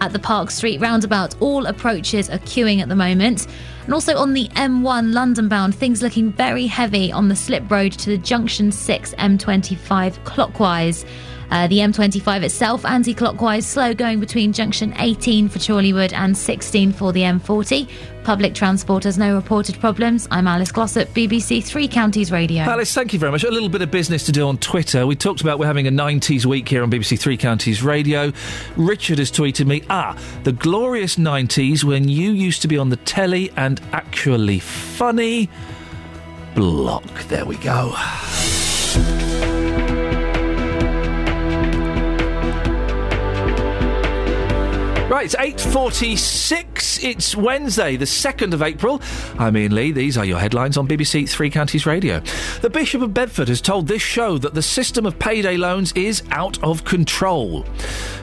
[0.01, 3.49] At the Park Street roundabout, all approaches are queuing at the moment.
[3.85, 7.93] And also on the M1 London bound, things looking very heavy on the slip road
[7.93, 11.05] to the Junction 6 M25 clockwise.
[11.51, 16.93] Uh, the M25 itself, anti clockwise, slow going between junction 18 for Chorleywood and 16
[16.93, 17.89] for the M40.
[18.25, 20.29] Public transport has no reported problems.
[20.31, 22.63] I'm Alice Glossop, BBC Three Counties Radio.
[22.65, 23.45] Alice, thank you very much.
[23.45, 25.07] A little bit of business to do on Twitter.
[25.07, 28.33] We talked about we're having a 90s week here on BBC Three Counties Radio.
[28.77, 32.97] Richard has tweeted me, ah, the glorious 90s when you used to be on the
[32.97, 35.49] telly and actually funny.
[36.55, 37.05] Block.
[37.29, 37.95] There we go.
[45.09, 47.03] Right, it's 8.46.
[47.03, 49.01] It's Wednesday, the 2nd of April.
[49.39, 49.91] I'm Iain Lee.
[49.91, 52.21] These are your headlines on BBC Three Counties Radio.
[52.61, 56.23] The Bishop of Bedford has told this show that the system of payday loans is
[56.33, 57.65] out of control.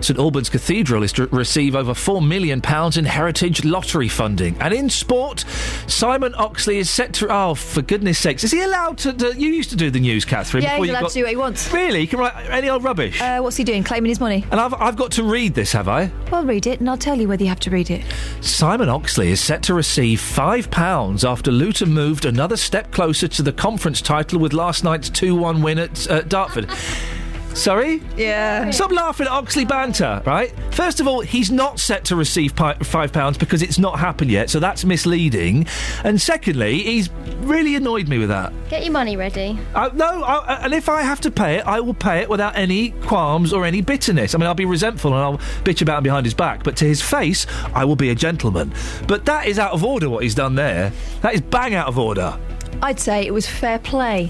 [0.01, 2.61] St Albans Cathedral is to receive over £4 million
[2.95, 4.55] in heritage lottery funding.
[4.59, 5.39] And in sport,
[5.87, 7.27] Simon Oxley is set to...
[7.33, 8.43] Oh, for goodness sakes.
[8.43, 9.33] Is he allowed to...
[9.35, 10.61] you used to do the news, Catherine.
[10.61, 11.73] Yeah, he's allowed got- to do what he wants.
[11.73, 12.01] Really?
[12.01, 13.19] He can write any old rubbish?
[13.19, 13.83] Uh, what's he doing?
[13.83, 14.45] Claiming his money?
[14.51, 16.11] and I've, I've got to read this, have I?
[16.31, 18.03] Well, read it, and I'll tell you whether you have to read it.
[18.41, 23.53] Simon Oxley is set to receive £5 after Luton moved another step closer to the
[23.53, 26.69] conference title with last night's 2 1 win at uh, Dartford.
[27.55, 28.01] Sorry?
[28.17, 28.69] Yeah.
[28.71, 30.53] Stop laughing at Oxley banter, right?
[30.71, 34.49] First of all, he's not set to receive pi- £5 because it's not happened yet,
[34.49, 35.65] so that's misleading.
[36.03, 37.09] And secondly, he's
[37.39, 38.51] really annoyed me with that.
[38.69, 39.57] Get your money ready.
[39.73, 42.57] Uh, no, I, and if I have to pay it, I will pay it without
[42.57, 44.35] any qualms or any bitterness.
[44.35, 46.85] I mean, I'll be resentful and I'll bitch about him behind his back, but to
[46.85, 48.73] his face, I will be a gentleman.
[49.07, 50.91] But that is out of order what he's done there.
[51.21, 52.37] That is bang out of order.
[52.81, 54.29] I'd say it was fair play.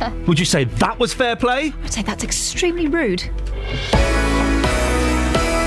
[0.26, 1.72] Would you say that was fair play?
[1.84, 3.22] I'd say that's extremely rude.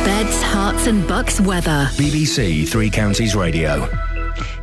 [0.06, 1.90] Beds, Herts, and bucks weather.
[1.94, 3.90] BBC Three Counties Radio.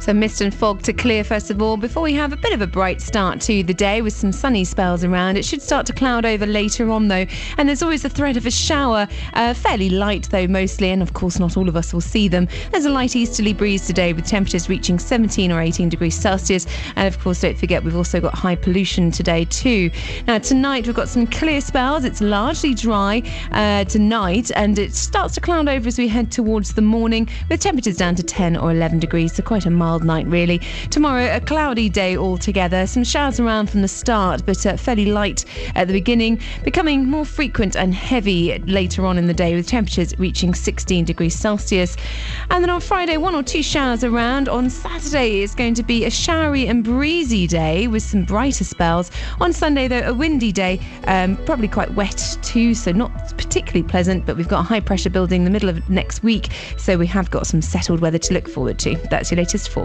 [0.02, 2.60] Some mist and fog to clear first of all before we have a bit of
[2.60, 5.36] a bright start to the day with some sunny spells around.
[5.36, 7.24] It should start to cloud over later on though,
[7.56, 9.06] and there's always the threat of a shower.
[9.34, 12.48] Uh, fairly light though, mostly, and of course, not all of us will see them.
[12.72, 16.66] There's a light easterly breeze today with temperatures reaching 17 or 18 degrees Celsius,
[16.96, 19.88] and of course, don't forget we've also got high pollution today too.
[20.26, 22.04] Now, tonight we've got some clear spells.
[22.04, 23.22] It's largely dry
[23.52, 27.60] uh, tonight, and it starts to cloud over as we head towards the morning with
[27.60, 30.60] temperatures down to 10 or 11 degrees, so quite a mild night really.
[30.90, 32.86] Tomorrow, a cloudy day altogether.
[32.86, 37.24] Some showers around from the start, but uh, fairly light at the beginning, becoming more
[37.24, 41.96] frequent and heavy later on in the day with temperatures reaching 16 degrees Celsius.
[42.50, 44.48] And then on Friday, one or two showers around.
[44.48, 49.10] On Saturday, it's going to be a showery and breezy day with some brighter spells.
[49.40, 54.26] On Sunday, though, a windy day, um, probably quite wet too, so not particularly pleasant,
[54.26, 56.48] but we've got a high pressure building in the middle of next week,
[56.78, 58.96] so we have got some settled weather to look forward to.
[59.10, 59.81] That's your latest forecast.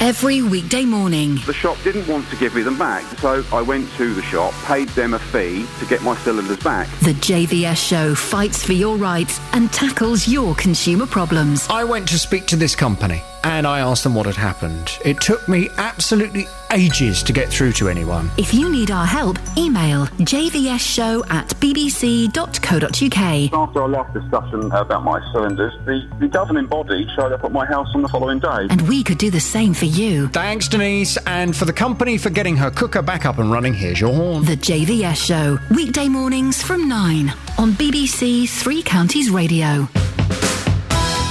[0.00, 1.36] Every weekday morning.
[1.46, 4.52] The shop didn't want to give me them back, so I went to the shop,
[4.64, 6.88] paid them a fee to get my cylinders back.
[7.00, 11.68] The JVS show fights for your rights and tackles your consumer problems.
[11.70, 14.98] I went to speak to this company and I asked them what had happened.
[15.04, 18.30] It took me absolutely ages to get through to anyone.
[18.38, 23.52] If you need our help, email jvsshow at bbc.co.uk.
[23.52, 27.66] After a last discussion about my cylinders, the, the governing body showed up at my
[27.66, 28.66] house on the following day.
[28.70, 30.28] And we could do the same for you.
[30.28, 33.74] Thanks, Denise, and for the company for getting her cooker back up and running.
[33.74, 34.44] Here's your horn.
[34.44, 39.88] The JVS show, weekday mornings from 9 on BBC Three Counties Radio.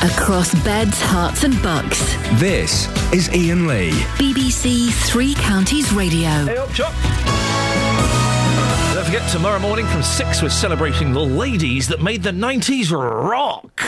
[0.04, 2.00] Across beds, Herts, and bucks.
[2.40, 3.92] This is Iain Lee.
[4.18, 6.28] BBC Three Counties Radio.
[6.28, 6.92] Hey up, chop.
[8.96, 13.80] Don't forget, tomorrow morning from 6, we're celebrating the ladies that made the 90s rock.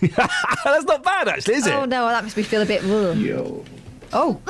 [0.00, 1.72] That's not bad, actually, is it?
[1.72, 2.82] Oh no, that makes me feel a bit.
[2.82, 3.64] Yo.
[4.12, 4.40] Oh.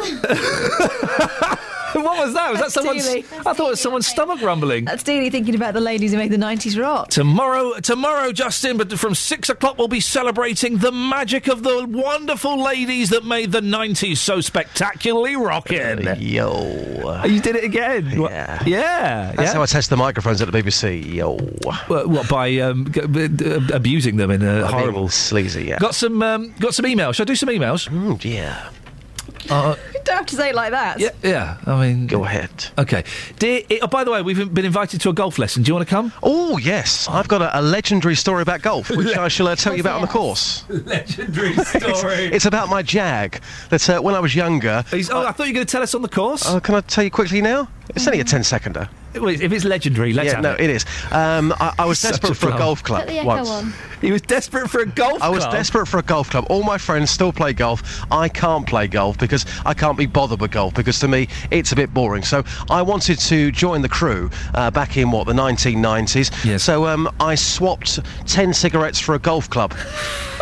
[1.95, 2.51] what was that?
[2.51, 3.07] Was That's that someone's?
[3.09, 3.25] Dealey.
[3.47, 4.85] I thought it was someone's stomach rumbling.
[4.85, 7.09] That's Dealey thinking about the ladies who made the 90s rock.
[7.11, 12.61] Tomorrow, tomorrow, Justin, but from six o'clock we'll be celebrating the magic of the wonderful
[12.63, 16.05] ladies that made the nineties so spectacularly rocking.
[16.21, 17.23] Yo.
[17.25, 18.11] You did it again.
[18.11, 18.63] Yeah.
[18.65, 19.33] Yeah.
[19.37, 19.55] That's yeah.
[19.55, 21.15] how I test the microphones at the BBC.
[21.15, 21.37] Yo.
[21.37, 25.65] What, what, by um, g- b- uh, abusing them in a I mean, horrible, sleazy.
[25.65, 25.79] Yeah.
[25.79, 27.15] Got some, um, got some emails.
[27.15, 27.89] Shall I do some emails?
[27.89, 28.71] Mm, yeah.
[29.51, 31.01] Uh, You don't have to say it like that.
[31.01, 31.57] yeah, yeah.
[31.67, 32.51] I mean, go ahead.
[32.79, 33.05] Okay.
[33.39, 35.63] Dear, oh, by the way, we've been invited to a golf lesson.
[35.63, 36.13] Do you want to come?
[36.23, 39.75] Oh yes, I've got a, a legendary story about golf, which I shall uh, tell
[39.75, 40.65] you about on the course.
[40.69, 42.27] Legendary story.
[42.27, 43.41] It's about my Jag.
[43.71, 44.85] That uh, when I was younger.
[44.93, 46.45] oh, I thought you were going to tell us on the course.
[46.49, 47.69] Oh, can I tell you quickly now?
[47.95, 48.89] It's only a 10 seconder.
[49.15, 50.61] If it's legendary, let's yeah, have no, it.
[50.61, 50.85] it is.
[51.11, 53.75] Um, I, I was Such desperate a for a golf club Put the echo once.
[54.01, 55.23] He was desperate for a golf club.
[55.23, 55.53] I was club.
[55.53, 56.47] desperate for a golf club.
[56.51, 58.05] All my friends still play golf.
[58.11, 61.73] I can't play golf because I can't be bothered with golf because to me it's
[61.73, 62.23] a bit boring.
[62.23, 66.45] So I wanted to join the crew uh, back in what the 1990s.
[66.45, 66.63] Yes.
[66.63, 69.75] So um, I swapped 10 cigarettes for a golf club.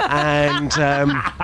[0.08, 1.08] and um,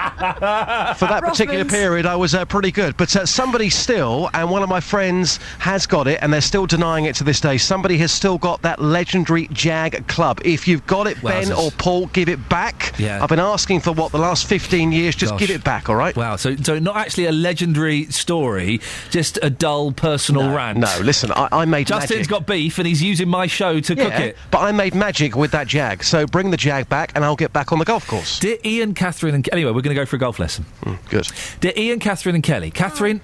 [0.96, 2.96] for that particular period, I was uh, pretty good.
[2.96, 6.66] But uh, somebody still, and one of my friends has got it, and they're still
[6.66, 7.58] denying it to this day.
[7.58, 10.40] Somebody has still got that legendary Jag club.
[10.44, 11.58] If you've got it, Ben Wowzers.
[11.58, 12.94] or Paul, give it back.
[12.98, 13.22] Yeah.
[13.22, 15.14] I've been asking for what the last 15 years.
[15.16, 15.40] Just Gosh.
[15.40, 16.14] give it back, all right?
[16.16, 20.78] Wow, so so not actually a legendary story, just a dull personal No, rant.
[20.78, 22.28] no, listen, I, I made Justin's magic.
[22.30, 24.36] got beef and he's using my show to cook it.
[24.50, 26.04] but I made magic with that Jag.
[26.04, 28.38] So bring the Jag back, and I'll get back on the golf course.
[28.38, 30.64] Dear Iain, Catherine, and anyway, we're going to go for a golf lesson.
[30.84, 31.28] Mm, good.
[31.60, 33.20] Dear Iain, Catherine, and Kelly, Catherine.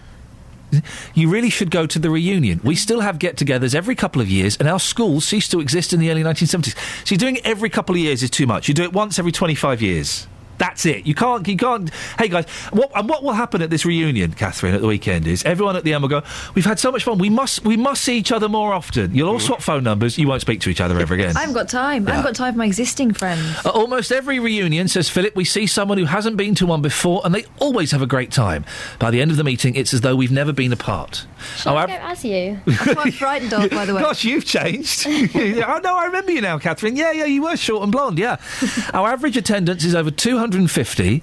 [1.15, 2.61] You really should go to the reunion.
[2.63, 5.93] We still have get togethers every couple of years, and our schools ceased to exist
[5.93, 6.77] in the early 1970s.
[7.07, 8.69] So doing every couple of years is too much.
[8.69, 10.27] You do it once every 25 years.
[10.59, 11.07] That's it.
[11.07, 11.47] You can't.
[11.47, 11.91] You can't.
[12.19, 15.45] Hey guys, what and what will happen at this reunion, Catherine, at the weekend is
[15.45, 16.23] everyone at the end will go.
[16.55, 17.19] We've had so much fun.
[17.19, 17.65] We must.
[17.65, 19.15] We must see each other more often.
[19.15, 20.19] You'll all swap phone numbers.
[20.19, 21.37] You won't speak to each other ever again.
[21.37, 22.09] I haven't got time.
[22.09, 23.59] I haven't got time for my existing friends.
[23.65, 27.23] At almost every reunion, says Philip, we see someone who hasn't been to one before,
[27.25, 28.65] and they always have a great time.
[28.99, 31.27] By the end of the meeting, it's as though we've never been apart.
[31.57, 32.61] Shall I Our go as you?
[32.67, 34.03] I'm quite frightened of, by the way.
[34.03, 35.07] Gosh, you've changed.
[35.09, 36.97] oh, no, I remember you now, Catherine.
[36.97, 38.37] Yeah, yeah, you were short and blonde, yeah.
[38.93, 40.11] Our average attendance is over
[40.51, 41.23] 250,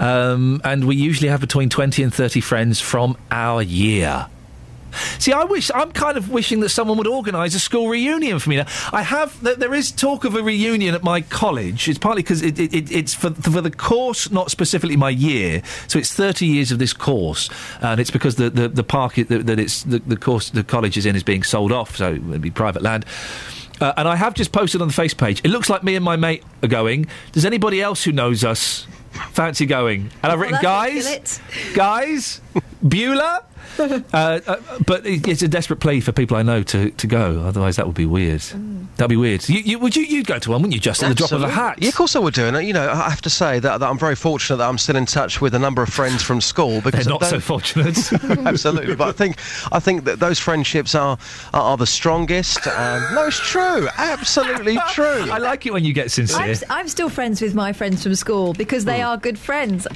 [0.00, 4.26] um, and we usually have between 20 and 30 friends from our year.
[5.18, 8.50] See, I wish I'm kind of wishing that someone would organise a school reunion for
[8.50, 8.56] me.
[8.56, 11.88] Now, I have there, is talk of a reunion at my college.
[11.88, 15.62] It's partly because it, it, it's for, for the course, not specifically my year.
[15.88, 19.28] So it's 30 years of this course, and it's because the the, the park that,
[19.46, 22.40] that it's the, the course the college is in is being sold off, so it'd
[22.40, 23.04] be private land.
[23.80, 25.40] Uh, and I have just posted on the face page.
[25.44, 27.06] It looks like me and my mate are going.
[27.32, 28.86] Does anybody else who knows us
[29.32, 30.10] fancy going?
[30.22, 31.40] And I've written, guys,
[31.74, 32.40] guys,
[32.86, 33.44] Beulah.
[33.78, 37.40] Uh, uh, but it's a desperate plea for people I know to, to go.
[37.40, 38.40] Otherwise, that would be weird.
[38.96, 39.48] That'd be weird.
[39.48, 40.04] You, you, would you?
[40.04, 40.80] You'd go to one, wouldn't you?
[40.80, 41.78] Just at the drop of a hat.
[41.80, 42.44] Yeah, of course I would do.
[42.44, 44.78] And, uh, you know, I have to say that, that I'm very fortunate that I'm
[44.78, 46.80] still in touch with a number of friends from school.
[46.80, 48.12] Because They're not so fortunate.
[48.46, 49.38] Absolutely, but I think
[49.72, 51.18] I think that those friendships are
[51.52, 52.66] are, are the strongest.
[52.66, 55.04] Um, no, it's true, absolutely true.
[55.30, 56.40] I like it when you get sincere.
[56.40, 59.86] I'm, I'm still friends with my friends from school because they are good friends.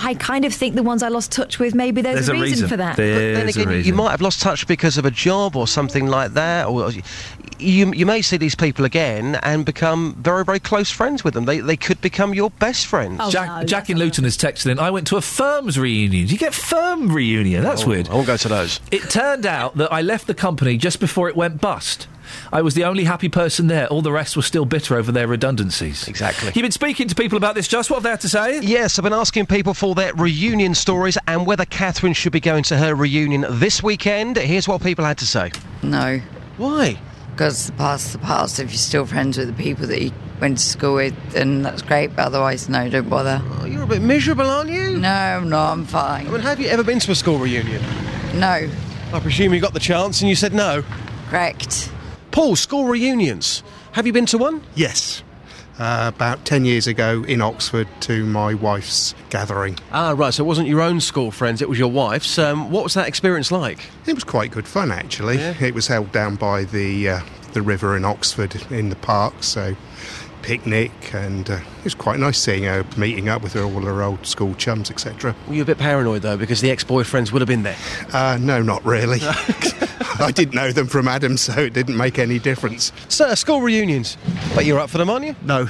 [0.00, 2.76] I kind of think the ones I lost touch with, maybe there's, a, reason, for
[2.76, 2.96] that.
[2.96, 6.32] But then again, you might have lost touch because of a job or something like
[6.32, 6.90] that, or
[7.58, 11.44] you you may see these people again and become very very close friends with them.
[11.46, 13.18] They they could become your best friends.
[13.22, 14.78] Oh, Jack, Jack in Luton has texted in.
[14.78, 16.28] I went to a firm's reunion.
[16.28, 17.62] You get firm reunion.
[17.62, 18.08] That's Oh, weird.
[18.08, 18.80] I won't go to those.
[18.90, 22.08] It turned out that I left the company just before it went bust.
[22.52, 23.86] I was the only happy person there.
[23.88, 26.08] All the rest were still bitter over their redundancies.
[26.08, 26.52] Exactly.
[26.54, 28.60] You've been speaking to people about this, Just What have they had to say?
[28.60, 32.62] Yes, I've been asking people for their reunion stories and whether Catherine should be going
[32.64, 34.36] to her reunion this weekend.
[34.36, 35.52] Here's what people had to say.
[35.82, 36.20] No.
[36.56, 36.98] Why?
[37.32, 38.58] Because the past, the past.
[38.58, 41.82] If you're still friends with the people that you went to school with, then that's
[41.82, 42.16] great.
[42.16, 43.42] But otherwise, no, don't bother.
[43.60, 44.98] Oh, you're a bit miserable, aren't you?
[44.98, 45.72] No, I'm not.
[45.72, 46.26] I'm fine.
[46.26, 47.82] I mean, have you ever been to a school reunion?
[48.34, 48.68] No.
[49.12, 50.82] I presume you got the chance and you said no.
[51.28, 51.90] Correct.
[52.36, 53.62] Paul, school reunions.
[53.92, 54.60] Have you been to one?
[54.74, 55.22] Yes.
[55.78, 59.78] Uh, about 10 years ago in Oxford to my wife's gathering.
[59.90, 60.34] Ah, right.
[60.34, 62.38] So it wasn't your own school friends; it was your wife's.
[62.38, 63.88] Um, what was that experience like?
[64.04, 65.38] It was quite good fun, actually.
[65.38, 67.20] It was held down by the uh,
[67.54, 69.74] the river in Oxford in the park, so
[70.46, 74.00] picnic, and uh, it was quite nice seeing her meeting up with her, all her
[74.00, 75.34] old school chums, etc.
[75.48, 77.76] Were you a bit paranoid though, because the ex-boyfriends would have been there?
[78.12, 79.18] Uh, no, not really.
[80.20, 82.92] I didn't know them from Adam, so it didn't make any difference.
[83.08, 84.16] Sir, school reunions.
[84.54, 85.34] But you're up for them, aren't you?
[85.42, 85.68] No.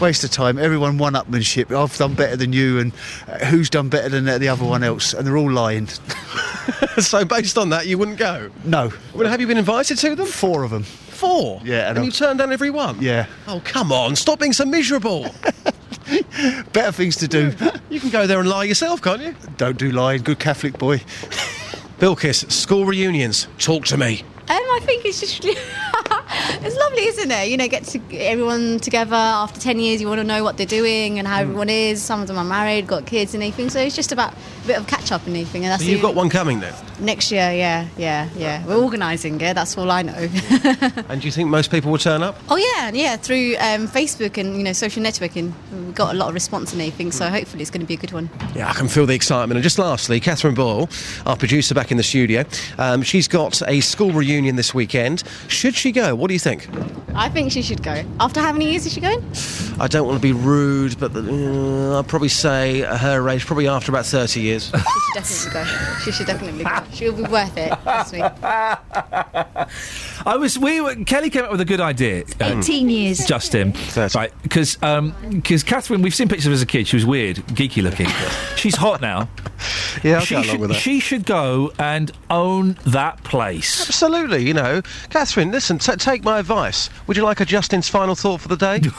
[0.00, 0.58] Waste of time.
[0.58, 1.70] Everyone one upmanship.
[1.72, 2.92] I've done better than you, and
[3.28, 5.14] uh, who's done better than the other one else?
[5.14, 5.86] And they're all lying.
[6.98, 8.50] so based on that, you wouldn't go?
[8.64, 8.92] No.
[9.14, 10.26] Well, have you been invited to them?
[10.26, 10.86] Four of them.
[11.22, 11.60] Four?
[11.64, 13.00] Yeah, And, and you I've- turned down every one?
[13.00, 13.26] Yeah.
[13.46, 14.16] Oh, come on.
[14.16, 15.26] Stop being so miserable.
[16.72, 17.52] Better things to do.
[17.90, 19.36] you can go there and lie yourself, can't you?
[19.56, 20.22] Don't do lying.
[20.22, 20.98] Good Catholic boy.
[22.00, 23.46] Bilkis, school reunions.
[23.58, 24.24] Talk to me.
[24.48, 27.48] Um, I think it's just it's lovely, isn't it?
[27.48, 30.00] You know, get to everyone together after ten years.
[30.00, 31.42] You want to know what they're doing and how Hmm.
[31.42, 32.02] everyone is.
[32.02, 33.70] Some of them are married, got kids and everything.
[33.70, 35.64] So it's just about a bit of catch up and everything.
[35.64, 36.74] And that's So you've the- got one coming then?
[37.02, 37.52] Next year.
[37.52, 38.64] Yeah, yeah, yeah.
[38.66, 39.54] We're organising it.
[39.54, 40.28] That's all I know.
[41.08, 42.38] And do you think most people will turn up?
[42.48, 43.16] oh yeah, yeah.
[43.16, 46.80] Through um, Facebook and you know social networking, We've got a lot of response and
[46.80, 47.12] everything.
[47.12, 47.34] So Hmm.
[47.34, 48.30] hopefully it's going to be a good one.
[48.54, 49.56] Yeah, I can feel the excitement.
[49.58, 50.88] And just lastly, Catherine Boyle,
[51.26, 52.44] our producer back in the studio,
[52.78, 55.22] um, she's got a school reunion this weekend.
[55.48, 56.14] Should she go?
[56.14, 56.68] What do you think?
[57.14, 58.02] I think she should go.
[58.20, 59.22] After how many years is she going?
[59.80, 63.90] I don't want to be rude, but uh, I'll probably say her age, probably after
[63.92, 64.70] about 30 years.
[64.70, 65.98] She should definitely go.
[66.04, 66.70] She should definitely go.
[66.92, 67.72] She'll be worth it.
[67.82, 68.20] Trust me.
[70.24, 70.58] I was.
[70.58, 72.24] We were, Kelly came up with a good idea.
[72.40, 73.24] um, 18 years.
[73.26, 73.74] Justin,
[74.14, 74.32] right?
[74.42, 76.86] Because because Catherine, we've seen pictures of her as a kid.
[76.86, 78.08] She was weird, geeky looking.
[78.56, 79.28] She's hot now.
[80.02, 80.76] Yeah, I'll she go along should, with that.
[80.76, 83.86] She should go and own that place.
[83.88, 84.82] Absolutely, you know.
[85.10, 86.90] Catherine, listen, t- take my advice.
[87.06, 88.80] Would you like a Justin's final thought for the day?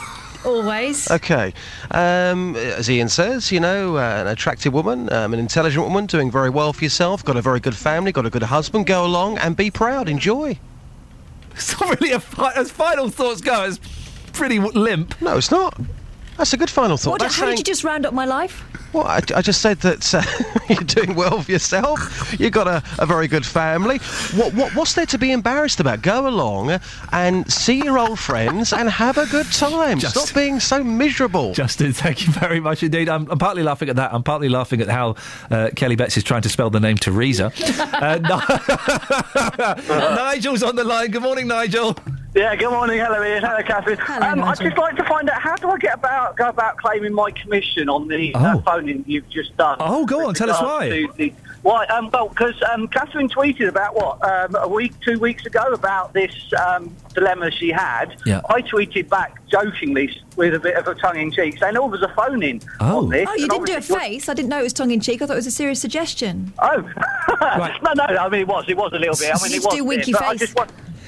[0.44, 1.10] Always.
[1.10, 1.54] Okay.
[1.90, 6.30] Um, as Iain says, you know, uh, an attractive woman, um, an intelligent woman, doing
[6.30, 8.86] very well for yourself, got a very good family, got a good husband.
[8.86, 10.08] Go along and be proud.
[10.08, 10.58] Enjoy.
[11.52, 13.64] It's not really a fi- as final thoughts go.
[13.64, 13.78] It's
[14.32, 15.20] pretty w- limp.
[15.22, 15.78] No, it's not.
[16.36, 17.12] That's a good final thought.
[17.12, 18.64] What, how saying- did you just round up my life?
[18.92, 20.22] Well, I, I just said that uh,
[20.68, 22.32] you're doing well for yourself.
[22.38, 23.98] You've got a, a very good family.
[24.36, 26.00] What, what, what's there to be embarrassed about?
[26.02, 26.78] Go along
[27.10, 29.98] and see your old friends and have a good time.
[29.98, 31.54] Just- Stop being so miserable.
[31.54, 33.08] Justin, thank you very much indeed.
[33.08, 34.14] I'm, I'm partly laughing at that.
[34.14, 35.16] I'm partly laughing at how
[35.50, 37.52] uh, Kelly Betts is trying to spell the name Teresa.
[37.78, 41.10] uh, Ni- Nigel's on the line.
[41.10, 41.96] Good morning, Nigel.
[42.34, 42.98] Yeah, good morning.
[42.98, 43.42] Hello, Iain.
[43.42, 43.96] Hello, Catherine.
[44.00, 46.76] Hello, um, I'd just like to find out how do I get about go about
[46.78, 48.60] claiming my commission on the uh, Oh.
[48.62, 49.76] phoning you've just done?
[49.78, 51.06] Oh, go on, tell us why.
[51.16, 51.32] the-
[51.62, 51.86] why?
[51.86, 56.12] Um, well, because um, Catherine tweeted about what um, a week, two weeks ago about
[56.12, 56.34] this
[56.66, 58.16] um, dilemma she had.
[58.26, 58.42] Yeah.
[58.50, 62.02] I tweeted back jokingly with a bit of a tongue in cheek, saying, "Oh, there's
[62.02, 62.98] a phone in Oh.
[63.04, 64.28] on this." Oh, you And didn't do a face.
[64.28, 65.22] I didn't know it was tongue in cheek.
[65.22, 66.52] I thought it was a serious suggestion.
[66.58, 66.80] Oh,
[67.82, 68.04] no, no.
[68.04, 68.64] I mean, it was.
[68.68, 69.30] It was a little bit.
[69.30, 69.74] I mean, Just it was.
[69.74, 70.54] do a bit, winky but I face.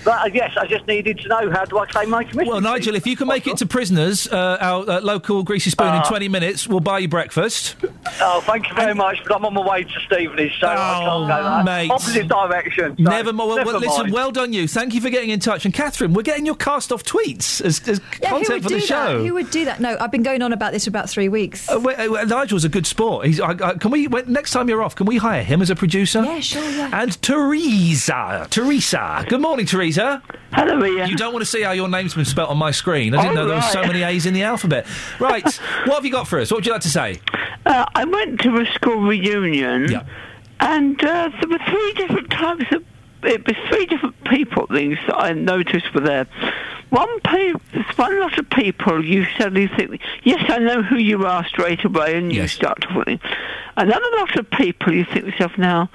[0.07, 0.33] Just want.
[0.33, 2.51] But uh, yes, I just needed to know how do I claim my commission.
[2.53, 5.89] Well, Nigel, if you can make it to prisoners, uh, our uh, local greasy spoon
[5.89, 6.09] in Ah.
[6.09, 7.77] 20 minutes, we'll buy you breakfast.
[8.21, 11.05] Oh, thank you very much, but I'm on my way to Stevenage, so I can't
[11.05, 11.61] go that.
[11.61, 11.91] Oh, mate.
[11.91, 12.97] Opposite direction.
[12.97, 13.49] so Never more.
[13.49, 14.13] Well, never well, listen, mind.
[14.13, 14.69] well done, you.
[14.69, 15.65] Thank you for getting in touch.
[15.65, 18.69] And Catherine, we're getting your cast off tweets as, as Yeah, who content would for
[18.71, 19.19] do the show.
[19.19, 19.27] that?
[19.27, 19.81] Who would do that?
[19.81, 21.69] No, I've been going on about this for about three weeks.
[21.71, 23.27] Uh, wait, uh, wait, Nigel's a good sport.
[23.27, 24.95] He's, I, I, can we when, next time you're off?
[24.95, 26.23] Can we hire him as a producer?
[26.25, 26.91] Yeah, sure, yeah.
[26.93, 29.25] And Teresa, Teresa.
[29.29, 29.96] Good morning, Teresa.
[30.53, 31.09] Hello, Iain.
[31.09, 33.15] You don't want to see how your name's been spelt on my screen.
[33.15, 34.87] I didn't Oh, know there were so many A's in the alphabet.
[35.19, 35.43] Right,
[35.85, 36.51] what have you got for us?
[36.51, 37.21] What would you like to say?
[37.65, 40.01] Uh, I went to a school reunion,
[40.61, 42.85] and uh, there were three different types of.
[43.23, 46.27] It was three different people things that I noticed were there.
[46.91, 47.55] One pe-
[47.97, 52.17] one lot of people you suddenly think, yes, I know who you are straight away,
[52.17, 53.19] and you start talking.
[53.77, 55.91] Another lot of people you think to yourself now.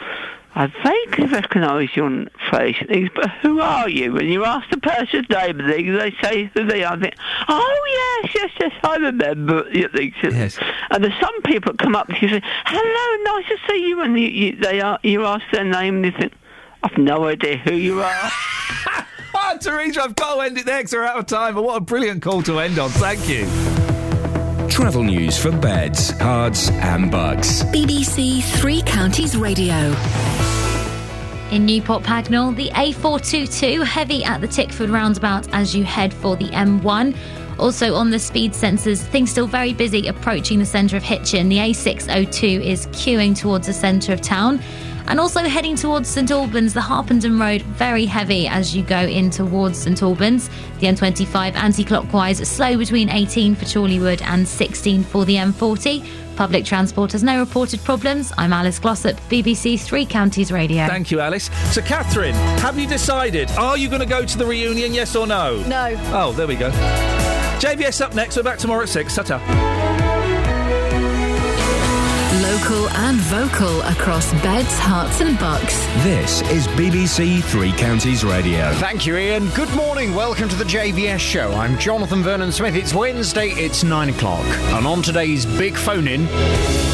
[0.54, 2.76] I vaguely recognise your face
[3.16, 4.18] but who are you?
[4.18, 6.94] And you ask the person's name and they say who they are.
[6.94, 7.16] And think,
[7.48, 9.66] oh yes, yes, yes, I remember.
[9.74, 10.58] Yes.
[10.90, 13.88] And there's some people that come up and you and say, hello, nice to see
[13.88, 16.34] you, and you, you, they are, you ask their name and you think,
[16.84, 18.32] I've no idea who you are.
[19.34, 21.56] Ah, Teresa, I've got to end it there 'cause we're out of time.
[21.56, 22.90] But what a brilliant call to end on.
[22.90, 23.48] Thank you.
[24.72, 27.62] Travel news for beds, cards, and bugs.
[27.66, 29.94] BBC Three Counties Radio.
[31.52, 36.46] In Newport Pagnell, the A422 heavy at the Tickford roundabout as you head for the
[36.46, 37.18] M1.
[37.60, 41.50] Also on the speed sensors, things still very busy approaching the centre of Hitchin.
[41.50, 44.62] The A602 is queuing towards the centre of town.
[45.08, 49.30] And also heading towards St Albans, the Harpenden Road very heavy as you go in
[49.30, 50.50] towards St Albans.
[50.80, 56.08] The M25 anti-clockwise slow between 18 for Chorleywood and 16 for the M40.
[56.38, 58.32] Public transport has no reported problems.
[58.38, 60.88] I'm Alice Glossop, BBC Three Counties Radio.
[60.88, 61.50] Thank you, Alice.
[61.74, 63.52] So, Catherine, have you decided?
[63.52, 64.94] Are you going to go to the reunion?
[64.94, 65.62] Yes or no?
[65.68, 65.94] No.
[66.14, 66.72] Oh, there we go.
[67.60, 68.38] JVS up next.
[68.38, 69.14] We're back tomorrow at six.
[69.16, 69.40] Ta-ta.
[72.72, 75.78] Local and vocal across beds, Herts, and bucks.
[76.06, 78.72] This is BBC Three Counties Radio.
[78.76, 79.50] Thank you, Iain.
[79.50, 80.16] Good morning.
[80.16, 81.52] Welcome to the JVS show.
[81.52, 82.76] I'm Jonathan Vernon Smith.
[82.76, 84.46] It's Wednesday, it's nine o'clock.
[84.74, 86.22] And on today's big phone in,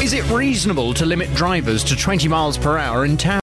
[0.02, 3.36] is it reasonable to limit drivers to 20 miles per hour in town?